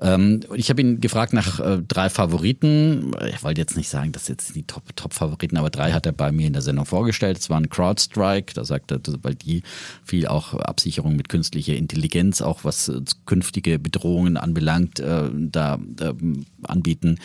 Ähm, 0.00 0.40
ich 0.54 0.70
habe 0.70 0.80
ihn 0.80 1.00
gefragt 1.00 1.34
nach 1.34 1.60
äh, 1.60 1.78
drei 1.86 2.08
Favoriten. 2.08 3.14
Ich 3.28 3.42
wollte 3.44 3.60
jetzt 3.60 3.76
nicht 3.76 3.90
sagen, 3.90 4.12
das 4.12 4.28
jetzt 4.28 4.56
die 4.56 4.62
Top-Favoriten, 4.62 5.58
aber 5.58 5.68
drei 5.68 5.92
hat 5.92 6.06
er 6.06 6.12
bei 6.12 6.32
mir 6.32 6.46
in 6.46 6.54
der 6.54 6.62
Sendung 6.62 6.86
vorgestellt. 6.86 7.38
Es 7.38 7.50
waren 7.50 7.68
CrowdStrike, 7.68 8.54
da 8.54 8.64
sagt 8.64 8.90
er, 8.90 9.00
weil 9.20 9.34
die 9.34 9.62
viel 10.02 10.26
auch 10.26 10.54
Absicherung 10.54 11.14
mit 11.14 11.28
künstlicher 11.28 11.74
Intelligenz, 11.74 12.40
auch 12.40 12.64
was 12.64 12.88
äh, 12.88 13.00
künftige 13.26 13.78
Bedrohungen 13.78 14.38
anbelangt, 14.38 14.98
äh, 14.98 15.28
da 15.30 15.78
ähm, 16.00 16.46
anbieten. 16.62 17.18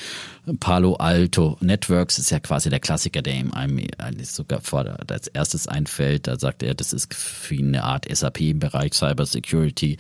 Palo 0.60 0.96
Alto 0.96 1.58
Networks 1.62 2.20
ist 2.20 2.32
ja 2.32 2.40
quasi 2.40 2.70
der 2.70 2.80
Klassiker, 2.80 3.22
der 3.22 3.36
ihm 3.36 3.54
einem 3.54 3.80
sogar 4.24 4.62
vor 4.62 4.86
als 5.10 5.28
erstes 5.38 5.68
einfällt. 5.68 6.28
Da 6.28 6.40
sagt 6.40 6.64
er, 6.64 6.74
das 6.74 6.94
ist 6.94 7.14
für 7.14 7.56
ihn 7.56 7.68
eine 7.68 7.84
Art 7.84 8.08
SAP 8.10 8.40
im 8.42 8.60
Bereich 8.60 8.94
Cyber 8.94 9.26
Security 9.26 9.98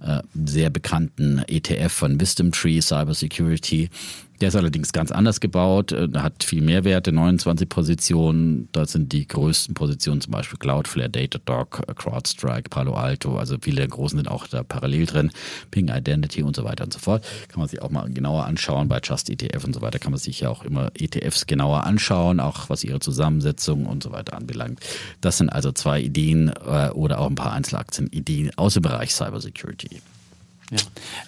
äh, 0.00 0.20
sehr 0.34 0.70
bekannten 0.70 1.44
ETF 1.46 1.92
von 1.92 2.20
Wisdom 2.20 2.50
Tree 2.50 2.80
Cyber 2.80 3.14
Security 3.14 3.88
der 4.40 4.48
ist 4.48 4.56
allerdings 4.56 4.92
ganz 4.92 5.10
anders 5.10 5.40
gebaut, 5.40 5.92
äh, 5.92 6.08
hat 6.14 6.44
viel 6.44 6.62
mehr 6.62 6.84
Werte, 6.84 7.12
29 7.12 7.68
Positionen. 7.68 8.68
Da 8.72 8.86
sind 8.86 9.12
die 9.12 9.26
größten 9.26 9.74
Positionen 9.74 10.20
zum 10.20 10.32
Beispiel 10.32 10.58
Cloudflare, 10.58 11.10
Datadog, 11.10 11.82
CrowdStrike, 11.96 12.68
Palo 12.70 12.94
Alto. 12.94 13.36
Also 13.36 13.56
viele 13.60 13.76
der 13.78 13.88
großen 13.88 14.18
sind 14.18 14.28
auch 14.28 14.46
da 14.46 14.62
parallel 14.62 15.06
drin. 15.06 15.30
Ping 15.70 15.88
Identity 15.88 16.42
und 16.42 16.54
so 16.54 16.64
weiter 16.64 16.84
und 16.84 16.92
so 16.92 16.98
fort. 16.98 17.24
Kann 17.48 17.60
man 17.60 17.68
sich 17.68 17.82
auch 17.82 17.90
mal 17.90 18.08
genauer 18.10 18.44
anschauen. 18.44 18.88
Bei 18.88 19.00
Just 19.02 19.28
ETF 19.30 19.64
und 19.64 19.74
so 19.74 19.82
weiter 19.82 19.98
kann 19.98 20.12
man 20.12 20.20
sich 20.20 20.40
ja 20.40 20.50
auch 20.50 20.64
immer 20.64 20.90
ETFs 20.94 21.46
genauer 21.46 21.84
anschauen, 21.84 22.40
auch 22.40 22.68
was 22.68 22.84
ihre 22.84 23.00
Zusammensetzung 23.00 23.86
und 23.86 24.02
so 24.02 24.12
weiter 24.12 24.36
anbelangt. 24.36 24.80
Das 25.20 25.38
sind 25.38 25.48
also 25.48 25.72
zwei 25.72 26.00
Ideen 26.00 26.52
äh, 26.66 26.90
oder 26.90 27.18
auch 27.18 27.28
ein 27.28 27.34
paar 27.34 27.52
Einzelaktien, 27.52 28.08
Ideen 28.08 28.50
aus 28.56 28.74
dem 28.74 28.82
Bereich 28.82 29.14
Cybersecurity. 29.14 30.00
Ja. 30.70 30.78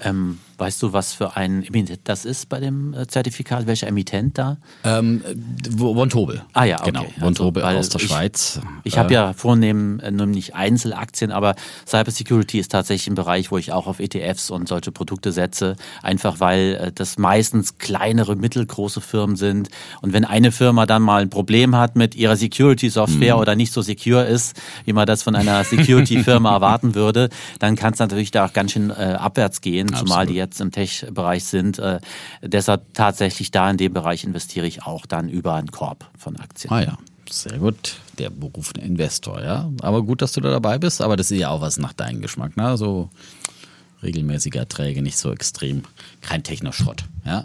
Ähm, 0.03 0.39
Weißt 0.61 0.83
du, 0.83 0.93
was 0.93 1.15
für 1.15 1.37
ein 1.37 1.65
Emittent 1.65 2.01
das 2.05 2.27
ist 2.27 2.51
bei 2.51 2.61
dem 2.61 2.93
äh, 2.93 3.07
Zertifikat? 3.07 3.67
Welcher 3.67 3.87
Emittent 3.87 4.37
da? 4.37 4.59
Ähm, 4.85 5.23
Vontobel. 5.71 6.43
Ah 6.53 6.65
ja, 6.65 6.81
okay. 6.81 6.93
Genau, 6.93 7.07
Vontobel 7.19 7.63
also, 7.63 7.79
aus 7.79 7.89
der 7.89 8.01
ich, 8.03 8.09
Schweiz. 8.09 8.61
Ich 8.85 8.99
habe 8.99 9.15
ja 9.15 9.33
vornehm 9.33 10.01
äh, 10.01 10.11
nämlich 10.11 10.55
Einzelaktien, 10.55 11.33
aber 11.33 11.55
Cybersecurity 11.87 12.59
ist 12.59 12.73
tatsächlich 12.73 13.09
ein 13.09 13.15
Bereich, 13.15 13.51
wo 13.51 13.57
ich 13.57 13.73
auch 13.73 13.87
auf 13.87 14.01
ETFs 14.01 14.51
und 14.51 14.69
solche 14.69 14.93
Produkte 14.93 15.33
setze, 15.33 15.77
einfach 16.03 16.41
weil 16.41 16.75
äh, 16.75 16.93
das 16.93 17.17
meistens 17.17 17.79
kleinere, 17.79 18.37
mittelgroße 18.37 19.01
Firmen 19.01 19.37
sind. 19.37 19.71
Und 20.03 20.13
wenn 20.13 20.27
eine 20.27 20.53
Firma 20.53 20.85
dann 20.85 21.01
mal 21.01 21.23
ein 21.23 21.31
Problem 21.31 21.75
hat 21.75 21.97
mit 21.97 22.15
ihrer 22.15 22.37
Security-Software 22.37 23.37
mhm. 23.37 23.41
oder 23.41 23.57
nicht 23.57 23.73
so 23.73 23.81
secure 23.81 24.27
ist, 24.27 24.61
wie 24.85 24.93
man 24.93 25.07
das 25.07 25.23
von 25.23 25.35
einer 25.35 25.65
Security-Firma 25.65 26.53
erwarten 26.55 26.95
würde, 26.95 27.31
dann 27.61 27.77
kann 27.77 27.95
es 27.95 27.99
natürlich 27.99 28.31
da 28.31 28.45
auch 28.45 28.53
ganz 28.53 28.73
schön 28.73 28.91
äh, 28.91 29.17
abwärts 29.19 29.63
gehen, 29.63 29.89
Absolut. 29.89 30.09
zumal 30.09 30.27
die 30.27 30.35
jetzt 30.35 30.50
im 30.59 30.73
Tech-Bereich 30.73 31.45
sind. 31.45 31.79
Äh, 31.79 32.01
deshalb 32.43 32.95
tatsächlich 32.95 33.53
da 33.53 33.71
in 33.71 33.77
dem 33.77 33.93
Bereich 33.93 34.25
investiere 34.25 34.67
ich 34.67 34.83
auch 34.83 35.07
dann 35.07 35.29
über 35.29 35.55
einen 35.55 35.71
Korb 35.71 36.11
von 36.19 36.37
Aktien. 36.37 36.73
Ah 36.73 36.83
ja. 36.83 36.99
Sehr 37.31 37.59
gut, 37.59 37.99
der 38.19 38.29
berufene 38.29 38.83
Investor, 38.85 39.41
ja. 39.41 39.71
Aber 39.83 40.03
gut, 40.03 40.21
dass 40.21 40.33
du 40.33 40.41
da 40.41 40.51
dabei 40.51 40.79
bist, 40.79 41.01
aber 41.01 41.17
das 41.17 41.31
ist 41.31 41.39
ja 41.39 41.51
auch 41.51 41.61
was 41.61 41.79
nach 41.79 41.93
deinem 41.93 42.21
Geschmack, 42.21 42.57
ne? 42.57 42.77
So 42.77 43.09
regelmäßige 44.03 44.57
Erträge, 44.57 45.03
nicht 45.03 45.19
so 45.19 45.33
extrem, 45.33 45.83
kein 46.21 46.43
Technoschrott. 46.43 47.05
Ja? 47.25 47.45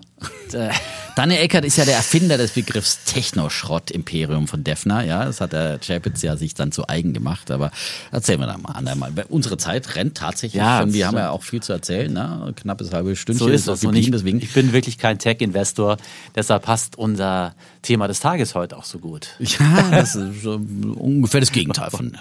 Daniel 1.16 1.42
Eckert 1.42 1.66
ist 1.66 1.78
ja 1.78 1.86
der 1.86 1.96
Erfinder 1.96 2.38
des 2.38 2.52
Begriffs 2.52 3.04
Technoschrott-Imperium 3.06 4.48
von 4.48 4.64
Defner. 4.64 5.04
Ja, 5.04 5.26
das 5.26 5.42
hat 5.42 5.54
der 5.54 5.80
Chapitz 5.80 6.22
ja 6.22 6.36
sich 6.38 6.54
dann 6.54 6.72
zu 6.72 6.88
eigen 6.88 7.14
gemacht. 7.14 7.52
Aber 7.52 7.72
erzählen 8.12 8.40
wir 8.40 8.48
da 8.48 8.58
mal 8.58 8.72
andermal. 8.72 9.12
Unsere 9.30 9.58
Zeit 9.58 9.96
rennt 9.96 10.18
tatsächlich 10.18 10.60
ja, 10.62 10.82
schon. 10.82 10.94
Wir 10.94 11.08
haben 11.08 11.18
ja 11.18 11.30
auch 11.30 11.44
viel 11.44 11.62
zu 11.62 11.74
erzählen. 11.74 12.12
Ne? 12.12 12.54
Knappes 12.56 12.92
halbe 12.94 13.16
Stündchen 13.16 13.48
so 13.48 13.54
ist. 13.54 13.82
Geblieben, 13.82 13.96
ich, 13.96 14.12
deswegen. 14.12 14.42
ich 14.42 14.54
bin 14.54 14.74
wirklich 14.74 14.98
kein 14.98 15.20
Tech-Investor. 15.20 15.98
Deshalb 16.36 16.64
passt 16.64 16.98
unser 16.98 17.56
Thema 17.86 18.08
des 18.08 18.20
Tages 18.20 18.56
heute 18.56 18.78
auch 18.78 18.86
so 18.86 19.00
gut. 19.00 19.30
Ja, 19.40 19.90
das 19.92 20.16
ist 20.16 20.42
so 20.42 20.60
ungefähr 20.98 21.40
das 21.40 21.52
Gegenteil 21.52 21.90
von. 21.90 22.18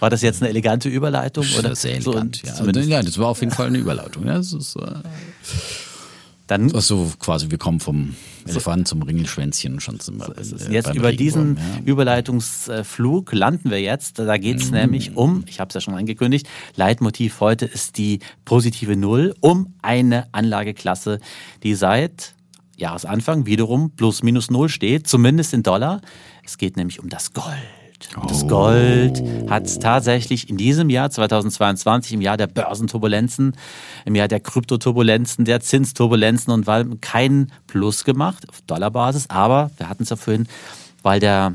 War 0.00 0.10
das 0.10 0.22
jetzt 0.22 0.42
eine 0.42 0.48
elegante 0.50 0.88
Überleitung? 0.88 1.46
Oder? 1.58 1.76
Sehr 1.76 1.96
elegant, 1.96 2.42
so, 2.44 2.64
ja. 2.64 2.80
ja. 2.80 3.02
Das 3.02 3.18
war 3.18 3.28
auf 3.28 3.40
jeden 3.40 3.52
Fall 3.52 3.68
eine 3.68 3.78
Überleitung. 3.78 4.26
Ja, 4.26 4.34
das 4.34 4.52
ist, 4.52 4.76
äh 4.76 4.82
dann 6.52 6.70
Ach 6.74 6.82
so, 6.82 7.10
quasi, 7.18 7.50
wir 7.50 7.58
kommen 7.58 7.80
vom 7.80 8.14
Elefant 8.46 8.86
zum 8.86 9.02
Ringelschwänzchen 9.02 9.80
schon 9.80 10.00
zum 10.00 10.20
so 10.20 10.32
äh, 10.32 10.72
Jetzt 10.72 10.94
über 10.94 11.12
diesen 11.12 11.56
ja. 11.56 11.62
Überleitungsflug 11.84 13.32
landen 13.32 13.70
wir 13.70 13.80
jetzt. 13.80 14.18
Da 14.18 14.36
geht 14.36 14.60
es 14.60 14.70
mhm. 14.70 14.76
nämlich 14.76 15.16
um, 15.16 15.44
ich 15.46 15.60
habe 15.60 15.68
es 15.68 15.74
ja 15.74 15.80
schon 15.80 15.94
angekündigt, 15.94 16.46
Leitmotiv 16.76 17.40
heute 17.40 17.64
ist 17.64 17.96
die 17.96 18.18
positive 18.44 18.96
Null, 18.96 19.34
um 19.40 19.74
eine 19.80 20.26
Anlageklasse, 20.32 21.20
die 21.62 21.74
seit 21.74 22.34
Jahresanfang 22.76 23.46
wiederum 23.46 23.90
plus 23.90 24.22
minus 24.22 24.50
null 24.50 24.68
steht, 24.68 25.06
zumindest 25.06 25.52
in 25.52 25.62
Dollar. 25.62 26.00
Es 26.44 26.58
geht 26.58 26.76
nämlich 26.76 27.00
um 27.00 27.08
das 27.08 27.32
Gold. 27.32 27.46
Das 28.28 28.46
Gold 28.48 29.22
hat 29.48 29.80
tatsächlich 29.80 30.50
in 30.50 30.56
diesem 30.56 30.90
Jahr 30.90 31.10
2022, 31.10 32.14
im 32.14 32.20
Jahr 32.20 32.36
der 32.36 32.46
Börsenturbulenzen, 32.46 33.56
im 34.04 34.14
Jahr 34.14 34.28
der 34.28 34.40
Kryptoturbulenzen, 34.40 35.44
der 35.44 35.60
Zinsturbulenzen 35.60 36.52
und 36.52 36.66
weil 36.66 36.84
kein 37.00 37.52
Plus 37.66 38.04
gemacht 38.04 38.48
auf 38.48 38.60
Dollarbasis. 38.62 39.30
Aber 39.30 39.70
wir 39.76 39.88
hatten 39.88 40.02
es 40.02 40.10
ja 40.10 40.16
vorhin, 40.16 40.48
weil 41.02 41.20
der 41.20 41.54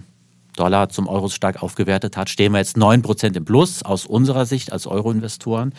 Dollar 0.55 0.89
zum 0.89 1.07
Euro 1.07 1.30
stark 1.30 1.61
aufgewertet 1.61 2.18
hat, 2.18 2.30
stehen 2.30 2.51
wir 2.51 2.59
jetzt 2.59 2.78
9% 2.78 3.36
im 3.36 3.45
Plus 3.45 3.84
aus 3.84 4.05
unserer 4.05 4.45
Sicht 4.45 4.72
als 4.72 4.88
Euro-Investoren. 4.88 5.74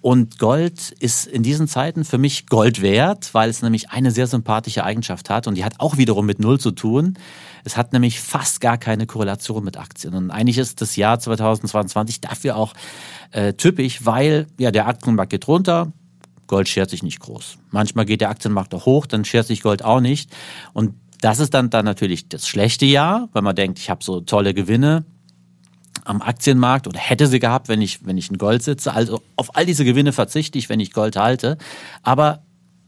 Und 0.00 0.38
Gold 0.38 0.92
ist 1.00 1.26
in 1.26 1.42
diesen 1.42 1.66
Zeiten 1.66 2.04
für 2.04 2.18
mich 2.18 2.46
Gold 2.46 2.82
wert, 2.82 3.34
weil 3.34 3.50
es 3.50 3.62
nämlich 3.62 3.90
eine 3.90 4.12
sehr 4.12 4.28
sympathische 4.28 4.84
Eigenschaft 4.84 5.28
hat 5.28 5.46
und 5.46 5.56
die 5.56 5.64
hat 5.64 5.74
auch 5.78 5.96
wiederum 5.96 6.24
mit 6.24 6.38
Null 6.38 6.60
zu 6.60 6.70
tun. 6.70 7.14
Es 7.64 7.76
hat 7.76 7.92
nämlich 7.92 8.20
fast 8.20 8.60
gar 8.60 8.78
keine 8.78 9.06
Korrelation 9.06 9.64
mit 9.64 9.76
Aktien. 9.76 10.14
Und 10.14 10.30
eigentlich 10.30 10.58
ist 10.58 10.80
das 10.80 10.94
Jahr 10.94 11.18
2022 11.18 12.20
dafür 12.20 12.56
auch 12.56 12.74
äh, 13.32 13.54
typisch, 13.54 14.04
weil 14.06 14.46
ja 14.58 14.70
der 14.70 14.86
Aktienmarkt 14.86 15.30
geht 15.30 15.48
runter, 15.48 15.92
Gold 16.46 16.68
schert 16.68 16.90
sich 16.90 17.02
nicht 17.02 17.20
groß. 17.20 17.58
Manchmal 17.70 18.04
geht 18.04 18.20
der 18.20 18.30
Aktienmarkt 18.30 18.74
auch 18.74 18.86
hoch, 18.86 19.06
dann 19.06 19.24
schert 19.24 19.46
sich 19.46 19.62
Gold 19.62 19.84
auch 19.84 20.00
nicht. 20.00 20.30
Und 20.72 20.94
das 21.20 21.40
ist 21.40 21.54
dann, 21.54 21.70
dann 21.70 21.84
natürlich 21.84 22.28
das 22.28 22.46
schlechte 22.46 22.86
Jahr, 22.86 23.28
weil 23.32 23.42
man 23.42 23.56
denkt, 23.56 23.78
ich 23.78 23.90
habe 23.90 24.04
so 24.04 24.20
tolle 24.20 24.54
Gewinne, 24.54 25.04
am 26.08 26.22
Aktienmarkt 26.22 26.86
oder 26.86 26.98
hätte 26.98 27.26
sie 27.26 27.38
gehabt, 27.38 27.68
wenn 27.68 27.82
ich, 27.82 28.06
wenn 28.06 28.16
ich 28.16 28.30
in 28.30 28.38
Gold 28.38 28.62
sitze. 28.62 28.92
Also 28.92 29.22
auf 29.36 29.56
all 29.56 29.66
diese 29.66 29.84
Gewinne 29.84 30.12
verzichte 30.12 30.58
ich, 30.58 30.68
wenn 30.68 30.80
ich 30.80 30.92
Gold 30.92 31.16
halte. 31.16 31.58
Aber 32.02 32.42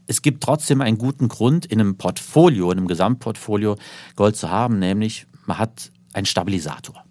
es 0.07 0.21
gibt 0.21 0.43
trotzdem 0.43 0.81
einen 0.81 0.97
guten 0.97 1.27
Grund, 1.27 1.65
in 1.65 1.79
einem 1.79 1.97
Portfolio, 1.97 2.71
in 2.71 2.79
einem 2.79 2.87
Gesamtportfolio 2.87 3.77
Gold 4.15 4.35
zu 4.35 4.49
haben, 4.49 4.79
nämlich 4.79 5.27
man 5.45 5.57
hat 5.57 5.91
einen 6.13 6.25
Stabilisator. 6.25 7.03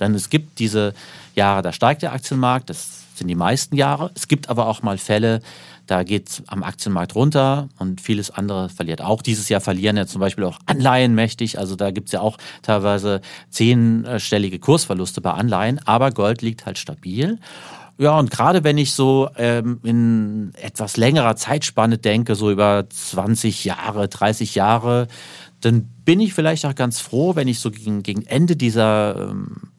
Denn 0.00 0.14
es 0.14 0.30
gibt 0.30 0.58
diese 0.58 0.94
Jahre, 1.34 1.62
da 1.62 1.72
steigt 1.72 2.02
der 2.02 2.12
Aktienmarkt, 2.12 2.70
das 2.70 3.04
sind 3.14 3.28
die 3.28 3.34
meisten 3.34 3.76
Jahre. 3.76 4.10
Es 4.14 4.26
gibt 4.26 4.48
aber 4.48 4.66
auch 4.66 4.82
mal 4.82 4.96
Fälle, 4.96 5.42
da 5.90 6.04
geht 6.04 6.28
es 6.28 6.42
am 6.46 6.62
Aktienmarkt 6.62 7.16
runter 7.16 7.68
und 7.78 8.00
vieles 8.00 8.30
andere 8.30 8.68
verliert 8.68 9.02
auch. 9.02 9.22
Dieses 9.22 9.48
Jahr 9.48 9.60
verlieren 9.60 9.96
ja 9.96 10.06
zum 10.06 10.20
Beispiel 10.20 10.44
auch 10.44 10.58
Anleihen 10.66 11.16
mächtig. 11.16 11.58
Also 11.58 11.74
da 11.74 11.90
gibt 11.90 12.06
es 12.08 12.12
ja 12.12 12.20
auch 12.20 12.38
teilweise 12.62 13.20
zehnstellige 13.50 14.60
Kursverluste 14.60 15.20
bei 15.20 15.32
Anleihen. 15.32 15.80
Aber 15.86 16.12
Gold 16.12 16.42
liegt 16.42 16.64
halt 16.64 16.78
stabil. 16.78 17.40
Ja, 17.98 18.16
und 18.16 18.30
gerade 18.30 18.62
wenn 18.62 18.78
ich 18.78 18.92
so 18.92 19.30
ähm, 19.36 19.80
in 19.82 20.52
etwas 20.62 20.96
längerer 20.96 21.34
Zeitspanne 21.34 21.98
denke, 21.98 22.36
so 22.36 22.52
über 22.52 22.84
20 22.88 23.64
Jahre, 23.64 24.06
30 24.06 24.54
Jahre, 24.54 25.08
dann 25.60 25.88
bin 26.04 26.20
ich 26.20 26.34
vielleicht 26.34 26.64
auch 26.66 26.76
ganz 26.76 27.00
froh, 27.00 27.34
wenn 27.34 27.48
ich 27.48 27.58
so 27.58 27.72
gegen, 27.72 28.04
gegen 28.04 28.24
Ende 28.26 28.54
dieser 28.54 29.30
ähm, 29.30 29.69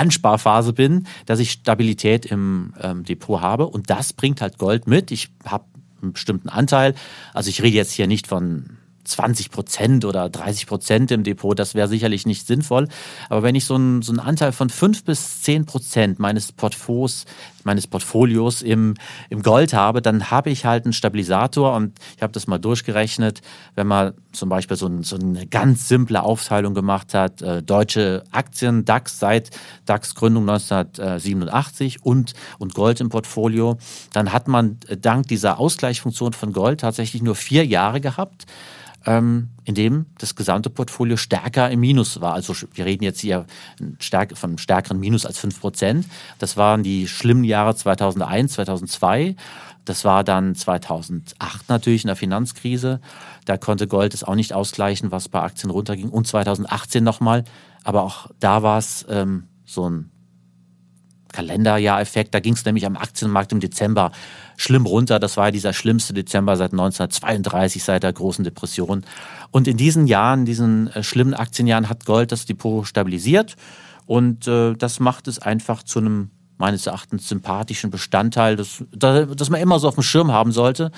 Ansparphase 0.00 0.72
bin, 0.72 1.06
dass 1.26 1.38
ich 1.40 1.50
Stabilität 1.52 2.24
im 2.24 2.72
ähm, 2.80 3.04
Depot 3.04 3.40
habe. 3.40 3.66
Und 3.66 3.90
das 3.90 4.14
bringt 4.14 4.40
halt 4.40 4.56
Gold 4.56 4.86
mit. 4.86 5.10
Ich 5.10 5.28
habe 5.44 5.64
einen 6.00 6.14
bestimmten 6.14 6.48
Anteil. 6.48 6.94
Also 7.34 7.50
ich 7.50 7.62
rede 7.62 7.76
jetzt 7.76 7.92
hier 7.92 8.06
nicht 8.06 8.26
von 8.26 8.78
20 9.04 9.50
Prozent 9.50 10.04
oder 10.04 10.28
30 10.28 10.66
Prozent 10.66 11.10
im 11.10 11.24
Depot, 11.24 11.58
das 11.58 11.74
wäre 11.74 11.88
sicherlich 11.88 12.26
nicht 12.26 12.46
sinnvoll. 12.46 12.88
Aber 13.28 13.42
wenn 13.42 13.54
ich 13.54 13.64
so 13.64 13.74
einen, 13.74 14.02
so 14.02 14.12
einen 14.12 14.20
Anteil 14.20 14.52
von 14.52 14.70
5 14.70 15.04
bis 15.04 15.42
10 15.42 15.66
Prozent 15.66 16.18
meines 16.18 16.52
Portfolios, 16.52 17.24
meines 17.64 17.86
Portfolios 17.86 18.62
im, 18.62 18.94
im 19.28 19.42
Gold 19.42 19.74
habe, 19.74 20.02
dann 20.02 20.30
habe 20.30 20.50
ich 20.50 20.64
halt 20.64 20.84
einen 20.84 20.92
Stabilisator 20.92 21.74
und 21.74 21.98
ich 22.16 22.22
habe 22.22 22.32
das 22.32 22.46
mal 22.46 22.58
durchgerechnet, 22.58 23.42
wenn 23.74 23.86
man 23.86 24.14
zum 24.32 24.48
Beispiel 24.48 24.76
so, 24.76 24.86
ein, 24.86 25.02
so 25.02 25.16
eine 25.16 25.46
ganz 25.46 25.88
simple 25.88 26.22
Aufteilung 26.22 26.74
gemacht 26.74 27.14
hat, 27.14 27.42
äh, 27.42 27.62
deutsche 27.62 28.24
Aktien, 28.30 28.84
DAX 28.84 29.18
seit 29.18 29.50
DAX-Gründung 29.86 30.48
1987 30.48 32.04
und, 32.04 32.34
und 32.58 32.74
Gold 32.74 33.00
im 33.00 33.08
Portfolio, 33.08 33.76
dann 34.12 34.32
hat 34.32 34.48
man 34.48 34.78
dank 35.00 35.28
dieser 35.28 35.58
Ausgleichsfunktion 35.58 36.32
von 36.32 36.52
Gold 36.52 36.80
tatsächlich 36.80 37.22
nur 37.22 37.34
vier 37.34 37.66
Jahre 37.66 38.00
gehabt, 38.00 38.46
ähm, 39.06 39.50
in 39.64 39.74
dem 39.74 40.06
das 40.18 40.34
gesamte 40.34 40.70
Portfolio 40.70 41.16
stärker 41.16 41.70
im 41.70 41.80
Minus 41.80 42.20
war. 42.20 42.34
Also 42.34 42.54
wir 42.74 42.84
reden 42.84 43.04
jetzt 43.04 43.20
hier 43.20 43.46
von 44.34 44.50
einem 44.50 44.58
stärkeren 44.58 44.98
Minus 44.98 45.26
als 45.26 45.38
5 45.38 45.60
Prozent. 45.60 46.06
Das 46.38 46.56
waren 46.56 46.82
die 46.82 47.08
schlimmen 47.08 47.44
Jahre 47.44 47.74
2001, 47.74 48.52
2002. 48.52 49.36
Das 49.84 50.04
war 50.04 50.24
dann 50.24 50.54
2008 50.54 51.68
natürlich 51.68 52.04
in 52.04 52.08
der 52.08 52.16
Finanzkrise. 52.16 53.00
Da 53.46 53.56
konnte 53.56 53.86
Gold 53.86 54.14
es 54.14 54.24
auch 54.24 54.34
nicht 54.34 54.52
ausgleichen, 54.52 55.10
was 55.10 55.28
bei 55.28 55.40
Aktien 55.40 55.70
runterging. 55.70 56.10
Und 56.10 56.26
2018 56.26 57.02
nochmal. 57.02 57.44
Aber 57.82 58.02
auch 58.02 58.28
da 58.38 58.62
war 58.62 58.78
es 58.78 59.06
ähm, 59.08 59.44
so 59.64 59.88
ein 59.88 60.10
Kalenderjahr-Effekt. 61.32 62.34
Da 62.34 62.40
ging 62.40 62.54
es 62.54 62.64
nämlich 62.64 62.86
am 62.86 62.96
Aktienmarkt 62.96 63.52
im 63.52 63.60
Dezember 63.60 64.12
schlimm 64.56 64.86
runter. 64.86 65.18
Das 65.18 65.36
war 65.36 65.52
dieser 65.52 65.72
schlimmste 65.72 66.12
Dezember 66.12 66.56
seit 66.56 66.72
1932, 66.72 67.82
seit 67.82 68.02
der 68.02 68.12
großen 68.12 68.44
Depression. 68.44 69.04
Und 69.50 69.68
in 69.68 69.76
diesen 69.76 70.06
Jahren, 70.06 70.44
diesen 70.44 70.88
äh, 70.88 71.02
schlimmen 71.02 71.34
Aktienjahren, 71.34 71.88
hat 71.88 72.04
Gold 72.04 72.32
das 72.32 72.46
Depot 72.46 72.86
stabilisiert. 72.86 73.56
Und 74.06 74.46
äh, 74.48 74.74
das 74.74 75.00
macht 75.00 75.28
es 75.28 75.38
einfach 75.38 75.82
zu 75.82 76.00
einem 76.00 76.30
meines 76.58 76.86
Erachtens 76.86 77.28
sympathischen 77.28 77.90
Bestandteil, 77.90 78.54
das, 78.54 78.84
das 78.92 79.50
man 79.50 79.60
immer 79.60 79.78
so 79.78 79.88
auf 79.88 79.94
dem 79.94 80.02
Schirm 80.02 80.30
haben 80.30 80.52
sollte. 80.52 80.92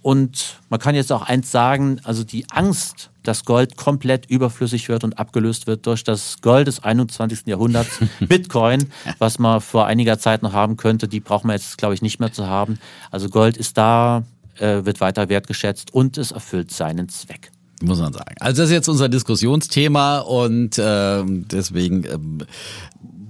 Und 0.00 0.60
man 0.70 0.80
kann 0.80 0.94
jetzt 0.94 1.12
auch 1.12 1.22
eins 1.22 1.50
sagen, 1.50 2.00
also 2.04 2.24
die 2.24 2.48
Angst, 2.50 3.10
dass 3.26 3.44
Gold 3.44 3.76
komplett 3.76 4.26
überflüssig 4.26 4.88
wird 4.88 5.04
und 5.04 5.18
abgelöst 5.18 5.66
wird 5.66 5.86
durch 5.86 6.04
das 6.04 6.40
Gold 6.40 6.68
des 6.68 6.82
21. 6.82 7.46
Jahrhunderts, 7.46 7.98
Bitcoin, 8.20 8.86
was 9.18 9.38
man 9.38 9.60
vor 9.60 9.86
einiger 9.86 10.18
Zeit 10.18 10.42
noch 10.42 10.52
haben 10.52 10.76
könnte, 10.76 11.08
die 11.08 11.20
braucht 11.20 11.44
man 11.44 11.56
jetzt, 11.56 11.78
glaube 11.78 11.94
ich, 11.94 12.02
nicht 12.02 12.20
mehr 12.20 12.32
zu 12.32 12.46
haben. 12.46 12.78
Also 13.10 13.28
Gold 13.28 13.56
ist 13.56 13.76
da, 13.76 14.24
äh, 14.58 14.84
wird 14.84 15.00
weiter 15.00 15.28
wertgeschätzt 15.28 15.92
und 15.92 16.18
es 16.18 16.32
erfüllt 16.32 16.70
seinen 16.70 17.08
Zweck 17.08 17.50
muss 17.82 18.00
man 18.00 18.10
sagen. 18.10 18.34
Also 18.40 18.62
das 18.62 18.70
ist 18.70 18.74
jetzt 18.74 18.88
unser 18.88 19.10
Diskussionsthema 19.10 20.20
und 20.20 20.78
äh, 20.78 21.22
deswegen 21.26 22.04
äh, 22.04 22.18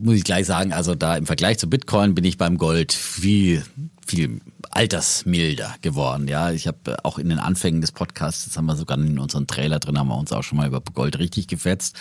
muss 0.00 0.14
ich 0.14 0.24
gleich 0.24 0.46
sagen, 0.46 0.72
also 0.72 0.94
da 0.94 1.16
im 1.16 1.26
Vergleich 1.26 1.58
zu 1.58 1.68
Bitcoin 1.68 2.14
bin 2.14 2.24
ich 2.24 2.38
beim 2.38 2.58
Gold 2.58 2.92
viel, 2.92 3.64
viel 4.06 4.40
altersmilder 4.70 5.74
geworden. 5.82 6.28
Ja, 6.28 6.52
ich 6.52 6.66
habe 6.66 6.92
äh, 6.92 6.96
auch 7.02 7.18
in 7.18 7.28
den 7.28 7.38
Anfängen 7.38 7.80
des 7.80 7.92
Podcasts, 7.92 8.44
das 8.44 8.56
haben 8.56 8.66
wir 8.66 8.76
sogar 8.76 8.98
in 8.98 9.18
unserem 9.18 9.46
Trailer 9.46 9.78
drin, 9.78 9.98
haben 9.98 10.08
wir 10.08 10.18
uns 10.18 10.32
auch 10.32 10.42
schon 10.42 10.58
mal 10.58 10.68
über 10.68 10.80
Gold 10.80 11.18
richtig 11.18 11.48
gefetzt. 11.48 11.96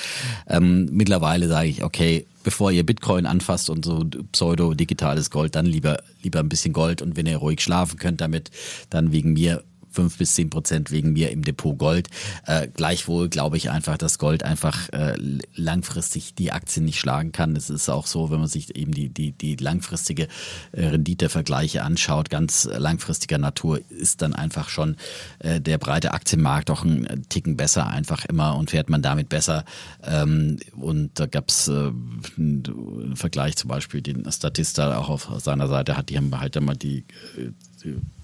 Ähm, 0.47 0.89
mittlerweile 0.91 1.47
sage 1.47 1.67
ich, 1.67 1.83
okay, 1.83 2.25
bevor 2.43 2.71
ihr 2.71 2.85
Bitcoin 2.85 3.25
anfasst 3.25 3.69
und 3.69 3.83
so 3.83 4.05
pseudo-digitales 4.31 5.31
Gold, 5.31 5.55
dann 5.55 5.65
lieber, 5.65 6.03
lieber 6.21 6.39
ein 6.39 6.49
bisschen 6.49 6.73
Gold 6.73 7.01
und 7.01 7.17
wenn 7.17 7.25
ihr 7.25 7.37
ruhig 7.37 7.61
schlafen 7.61 7.97
könnt 7.97 8.21
damit, 8.21 8.51
dann 8.89 9.11
wegen 9.11 9.33
mir 9.33 9.63
fünf 9.95 10.17
bis 10.17 10.35
zehn 10.35 10.49
Prozent 10.49 10.91
wegen 10.91 11.13
mir 11.13 11.31
im 11.31 11.43
Depot 11.43 11.77
Gold. 11.77 12.09
Äh, 12.45 12.67
gleichwohl 12.67 13.29
glaube 13.29 13.57
ich 13.57 13.71
einfach, 13.71 13.97
dass 13.97 14.19
Gold 14.19 14.43
einfach 14.43 14.89
äh, 14.89 15.15
langfristig 15.55 16.35
die 16.35 16.51
Aktien 16.51 16.85
nicht 16.85 16.99
schlagen 16.99 17.31
kann. 17.31 17.55
Es 17.55 17.69
ist 17.69 17.89
auch 17.89 18.05
so, 18.05 18.29
wenn 18.29 18.39
man 18.39 18.47
sich 18.47 18.75
eben 18.75 18.91
die, 18.91 19.09
die, 19.09 19.31
die 19.31 19.55
langfristige 19.55 20.27
äh, 20.71 20.85
Renditevergleiche 20.87 21.83
anschaut, 21.83 22.29
ganz 22.29 22.69
langfristiger 22.71 23.37
Natur, 23.37 23.79
ist 23.89 24.21
dann 24.21 24.33
einfach 24.33 24.69
schon 24.69 24.97
äh, 25.39 25.61
der 25.61 25.77
breite 25.77 26.13
Aktienmarkt 26.13 26.69
auch 26.69 26.83
ein 26.83 27.25
Ticken 27.29 27.57
besser 27.57 27.87
einfach 27.87 28.25
immer 28.25 28.55
und 28.57 28.69
fährt 28.69 28.89
man 28.89 29.01
damit 29.01 29.29
besser. 29.29 29.65
Ähm, 30.03 30.57
und 30.75 31.19
da 31.19 31.25
gab 31.25 31.49
es 31.49 31.67
äh, 31.67 31.91
einen 32.37 33.13
Vergleich 33.15 33.55
zum 33.55 33.69
Beispiel, 33.69 34.01
den 34.01 34.29
Statista 34.31 34.97
auch 34.97 35.09
auf 35.09 35.29
seiner 35.39 35.67
Seite 35.67 35.97
hat, 35.97 36.09
die 36.09 36.17
haben 36.17 36.37
halt 36.39 36.57
einmal 36.57 36.75
die, 36.75 36.99
äh, 37.37 37.51
die 37.71 37.74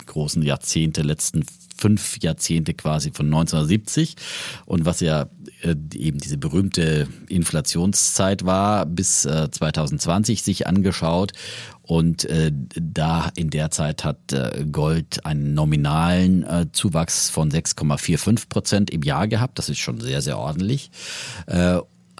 großen 0.06 0.44
Jahrzehnte, 0.44 1.02
letzten 1.02 1.46
fünf 1.78 2.20
Jahrzehnte 2.22 2.74
quasi 2.74 3.12
von 3.12 3.26
1970 3.26 4.16
und 4.66 4.86
was 4.86 5.00
ja 5.00 5.28
äh, 5.64 5.76
eben 5.96 6.20
diese 6.20 6.38
berühmte 6.38 7.08
Inflationszeit 7.28 8.46
war 8.46 8.86
bis 8.86 9.26
äh, 9.26 9.50
2020 9.50 10.44
sich 10.44 10.68
angeschaut 10.68 11.32
und 11.82 12.26
äh, 12.26 12.52
da 12.54 13.32
in 13.36 13.50
der 13.50 13.72
Zeit 13.72 14.04
hat 14.04 14.32
äh, 14.32 14.66
Gold 14.72 15.26
einen 15.26 15.54
nominalen 15.54 16.44
äh, 16.44 16.68
Zuwachs 16.72 17.30
von 17.30 17.52
6,45 17.52 18.48
Prozent 18.48 18.90
im 18.92 19.02
Jahr 19.02 19.28
gehabt. 19.28 19.58
Das 19.58 19.68
ist 19.68 19.80
schon 19.80 20.00
sehr, 20.00 20.22
sehr 20.22 20.38
ordentlich. 20.38 20.92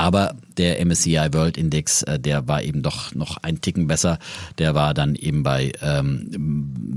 Äh, 0.02 0.12
aber 0.12 0.36
der 0.58 0.84
MSCI 0.86 1.34
World 1.34 1.58
Index, 1.58 2.04
äh, 2.04 2.20
der 2.20 2.48
war 2.48 2.64
eben 2.64 2.82
doch 2.82 3.16
noch 3.16 3.38
ein 3.38 3.62
Ticken 3.62 3.88
besser. 3.88 4.20
Der 4.58 4.76
war 4.76 4.94
dann 4.94 5.16
eben 5.16 5.44
bei, 5.44 5.72
ähm, 5.82 6.30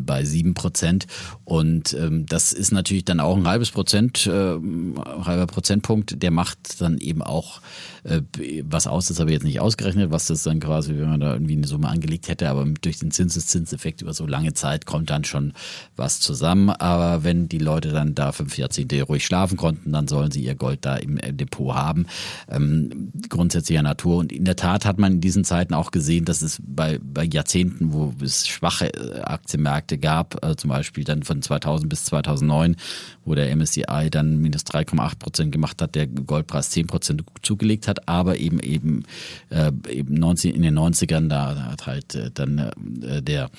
bei 0.04 0.24
sieben 0.24 0.54
Prozent. 0.54 1.06
Und 1.44 1.94
ähm, 1.94 2.26
das 2.26 2.52
ist 2.52 2.72
natürlich 2.72 3.04
dann 3.04 3.20
auch 3.20 3.36
ein 3.36 3.46
halbes 3.46 3.70
Prozent, 3.70 4.26
äh, 4.26 4.30
halber 4.30 5.46
Prozentpunkt. 5.46 6.22
Der 6.22 6.30
macht 6.30 6.80
dann 6.80 6.98
eben 6.98 7.22
auch 7.22 7.60
äh, 8.04 8.20
was 8.68 8.86
aus. 8.86 9.06
Das 9.06 9.20
habe 9.20 9.30
ich 9.30 9.34
jetzt 9.34 9.44
nicht 9.44 9.60
ausgerechnet, 9.60 10.10
was 10.10 10.26
das 10.26 10.42
dann 10.42 10.60
quasi, 10.60 10.94
wenn 10.96 11.08
man 11.08 11.20
da 11.20 11.32
irgendwie 11.32 11.56
eine 11.56 11.66
Summe 11.66 11.88
angelegt 11.88 12.28
hätte. 12.28 12.48
Aber 12.50 12.64
durch 12.82 12.98
den 12.98 13.10
Zinseszinseffekt 13.10 14.02
über 14.02 14.12
so 14.12 14.26
lange 14.26 14.54
Zeit 14.54 14.86
kommt 14.86 15.10
dann 15.10 15.24
schon 15.24 15.52
was 15.96 16.20
zusammen. 16.20 16.70
Aber 16.70 17.24
wenn 17.24 17.48
die 17.48 17.58
Leute 17.58 17.90
dann 17.90 18.14
da 18.14 18.32
fünf 18.32 18.58
Jahrzehnte 18.58 19.02
ruhig 19.02 19.24
schlafen 19.24 19.56
konnten, 19.56 19.92
dann 19.92 20.08
sollen 20.08 20.30
sie 20.30 20.42
ihr 20.42 20.54
Gold 20.54 20.80
da 20.82 20.96
im 20.96 21.18
Depot 21.36 21.74
haben. 21.74 22.06
Ähm, 22.50 22.90
grundsätzlicher 23.28 23.82
Natur. 23.82 24.18
Und 24.18 24.32
in 24.32 24.44
der 24.44 24.56
Tat 24.56 24.84
hat 24.84 24.98
man 24.98 25.14
in 25.14 25.20
diesen 25.20 25.44
Zeiten 25.44 25.74
auch 25.74 25.90
gesehen, 25.90 26.24
dass 26.24 26.42
es 26.42 26.60
bei, 26.64 26.98
bei 27.02 27.24
Jahrzehnten, 27.24 27.92
wo 27.92 28.14
es 28.22 28.46
schwache 28.46 28.92
äh, 28.92 29.20
Aktienmärkte 29.20 29.98
gab, 29.98 30.44
äh, 30.44 30.56
zum 30.56 30.70
Beispiel 30.70 31.04
dann 31.04 31.22
von 31.22 31.42
2000 31.42 31.88
bis 31.88 32.04
2009, 32.06 32.76
wo 33.24 33.34
der 33.34 33.54
MSCI 33.54 34.08
dann 34.10 34.38
minus 34.38 34.62
3,8 34.62 35.18
Prozent 35.18 35.52
gemacht 35.52 35.80
hat, 35.82 35.94
der 35.94 36.06
Goldpreis 36.06 36.70
10 36.70 36.86
Prozent 36.86 37.24
zugelegt 37.42 37.88
hat, 37.88 38.08
aber 38.08 38.38
eben 38.38 38.60
eben, 38.60 39.04
äh, 39.50 39.72
eben 39.88 40.14
90, 40.14 40.54
in 40.54 40.62
den 40.62 40.78
90ern, 40.78 41.28
da 41.28 41.70
hat 41.70 41.86
halt 41.86 42.14
äh, 42.14 42.30
dann 42.32 42.58
äh, 43.02 43.22
der 43.22 43.50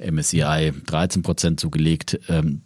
MSCI 0.00 0.72
13 0.86 1.22
Prozent 1.22 1.60
zugelegt. 1.60 2.20
Ähm, 2.28 2.62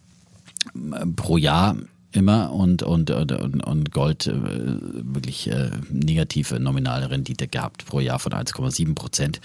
pro 1.14 1.36
Jahr 1.36 1.76
immer 2.16 2.52
und, 2.52 2.82
und, 2.82 3.10
und, 3.10 3.32
und 3.64 3.92
Gold 3.92 4.26
äh, 4.26 4.32
wirklich 4.34 5.50
äh, 5.50 5.70
negative 5.90 6.58
nominale 6.58 7.10
Rendite 7.10 7.48
gehabt 7.48 7.86
pro 7.86 8.00
Jahr 8.00 8.18
von 8.18 8.32
1,7 8.32 8.94
Prozent. 8.94 9.40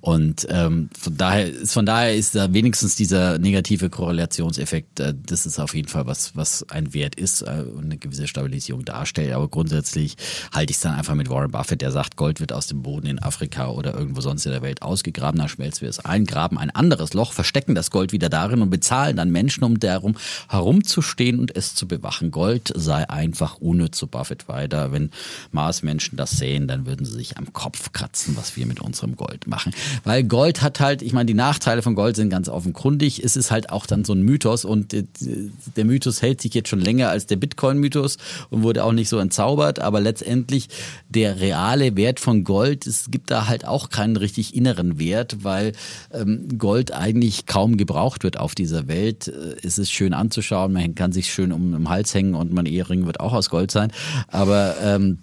Und 0.00 0.46
ähm, 0.50 0.90
von 0.98 1.16
daher 1.16 1.48
von 1.64 1.86
daher 1.86 2.14
ist 2.14 2.34
da 2.34 2.52
wenigstens 2.52 2.96
dieser 2.96 3.38
negative 3.38 3.90
Korrelationseffekt, 3.90 5.00
äh, 5.00 5.14
das 5.26 5.46
ist 5.46 5.58
auf 5.58 5.74
jeden 5.74 5.88
Fall 5.88 6.06
was, 6.06 6.36
was 6.36 6.68
ein 6.70 6.92
Wert 6.94 7.14
ist 7.14 7.42
äh, 7.42 7.64
und 7.74 7.84
eine 7.84 7.98
gewisse 7.98 8.26
Stabilisierung 8.26 8.84
darstellt. 8.84 9.32
Aber 9.32 9.48
grundsätzlich 9.48 10.16
halte 10.52 10.70
ich 10.70 10.76
es 10.76 10.82
dann 10.82 10.94
einfach 10.94 11.14
mit 11.14 11.30
Warren 11.30 11.50
Buffett, 11.50 11.80
der 11.80 11.92
sagt, 11.92 12.16
Gold 12.16 12.40
wird 12.40 12.52
aus 12.52 12.66
dem 12.66 12.82
Boden 12.82 13.06
in 13.06 13.18
Afrika 13.22 13.68
oder 13.68 13.94
irgendwo 13.94 14.20
sonst 14.20 14.44
in 14.46 14.52
der 14.52 14.62
Welt 14.62 14.82
ausgegraben, 14.82 15.38
dann 15.38 15.48
schmelzen 15.48 15.82
wir 15.82 15.88
es 15.88 16.00
ein, 16.00 16.24
graben 16.24 16.58
ein 16.58 16.70
anderes 16.70 17.14
Loch, 17.14 17.32
verstecken 17.32 17.74
das 17.74 17.90
Gold 17.90 18.12
wieder 18.12 18.28
darin 18.28 18.62
und 18.62 18.70
bezahlen 18.70 19.16
dann 19.16 19.30
Menschen, 19.30 19.64
um 19.64 19.78
darum 19.78 20.16
herumzustehen 20.48 21.38
und 21.38 21.54
es 21.56 21.74
zu 21.74 21.86
bewahren 21.86 22.07
bewachen. 22.08 22.30
Gold 22.30 22.72
sei 22.74 23.08
einfach 23.08 23.58
unnütz, 23.58 23.98
so 23.98 24.06
Buffett 24.06 24.48
weiter. 24.48 24.92
Wenn 24.92 25.10
Marsmenschen 25.52 26.16
das 26.16 26.30
sehen, 26.32 26.66
dann 26.68 26.86
würden 26.86 27.04
sie 27.04 27.12
sich 27.12 27.36
am 27.36 27.52
Kopf 27.52 27.92
kratzen, 27.92 28.36
was 28.36 28.56
wir 28.56 28.66
mit 28.66 28.80
unserem 28.80 29.16
Gold 29.16 29.46
machen. 29.46 29.74
Weil 30.04 30.24
Gold 30.24 30.62
hat 30.62 30.80
halt, 30.80 31.02
ich 31.02 31.12
meine, 31.12 31.26
die 31.26 31.34
Nachteile 31.34 31.82
von 31.82 31.94
Gold 31.94 32.16
sind 32.16 32.30
ganz 32.30 32.48
offenkundig. 32.48 33.22
Es 33.22 33.36
ist 33.36 33.50
halt 33.50 33.70
auch 33.70 33.86
dann 33.86 34.04
so 34.04 34.14
ein 34.14 34.22
Mythos 34.22 34.64
und 34.64 34.92
der 34.92 35.84
Mythos 35.84 36.22
hält 36.22 36.40
sich 36.40 36.54
jetzt 36.54 36.68
schon 36.68 36.80
länger 36.80 37.10
als 37.10 37.26
der 37.26 37.36
Bitcoin-Mythos 37.36 38.16
und 38.50 38.62
wurde 38.62 38.84
auch 38.84 38.92
nicht 38.92 39.08
so 39.08 39.18
entzaubert. 39.18 39.78
Aber 39.78 40.00
letztendlich 40.00 40.68
der 41.08 41.40
reale 41.40 41.96
Wert 41.96 42.20
von 42.20 42.44
Gold, 42.44 42.86
es 42.86 43.10
gibt 43.10 43.30
da 43.30 43.48
halt 43.48 43.66
auch 43.66 43.90
keinen 43.90 44.16
richtig 44.16 44.54
inneren 44.54 44.98
Wert, 44.98 45.44
weil 45.44 45.72
ähm, 46.12 46.58
Gold 46.58 46.92
eigentlich 46.92 47.46
kaum 47.46 47.76
gebraucht 47.76 48.24
wird 48.24 48.38
auf 48.38 48.54
dieser 48.54 48.88
Welt. 48.88 49.28
Äh, 49.28 49.56
es 49.62 49.78
ist 49.78 49.90
schön 49.90 50.14
anzuschauen, 50.14 50.72
man 50.72 50.94
kann 50.94 51.12
sich 51.12 51.32
schön 51.32 51.52
um 51.52 51.72
den 51.72 51.82
Hals 51.98 52.14
hängen 52.14 52.34
und 52.34 52.52
mein 52.52 52.66
Ehering 52.66 53.06
wird 53.06 53.20
auch 53.20 53.32
aus 53.32 53.50
Gold 53.50 53.70
sein. 53.70 53.92
Aber 54.28 54.76
ähm, 54.82 55.18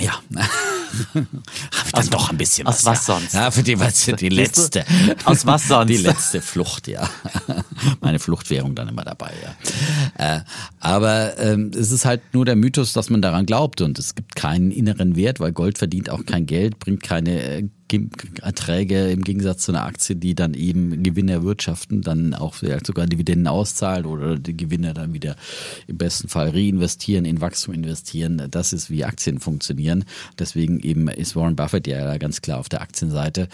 ja. 0.00 0.12
Habe 1.14 1.26
ich 1.86 1.92
dann 1.92 2.00
aus, 2.02 2.10
doch 2.10 2.30
ein 2.30 2.36
bisschen 2.36 2.66
aus 2.66 2.84
was. 2.84 2.86
Aus 2.86 2.86
was 2.86 3.06
ja. 3.06 3.14
sonst? 3.14 3.34
Ja, 3.34 3.50
für 3.50 3.62
die, 3.62 3.80
was, 3.80 4.04
die 4.04 4.28
letzte. 4.28 4.84
aus 5.24 5.46
was 5.46 5.68
sonst? 5.68 5.88
Die 5.88 5.96
letzte 5.96 6.42
Flucht, 6.42 6.86
ja. 6.86 7.08
Meine 8.00 8.18
Fluchtwährung 8.18 8.74
dann 8.74 8.88
immer 8.88 9.04
dabei, 9.04 9.32
ja. 10.18 10.36
Äh, 10.36 10.40
aber 10.80 11.38
ähm, 11.38 11.70
es 11.74 11.92
ist 11.92 12.04
halt 12.04 12.20
nur 12.34 12.44
der 12.44 12.56
Mythos, 12.56 12.92
dass 12.92 13.08
man 13.08 13.22
daran 13.22 13.46
glaubt 13.46 13.80
und 13.80 13.98
es 13.98 14.14
gibt 14.14 14.34
keinen 14.34 14.70
inneren 14.70 15.16
Wert, 15.16 15.40
weil 15.40 15.52
Gold 15.52 15.78
verdient 15.78 16.10
auch 16.10 16.26
kein 16.26 16.44
Geld, 16.44 16.78
bringt 16.78 17.02
keine 17.02 17.42
äh, 17.42 17.68
Erträge 18.40 19.10
im 19.10 19.22
Gegensatz 19.22 19.64
zu 19.64 19.72
einer 19.72 19.84
Aktie, 19.84 20.16
die 20.16 20.34
dann 20.34 20.54
eben 20.54 21.02
Gewinne 21.02 21.32
erwirtschaften, 21.32 22.02
dann 22.02 22.34
auch 22.34 22.56
sogar 22.84 23.06
Dividenden 23.06 23.46
auszahlt 23.46 24.06
oder 24.06 24.38
die 24.38 24.56
Gewinne 24.56 24.94
dann 24.94 25.12
wieder 25.12 25.36
im 25.86 25.98
besten 25.98 26.28
Fall 26.28 26.50
reinvestieren, 26.50 27.24
in 27.24 27.40
Wachstum 27.40 27.74
investieren. 27.74 28.48
Das 28.50 28.72
ist 28.72 28.90
wie 28.90 29.04
Aktien 29.04 29.40
funktionieren. 29.40 30.04
Deswegen 30.38 30.80
eben 30.80 31.08
ist 31.08 31.36
Warren 31.36 31.56
Buffett 31.56 31.86
ja 31.86 32.16
ganz 32.18 32.40
klar 32.42 32.58
auf 32.58 32.68
der 32.68 32.82
Aktienseite. 32.82 33.48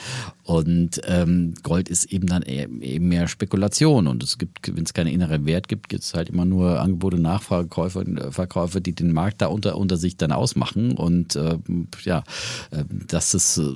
Und 0.44 1.00
ähm, 1.06 1.54
Gold 1.62 1.88
ist 1.88 2.06
eben 2.06 2.26
dann 2.26 2.42
e-, 2.42 2.68
eben 2.80 3.08
mehr 3.08 3.28
Spekulation. 3.28 4.06
Und 4.06 4.22
es 4.22 4.38
gibt, 4.38 4.74
wenn 4.74 4.84
es 4.84 4.94
keinen 4.94 5.08
inneren 5.08 5.46
Wert 5.46 5.68
gibt, 5.68 5.88
gibt 5.88 6.02
es 6.02 6.14
halt 6.14 6.30
immer 6.30 6.44
nur 6.44 6.80
Angebote, 6.80 7.18
Nachfrage, 7.18 7.68
Käufer, 7.68 8.04
Verkäufer, 8.30 8.80
die 8.80 8.94
den 8.94 9.12
Markt 9.12 9.42
da 9.42 9.46
unter, 9.48 9.76
unter 9.76 9.96
sich 9.96 10.16
dann 10.16 10.32
ausmachen. 10.32 10.92
Und 10.92 11.36
äh, 11.36 11.58
ja, 12.04 12.24
äh, 12.70 12.84
dass 13.08 13.34
es 13.34 13.58
äh, 13.58 13.74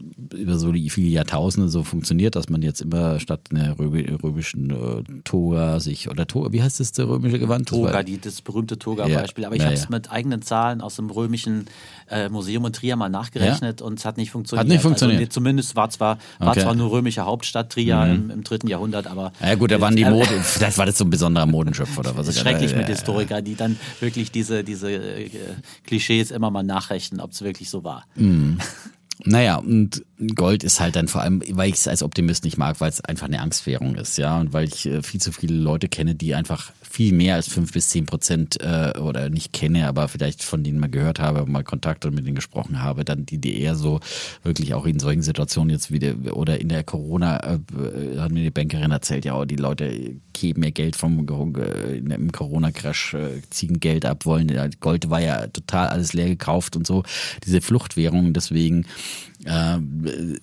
über 0.52 0.58
so 0.58 0.72
viele 0.90 1.08
Jahrtausende 1.08 1.68
so 1.68 1.82
funktioniert, 1.82 2.36
dass 2.36 2.48
man 2.48 2.62
jetzt 2.62 2.80
immer 2.80 3.20
statt 3.20 3.40
einer 3.50 3.78
römischen 3.78 4.70
äh, 4.70 5.20
Toga 5.24 5.80
sich, 5.80 6.10
oder 6.10 6.26
Toga, 6.26 6.52
wie 6.52 6.62
heißt 6.62 6.80
das, 6.80 6.92
der 6.92 7.08
römische 7.08 7.38
Gewand? 7.38 7.68
Toga, 7.68 8.02
die, 8.02 8.20
das 8.20 8.42
berühmte 8.42 8.78
Toga-Beispiel. 8.78 9.42
Ja, 9.42 9.48
Aber 9.48 9.56
ich 9.56 9.62
habe 9.62 9.74
es 9.74 9.84
ja. 9.84 9.88
mit 9.90 10.10
eigenen 10.10 10.42
Zahlen 10.42 10.80
aus 10.80 10.96
dem 10.96 11.10
römischen 11.10 11.66
äh, 12.10 12.28
Museum 12.28 12.66
in 12.66 12.72
Trier 12.72 12.96
mal 12.96 13.08
nachgerechnet 13.08 13.80
ja? 13.80 13.86
und 13.86 13.98
es 13.98 14.04
hat 14.04 14.16
nicht 14.16 14.30
funktioniert. 14.30 14.64
Hat 14.64 14.68
nicht 14.68 14.82
funktioniert. 14.82 15.20
Also, 15.20 15.30
zumindest 15.30 15.76
war 15.76 15.90
zwar, 15.90 16.18
war 16.38 16.50
okay. 16.50 16.62
zwar 16.62 16.74
nur 16.74 16.90
römische 16.90 17.22
Hauptstadt 17.22 17.72
Trier 17.72 17.96
mhm. 17.96 18.14
im, 18.14 18.30
im, 18.30 18.44
dritten 18.44 18.68
Jahrhundert, 18.68 19.06
aber. 19.06 19.32
Ja 19.40 19.54
gut, 19.54 19.70
da 19.70 19.80
waren 19.80 19.96
die 19.96 20.04
Mode, 20.04 20.28
vielleicht 20.42 20.78
war 20.78 20.86
das 20.86 20.98
so 20.98 21.04
ein 21.04 21.10
besonderer 21.10 21.46
Modenschöpfer 21.46 22.00
oder 22.00 22.16
was. 22.16 22.22
Das 22.32 22.36
ist 22.36 22.42
schrecklich 22.42 22.76
mit 22.76 22.86
Historiker, 22.86 23.42
die 23.42 23.56
dann 23.56 23.76
wirklich 23.98 24.30
diese, 24.30 24.62
diese 24.62 24.92
äh, 24.92 25.28
Klischees 25.84 26.30
immer 26.30 26.52
mal 26.52 26.62
nachrechnen, 26.62 27.20
ob 27.20 27.32
es 27.32 27.42
wirklich 27.42 27.68
so 27.68 27.82
war. 27.82 28.04
Mhm. 28.14 28.58
Naja, 29.24 29.56
und 29.56 30.04
Gold 30.34 30.64
ist 30.64 30.80
halt 30.80 30.96
dann 30.96 31.08
vor 31.08 31.22
allem, 31.22 31.42
weil 31.50 31.68
ich 31.68 31.76
es 31.76 31.88
als 31.88 32.02
Optimist 32.02 32.44
nicht 32.44 32.58
mag, 32.58 32.80
weil 32.80 32.88
es 32.88 33.00
einfach 33.00 33.26
eine 33.26 33.40
Angstwährung 33.40 33.94
ist, 33.94 34.18
ja, 34.18 34.40
und 34.40 34.52
weil 34.52 34.66
ich 34.66 34.86
äh, 34.86 35.02
viel 35.02 35.20
zu 35.20 35.32
viele 35.32 35.54
Leute 35.54 35.88
kenne, 35.88 36.14
die 36.14 36.34
einfach 36.34 36.72
viel 36.92 37.14
mehr 37.14 37.36
als 37.36 37.48
fünf 37.48 37.72
bis 37.72 37.88
zehn 37.88 38.04
Prozent 38.04 38.60
äh, 38.60 38.92
oder 38.98 39.30
nicht 39.30 39.54
kenne, 39.54 39.88
aber 39.88 40.08
vielleicht 40.08 40.42
von 40.42 40.62
denen 40.62 40.78
mal 40.78 40.90
gehört 40.90 41.20
habe, 41.20 41.50
mal 41.50 41.64
Kontakt 41.64 42.04
und 42.04 42.14
mit 42.14 42.26
denen 42.26 42.34
gesprochen 42.34 42.82
habe, 42.82 43.02
dann 43.02 43.24
die, 43.24 43.38
die 43.38 43.62
eher 43.62 43.76
so 43.76 44.00
wirklich 44.42 44.74
auch 44.74 44.84
in 44.84 44.98
solchen 44.98 45.22
Situationen 45.22 45.70
jetzt 45.70 45.90
wieder 45.90 46.14
oder 46.36 46.60
in 46.60 46.68
der 46.68 46.84
Corona 46.84 47.38
äh, 47.38 48.18
hat 48.18 48.30
mir 48.30 48.42
die 48.42 48.50
Bankerin 48.50 48.90
erzählt, 48.90 49.24
ja, 49.24 49.42
die 49.46 49.56
Leute 49.56 50.16
geben 50.34 50.62
ihr 50.64 50.72
Geld 50.72 50.94
vom 50.94 51.26
äh, 51.56 51.96
im 51.96 52.30
Corona-Crash, 52.30 53.14
äh, 53.14 53.40
ziehen 53.48 53.80
Geld 53.80 54.04
ab, 54.04 54.26
wollen. 54.26 54.52
Gold 54.80 55.08
war 55.08 55.22
ja 55.22 55.46
total 55.46 55.88
alles 55.88 56.12
leer 56.12 56.28
gekauft 56.28 56.76
und 56.76 56.86
so, 56.86 57.04
diese 57.46 57.62
Fluchtwährung, 57.62 58.34
deswegen 58.34 58.84
äh, 59.46 59.78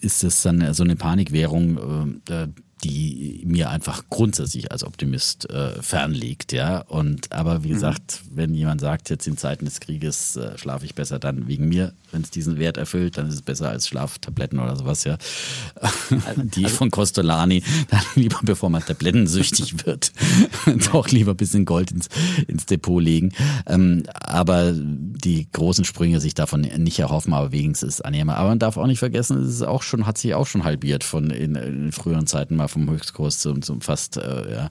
ist 0.01 0.23
es 0.23 0.41
dann 0.41 0.73
so 0.73 0.83
eine 0.83 0.95
Panikwährung, 0.95 2.21
äh, 2.27 2.47
die 2.83 3.43
mir 3.45 3.69
einfach 3.69 4.03
grundsätzlich 4.09 4.71
als 4.71 4.83
Optimist 4.83 5.49
äh, 5.49 5.81
fernliegt, 5.81 6.53
ja. 6.53 6.79
Und 6.81 7.31
aber 7.31 7.63
wie 7.63 7.69
mhm. 7.69 7.73
gesagt, 7.73 8.21
wenn 8.31 8.53
jemand 8.53 8.81
sagt, 8.81 9.09
jetzt 9.09 9.27
in 9.27 9.37
Zeiten 9.37 9.65
des 9.65 9.79
Krieges 9.79 10.35
äh, 10.35 10.57
schlafe 10.57 10.85
ich 10.85 10.95
besser, 10.95 11.19
dann 11.19 11.47
wegen 11.47 11.67
mir, 11.67 11.93
wenn 12.11 12.21
es 12.21 12.29
diesen 12.29 12.57
Wert 12.57 12.77
erfüllt, 12.77 13.17
dann 13.17 13.27
ist 13.27 13.35
es 13.35 13.41
besser 13.41 13.69
als 13.69 13.87
Schlaftabletten 13.87 14.59
oder 14.59 14.75
sowas, 14.75 15.03
ja. 15.03 15.17
Also, 15.75 16.41
die 16.43 16.65
also, 16.65 16.77
von 16.77 16.91
Costolani, 16.91 17.63
dann 17.89 18.03
lieber 18.15 18.39
bevor 18.43 18.69
man 18.69 18.83
tablettensüchtig 18.85 19.75
wird, 19.85 20.13
doch 20.91 21.09
lieber 21.09 21.31
ein 21.31 21.37
bisschen 21.37 21.65
Gold 21.65 21.91
ins, 21.91 22.07
ins 22.47 22.65
Depot 22.65 23.01
legen. 23.01 23.33
Ähm, 23.67 24.03
aber 24.13 24.73
die 24.73 25.47
großen 25.51 25.83
Sprünge 25.83 26.21
sich 26.21 26.33
davon 26.33 26.61
nicht 26.61 26.99
erhoffen, 26.99 27.33
aber 27.33 27.51
wenigstens 27.51 27.95
ist 27.95 28.05
annehmbar. 28.05 28.37
Aber 28.37 28.49
man 28.49 28.59
darf 28.59 28.77
auch 28.77 28.87
nicht 28.87 28.99
vergessen, 28.99 29.41
es 29.41 29.49
ist 29.49 29.63
auch 29.63 29.83
schon, 29.83 30.05
hat 30.05 30.17
sich 30.17 30.33
auch 30.33 30.47
schon 30.47 30.63
halbiert 30.63 31.03
von 31.03 31.29
in, 31.29 31.55
in 31.55 31.91
früheren 31.91 32.25
Zeiten 32.25 32.55
mal 32.55 32.68
vom 32.69 32.89
Höchstkurs 32.89 33.39
zum, 33.39 33.61
zum 33.61 33.81
fast, 33.81 34.17
äh, 34.17 34.51
ja. 34.51 34.69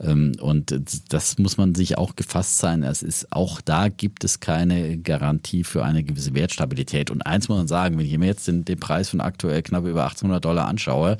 Ähm, 0.00 0.32
und 0.40 0.80
das 1.08 1.38
muss 1.38 1.56
man 1.56 1.74
sich 1.74 1.98
auch 1.98 2.16
gefasst 2.16 2.58
sein. 2.58 2.82
Es 2.82 3.02
ist 3.02 3.32
auch 3.32 3.60
da 3.60 3.88
gibt 3.88 4.24
es 4.24 4.40
keine 4.40 4.98
Garantie 4.98 5.64
für 5.64 5.84
eine 5.84 6.04
gewisse 6.04 6.34
Wertstabilität. 6.34 7.10
Und 7.10 7.22
eins 7.22 7.48
muss 7.48 7.58
man 7.58 7.68
sagen, 7.68 7.98
wenn 7.98 8.06
ich 8.06 8.16
mir 8.18 8.26
jetzt 8.26 8.48
den, 8.48 8.64
den 8.64 8.78
Preis 8.78 9.10
von 9.10 9.20
aktuell 9.20 9.62
knapp 9.62 9.84
über 9.84 10.04
1800 10.04 10.44
Dollar 10.44 10.68
anschaue 10.68 11.16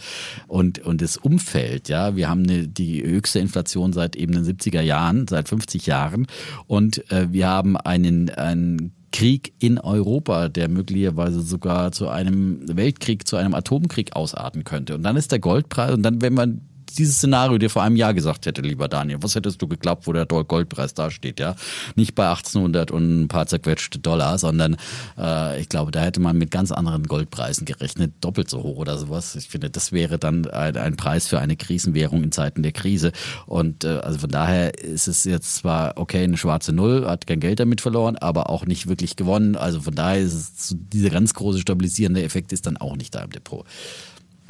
und, 0.46 0.78
und 0.80 1.02
das 1.02 1.16
Umfeld, 1.16 1.88
ja, 1.88 2.16
wir 2.16 2.28
haben 2.28 2.44
eine, 2.44 2.68
die 2.68 3.02
höchste 3.02 3.38
Inflation 3.38 3.92
seit 3.92 4.16
eben 4.16 4.32
den 4.32 4.44
70er 4.44 4.80
Jahren, 4.80 5.26
seit 5.28 5.48
50 5.48 5.86
Jahren 5.86 6.26
und 6.66 7.10
äh, 7.10 7.32
wir 7.32 7.48
haben 7.48 7.76
einen, 7.76 8.30
einen 8.30 8.97
Krieg 9.12 9.52
in 9.58 9.78
Europa, 9.78 10.48
der 10.48 10.68
möglicherweise 10.68 11.40
sogar 11.40 11.92
zu 11.92 12.08
einem 12.08 12.60
Weltkrieg, 12.76 13.26
zu 13.26 13.36
einem 13.36 13.54
Atomkrieg 13.54 14.14
ausarten 14.14 14.64
könnte. 14.64 14.94
Und 14.94 15.02
dann 15.02 15.16
ist 15.16 15.32
der 15.32 15.38
Goldpreis, 15.38 15.94
und 15.94 16.02
dann, 16.02 16.20
wenn 16.20 16.34
man 16.34 16.60
dieses 16.96 17.16
Szenario 17.16 17.58
dir 17.58 17.70
vor 17.70 17.82
einem 17.82 17.96
Jahr 17.96 18.14
gesagt 18.14 18.46
hätte, 18.46 18.62
lieber 18.62 18.88
Daniel, 18.88 19.18
was 19.20 19.34
hättest 19.34 19.60
du 19.60 19.68
geglaubt, 19.68 20.06
wo 20.06 20.12
der 20.12 20.26
Goldpreis 20.26 20.94
da 20.94 21.10
steht, 21.10 21.40
ja? 21.40 21.56
Nicht 21.96 22.14
bei 22.14 22.28
1800 22.28 22.90
und 22.90 23.22
ein 23.22 23.28
paar 23.28 23.46
zerquetschte 23.46 23.98
Dollar, 23.98 24.38
sondern 24.38 24.76
äh, 25.18 25.60
ich 25.60 25.68
glaube, 25.68 25.90
da 25.90 26.00
hätte 26.00 26.20
man 26.20 26.36
mit 26.38 26.50
ganz 26.50 26.72
anderen 26.72 27.04
Goldpreisen 27.04 27.64
gerechnet, 27.64 28.12
doppelt 28.20 28.50
so 28.50 28.62
hoch 28.62 28.76
oder 28.78 28.98
sowas. 28.98 29.34
Ich 29.36 29.48
finde, 29.48 29.70
das 29.70 29.92
wäre 29.92 30.18
dann 30.18 30.46
ein, 30.46 30.76
ein 30.76 30.96
Preis 30.96 31.26
für 31.26 31.38
eine 31.38 31.56
Krisenwährung 31.56 32.22
in 32.22 32.32
Zeiten 32.32 32.62
der 32.62 32.72
Krise. 32.72 33.12
Und 33.46 33.84
äh, 33.84 33.98
also 33.98 34.18
von 34.20 34.30
daher 34.30 34.82
ist 34.82 35.08
es 35.08 35.24
jetzt 35.24 35.56
zwar 35.56 35.96
okay, 35.96 36.24
eine 36.24 36.36
schwarze 36.36 36.72
Null, 36.72 37.06
hat 37.06 37.26
kein 37.26 37.40
Geld 37.40 37.60
damit 37.60 37.80
verloren, 37.80 38.16
aber 38.16 38.50
auch 38.50 38.66
nicht 38.66 38.86
wirklich 38.88 39.16
gewonnen. 39.16 39.56
Also 39.56 39.80
von 39.80 39.94
daher 39.94 40.20
ist 40.20 40.34
es 40.34 40.76
dieser 40.92 41.10
ganz 41.10 41.34
große 41.34 41.60
stabilisierende 41.60 42.22
Effekt 42.22 42.52
ist 42.52 42.66
dann 42.66 42.76
auch 42.76 42.96
nicht 42.96 43.14
da 43.14 43.22
im 43.22 43.30
Depot. 43.30 43.66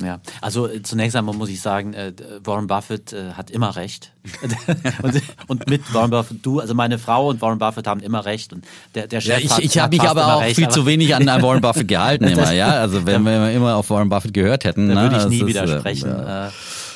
Ja, 0.00 0.20
also 0.40 0.68
äh, 0.68 0.82
zunächst 0.82 1.16
einmal 1.16 1.34
muss 1.34 1.48
ich 1.48 1.60
sagen, 1.60 1.92
äh, 1.92 2.12
Warren 2.44 2.68
Buffett 2.68 3.12
äh, 3.12 3.32
hat 3.32 3.50
immer 3.50 3.74
recht. 3.74 4.12
und, 5.02 5.22
und, 5.48 5.68
mit 5.68 5.92
Warren 5.92 6.10
Buffett, 6.10 6.44
du, 6.44 6.60
also 6.60 6.74
meine 6.74 6.98
Frau 6.98 7.28
und 7.28 7.40
Warren 7.40 7.58
Buffett 7.58 7.86
haben 7.88 8.00
immer 8.00 8.24
recht. 8.24 8.52
Und 8.52 8.64
der, 8.94 9.08
der 9.08 9.20
Chef 9.20 9.42
ja, 9.42 9.58
ich, 9.58 9.64
ich 9.64 9.78
habe 9.78 9.96
mich 9.96 10.08
aber 10.08 10.36
auch 10.36 10.40
recht, 10.42 10.54
viel 10.54 10.68
zu 10.68 10.86
wenig 10.86 11.16
an, 11.16 11.28
an 11.28 11.42
Warren 11.42 11.60
Buffett 11.60 11.88
gehalten 11.88 12.24
immer, 12.24 12.52
ja. 12.52 12.68
Also 12.68 13.06
wenn 13.06 13.24
wir 13.24 13.50
immer 13.50 13.74
auf 13.74 13.90
Warren 13.90 14.08
Buffett 14.08 14.34
gehört 14.34 14.64
hätten, 14.64 14.88
dann 14.88 15.02
würde 15.02 15.16
ich 15.16 15.28
nie 15.30 15.40
ist, 15.40 15.46
widersprechen. 15.46 16.10
Äh, 16.10 16.50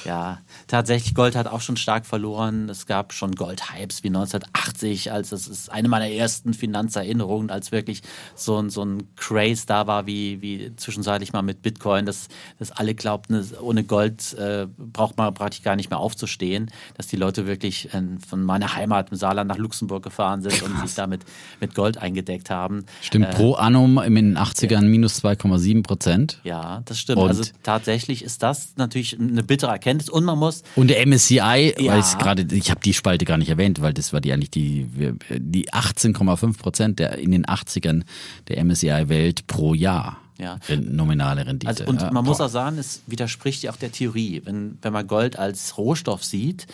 ja 0.04 0.38
tatsächlich, 0.72 1.14
Gold 1.14 1.36
hat 1.36 1.46
auch 1.46 1.60
schon 1.60 1.76
stark 1.76 2.06
verloren. 2.06 2.70
Es 2.70 2.86
gab 2.86 3.12
schon 3.12 3.34
Gold-Hypes 3.34 4.02
wie 4.04 4.08
1980, 4.08 5.12
als 5.12 5.30
es 5.30 5.46
ist 5.46 5.70
eine 5.70 5.86
meiner 5.88 6.08
ersten 6.08 6.54
Finanzerinnerungen, 6.54 7.50
als 7.50 7.72
wirklich 7.72 8.00
so 8.34 8.56
ein, 8.56 8.70
so 8.70 8.82
ein 8.82 9.14
Craze 9.16 9.66
da 9.66 9.86
war, 9.86 10.06
wie, 10.06 10.40
wie 10.40 10.74
zwischenzeitlich 10.76 11.34
mal 11.34 11.42
mit 11.42 11.60
Bitcoin, 11.60 12.06
dass, 12.06 12.28
dass 12.58 12.72
alle 12.72 12.94
glaubten, 12.94 13.46
ohne 13.60 13.84
Gold 13.84 14.32
äh, 14.32 14.66
braucht 14.78 15.18
man 15.18 15.34
praktisch 15.34 15.62
gar 15.62 15.76
nicht 15.76 15.90
mehr 15.90 15.98
aufzustehen, 15.98 16.70
dass 16.96 17.06
die 17.06 17.16
Leute 17.16 17.46
wirklich 17.46 17.92
äh, 17.92 18.02
von 18.26 18.42
meiner 18.42 18.74
Heimat 18.74 19.10
im 19.10 19.18
Saarland 19.18 19.48
nach 19.48 19.58
Luxemburg 19.58 20.02
gefahren 20.02 20.40
sind 20.40 20.54
Krass. 20.54 20.70
und 20.70 20.80
sich 20.80 20.94
damit 20.94 21.26
mit 21.60 21.74
Gold 21.74 21.98
eingedeckt 21.98 22.48
haben. 22.48 22.86
Stimmt, 23.02 23.26
äh, 23.26 23.30
pro 23.34 23.54
annum 23.54 23.98
in 23.98 24.14
den 24.14 24.38
80ern 24.38 24.70
ja. 24.70 24.80
minus 24.80 25.22
2,7 25.22 25.82
Prozent. 25.82 26.40
Ja, 26.44 26.80
das 26.86 26.98
stimmt. 26.98 27.18
Und 27.18 27.28
also 27.28 27.42
tatsächlich 27.62 28.24
ist 28.24 28.42
das 28.42 28.72
natürlich 28.76 29.20
eine 29.20 29.42
bittere 29.42 29.70
Erkenntnis 29.70 30.08
und 30.08 30.24
man 30.24 30.38
muss 30.38 30.61
und 30.76 30.88
der 30.88 31.06
MSCI, 31.06 31.74
ja. 31.78 31.92
weil 31.92 32.00
ich 32.00 32.18
gerade, 32.18 32.46
ich 32.54 32.70
habe 32.70 32.80
die 32.80 32.94
Spalte 32.94 33.24
gar 33.24 33.38
nicht 33.38 33.48
erwähnt, 33.48 33.80
weil 33.80 33.92
das 33.92 34.12
war 34.12 34.20
die 34.20 34.32
eigentlich 34.32 34.50
die, 34.50 34.86
die 35.30 35.70
18,5 35.70 36.58
Prozent 36.58 36.98
der 36.98 37.18
in 37.18 37.30
den 37.30 37.44
80ern 37.46 38.02
der 38.48 38.64
MSCI-Welt 38.64 39.46
pro 39.46 39.74
Jahr. 39.74 40.18
Ja. 40.38 40.58
Nominale 40.76 41.46
Rendite. 41.46 41.68
Also, 41.68 41.84
und 41.84 42.00
man 42.00 42.14
ja. 42.16 42.22
muss 42.22 42.40
auch 42.40 42.48
sagen, 42.48 42.78
es 42.78 43.02
widerspricht 43.06 43.62
ja 43.62 43.70
auch 43.70 43.76
der 43.76 43.92
Theorie. 43.92 44.42
Wenn, 44.44 44.78
wenn 44.82 44.92
man 44.92 45.06
Gold 45.06 45.38
als 45.38 45.76
Rohstoff 45.78 46.24
sieht, 46.24 46.66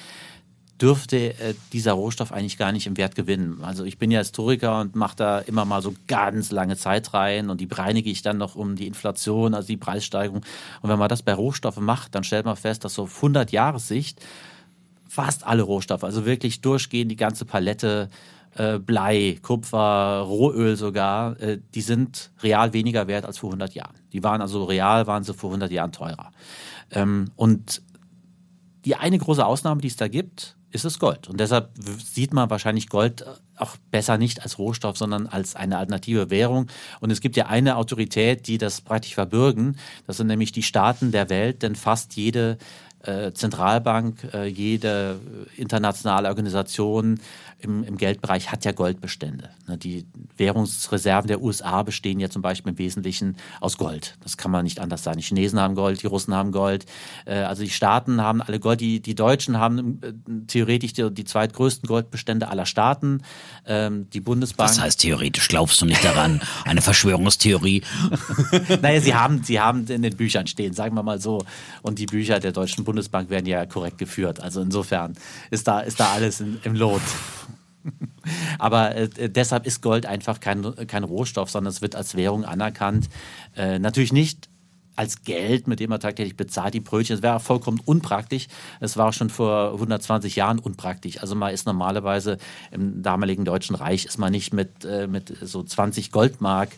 dürfte 0.80 1.38
äh, 1.38 1.54
dieser 1.72 1.92
Rohstoff 1.92 2.32
eigentlich 2.32 2.58
gar 2.58 2.72
nicht 2.72 2.86
im 2.86 2.96
Wert 2.96 3.14
gewinnen. 3.14 3.58
Also 3.62 3.84
ich 3.84 3.98
bin 3.98 4.10
ja 4.10 4.20
Historiker 4.20 4.80
und 4.80 4.94
mache 4.94 5.16
da 5.16 5.38
immer 5.40 5.64
mal 5.64 5.82
so 5.82 5.94
ganz 6.06 6.50
lange 6.50 6.76
Zeitreihen 6.76 7.50
und 7.50 7.60
die 7.60 7.66
bereinige 7.66 8.10
ich 8.10 8.22
dann 8.22 8.38
noch 8.38 8.54
um 8.54 8.76
die 8.76 8.86
Inflation, 8.86 9.54
also 9.54 9.66
die 9.66 9.76
Preissteigerung. 9.76 10.42
Und 10.82 10.90
wenn 10.90 10.98
man 10.98 11.08
das 11.08 11.22
bei 11.22 11.34
Rohstoffen 11.34 11.84
macht, 11.84 12.14
dann 12.14 12.24
stellt 12.24 12.44
man 12.44 12.56
fest, 12.56 12.84
dass 12.84 12.94
so 12.94 13.04
auf 13.04 13.16
100 13.16 13.50
Jahressicht 13.50 14.20
fast 15.08 15.44
alle 15.44 15.62
Rohstoffe, 15.62 16.04
also 16.04 16.26
wirklich 16.26 16.60
durchgehend 16.60 17.10
die 17.10 17.16
ganze 17.16 17.44
Palette, 17.44 18.08
äh, 18.54 18.78
Blei, 18.78 19.38
Kupfer, 19.42 20.20
Rohöl 20.20 20.76
sogar, 20.76 21.40
äh, 21.40 21.58
die 21.74 21.80
sind 21.80 22.30
real 22.42 22.72
weniger 22.72 23.08
wert 23.08 23.24
als 23.24 23.38
vor 23.38 23.50
100 23.50 23.74
Jahren. 23.74 23.96
Die 24.12 24.22
waren 24.22 24.40
also 24.40 24.64
real, 24.64 25.06
waren 25.06 25.24
sie 25.24 25.34
vor 25.34 25.50
100 25.50 25.72
Jahren 25.72 25.92
teurer. 25.92 26.30
Ähm, 26.90 27.30
und 27.36 27.82
die 28.84 28.96
eine 28.96 29.18
große 29.18 29.44
Ausnahme, 29.44 29.80
die 29.80 29.88
es 29.88 29.96
da 29.96 30.08
gibt, 30.08 30.57
ist 30.70 30.84
es 30.84 30.98
Gold. 30.98 31.28
Und 31.28 31.40
deshalb 31.40 31.70
sieht 32.02 32.32
man 32.32 32.50
wahrscheinlich 32.50 32.88
Gold 32.88 33.24
auch 33.56 33.76
besser 33.90 34.18
nicht 34.18 34.42
als 34.42 34.58
Rohstoff, 34.58 34.96
sondern 34.96 35.26
als 35.26 35.56
eine 35.56 35.78
alternative 35.78 36.30
Währung. 36.30 36.68
Und 37.00 37.10
es 37.10 37.20
gibt 37.20 37.36
ja 37.36 37.46
eine 37.46 37.76
Autorität, 37.76 38.46
die 38.46 38.58
das 38.58 38.80
praktisch 38.80 39.14
verbürgen. 39.14 39.78
Das 40.06 40.18
sind 40.18 40.26
nämlich 40.26 40.52
die 40.52 40.62
Staaten 40.62 41.10
der 41.10 41.30
Welt, 41.30 41.62
denn 41.62 41.74
fast 41.74 42.16
jede 42.16 42.58
äh, 43.02 43.32
Zentralbank, 43.32 44.28
äh, 44.34 44.46
jede 44.46 45.20
internationale 45.56 46.28
Organisation 46.28 47.20
im, 47.60 47.82
im 47.82 47.96
Geldbereich 47.96 48.52
hat 48.52 48.64
ja 48.64 48.72
Goldbestände. 48.72 49.50
Ne, 49.66 49.76
die 49.76 50.06
Währungsreserven 50.36 51.26
der 51.26 51.42
USA 51.42 51.82
bestehen 51.82 52.20
ja 52.20 52.30
zum 52.30 52.40
Beispiel 52.40 52.70
im 52.70 52.78
Wesentlichen 52.78 53.36
aus 53.60 53.78
Gold. 53.78 54.16
Das 54.22 54.36
kann 54.36 54.52
man 54.52 54.64
nicht 54.64 54.78
anders 54.78 55.02
sagen. 55.02 55.18
Die 55.18 55.24
Chinesen 55.24 55.58
haben 55.58 55.74
Gold, 55.74 56.02
die 56.02 56.06
Russen 56.06 56.34
haben 56.34 56.52
Gold. 56.52 56.86
Äh, 57.26 57.38
also 57.40 57.64
die 57.64 57.70
Staaten 57.70 58.22
haben 58.22 58.40
alle 58.42 58.60
Gold. 58.60 58.80
Die, 58.80 59.00
die 59.00 59.16
Deutschen 59.16 59.58
haben 59.58 60.00
äh, 60.02 60.12
theoretisch 60.46 60.92
die, 60.92 61.10
die 61.12 61.24
zweitgrößten 61.24 61.88
Goldbestände 61.88 62.48
aller 62.48 62.64
Staaten. 62.64 63.22
Ähm, 63.66 64.08
die 64.10 64.20
Bundesbank. 64.20 64.70
Was 64.70 64.80
heißt 64.80 65.00
theoretisch? 65.00 65.48
Glaubst 65.48 65.80
du 65.80 65.86
nicht 65.86 66.04
daran? 66.04 66.40
Eine 66.64 66.80
Verschwörungstheorie? 66.80 67.82
naja, 68.82 69.00
sie 69.00 69.14
haben, 69.16 69.42
sie 69.42 69.58
haben 69.58 69.84
in 69.88 70.02
den 70.02 70.16
Büchern 70.16 70.46
stehen, 70.46 70.74
sagen 70.74 70.94
wir 70.94 71.02
mal 71.02 71.20
so. 71.20 71.44
Und 71.82 71.98
die 71.98 72.06
Bücher 72.06 72.38
der 72.38 72.52
Deutschen 72.52 72.84
Bundesbank 72.84 73.30
werden 73.30 73.46
ja 73.46 73.66
korrekt 73.66 73.98
geführt. 73.98 74.40
Also 74.40 74.60
insofern 74.60 75.14
ist 75.50 75.66
da, 75.66 75.80
ist 75.80 75.98
da 75.98 76.12
alles 76.12 76.40
in, 76.40 76.60
im 76.62 76.76
Lot. 76.76 77.02
Aber 78.58 78.94
äh, 78.94 79.08
deshalb 79.28 79.66
ist 79.66 79.82
Gold 79.82 80.06
einfach 80.06 80.40
kein, 80.40 80.74
kein 80.86 81.04
Rohstoff, 81.04 81.50
sondern 81.50 81.70
es 81.70 81.82
wird 81.82 81.96
als 81.96 82.16
Währung 82.16 82.44
anerkannt. 82.44 83.08
Äh, 83.56 83.78
natürlich 83.78 84.12
nicht 84.12 84.47
als 84.98 85.22
Geld, 85.22 85.68
mit 85.68 85.78
dem 85.78 85.90
man 85.90 86.00
tagtäglich 86.00 86.36
bezahlt, 86.36 86.74
die 86.74 86.80
Brötchen. 86.80 87.14
Das 87.14 87.22
wäre 87.22 87.38
vollkommen 87.38 87.80
unpraktisch. 87.84 88.48
Es 88.80 88.96
war 88.96 89.12
schon 89.12 89.30
vor 89.30 89.74
120 89.74 90.34
Jahren 90.34 90.58
unpraktisch. 90.58 91.20
Also 91.20 91.36
man 91.36 91.54
ist 91.54 91.66
normalerweise 91.66 92.38
im 92.72 93.00
damaligen 93.00 93.44
Deutschen 93.44 93.76
Reich 93.76 94.06
ist 94.06 94.18
man 94.18 94.32
nicht 94.32 94.52
mit, 94.52 94.84
äh, 94.84 95.06
mit 95.06 95.32
so 95.40 95.62
20 95.62 96.10
Goldmark 96.10 96.70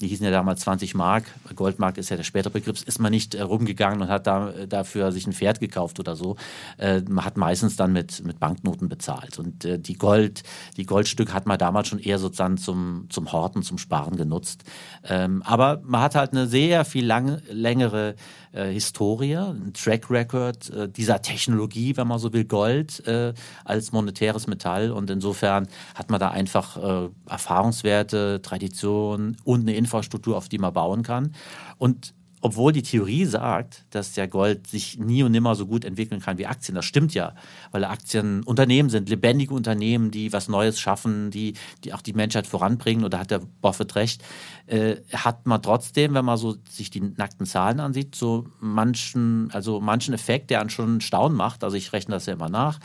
die 0.00 0.08
hießen 0.08 0.24
ja 0.24 0.32
damals 0.32 0.60
20 0.60 0.94
Mark, 0.94 1.24
Goldmark 1.54 1.98
ist 1.98 2.10
ja 2.10 2.16
der 2.16 2.24
spätere 2.24 2.50
Begriff, 2.50 2.82
ist 2.82 2.98
man 2.98 3.10
nicht 3.12 3.34
äh, 3.34 3.42
rumgegangen 3.42 4.02
und 4.02 4.08
hat 4.08 4.26
da, 4.26 4.52
dafür 4.68 5.12
sich 5.12 5.26
ein 5.26 5.32
Pferd 5.32 5.60
gekauft 5.60 6.00
oder 6.00 6.16
so. 6.16 6.36
Äh, 6.78 7.02
man 7.08 7.24
hat 7.24 7.36
meistens 7.36 7.76
dann 7.76 7.92
mit, 7.92 8.24
mit 8.24 8.40
Banknoten 8.40 8.88
bezahlt. 8.88 9.38
Und 9.38 9.64
äh, 9.64 9.78
die 9.78 9.94
Gold, 9.94 10.42
die 10.76 10.84
Goldstück 10.84 11.32
hat 11.32 11.46
man 11.46 11.58
damals 11.58 11.88
schon 11.88 12.00
eher 12.00 12.18
sozusagen 12.18 12.56
zum, 12.56 13.06
zum 13.08 13.32
Horten, 13.32 13.62
zum 13.62 13.78
Sparen 13.78 14.16
genutzt. 14.16 14.64
Ähm, 15.04 15.42
aber 15.44 15.80
man 15.84 16.00
hat 16.00 16.16
halt 16.16 16.32
eine 16.32 16.46
sehr 16.46 16.84
viel 16.84 17.06
lang, 17.06 17.40
längere 17.64 18.14
äh, 18.52 18.66
Historie, 18.66 19.36
ein 19.36 19.72
Track 19.72 20.10
Record 20.10 20.70
äh, 20.70 20.88
dieser 20.88 21.20
Technologie, 21.22 21.96
wenn 21.96 22.06
man 22.06 22.20
so 22.20 22.32
will, 22.32 22.44
Gold 22.44 23.04
äh, 23.08 23.32
als 23.64 23.90
monetäres 23.90 24.46
Metall. 24.46 24.92
Und 24.92 25.10
insofern 25.10 25.66
hat 25.96 26.10
man 26.10 26.20
da 26.20 26.28
einfach 26.28 26.76
äh, 26.76 27.08
Erfahrungswerte, 27.28 28.40
Tradition 28.42 29.36
und 29.42 29.62
eine 29.62 29.74
Infrastruktur, 29.74 30.36
auf 30.36 30.48
die 30.48 30.58
man 30.58 30.72
bauen 30.72 31.02
kann. 31.02 31.34
Und 31.78 32.14
obwohl 32.44 32.72
die 32.72 32.82
Theorie 32.82 33.24
sagt, 33.24 33.86
dass 33.88 34.12
der 34.12 34.28
Gold 34.28 34.66
sich 34.66 34.98
nie 34.98 35.22
und 35.22 35.32
nimmer 35.32 35.54
so 35.54 35.66
gut 35.66 35.82
entwickeln 35.82 36.20
kann 36.20 36.36
wie 36.36 36.44
Aktien. 36.44 36.74
Das 36.74 36.84
stimmt 36.84 37.14
ja, 37.14 37.34
weil 37.70 37.86
Aktien 37.86 38.42
Unternehmen 38.42 38.90
sind, 38.90 39.08
lebendige 39.08 39.54
Unternehmen, 39.54 40.10
die 40.10 40.30
was 40.30 40.48
Neues 40.48 40.78
schaffen, 40.78 41.30
die, 41.30 41.54
die 41.84 41.94
auch 41.94 42.02
die 42.02 42.12
Menschheit 42.12 42.46
voranbringen. 42.46 43.02
Oder 43.02 43.18
hat 43.18 43.30
der 43.30 43.40
Buffett 43.62 43.96
recht? 43.96 44.22
Äh, 44.66 44.96
hat 45.14 45.46
man 45.46 45.62
trotzdem, 45.62 46.12
wenn 46.12 46.26
man 46.26 46.36
so 46.36 46.56
sich 46.68 46.90
die 46.90 47.00
nackten 47.00 47.46
Zahlen 47.46 47.80
ansieht, 47.80 48.14
so 48.14 48.46
manchen, 48.60 49.50
also 49.52 49.80
manchen 49.80 50.12
Effekt, 50.12 50.50
der 50.50 50.60
einen 50.60 50.68
schon 50.68 51.00
Staunen 51.00 51.38
macht. 51.38 51.64
Also 51.64 51.78
ich 51.78 51.94
rechne 51.94 52.14
das 52.14 52.26
ja 52.26 52.34
immer 52.34 52.50
nach. 52.50 52.78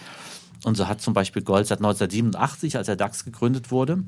Und 0.64 0.78
so 0.78 0.88
hat 0.88 1.02
zum 1.02 1.14
Beispiel 1.14 1.42
Gold 1.42 1.68
seit 1.68 1.80
1987, 1.80 2.78
als 2.78 2.86
der 2.86 2.96
DAX 2.96 3.26
gegründet 3.26 3.72
wurde, 3.72 4.06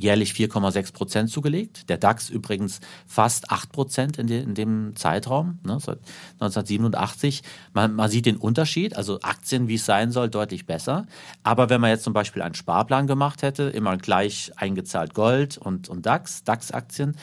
jährlich 0.00 0.32
4,6 0.32 0.92
Prozent 0.92 1.30
zugelegt. 1.30 1.88
Der 1.88 1.98
DAX 1.98 2.30
übrigens 2.30 2.80
fast 3.06 3.50
8 3.50 3.70
Prozent 3.70 4.18
in, 4.18 4.28
in, 4.28 4.54
dem 4.54 4.96
Zeitraum, 4.96 5.58
ne, 5.62 5.78
seit 5.78 5.98
1987. 6.40 7.42
Man, 7.72 7.94
man, 7.94 8.10
sieht 8.10 8.26
den 8.26 8.36
Unterschied, 8.36 8.96
also 8.96 9.20
Aktien, 9.20 9.68
wie 9.68 9.74
es 9.74 9.84
sein 9.84 10.10
soll, 10.10 10.30
deutlich 10.30 10.66
besser. 10.66 11.06
Aber 11.42 11.70
wenn 11.70 11.80
man 11.80 11.90
jetzt 11.90 12.04
zum 12.04 12.12
Beispiel 12.12 12.42
einen 12.42 12.54
Sparplan 12.54 13.06
gemacht 13.06 13.42
hätte, 13.42 13.64
immer 13.64 13.96
gleich 13.96 14.52
eingezahlt 14.56 15.14
Gold 15.14 15.58
und, 15.58 15.88
und 15.88 16.06
DAX, 16.06 16.44
DAX-Aktien, 16.44 17.16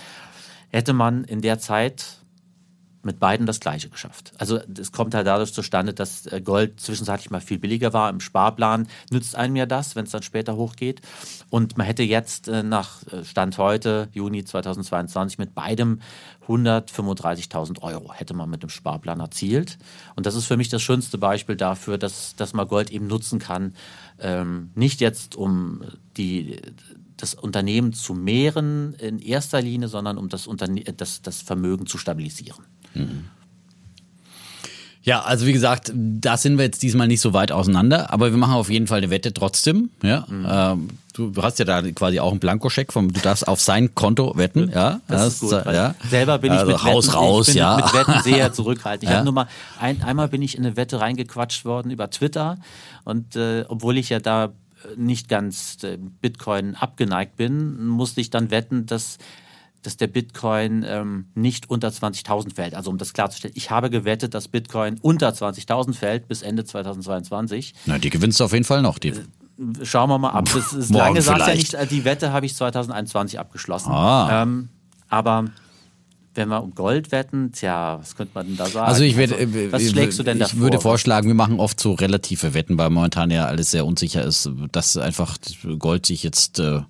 hätte 0.70 0.94
man 0.94 1.24
in 1.24 1.42
der 1.42 1.60
Zeit 1.60 2.18
mit 3.08 3.20
beiden 3.20 3.48
das 3.48 3.60
Gleiche 3.60 3.90
geschafft. 3.90 4.34
Also 4.38 4.60
es 4.80 4.92
kommt 4.92 5.16
halt 5.16 5.26
dadurch 5.26 5.54
zustande, 5.54 5.94
dass 5.94 6.28
äh, 6.28 6.42
Gold 6.42 6.80
zwischenzeitlich 6.80 7.32
mal 7.32 7.42
viel 7.42 7.58
billiger 7.58 7.94
war. 7.94 8.10
Im 8.10 8.20
Sparplan 8.20 8.88
nützt 9.10 9.36
einem 9.36 9.56
ja 9.56 9.66
das, 9.66 9.96
wenn 9.96 10.06
es 10.06 10.12
dann 10.12 10.22
später 10.22 10.56
hochgeht. 10.58 11.02
Und 11.50 11.78
man 11.78 11.88
hätte 11.88 12.04
jetzt 12.04 12.48
äh, 12.48 12.62
nach 12.62 13.02
äh, 13.08 13.24
Stand 13.24 13.58
heute, 13.58 14.10
Juni 14.12 14.44
2022, 14.44 15.40
mit 15.40 15.56
beidem 15.56 16.02
135.000 16.48 17.82
Euro 17.82 18.14
hätte 18.14 18.34
man 18.34 18.50
mit 18.50 18.64
dem 18.64 18.70
Sparplan 18.70 19.20
erzielt. 19.20 19.78
Und 20.16 20.26
das 20.26 20.36
ist 20.36 20.46
für 20.46 20.58
mich 20.58 20.70
das 20.70 20.82
schönste 20.82 21.18
Beispiel 21.18 21.56
dafür, 21.56 21.98
dass, 21.98 22.36
dass 22.36 22.54
man 22.54 22.68
Gold 22.68 22.92
eben 22.92 23.08
nutzen 23.08 23.40
kann. 23.40 23.74
Ähm, 24.20 24.72
nicht 24.76 25.02
jetzt, 25.02 25.36
um 25.36 25.84
die 26.18 26.60
das 27.18 27.34
Unternehmen 27.34 27.94
zu 27.94 28.14
mehren 28.14 28.94
in 28.94 29.20
erster 29.20 29.62
Linie, 29.62 29.88
sondern 29.88 30.18
um 30.18 30.30
das, 30.30 30.48
Unterne 30.48 30.82
das, 30.82 31.22
das 31.22 31.42
Vermögen 31.42 31.88
zu 31.88 31.98
stabilisieren. 31.98 32.64
Ja, 35.08 35.22
also 35.22 35.46
wie 35.46 35.54
gesagt, 35.54 35.94
da 35.96 36.36
sind 36.36 36.58
wir 36.58 36.66
jetzt 36.66 36.84
diesmal 36.84 37.08
nicht 37.08 37.22
so 37.22 37.32
weit 37.32 37.54
auseinander, 37.54 38.12
aber 38.12 38.32
wir 38.32 38.38
machen 38.38 38.56
auf 38.56 38.70
jeden 38.70 38.88
Fall 38.88 38.98
eine 38.98 39.10
Wette 39.10 39.32
trotzdem. 39.32 39.90
Ja, 40.04 40.26
mhm. 40.28 40.46
ähm, 40.50 40.88
du 41.14 41.32
hast 41.42 41.60
ja 41.60 41.66
da 41.66 41.82
quasi 41.94 42.20
auch 42.20 42.32
einen 42.32 42.42
Blankoscheck 42.42 42.92
vom, 42.92 43.14
du 43.14 43.22
darfst 43.22 43.48
auf 43.48 43.62
sein 43.62 43.96
Konto 43.96 44.36
wetten. 44.36 44.70
Ja, 44.70 45.00
das, 45.08 45.22
das 45.22 45.34
ist 45.34 45.40
gut. 45.40 45.52
Ja. 45.52 45.96
Selber 46.10 46.40
bin 46.40 46.52
ich 46.52 46.60
also 46.60 46.74
mit 46.74 46.84
Haus 46.84 47.08
Wetten, 47.08 47.18
raus, 47.18 47.48
ich 47.48 47.54
bin 47.54 47.60
ja. 47.62 47.78
mit 47.78 47.94
Wetten 47.94 48.22
sehr 48.22 48.52
zurückhaltend. 48.54 49.04
Ich 49.04 49.10
ja. 49.10 49.16
habe 49.16 49.24
nur 49.24 49.34
mal 49.34 49.48
ein, 49.80 50.02
einmal 50.02 50.28
bin 50.28 50.42
ich 50.42 50.58
in 50.58 50.66
eine 50.66 50.76
Wette 50.76 51.00
reingequatscht 51.00 51.64
worden 51.64 51.90
über 51.90 52.10
Twitter 52.10 52.58
und 53.06 53.38
äh, 53.38 53.64
obwohl 53.70 53.98
ich 53.98 54.10
ja 54.10 54.20
da 54.20 54.52
nicht 54.98 55.30
ganz 55.30 55.78
äh, 55.84 55.98
Bitcoin 55.98 56.76
abgeneigt 56.76 57.38
bin, 57.38 57.88
musste 57.88 58.20
ich 58.20 58.30
dann 58.30 58.52
wetten, 58.52 58.86
dass 58.86 59.18
dass 59.82 59.98
der 59.98 60.08
Bitcoin 60.08 60.84
ähm, 60.88 61.26
nicht 61.36 61.70
unter 61.70 61.90
20.000 61.90 62.56
fällt. 62.56 62.76
Also 62.76 62.90
um 62.90 62.98
das 62.98 63.14
klarzustellen, 63.14 63.54
ich 63.56 63.72
habe 63.72 63.90
gewettet, 63.90 64.34
dass 64.34 64.48
Bitcoin 64.48 64.98
unter 65.02 65.30
20.000 65.30 65.94
fällt 65.94 66.28
bis 66.28 66.42
Ende 66.42 66.66
2022. 66.66 67.74
Na, 67.86 67.98
die 67.98 68.10
gewinnst 68.10 68.40
du 68.40 68.44
auf 68.44 68.54
jeden 68.54 68.66
Fall 68.66 68.82
noch. 68.82 69.00
Die. 69.00 69.10
Äh, 69.10 69.16
schauen 69.84 70.10
wir 70.10 70.18
mal 70.18 70.32
ab. 70.32 70.46
Das 70.54 70.74
ist 70.74 70.92
lange 70.92 71.22
sagt 71.22 71.48
ja 71.48 71.56
nicht, 71.56 71.74
äh, 71.74 71.88
die 71.88 72.06
Wette 72.06 72.32
habe 72.32 72.46
ich 72.46 72.56
2021 72.56 73.40
abgeschlossen. 73.40 73.92
Ah. 73.92 74.44
Ähm, 74.44 74.70
aber 75.10 75.46
wenn 76.38 76.50
wir 76.50 76.64
um 76.64 76.74
Gold 76.76 77.12
wetten, 77.12 77.52
tja, 77.52 77.98
was 78.00 78.16
könnte 78.16 78.32
man 78.36 78.48
denn 78.48 78.58
da 78.58 78.68
sagen? 78.68 78.88
Also 78.88 79.04
ich 79.04 79.18
werde, 79.18 79.36
also, 79.36 79.72
was 79.72 79.82
äh, 79.82 79.90
schlägst 79.90 80.20
du 80.20 80.24
denn 80.24 80.40
Ich 80.40 80.58
würde 80.58 80.80
vorschlagen, 80.80 81.28
wir 81.28 81.36
machen 81.36 81.60
oft 81.60 81.80
so 81.80 81.94
relative 81.94 82.54
Wetten, 82.54 82.78
weil 82.78 82.90
momentan 82.90 83.32
ja 83.32 83.46
alles 83.46 83.72
sehr 83.72 83.86
unsicher 83.86 84.24
ist, 84.24 84.50
dass 84.72 84.96
einfach 84.98 85.38
Gold 85.80 86.06
sich 86.06 86.24
jetzt 86.24 86.60
äh, 86.60 86.82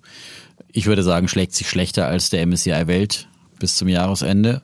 ich 0.72 0.86
würde 0.86 1.02
sagen, 1.02 1.28
schlägt 1.28 1.54
sich 1.54 1.68
schlechter 1.68 2.06
als 2.06 2.30
der 2.30 2.46
MSCI 2.46 2.86
Welt 2.86 3.28
bis 3.58 3.76
zum 3.76 3.88
Jahresende. 3.88 4.62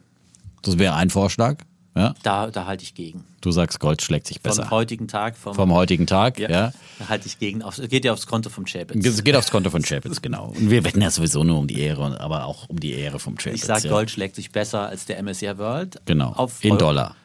Das 0.62 0.78
wäre 0.78 0.94
ein 0.94 1.10
Vorschlag. 1.10 1.58
Ja? 1.96 2.14
Da, 2.24 2.50
da 2.50 2.66
halte 2.66 2.82
ich 2.82 2.94
gegen. 2.94 3.24
Du 3.40 3.52
sagst, 3.52 3.78
Gold 3.78 4.02
schlägt 4.02 4.26
sich 4.26 4.40
besser. 4.40 4.62
Vom 4.62 4.70
heutigen 4.70 5.06
Tag. 5.06 5.36
Vom, 5.36 5.54
vom 5.54 5.72
heutigen 5.72 6.06
Tag, 6.06 6.40
ja. 6.40 6.50
ja. 6.50 6.72
Da 6.98 7.08
halte 7.08 7.28
ich 7.28 7.38
gegen. 7.38 7.62
Es 7.62 7.80
geht 7.88 8.04
ja 8.04 8.12
aufs 8.12 8.26
Konto 8.26 8.50
vom 8.50 8.64
Chapitz. 8.64 9.04
Es 9.06 9.22
geht 9.22 9.36
aufs 9.36 9.50
Konto 9.50 9.70
von 9.70 9.82
Chapitz, 9.82 10.20
genau. 10.20 10.48
Und 10.48 10.70
wir 10.70 10.82
wetten 10.82 11.00
ja 11.00 11.10
sowieso 11.10 11.44
nur 11.44 11.58
um 11.58 11.68
die 11.68 11.78
Ehre, 11.80 12.20
aber 12.20 12.46
auch 12.46 12.68
um 12.68 12.80
die 12.80 12.92
Ehre 12.94 13.20
vom 13.20 13.36
Chapitz. 13.36 13.60
Ich 13.60 13.64
sage, 13.64 13.84
ja. 13.84 13.90
Gold 13.90 14.10
schlägt 14.10 14.34
sich 14.34 14.50
besser 14.50 14.88
als 14.88 15.04
der 15.04 15.22
MSCI 15.22 15.56
World. 15.58 16.00
Genau. 16.06 16.32
Auf 16.32 16.64
in 16.64 16.72
Euro. 16.72 16.80
Dollar. 16.80 17.16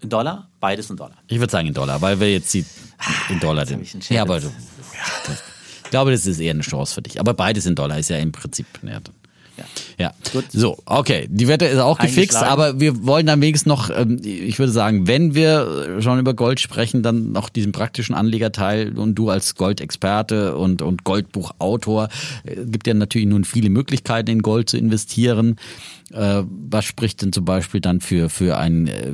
In 0.00 0.08
Dollar? 0.08 0.48
Beides 0.60 0.88
in 0.88 0.96
Dollar. 0.96 1.16
Ich 1.26 1.38
würde 1.38 1.50
sagen 1.50 1.68
in 1.68 1.74
Dollar, 1.74 2.00
weil 2.00 2.18
wir 2.18 2.32
jetzt 2.32 2.54
die 2.54 2.64
in 3.28 3.40
Dollar 3.40 3.66
den. 3.66 3.84
Ja, 4.08 4.22
aber 4.22 4.40
du. 4.40 4.46
Ja, 4.46 5.34
ich 5.86 5.90
glaube, 5.90 6.10
das 6.10 6.26
ist 6.26 6.40
eher 6.40 6.50
eine 6.50 6.62
Chance 6.62 6.94
für 6.94 7.02
dich. 7.02 7.20
Aber 7.20 7.32
beides 7.32 7.64
in 7.64 7.76
Dollar 7.76 7.98
ist 7.98 8.10
ja 8.10 8.18
im 8.18 8.32
Prinzip. 8.32 8.66
Ja, 8.82 9.00
ja. 9.56 9.64
ja. 9.98 10.12
Gut. 10.32 10.44
So, 10.52 10.78
okay. 10.84 11.28
Die 11.30 11.46
Wette 11.46 11.64
ist 11.66 11.78
auch 11.78 11.98
gefixt, 11.98 12.36
aber 12.36 12.80
wir 12.80 13.06
wollen 13.06 13.26
dann 13.26 13.40
wenigstens 13.40 13.66
noch, 13.66 13.90
ähm, 13.90 14.20
ich 14.22 14.58
würde 14.58 14.72
sagen, 14.72 15.06
wenn 15.06 15.34
wir 15.34 15.98
schon 16.00 16.18
über 16.18 16.34
Gold 16.34 16.60
sprechen, 16.60 17.02
dann 17.02 17.30
noch 17.32 17.48
diesen 17.48 17.72
praktischen 17.72 18.14
Anlegerteil 18.14 18.98
und 18.98 19.14
du 19.14 19.30
als 19.30 19.54
Goldexperte 19.54 20.56
und, 20.56 20.82
und 20.82 21.04
Goldbuchautor, 21.04 22.08
äh, 22.44 22.56
gibt 22.66 22.86
ja 22.86 22.94
natürlich 22.94 23.28
nun 23.28 23.44
viele 23.44 23.70
Möglichkeiten 23.70 24.30
in 24.30 24.42
Gold 24.42 24.68
zu 24.68 24.76
investieren. 24.76 25.56
Äh, 26.12 26.44
was 26.46 26.84
spricht 26.84 27.22
denn 27.22 27.32
zum 27.32 27.44
Beispiel 27.44 27.80
dann 27.80 28.00
für, 28.00 28.28
für 28.28 28.56
ein 28.58 28.86
äh, 28.86 29.08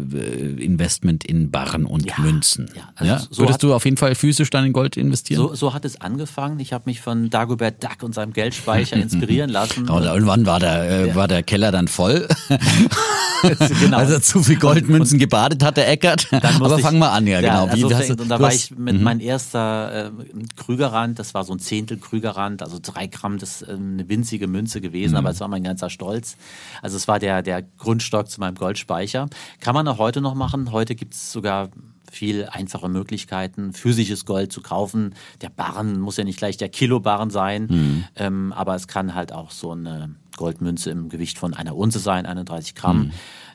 Investment 0.63 1.25
in 1.25 1.51
Barren 1.51 1.87
und 1.87 2.05
ja, 2.05 2.15
Münzen? 2.19 2.71
Ja, 2.77 2.91
also 2.95 3.13
ja? 3.13 3.19
So 3.19 3.43
Würdest 3.43 3.55
hat, 3.55 3.63
du 3.63 3.75
auf 3.75 3.85
jeden 3.87 3.97
Fall 3.97 4.15
physisch 4.15 4.51
dann 4.51 4.67
in 4.67 4.75
Gold 4.75 4.99
investieren? 4.99 5.39
So, 5.39 5.55
so 5.55 5.73
hat 5.73 5.87
es 5.87 6.01
angefangen. 6.03 6.61
Ich 6.61 6.75
habe 6.75 6.85
mich 6.87 7.01
von 7.01 7.31
Dagobert 7.31 7.83
Duck 7.83 8.03
und 8.03 8.15
seinem 8.15 8.35
Geldspeicher 8.35 8.97
inspirieren 9.03 9.49
lassen. 9.49 9.89
Und 9.89 10.05
irgendwann 10.05 10.45
war 10.45 10.61
der 10.61 10.91
äh, 10.91 11.15
war 11.15 11.29
der 11.29 11.43
Keller 11.43 11.73
dann 11.73 11.89
voll. 11.89 12.29
genau. 13.81 13.97
Als 13.97 14.11
er 14.11 14.23
zu 14.23 14.43
viel 14.43 14.59
Goldmünzen 14.59 15.17
und, 15.17 15.21
gebadet 15.21 15.63
hat, 15.63 15.77
der 15.77 15.89
Eckert. 15.91 16.29
Aber 16.33 16.79
fangen 16.79 16.99
wir 16.99 17.11
an, 17.11 17.27
ja, 17.27 17.41
genau. 17.41 17.67
Also 17.67 17.89
Wie, 17.89 17.95
hast 17.95 18.11
du, 18.11 18.23
und 18.23 18.29
da 18.29 18.39
war 18.39 18.53
ich 18.53 18.71
mit 18.71 18.97
mhm. 18.97 19.03
mein 19.03 19.21
erster 19.21 20.09
äh, 20.09 20.11
Krügerrand, 20.57 21.19
das 21.19 21.35
war 21.35 21.45
so 21.45 21.55
ein 21.55 21.59
Zehntel 21.59 21.97
Krügerrand, 21.97 22.63
also 22.63 22.79
drei 22.83 23.07
Gramm, 23.07 23.39
das 23.39 23.63
ist 23.63 23.69
äh, 23.69 23.73
eine 23.73 24.09
winzige 24.09 24.47
Münze 24.47 24.81
gewesen, 24.81 25.13
mhm. 25.13 25.19
aber 25.19 25.31
es 25.31 25.41
war 25.41 25.49
mein 25.49 25.65
ganzer 25.65 25.91
Stolz. 25.91 26.37
Also 26.83 26.99
es 26.99 27.09
war 27.09 27.19
der, 27.19 27.41
der 27.41 27.63
Grundstock 27.63 28.29
zu 28.29 28.41
meinem 28.41 28.57
Goldspeicher. 28.57 29.29
Kann 29.61 29.75
man 29.75 29.89
auch 29.89 29.99
heute 29.99 30.21
noch 30.21 30.35
machen. 30.35 30.73
Heute 30.73 30.95
gibt 30.95 31.15
es 31.15 31.33
sogar 31.33 31.71
viel 32.11 32.45
einfache 32.45 32.91
Möglichkeiten, 32.91 33.73
physisches 33.73 34.27
Gold 34.27 34.53
zu 34.53 34.61
kaufen. 34.61 35.15
Der 35.41 35.49
Barren 35.49 35.99
muss 35.99 36.19
ja 36.19 36.25
nicht 36.25 36.37
gleich 36.37 36.59
der 36.59 36.69
Kilobarren 36.69 37.31
sein, 37.31 37.67
mhm. 37.71 38.05
ähm, 38.17 38.53
aber 38.53 38.75
es 38.75 38.87
kann 38.87 39.15
halt 39.15 39.33
auch 39.33 39.51
so 39.51 39.71
eine 39.71 40.15
Goldmünze 40.37 40.91
im 40.91 41.09
Gewicht 41.09 41.39
von 41.39 41.55
einer 41.55 41.75
Unze 41.75 42.01
sein, 42.01 42.27
31 42.27 42.75
Gramm. 42.75 42.99
Mhm 42.99 43.13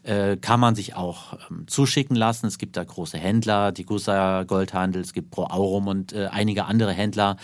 äh, 0.08 0.38
kann 0.38 0.60
man 0.60 0.74
sich 0.74 0.96
auch 0.96 1.34
ähm, 1.50 1.68
zuschicken 1.68 2.16
lassen. 2.16 2.48
Es 2.48 2.58
gibt 2.58 2.78
da 2.78 2.84
große 2.84 3.18
Händler, 3.18 3.72
die 3.72 3.84
Gusa 3.84 4.44
Goldhandel, 4.44 5.02
es 5.02 5.14
gibt 5.14 5.32
Pro 5.32 5.44
Aurum 5.44 5.88
und 5.88 6.14
äh, 6.14 6.28
einige 6.32 6.66
andere 6.66 6.94
Händler, 6.94 7.38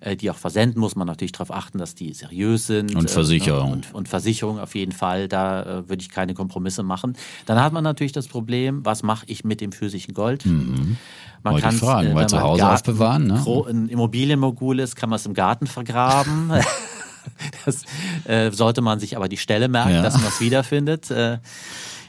äh, 0.00 0.16
die 0.16 0.30
auch 0.30 0.36
versenden. 0.36 0.80
Muss 0.80 0.96
man 0.96 1.06
natürlich 1.06 1.32
darauf 1.32 1.52
achten, 1.52 1.78
dass 1.78 1.94
die 1.94 2.12
seriös 2.12 2.66
sind. 2.66 2.94
Und 2.94 3.08
Versicherung. 3.08 3.68
Äh, 3.68 3.72
und, 3.72 3.94
und, 3.94 4.08
Versicherung 4.08 4.58
auf 4.58 4.74
jeden 4.74 4.92
Fall. 4.92 5.28
Da 5.28 5.62
äh, 5.62 5.88
würde 5.88 6.02
ich 6.02 6.10
keine 6.10 6.34
Kompromisse 6.34 6.82
machen. 6.82 7.16
Dann 7.46 7.62
hat 7.62 7.72
man 7.72 7.84
natürlich 7.84 8.12
das 8.12 8.26
Problem, 8.26 8.84
was 8.84 9.02
mache 9.02 9.24
ich 9.28 9.44
mit 9.44 9.60
dem 9.60 9.70
physischen 9.70 10.12
Gold? 10.12 10.44
Mhm. 10.44 10.96
Man 11.44 11.60
kann 11.60 11.72
fragen, 11.72 12.16
äh, 12.16 12.26
zu 12.26 12.40
Hause 12.40 12.60
Garten, 12.60 12.74
aufbewahren. 12.74 13.26
Ne? 13.28 13.44
Ein 13.68 13.88
Immobilienmogul 13.88 14.80
ist, 14.80 14.96
kann 14.96 15.08
man 15.08 15.18
es 15.18 15.26
im 15.26 15.34
Garten 15.34 15.68
vergraben. 15.68 16.52
das 17.64 17.84
äh, 18.24 18.50
sollte 18.50 18.80
man 18.80 18.98
sich 18.98 19.16
aber 19.16 19.28
die 19.28 19.36
Stelle 19.36 19.68
merken, 19.68 19.94
ja. 19.94 20.02
dass 20.02 20.14
man 20.14 20.26
es 20.26 20.40
wiederfindet. 20.40 21.10
Äh, 21.10 21.38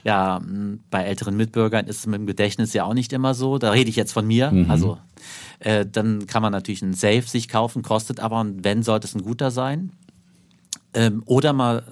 ja, 0.03 0.41
bei 0.89 1.03
älteren 1.03 1.35
Mitbürgern 1.35 1.87
ist 1.87 1.99
es 1.99 2.07
mit 2.07 2.19
dem 2.19 2.27
Gedächtnis 2.27 2.73
ja 2.73 2.83
auch 2.85 2.93
nicht 2.93 3.13
immer 3.13 3.33
so. 3.33 3.57
Da 3.57 3.71
rede 3.71 3.89
ich 3.89 3.95
jetzt 3.95 4.13
von 4.13 4.25
mir. 4.25 4.51
Mhm. 4.51 4.71
Also 4.71 4.97
äh, 5.59 5.85
dann 5.85 6.27
kann 6.27 6.41
man 6.41 6.51
natürlich 6.51 6.81
einen 6.83 6.93
Safe 6.93 7.23
sich 7.23 7.47
kaufen, 7.49 7.81
kostet 7.81 8.19
aber, 8.19 8.45
wenn, 8.45 8.83
sollte 8.83 9.07
es 9.07 9.15
ein 9.15 9.23
guter 9.23 9.51
sein. 9.51 9.91
Ähm, 10.93 11.21
oder 11.25 11.53
mal 11.53 11.83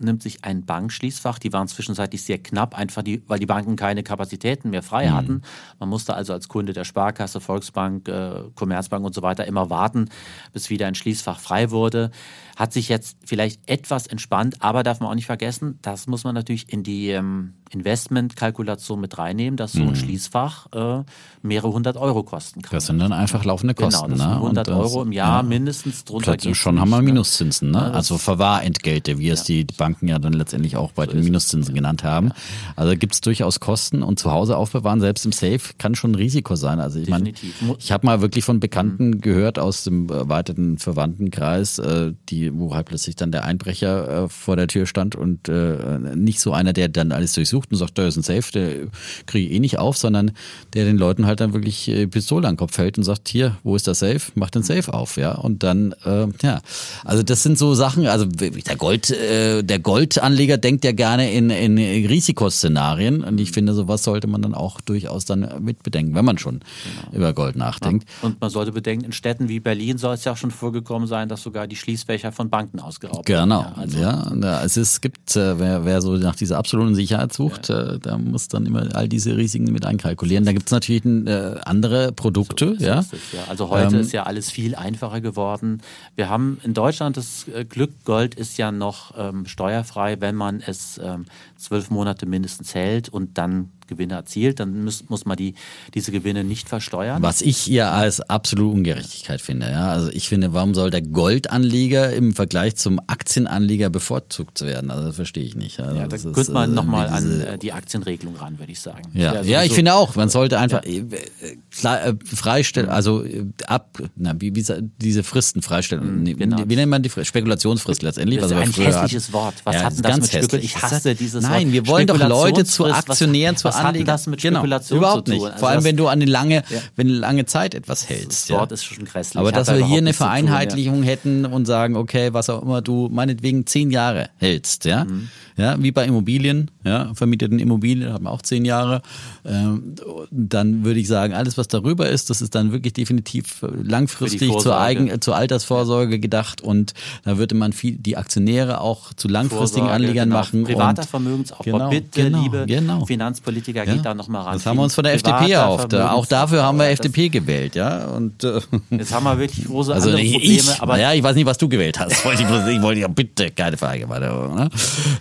nimmt 0.00 0.22
sich 0.22 0.44
ein 0.44 0.64
Bankschließfach. 0.64 1.38
Die 1.38 1.52
waren 1.52 1.68
zwischenzeitlich 1.68 2.22
sehr 2.22 2.38
knapp, 2.38 2.76
einfach 2.76 3.02
die, 3.02 3.22
weil 3.26 3.38
die 3.38 3.46
Banken 3.46 3.76
keine 3.76 4.02
Kapazitäten 4.02 4.70
mehr 4.70 4.82
frei 4.82 5.08
mhm. 5.08 5.14
hatten. 5.14 5.42
Man 5.78 5.88
musste 5.88 6.14
also 6.14 6.32
als 6.32 6.48
Kunde 6.48 6.72
der 6.72 6.84
Sparkasse, 6.84 7.40
Volksbank, 7.40 8.08
äh, 8.08 8.42
Commerzbank 8.54 9.04
und 9.04 9.14
so 9.14 9.22
weiter 9.22 9.46
immer 9.46 9.70
warten, 9.70 10.08
bis 10.52 10.70
wieder 10.70 10.86
ein 10.86 10.94
Schließfach 10.94 11.40
frei 11.40 11.70
wurde. 11.70 12.10
Hat 12.56 12.72
sich 12.72 12.88
jetzt 12.88 13.16
vielleicht 13.24 13.60
etwas 13.68 14.06
entspannt, 14.06 14.56
aber 14.60 14.82
darf 14.82 15.00
man 15.00 15.08
auch 15.08 15.14
nicht 15.14 15.26
vergessen, 15.26 15.78
das 15.82 16.06
muss 16.06 16.24
man 16.24 16.34
natürlich 16.34 16.70
in 16.72 16.82
die 16.82 17.08
ähm, 17.08 17.54
Investmentkalkulation 17.70 19.00
mit 19.00 19.16
reinnehmen, 19.16 19.56
dass 19.56 19.72
so 19.72 19.82
ein 19.82 19.90
mhm. 19.90 19.96
Schließfach 19.96 20.66
äh, 20.72 21.04
mehrere 21.42 21.72
hundert 21.72 21.96
Euro 21.96 22.22
kosten 22.22 22.62
kann. 22.62 22.70
Das 22.72 22.86
sind 22.86 22.98
dann 22.98 23.12
einfach 23.12 23.44
laufende 23.44 23.74
genau, 23.74 23.88
Kosten. 23.88 24.12
Genau, 24.12 24.24
das 24.24 24.34
sind 24.34 24.42
100 24.42 24.68
ne? 24.68 24.76
Euro 24.76 25.02
im 25.02 25.12
Jahr 25.12 25.38
ja. 25.38 25.42
mindestens 25.42 26.04
drunter. 26.04 26.36
Schon 26.54 26.80
haben 26.80 26.90
wir 26.90 26.98
ne? 26.98 27.04
Minuszinsen, 27.04 27.70
ne? 27.70 27.78
Ja, 27.78 27.90
also 27.92 28.18
Verwahrentgelte, 28.18 29.18
wie 29.18 29.28
es 29.28 29.44
die 29.44 29.66
Banken 29.90 30.08
ja 30.08 30.18
dann 30.18 30.32
letztendlich 30.32 30.76
auch 30.76 30.92
bei 30.92 31.06
so 31.06 31.12
den 31.12 31.24
Minuszinsen 31.24 31.74
genannt 31.74 32.04
haben. 32.04 32.28
Ja. 32.28 32.34
Also 32.76 32.96
gibt 32.96 33.14
es 33.14 33.20
durchaus 33.20 33.60
Kosten 33.60 34.02
und 34.02 34.18
zu 34.18 34.30
Hause 34.30 34.56
aufbewahren, 34.56 35.00
selbst 35.00 35.24
im 35.24 35.32
Safe, 35.32 35.60
kann 35.78 35.94
schon 35.94 36.12
ein 36.12 36.16
Risiko 36.16 36.56
sein. 36.56 36.80
Also 36.80 36.98
ich 36.98 37.08
meine, 37.08 37.32
ich 37.78 37.92
habe 37.92 38.06
mal 38.06 38.20
wirklich 38.20 38.44
von 38.44 38.60
Bekannten 38.60 39.08
mhm. 39.10 39.20
gehört 39.20 39.58
aus 39.58 39.84
dem 39.84 40.08
erweiterten 40.08 40.78
Verwandtenkreis, 40.78 41.78
äh, 41.78 42.12
die, 42.28 42.52
wo 42.54 42.74
halt 42.74 42.86
plötzlich 42.86 43.16
dann 43.16 43.32
der 43.32 43.44
Einbrecher 43.44 44.24
äh, 44.24 44.28
vor 44.28 44.56
der 44.56 44.66
Tür 44.66 44.86
stand 44.86 45.14
und 45.14 45.48
äh, 45.48 45.98
nicht 46.14 46.40
so 46.40 46.52
einer, 46.52 46.72
der 46.72 46.88
dann 46.88 47.12
alles 47.12 47.34
durchsucht 47.34 47.50
sucht 47.60 47.72
und 47.72 47.78
sagt, 47.78 47.98
da 47.98 48.06
ist 48.06 48.16
ein 48.16 48.22
Safe, 48.22 48.52
der 48.52 48.88
kriege 49.26 49.48
ich 49.48 49.54
eh 49.54 49.60
nicht 49.60 49.78
auf, 49.78 49.96
sondern 49.96 50.32
der 50.72 50.84
den 50.84 50.96
Leuten 50.96 51.26
halt 51.26 51.40
dann 51.40 51.52
wirklich 51.52 51.88
äh, 51.88 52.06
Pistole 52.06 52.48
an 52.48 52.54
den 52.54 52.58
Kopf 52.58 52.78
hält 52.78 52.96
und 52.96 53.04
sagt, 53.04 53.28
hier, 53.28 53.56
wo 53.62 53.76
ist 53.76 53.86
der 53.86 53.94
Safe? 53.94 54.20
Mach 54.34 54.50
den 54.50 54.62
Safe 54.62 54.92
auf, 54.92 55.16
ja. 55.16 55.32
Und 55.32 55.62
dann, 55.62 55.94
äh, 56.04 56.26
ja, 56.42 56.60
also 57.04 57.22
das 57.22 57.42
sind 57.42 57.58
so 57.58 57.74
Sachen, 57.74 58.06
also 58.06 58.24
der 58.26 58.76
Gold, 58.76 59.10
äh, 59.10 59.62
der 59.62 59.78
Goldanleger 59.80 60.58
denkt 60.58 60.84
ja 60.84 60.92
gerne 60.92 61.32
in, 61.32 61.50
in 61.50 61.78
Risikoszenarien 61.78 63.22
und 63.24 63.40
ich 63.40 63.52
finde, 63.52 63.74
sowas 63.74 64.04
sollte 64.04 64.26
man 64.26 64.42
dann 64.42 64.54
auch 64.54 64.80
durchaus 64.80 65.24
dann 65.24 65.62
mit 65.62 65.82
bedenken, 65.82 66.14
wenn 66.14 66.24
man 66.24 66.38
schon 66.38 66.60
genau. 66.60 67.16
über 67.16 67.32
Gold 67.32 67.56
nachdenkt. 67.56 68.08
Und 68.22 68.40
man 68.40 68.50
sollte 68.50 68.72
bedenken, 68.72 69.06
in 69.06 69.12
Städten 69.12 69.48
wie 69.48 69.60
Berlin 69.60 69.98
soll 69.98 70.14
es 70.14 70.24
ja 70.24 70.36
schon 70.36 70.50
vorgekommen 70.50 71.08
sein, 71.08 71.28
dass 71.28 71.42
sogar 71.42 71.66
die 71.66 71.76
Schließfächer 71.76 72.32
von 72.32 72.50
Banken 72.50 72.80
ausgeraubt 72.80 73.28
werden. 73.28 73.50
Genau, 73.50 73.62
ja, 73.62 73.72
also. 73.76 73.98
ja, 73.98 74.64
es, 74.64 74.76
ist, 74.76 75.02
gibt, 75.02 75.36
äh, 75.36 75.58
wer, 75.58 75.84
wer 75.84 76.00
so 76.02 76.16
nach 76.16 76.36
dieser 76.36 76.58
absoluten 76.58 76.94
Sicherheit 76.94 77.32
sucht. 77.32 77.68
Ja. 77.68 77.94
Äh, 77.94 77.98
da 77.98 78.18
muss 78.18 78.48
dann 78.48 78.66
immer 78.66 78.94
all 78.94 79.08
diese 79.08 79.36
Risiken 79.36 79.72
mit 79.72 79.86
einkalkulieren. 79.86 80.44
Da 80.44 80.52
gibt 80.52 80.66
es 80.66 80.72
natürlich 80.72 81.04
äh, 81.04 81.56
andere 81.64 82.12
Produkte. 82.12 82.76
So, 82.78 82.84
ja. 82.84 83.00
Es, 83.00 83.10
ja. 83.32 83.44
Also 83.48 83.70
heute 83.70 83.96
ähm, 83.96 84.00
ist 84.00 84.12
ja 84.12 84.24
alles 84.24 84.50
viel 84.50 84.74
einfacher 84.74 85.20
geworden. 85.20 85.82
Wir 86.16 86.28
haben 86.28 86.58
in 86.62 86.74
Deutschland 86.74 87.16
das 87.16 87.46
äh, 87.48 87.64
Glück, 87.64 87.90
Gold 88.04 88.34
ist 88.34 88.58
ja 88.58 88.72
noch 88.72 89.14
ähm, 89.16 89.46
steuerfrei, 89.70 90.20
wenn 90.20 90.34
man 90.34 90.60
es 90.60 90.98
ähm, 91.02 91.26
zwölf 91.60 91.90
Monate 91.90 92.26
mindestens 92.26 92.74
hält 92.74 93.08
und 93.08 93.38
dann 93.38 93.70
Gewinne 93.90 94.14
erzielt, 94.14 94.60
dann 94.60 94.84
muss, 94.84 95.08
muss 95.10 95.26
man 95.26 95.36
die, 95.36 95.54
diese 95.92 96.12
Gewinne 96.12 96.44
nicht 96.44 96.68
versteuern. 96.68 97.22
Was 97.22 97.42
ich 97.42 97.66
ja 97.66 97.90
als 97.90 98.20
absolute 98.20 98.70
Ungerechtigkeit 98.70 99.40
finde. 99.40 99.70
Ja? 99.70 99.88
Also 99.88 100.10
ich 100.10 100.28
finde, 100.28 100.54
warum 100.54 100.74
soll 100.74 100.90
der 100.90 101.02
Goldanleger 101.02 102.12
im 102.12 102.32
Vergleich 102.32 102.76
zum 102.76 103.00
Aktienanleger 103.08 103.90
bevorzugt 103.90 104.62
werden? 104.62 104.90
Also 104.90 105.08
das 105.08 105.16
verstehe 105.16 105.44
ich 105.44 105.56
nicht. 105.56 105.80
Also 105.80 105.98
ja, 105.98 106.06
da 106.06 106.16
könnte 106.16 106.52
man 106.52 106.70
äh, 106.70 106.74
nochmal 106.74 107.08
an 107.08 107.40
äh, 107.40 107.58
die 107.58 107.72
Aktienregelung 107.72 108.36
ran, 108.36 108.58
würde 108.58 108.72
ich 108.72 108.80
sagen. 108.80 109.10
Ja, 109.12 109.34
ja, 109.34 109.42
ja 109.42 109.62
ich 109.64 109.72
finde 109.72 109.94
auch, 109.94 110.14
man 110.14 110.28
sollte 110.28 110.58
einfach 110.58 110.84
ja. 110.84 110.92
Äh, 110.92 112.10
äh, 112.10 112.14
freistellen, 112.24 112.88
also 112.88 113.24
ab, 113.66 113.98
na, 114.16 114.34
wie, 114.40 114.54
wie 114.54 114.64
diese 115.00 115.22
Fristen 115.24 115.62
freistellen. 115.62 116.20
Mhm, 116.20 116.36
genau. 116.38 116.58
Wie, 116.64 116.76
nennt 116.76 116.90
man 116.90 117.02
die 117.02 117.10
Spekulationsfrist 117.10 118.02
letztendlich? 118.02 118.38
Das 118.38 118.52
ist 118.52 118.56
ein 118.56 118.72
hässliches 118.72 119.32
Wort. 119.32 119.54
Was 119.64 119.74
ja, 119.74 119.82
hat 119.82 119.96
denn 119.96 120.02
das 120.02 120.16
mit 120.20 120.26
Spekulation? 120.26 120.62
Ich 120.62 120.80
hasse 120.80 121.14
dieses 121.16 121.42
Nein, 121.50 121.72
wir 121.72 121.86
wollen 121.86 122.06
doch 122.06 122.18
Leute 122.18 122.64
zu 122.64 122.86
Aktionären, 122.86 123.56
zu 123.56 123.64
was 123.64 123.76
Anleger. 123.76 124.04
das 124.04 124.26
mit 124.26 124.40
genau, 124.40 124.60
Spekulation 124.60 124.98
überhaupt 124.98 125.28
nicht. 125.28 125.42
Also 125.42 125.58
Vor 125.58 125.68
allem, 125.68 125.84
wenn 125.84 125.96
du 125.96 126.08
eine 126.08 126.24
lange, 126.24 126.62
ja. 126.68 126.80
wenn 126.96 127.08
lange 127.08 127.46
Zeit 127.46 127.74
etwas 127.74 128.08
hältst. 128.08 128.50
Das 128.50 128.56
Wort 128.56 128.70
ja. 128.70 128.74
ist 128.74 128.84
schon 128.84 129.04
grässlich. 129.04 129.40
Aber 129.40 129.52
dass 129.52 129.68
wir 129.68 129.84
hier 129.84 129.98
eine 129.98 130.12
Vereinheitlichung 130.12 130.96
tun, 130.96 131.04
ja. 131.04 131.10
hätten 131.10 131.46
und 131.46 131.66
sagen, 131.66 131.96
okay, 131.96 132.32
was 132.32 132.50
auch 132.50 132.62
immer 132.62 132.82
du 132.82 133.08
meinetwegen 133.10 133.66
zehn 133.66 133.90
Jahre 133.90 134.30
hältst, 134.38 134.84
ja. 134.84 135.04
Mhm 135.04 135.28
ja, 135.60 135.76
wie 135.82 135.92
bei 135.92 136.06
Immobilien, 136.06 136.70
ja, 136.84 137.12
vermieteten 137.14 137.58
Immobilien 137.58 138.12
haben 138.12 138.26
auch 138.26 138.40
zehn 138.40 138.64
Jahre. 138.64 139.02
Ähm, 139.44 139.94
dann 140.30 140.84
würde 140.84 141.00
ich 141.00 141.08
sagen, 141.08 141.34
alles, 141.34 141.58
was 141.58 141.68
darüber 141.68 142.08
ist, 142.08 142.30
das 142.30 142.40
ist 142.40 142.54
dann 142.54 142.72
wirklich 142.72 142.94
definitiv 142.94 143.64
langfristig 143.82 144.56
zur, 144.58 144.80
Eigen, 144.80 145.20
zur 145.20 145.36
Altersvorsorge 145.36 146.18
gedacht 146.18 146.62
und 146.62 146.94
da 147.24 147.36
würde 147.36 147.54
man 147.54 147.72
viel 147.72 147.96
die 147.96 148.16
Aktionäre 148.16 148.80
auch 148.80 149.12
zu 149.12 149.28
langfristigen 149.28 149.86
Vorsorge, 149.86 149.92
Anlegern 149.92 150.30
genau. 150.30 150.40
machen. 150.40 150.64
Privater 150.64 151.02
Vermögensaufbau, 151.02 151.64
genau, 151.64 151.90
bitte, 151.90 152.22
genau, 152.22 152.42
liebe 152.42 152.64
genau. 152.66 153.04
Finanzpolitiker, 153.04 153.84
ja. 153.84 153.94
geht 153.94 154.04
da 154.04 154.14
nochmal 154.14 154.42
ran. 154.42 154.54
Das 154.54 154.64
haben 154.64 154.78
wir 154.78 154.84
uns 154.84 154.94
von 154.94 155.04
der 155.04 155.14
FDP 155.14 155.50
erhofft. 155.52 155.94
Auch 155.94 156.26
dafür 156.26 156.62
haben 156.62 156.78
wir 156.78 156.88
FDP 156.88 157.28
gewählt, 157.28 157.74
ja. 157.74 158.06
Und, 158.06 158.44
äh, 158.44 158.60
Jetzt 158.90 159.12
haben 159.12 159.24
wir 159.24 159.38
wirklich 159.38 159.66
große 159.66 159.92
also 159.92 160.10
andere 160.10 160.24
Probleme. 160.24 160.54
Ich, 160.54 160.82
aber 160.82 160.98
ja, 160.98 161.12
ich 161.12 161.22
weiß 161.22 161.34
nicht, 161.34 161.46
was 161.46 161.58
du 161.58 161.68
gewählt 161.68 161.98
hast. 161.98 162.24
Wollte 162.24 162.42
ich, 162.42 162.48
ich 162.48 162.82
wollte 162.82 163.00
ja 163.00 163.08
bitte 163.08 163.50
keine 163.50 163.76
Frage 163.76 164.08
weiter. 164.08 164.48
Ne? 164.54 164.70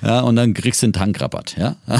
Ja, 0.02 0.22
und 0.30 0.35
dann 0.35 0.53
kriegst 0.53 0.81
du 0.81 0.85
einen 0.85 0.93
Tankrabatt, 0.93 1.57
ja. 1.57 1.76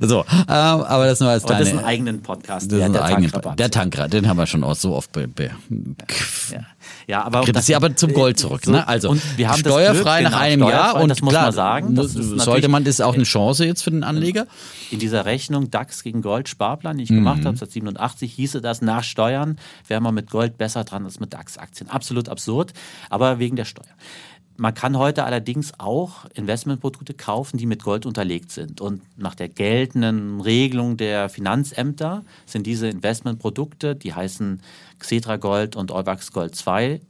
so, 0.00 0.20
ähm, 0.20 0.46
aber 0.48 1.06
das 1.06 1.20
nur 1.20 1.28
als 1.28 1.44
kleine. 1.44 1.64
Das 1.64 1.72
ist 1.72 1.78
ein 1.78 1.84
eigenen 1.84 2.22
Podcast. 2.22 2.70
Das 2.70 2.78
ja, 2.78 2.88
der, 2.88 3.04
eigenen, 3.04 3.30
Tankrabatt. 3.30 3.58
der 3.58 3.70
Tankrabatt, 3.70 4.12
den 4.12 4.28
haben 4.28 4.36
wir 4.36 4.46
schon 4.46 4.64
auch 4.64 4.76
so 4.76 4.94
oft 4.94 5.12
be, 5.12 5.28
be, 5.28 5.50
ja. 6.52 6.60
Ja, 7.06 7.22
aber 7.24 7.42
das 7.42 7.68
ist 7.68 7.74
aber 7.74 7.94
zum 7.96 8.12
Gold 8.12 8.38
zurück. 8.38 8.62
So, 8.64 8.72
ne? 8.72 8.86
Also 8.86 9.16
wir 9.36 9.48
haben 9.48 9.58
steuerfrei 9.58 10.20
Glück, 10.20 10.32
nach 10.32 10.44
genau, 10.44 10.66
einem 10.66 10.68
Jahr 10.68 10.96
und 10.96 11.08
das 11.08 11.20
muss 11.20 11.32
klar, 11.32 11.44
man 11.44 11.52
sagen. 11.52 11.94
Das 11.94 12.12
sollte 12.12 12.68
man 12.68 12.84
das 12.84 12.94
ist 12.94 13.00
auch 13.00 13.14
eine 13.14 13.24
Chance 13.24 13.66
jetzt 13.66 13.82
für 13.82 13.90
den 13.90 14.04
Anleger. 14.04 14.46
In 14.90 14.98
dieser 14.98 15.24
Rechnung 15.24 15.70
DAX 15.70 16.02
gegen 16.02 16.22
Gold 16.22 16.48
Sparplan, 16.48 16.96
die 16.96 17.04
ich 17.04 17.10
mhm. 17.10 17.16
gemacht 17.16 17.44
habe, 17.44 17.56
seit 17.56 17.72
87 17.72 18.32
hieße 18.32 18.60
das 18.60 18.80
nach 18.80 19.04
Steuern 19.04 19.58
wäre 19.86 20.00
man 20.00 20.14
mit 20.14 20.30
Gold 20.30 20.56
besser 20.56 20.84
dran 20.84 21.04
als 21.04 21.20
mit 21.20 21.32
DAX-Aktien. 21.34 21.90
Absolut 21.90 22.28
absurd, 22.28 22.72
aber 23.10 23.38
wegen 23.38 23.56
der 23.56 23.64
Steuer. 23.64 23.84
Man 24.56 24.72
kann 24.72 24.96
heute 24.96 25.24
allerdings 25.24 25.72
auch 25.78 26.26
Investmentprodukte 26.34 27.12
kaufen, 27.12 27.56
die 27.56 27.66
mit 27.66 27.82
Gold 27.82 28.06
unterlegt 28.06 28.52
sind. 28.52 28.80
Und 28.80 29.02
nach 29.18 29.34
der 29.34 29.48
geltenden 29.48 30.40
Regelung 30.40 30.96
der 30.96 31.28
Finanzämter 31.28 32.24
sind 32.46 32.66
diese 32.66 32.88
Investmentprodukte, 32.88 33.96
die 33.96 34.14
heißen 34.14 34.60
Xetra 35.00 35.36
Gold 35.38 35.74
und 35.74 35.90
Euwax 35.90 36.30
Gold 36.30 36.54
2, 36.54 37.00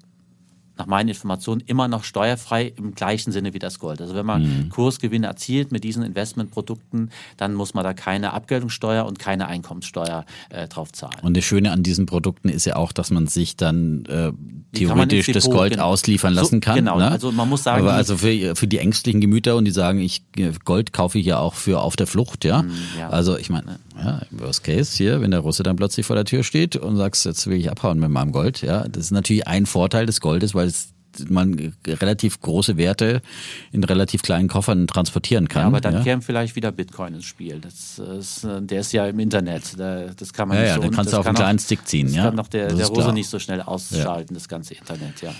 nach 0.77 0.87
meinen 0.87 1.09
Informationen 1.09 1.63
immer 1.67 1.89
noch 1.89 2.05
steuerfrei 2.05 2.73
im 2.77 2.95
gleichen 2.95 3.33
Sinne 3.33 3.55
wie 3.55 3.59
das 3.59 3.79
Gold. 3.79 4.01
Also 4.01 4.15
wenn 4.15 4.27
man 4.27 4.43
mhm. 4.43 4.69
Kursgewinne 4.71 5.27
erzielt 5.27 5.73
mit 5.73 5.85
diesen 5.85 6.03
Investmentprodukten, 6.03 7.11
dann 7.37 7.55
muss 7.55 7.75
man 7.75 7.85
da 7.85 7.95
keine 7.95 8.33
Abgeltungssteuer 8.33 9.07
und 9.07 9.19
keine 9.19 9.47
Einkommenssteuer 9.47 10.25
äh, 10.51 10.69
drauf 10.69 10.93
zahlen. 10.93 11.21
Und 11.23 11.37
das 11.37 11.45
Schöne 11.45 11.71
an 11.71 11.83
diesen 11.83 12.07
Produkten 12.07 12.49
ist 12.49 12.65
ja 12.65 12.77
auch, 12.77 12.93
dass 12.93 13.11
man 13.11 13.27
sich 13.27 13.57
dann 13.57 14.05
äh, 14.07 14.33
theoretisch 14.73 15.27
das 15.27 15.49
Gold 15.49 15.73
genau. 15.73 15.85
ausliefern 15.87 16.35
lassen 16.35 16.61
kann. 16.61 16.77
genau, 16.77 16.99
ne? 16.99 17.11
also 17.11 17.31
man 17.33 17.49
muss 17.49 17.63
sagen. 17.63 17.83
Aber 17.83 17.95
also 17.95 18.17
für, 18.17 18.57
für 18.57 18.67
die 18.67 18.79
ängstlichen 18.79 19.21
Gemüter 19.21 19.57
und 19.57 19.65
die 19.65 19.71
sagen, 19.71 20.01
ich 20.01 20.25
Gold 20.65 20.93
kaufe 20.93 21.19
ich 21.19 21.27
ja 21.27 21.39
auch 21.39 21.55
für 21.55 21.81
auf 21.81 21.97
der 21.97 22.07
Flucht, 22.07 22.45
ja. 22.45 22.63
Mm, 22.63 22.73
ja. 22.99 23.11
Also 23.11 23.37
ich 23.39 23.51
meine, 23.51 23.79
ja, 23.97 24.23
worst 24.31 24.65
case 24.65 24.97
hier, 24.97 25.21
wenn 25.21 25.31
der 25.31 25.41
Russe 25.41 25.63
dann 25.63 25.77
plötzlich 25.77 26.07
vor 26.07 26.17
der 26.17 26.25
Tür 26.25 26.43
steht 26.43 26.77
und 26.77 26.97
sagst, 26.97 27.25
jetzt 27.25 27.47
will 27.47 27.59
ich 27.59 27.71
abhauen 27.71 27.99
mit 27.99 28.11
meinem 28.11 28.33
Gold, 28.33 28.63
ja, 28.63 28.89
das 28.89 29.05
ist 29.05 29.11
natürlich 29.13 29.47
ein 29.47 29.67
Vorteil 29.67 30.07
des 30.07 30.21
Goldes, 30.21 30.55
weil 30.55 30.67
es 30.67 30.95
man 31.29 31.73
relativ 31.87 32.41
große 32.41 32.77
Werte 32.77 33.23
in 33.71 33.85
relativ 33.85 34.23
kleinen 34.23 34.49
Koffern 34.49 34.89
transportieren 34.89 35.49
kann. 35.49 35.63
Ja, 35.63 35.67
aber 35.69 35.81
dann 35.81 35.95
ja. 35.95 36.03
käme 36.03 36.23
vielleicht 36.23 36.57
wieder 36.57 36.73
Bitcoin 36.73 37.15
ins 37.15 37.25
Spiel. 37.25 37.61
Das 37.61 38.01
ist, 38.01 38.45
der 38.45 38.81
ist 38.81 38.93
ja 38.93 39.07
im 39.07 39.21
Internet. 39.21 39.79
Das 39.79 40.33
kann 40.33 40.49
man 40.49 40.57
ja, 40.57 40.63
nicht 40.63 40.71
ja, 40.71 40.75
so. 40.75 40.81
Ja, 40.81 40.87
dann 40.89 40.97
kannst 40.97 41.13
du 41.13 41.19
auf 41.19 41.27
einen 41.27 41.37
kleinen 41.37 41.59
Stick 41.61 41.87
ziehen. 41.87 42.09
Das 42.09 42.17
ja. 42.17 42.25
kann 42.25 42.37
doch 42.37 42.49
der, 42.49 42.75
der 42.75 42.87
Rose 42.87 43.13
nicht 43.13 43.29
so 43.29 43.39
schnell 43.39 43.63
ausschalten, 43.63 44.35
das 44.35 44.49
ganze 44.49 44.75
Internet, 44.75 45.23
ja. 45.23 45.33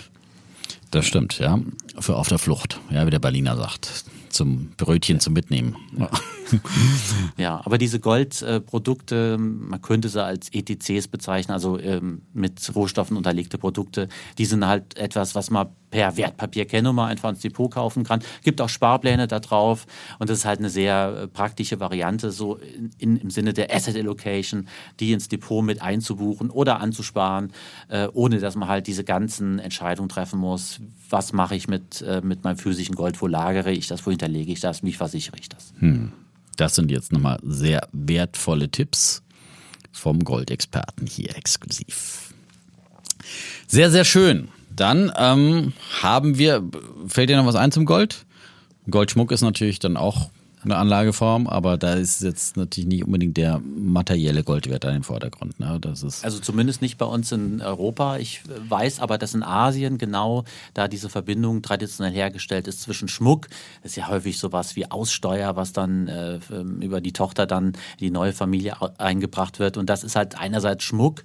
Das 0.91 1.05
stimmt, 1.05 1.39
ja. 1.39 1.59
Für 1.99 2.15
auf 2.15 2.29
der 2.29 2.37
Flucht, 2.37 2.79
ja, 2.89 3.05
wie 3.05 3.11
der 3.11 3.19
Berliner 3.19 3.57
sagt. 3.57 4.05
Zum 4.35 4.71
Brötchen 4.75 5.21
zum 5.21 5.31
Mitnehmen. 5.31 5.77
Ja, 5.97 6.09
ja 7.37 7.61
aber 7.63 7.77
diese 7.77 8.01
Goldprodukte, 8.01 9.37
man 9.37 9.81
könnte 9.81 10.09
sie 10.09 10.21
als 10.21 10.49
ETCs 10.51 11.07
bezeichnen, 11.07 11.53
also 11.53 11.79
ähm, 11.79 12.23
mit 12.33 12.75
Rohstoffen 12.75 13.15
unterlegte 13.15 13.57
Produkte, 13.57 14.09
die 14.37 14.43
sind 14.43 14.67
halt 14.67 14.97
etwas, 14.97 15.35
was 15.35 15.51
man 15.51 15.67
per 15.95 16.17
Wertpapierkennnummer 16.17 17.05
einfach 17.05 17.29
ins 17.29 17.39
Depot 17.39 17.71
kaufen 17.71 18.03
kann. 18.03 18.21
Gibt 18.43 18.59
auch 18.59 18.67
Sparpläne 18.67 19.27
da 19.27 19.39
drauf 19.39 19.87
und 20.19 20.29
das 20.29 20.39
ist 20.39 20.45
halt 20.45 20.59
eine 20.59 20.69
sehr 20.69 21.21
äh, 21.21 21.27
praktische 21.29 21.79
Variante, 21.79 22.31
so 22.31 22.57
in, 22.57 22.91
in, 22.97 23.15
im 23.15 23.29
Sinne 23.29 23.53
der 23.53 23.73
Asset 23.73 23.95
Allocation, 23.95 24.67
die 24.99 25.13
ins 25.13 25.29
Depot 25.29 25.63
mit 25.63 25.81
einzubuchen 25.81 26.49
oder 26.49 26.81
anzusparen, 26.81 27.53
äh, 27.87 28.09
ohne 28.11 28.39
dass 28.39 28.57
man 28.57 28.67
halt 28.67 28.87
diese 28.87 29.05
ganzen 29.05 29.57
Entscheidungen 29.57 30.09
treffen 30.09 30.37
muss. 30.37 30.81
Was 31.09 31.31
mache 31.31 31.55
ich 31.55 31.69
mit, 31.69 32.01
äh, 32.01 32.19
mit 32.21 32.43
meinem 32.43 32.57
physischen 32.57 32.95
Gold? 32.95 33.21
Wo 33.21 33.27
lagere 33.27 33.71
ich 33.71 33.87
das? 33.87 34.05
Wo 34.05 34.11
hinterlege 34.11 34.51
ich 34.51 34.59
das? 34.59 34.83
Wie 34.83 34.91
versichere 34.91 35.37
ich 35.39 35.47
das? 35.47 35.73
Hm. 35.79 36.11
Das 36.57 36.75
sind 36.75 36.91
jetzt 36.91 37.13
nochmal 37.13 37.39
sehr 37.41 37.87
wertvolle 37.93 38.69
Tipps 38.69 39.23
vom 39.93 40.25
Goldexperten 40.25 41.07
hier 41.07 41.37
exklusiv. 41.37 42.33
Sehr, 43.65 43.89
sehr 43.89 44.03
schön. 44.03 44.49
Dann 44.75 45.11
ähm, 45.17 45.73
haben 46.01 46.37
wir, 46.37 46.63
fällt 47.07 47.29
dir 47.29 47.37
noch 47.37 47.45
was 47.45 47.55
ein 47.55 47.71
zum 47.71 47.85
Gold? 47.85 48.25
Goldschmuck 48.89 49.31
ist 49.31 49.41
natürlich 49.41 49.79
dann 49.79 49.97
auch 49.97 50.29
eine 50.65 50.77
Anlageform, 50.77 51.47
aber 51.47 51.77
da 51.77 51.93
ist 51.93 52.21
jetzt 52.21 52.57
natürlich 52.57 52.87
nicht 52.87 53.05
unbedingt 53.05 53.37
der 53.37 53.59
materielle 53.59 54.43
Goldwert 54.43 54.83
im 54.85 55.03
Vordergrund. 55.03 55.59
Ne? 55.59 55.77
Das 55.79 56.03
ist 56.03 56.25
also 56.25 56.39
zumindest 56.39 56.81
nicht 56.81 56.97
bei 56.97 57.05
uns 57.05 57.31
in 57.31 57.61
Europa. 57.61 58.17
Ich 58.17 58.41
weiß 58.67 58.99
aber, 58.99 59.17
dass 59.17 59.35
in 59.35 59.43
Asien 59.43 59.97
genau 59.97 60.43
da 60.73 60.87
diese 60.87 61.09
Verbindung 61.09 61.61
traditionell 61.61 62.13
hergestellt 62.13 62.67
ist 62.67 62.81
zwischen 62.81 63.07
Schmuck, 63.07 63.47
das 63.83 63.91
ist 63.91 63.95
ja 63.95 64.07
häufig 64.07 64.39
sowas 64.39 64.75
wie 64.75 64.89
Aussteuer, 64.89 65.55
was 65.55 65.71
dann 65.71 66.07
äh, 66.07 66.39
über 66.81 66.99
die 66.99 67.13
Tochter 67.13 67.45
dann 67.45 67.67
in 67.67 67.73
die 67.99 68.11
neue 68.11 68.33
Familie 68.33 68.75
eingebracht 68.97 69.59
wird. 69.59 69.77
Und 69.77 69.89
das 69.89 70.03
ist 70.03 70.15
halt 70.15 70.35
einerseits 70.37 70.83
Schmuck, 70.83 71.23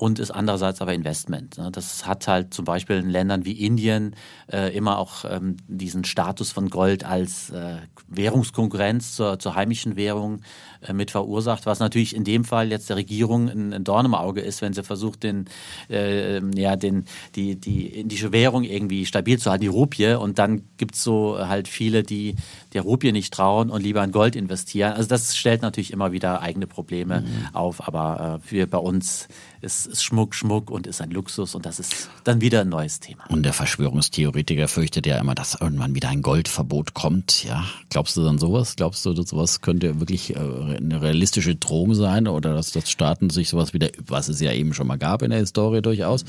und 0.00 0.18
ist 0.18 0.30
andererseits 0.30 0.80
aber 0.80 0.94
Investment. 0.94 1.58
Ne? 1.58 1.70
Das 1.70 2.06
hat 2.06 2.26
halt 2.26 2.54
zum 2.54 2.64
Beispiel 2.64 2.96
in 2.96 3.10
Ländern 3.10 3.44
wie 3.44 3.52
Indien 3.52 4.16
äh, 4.50 4.74
immer 4.74 4.98
auch 4.98 5.26
ähm, 5.28 5.58
diesen 5.68 6.04
Status 6.04 6.52
von 6.52 6.70
Gold 6.70 7.04
als 7.04 7.50
äh, 7.50 7.76
Währungskonkurrenz 8.08 9.14
zur, 9.14 9.38
zur 9.38 9.54
heimischen 9.54 9.96
Währung 9.96 10.40
äh, 10.79 10.79
mit 10.92 11.10
verursacht, 11.10 11.66
was 11.66 11.78
natürlich 11.80 12.14
in 12.14 12.24
dem 12.24 12.44
Fall 12.44 12.70
jetzt 12.70 12.88
der 12.88 12.96
Regierung 12.96 13.48
ein, 13.48 13.72
ein 13.72 13.84
Dorn 13.84 14.06
im 14.06 14.14
Auge 14.14 14.40
ist, 14.40 14.62
wenn 14.62 14.72
sie 14.72 14.82
versucht, 14.82 15.22
den, 15.22 15.46
äh, 15.88 16.40
ja, 16.54 16.76
den, 16.76 17.04
die, 17.34 17.56
die 17.56 17.86
indische 17.86 18.32
Währung 18.32 18.64
irgendwie 18.64 19.06
stabil 19.06 19.38
zu 19.38 19.50
halten, 19.50 19.62
die 19.62 19.68
Rupie. 19.68 20.14
Und 20.14 20.38
dann 20.38 20.62
gibt 20.76 20.94
es 20.94 21.04
so 21.04 21.38
halt 21.38 21.68
viele, 21.68 22.02
die 22.02 22.36
der 22.72 22.82
Rupie 22.82 23.12
nicht 23.12 23.32
trauen 23.32 23.70
und 23.70 23.82
lieber 23.82 24.02
in 24.02 24.12
Gold 24.12 24.36
investieren. 24.36 24.92
Also 24.92 25.08
das 25.08 25.36
stellt 25.36 25.62
natürlich 25.62 25.92
immer 25.92 26.12
wieder 26.12 26.40
eigene 26.40 26.66
Probleme 26.66 27.22
mhm. 27.22 27.54
auf, 27.54 27.86
aber 27.86 28.40
äh, 28.42 28.50
wir 28.52 28.68
bei 28.68 28.78
uns 28.78 29.28
ist, 29.60 29.86
ist 29.86 30.02
Schmuck 30.02 30.34
Schmuck 30.34 30.70
und 30.70 30.86
ist 30.86 31.00
ein 31.00 31.10
Luxus 31.10 31.54
und 31.54 31.66
das 31.66 31.78
ist 31.78 32.08
dann 32.24 32.40
wieder 32.40 32.62
ein 32.62 32.68
neues 32.68 33.00
Thema. 33.00 33.24
Und 33.28 33.42
der 33.42 33.52
Verschwörungstheoretiker 33.52 34.68
fürchtet 34.68 35.06
ja 35.06 35.18
immer, 35.18 35.34
dass 35.34 35.60
irgendwann 35.60 35.94
wieder 35.94 36.08
ein 36.08 36.22
Goldverbot 36.22 36.94
kommt. 36.94 37.44
Ja, 37.44 37.64
glaubst 37.90 38.16
du 38.16 38.24
dann 38.24 38.38
sowas? 38.38 38.76
Glaubst 38.76 39.04
du, 39.04 39.12
dass 39.12 39.28
sowas 39.28 39.60
könnte 39.60 40.00
wirklich 40.00 40.34
äh, 40.36 40.38
eine 40.76 41.02
realistische 41.02 41.56
Drohung 41.56 41.94
sein 41.94 42.28
oder 42.28 42.54
dass 42.54 42.72
das 42.72 42.90
Staaten 42.90 43.30
sich 43.30 43.48
sowas 43.48 43.72
wieder, 43.74 43.88
was 44.06 44.28
es 44.28 44.40
ja 44.40 44.52
eben 44.52 44.74
schon 44.74 44.86
mal 44.86 44.98
gab 44.98 45.22
in 45.22 45.30
der 45.30 45.38
Historie 45.38 45.82
durchaus? 45.82 46.24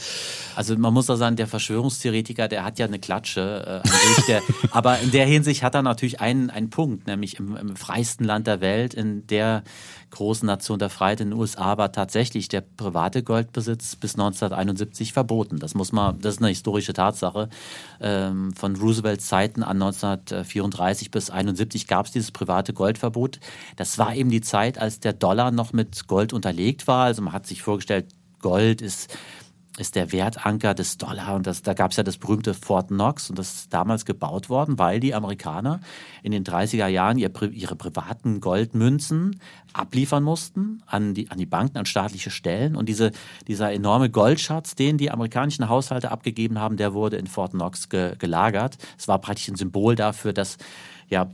Also 0.55 0.77
man 0.77 0.93
muss 0.93 1.05
da 1.05 1.17
sagen, 1.17 1.35
der 1.35 1.47
Verschwörungstheoretiker, 1.47 2.47
der 2.47 2.63
hat 2.63 2.79
ja 2.79 2.85
eine 2.85 2.99
Klatsche 2.99 3.81
äh, 3.83 3.89
an 3.89 4.15
sich, 4.15 4.25
der, 4.25 4.41
aber 4.71 4.99
in 4.99 5.11
der 5.11 5.25
Hinsicht 5.25 5.63
hat 5.63 5.75
er 5.75 5.81
natürlich 5.81 6.21
einen, 6.21 6.49
einen 6.49 6.69
Punkt, 6.69 7.07
nämlich 7.07 7.39
im, 7.39 7.55
im 7.55 7.75
freiesten 7.75 8.23
Land 8.25 8.47
der 8.47 8.61
Welt, 8.61 8.93
in 8.93 9.25
der 9.27 9.63
großen 10.11 10.45
Nation 10.45 10.79
der 10.79 10.89
Freiheit 10.89 11.21
in 11.21 11.31
den 11.31 11.39
USA 11.39 11.77
war 11.77 11.91
tatsächlich 11.91 12.47
der 12.47 12.61
private 12.61 13.23
Goldbesitz 13.23 13.95
bis 13.95 14.13
1971 14.13 15.13
verboten. 15.13 15.59
Das 15.59 15.73
muss 15.73 15.91
man, 15.91 16.19
das 16.19 16.35
ist 16.35 16.41
eine 16.41 16.49
historische 16.49 16.93
Tatsache. 16.93 17.49
Ähm, 17.99 18.53
von 18.53 18.75
Roosevelts 18.75 19.27
Zeiten 19.27 19.63
an 19.63 19.81
1934 19.81 21.11
bis 21.11 21.29
1971 21.29 21.87
gab 21.87 22.05
es 22.05 22.11
dieses 22.11 22.31
private 22.31 22.73
Goldverbot. 22.73 23.39
Das 23.75 23.97
war 23.97 24.15
eben 24.15 24.29
die 24.29 24.41
Zeit, 24.41 24.77
als 24.77 24.99
der 24.99 25.13
Dollar 25.13 25.51
noch 25.51 25.73
mit 25.73 26.07
Gold 26.07 26.33
unterlegt 26.33 26.87
war. 26.87 27.05
Also 27.05 27.21
man 27.21 27.33
hat 27.33 27.47
sich 27.47 27.61
vorgestellt, 27.61 28.07
Gold 28.41 28.81
ist 28.81 29.15
ist 29.77 29.95
der 29.95 30.11
Wertanker 30.11 30.73
des 30.73 30.97
Dollar. 30.97 31.35
Und 31.35 31.47
das, 31.47 31.61
da 31.61 31.73
gab 31.73 31.91
es 31.91 31.97
ja 31.97 32.03
das 32.03 32.17
berühmte 32.17 32.53
Fort 32.53 32.89
Knox 32.89 33.29
und 33.29 33.39
das 33.39 33.53
ist 33.53 33.73
damals 33.73 34.05
gebaut 34.05 34.49
worden, 34.49 34.77
weil 34.77 34.99
die 34.99 35.13
Amerikaner 35.13 35.79
in 36.23 36.31
den 36.31 36.43
30er 36.43 36.87
Jahren 36.87 37.17
ihr, 37.17 37.31
ihre 37.51 37.75
privaten 37.75 38.41
Goldmünzen 38.41 39.39
abliefern 39.73 40.23
mussten 40.23 40.83
an 40.85 41.13
die, 41.13 41.31
an 41.31 41.37
die 41.37 41.45
Banken, 41.45 41.77
an 41.77 41.85
staatliche 41.85 42.31
Stellen. 42.31 42.75
Und 42.75 42.89
diese, 42.89 43.11
dieser 43.47 43.71
enorme 43.71 44.09
Goldschatz, 44.09 44.75
den 44.75 44.97
die 44.97 45.09
amerikanischen 45.09 45.69
Haushalte 45.69 46.11
abgegeben 46.11 46.59
haben, 46.59 46.75
der 46.75 46.93
wurde 46.93 47.15
in 47.15 47.27
Fort 47.27 47.51
Knox 47.51 47.87
ge, 47.87 48.15
gelagert. 48.17 48.77
Es 48.97 49.07
war 49.07 49.19
praktisch 49.19 49.47
ein 49.47 49.55
Symbol 49.55 49.95
dafür, 49.95 50.33
dass 50.33 50.57
ja, 51.07 51.29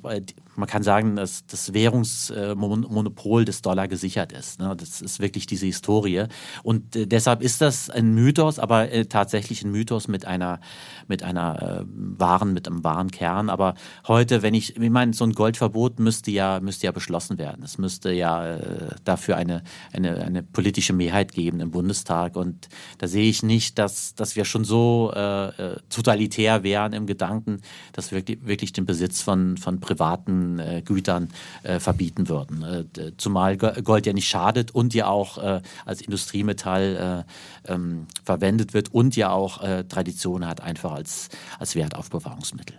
man 0.57 0.67
kann 0.67 0.81
sagen, 0.81 1.15
dass 1.15 1.45
das 1.45 1.73
Währungsmonopol 1.73 3.45
des 3.45 3.61
Dollar 3.61 3.87
gesichert 3.87 4.31
ist. 4.31 4.59
Ne? 4.59 4.75
Das 4.75 5.01
ist 5.01 5.19
wirklich 5.19 5.45
diese 5.45 5.67
Historie. 5.67 6.25
Und 6.63 6.95
äh, 6.95 7.05
deshalb 7.05 7.43
ist 7.43 7.61
das 7.61 7.91
ein 7.91 8.15
Mythos, 8.15 8.57
aber 8.57 8.91
äh, 8.91 9.05
tatsächlich 9.05 9.63
ein 9.63 9.71
Mythos 9.71 10.07
mit 10.07 10.25
einer, 10.25 10.59
mit 11.07 11.21
einer 11.21 11.81
äh, 11.81 11.85
wahren, 11.87 12.53
mit 12.53 12.67
einem 12.67 12.83
wahren 12.83 13.11
Kern. 13.11 13.51
Aber 13.51 13.75
heute, 14.07 14.41
wenn 14.41 14.55
ich, 14.55 14.75
ich 14.77 14.89
meine, 14.89 15.13
so 15.13 15.25
ein 15.25 15.33
Goldverbot 15.33 15.99
müsste 15.99 16.31
ja, 16.31 16.59
müsste 16.59 16.87
ja 16.87 16.91
beschlossen 16.91 17.37
werden. 17.37 17.63
Es 17.63 17.77
müsste 17.77 18.11
ja 18.11 18.57
dafür 19.03 19.37
eine, 19.37 19.63
eine, 19.93 20.23
eine 20.23 20.41
politische 20.43 20.93
Mehrheit 20.93 21.33
geben 21.33 21.59
im 21.59 21.71
Bundestag. 21.71 22.35
Und 22.35 22.67
da 22.97 23.07
sehe 23.07 23.29
ich 23.29 23.43
nicht, 23.43 23.77
dass, 23.77 24.15
dass 24.15 24.35
wir 24.35 24.45
schon 24.45 24.63
so 24.63 25.11
äh, 25.13 25.77
totalitär 25.89 26.63
wären 26.63 26.93
im 26.93 27.05
Gedanken, 27.05 27.61
dass 27.93 28.11
wir 28.11 28.23
wirklich, 28.27 28.73
den 28.73 28.85
Besitz 28.85 29.21
von, 29.21 29.57
von 29.57 29.79
privaten 29.79 30.46
äh, 30.59 30.81
Gütern 30.83 31.29
äh, 31.63 31.79
verbieten 31.79 32.29
würden. 32.29 32.63
Äh, 32.63 33.11
zumal 33.17 33.57
Gold 33.57 34.05
ja 34.05 34.13
nicht 34.13 34.27
schadet 34.27 34.71
und 34.71 34.93
ja 34.93 35.07
auch 35.07 35.37
äh, 35.37 35.61
als 35.85 36.01
Industriemetall 36.01 37.25
äh, 37.67 37.71
ähm, 37.71 38.07
verwendet 38.23 38.73
wird 38.73 38.93
und 38.93 39.15
ja 39.15 39.31
auch 39.31 39.57
Tradition 39.89 40.45
hat, 40.45 40.61
einfach 40.61 40.91
als, 40.91 41.29
als 41.59 41.75
Wertaufbewahrungsmittel. 41.75 42.77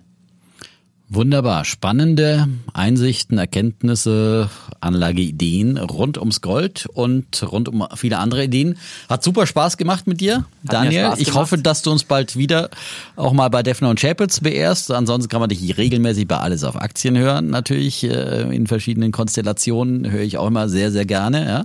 Wunderbar. 1.10 1.64
Spannende 1.64 2.48
Einsichten, 2.74 3.39
Erkenntnisse, 3.39 4.51
Anlageideen 4.80 5.78
rund 5.78 6.18
ums 6.18 6.43
Gold 6.43 6.86
und 6.93 7.43
rund 7.51 7.68
um 7.68 7.86
viele 7.94 8.18
andere 8.18 8.44
Ideen. 8.44 8.76
Hat 9.09 9.24
super 9.24 9.47
Spaß 9.47 9.78
gemacht 9.78 10.06
mit 10.06 10.20
dir, 10.20 10.36
Hat 10.36 10.47
Daniel. 10.64 11.14
Ich 11.16 11.32
hoffe, 11.32 11.56
dass 11.56 11.80
du 11.80 11.93
uns 11.93 12.05
bald 12.05 12.36
wieder 12.36 12.68
auch 13.16 13.32
mal 13.32 13.48
bei 13.48 13.62
Defner 13.62 13.89
und 13.89 13.98
Chapels 13.98 14.40
beehrst. 14.40 14.90
Ansonsten 14.90 15.30
kann 15.30 15.40
man 15.40 15.48
dich 15.48 15.78
regelmäßig 15.78 16.28
bei 16.28 16.36
Alles 16.36 16.62
auf 16.62 16.76
Aktien 16.76 17.16
hören. 17.16 17.48
Natürlich 17.48 18.05
äh, 18.05 18.55
in 18.55 18.66
verschiedenen 18.66 19.10
Konstellationen 19.10 20.10
höre 20.10 20.20
ich 20.22 20.36
auch 20.36 20.47
immer 20.47 20.68
sehr, 20.68 20.93
sehr 20.93 21.06
gerne. 21.06 21.47
Ja. 21.47 21.64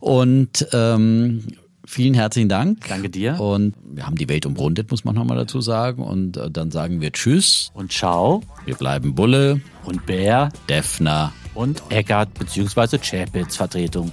Und 0.00 0.66
ähm, 0.72 1.44
Vielen 1.92 2.14
herzlichen 2.14 2.48
Dank. 2.48 2.88
Danke 2.88 3.10
dir. 3.10 3.38
Und 3.38 3.74
wir 3.84 4.06
haben 4.06 4.16
die 4.16 4.26
Welt 4.26 4.46
umrundet, 4.46 4.90
muss 4.90 5.04
man 5.04 5.14
nochmal 5.14 5.36
dazu 5.36 5.60
sagen. 5.60 6.02
Und 6.02 6.38
äh, 6.38 6.50
dann 6.50 6.70
sagen 6.70 7.02
wir 7.02 7.12
Tschüss. 7.12 7.70
Und 7.74 7.92
Ciao. 7.92 8.42
Wir 8.64 8.76
bleiben 8.76 9.14
Bulle. 9.14 9.60
Und 9.84 10.06
Bär. 10.06 10.48
Defner. 10.70 11.34
Und 11.52 11.82
Eckart 11.90 12.32
bzw. 12.32 12.96
Chapitz 12.96 13.56
Vertretung. 13.56 14.10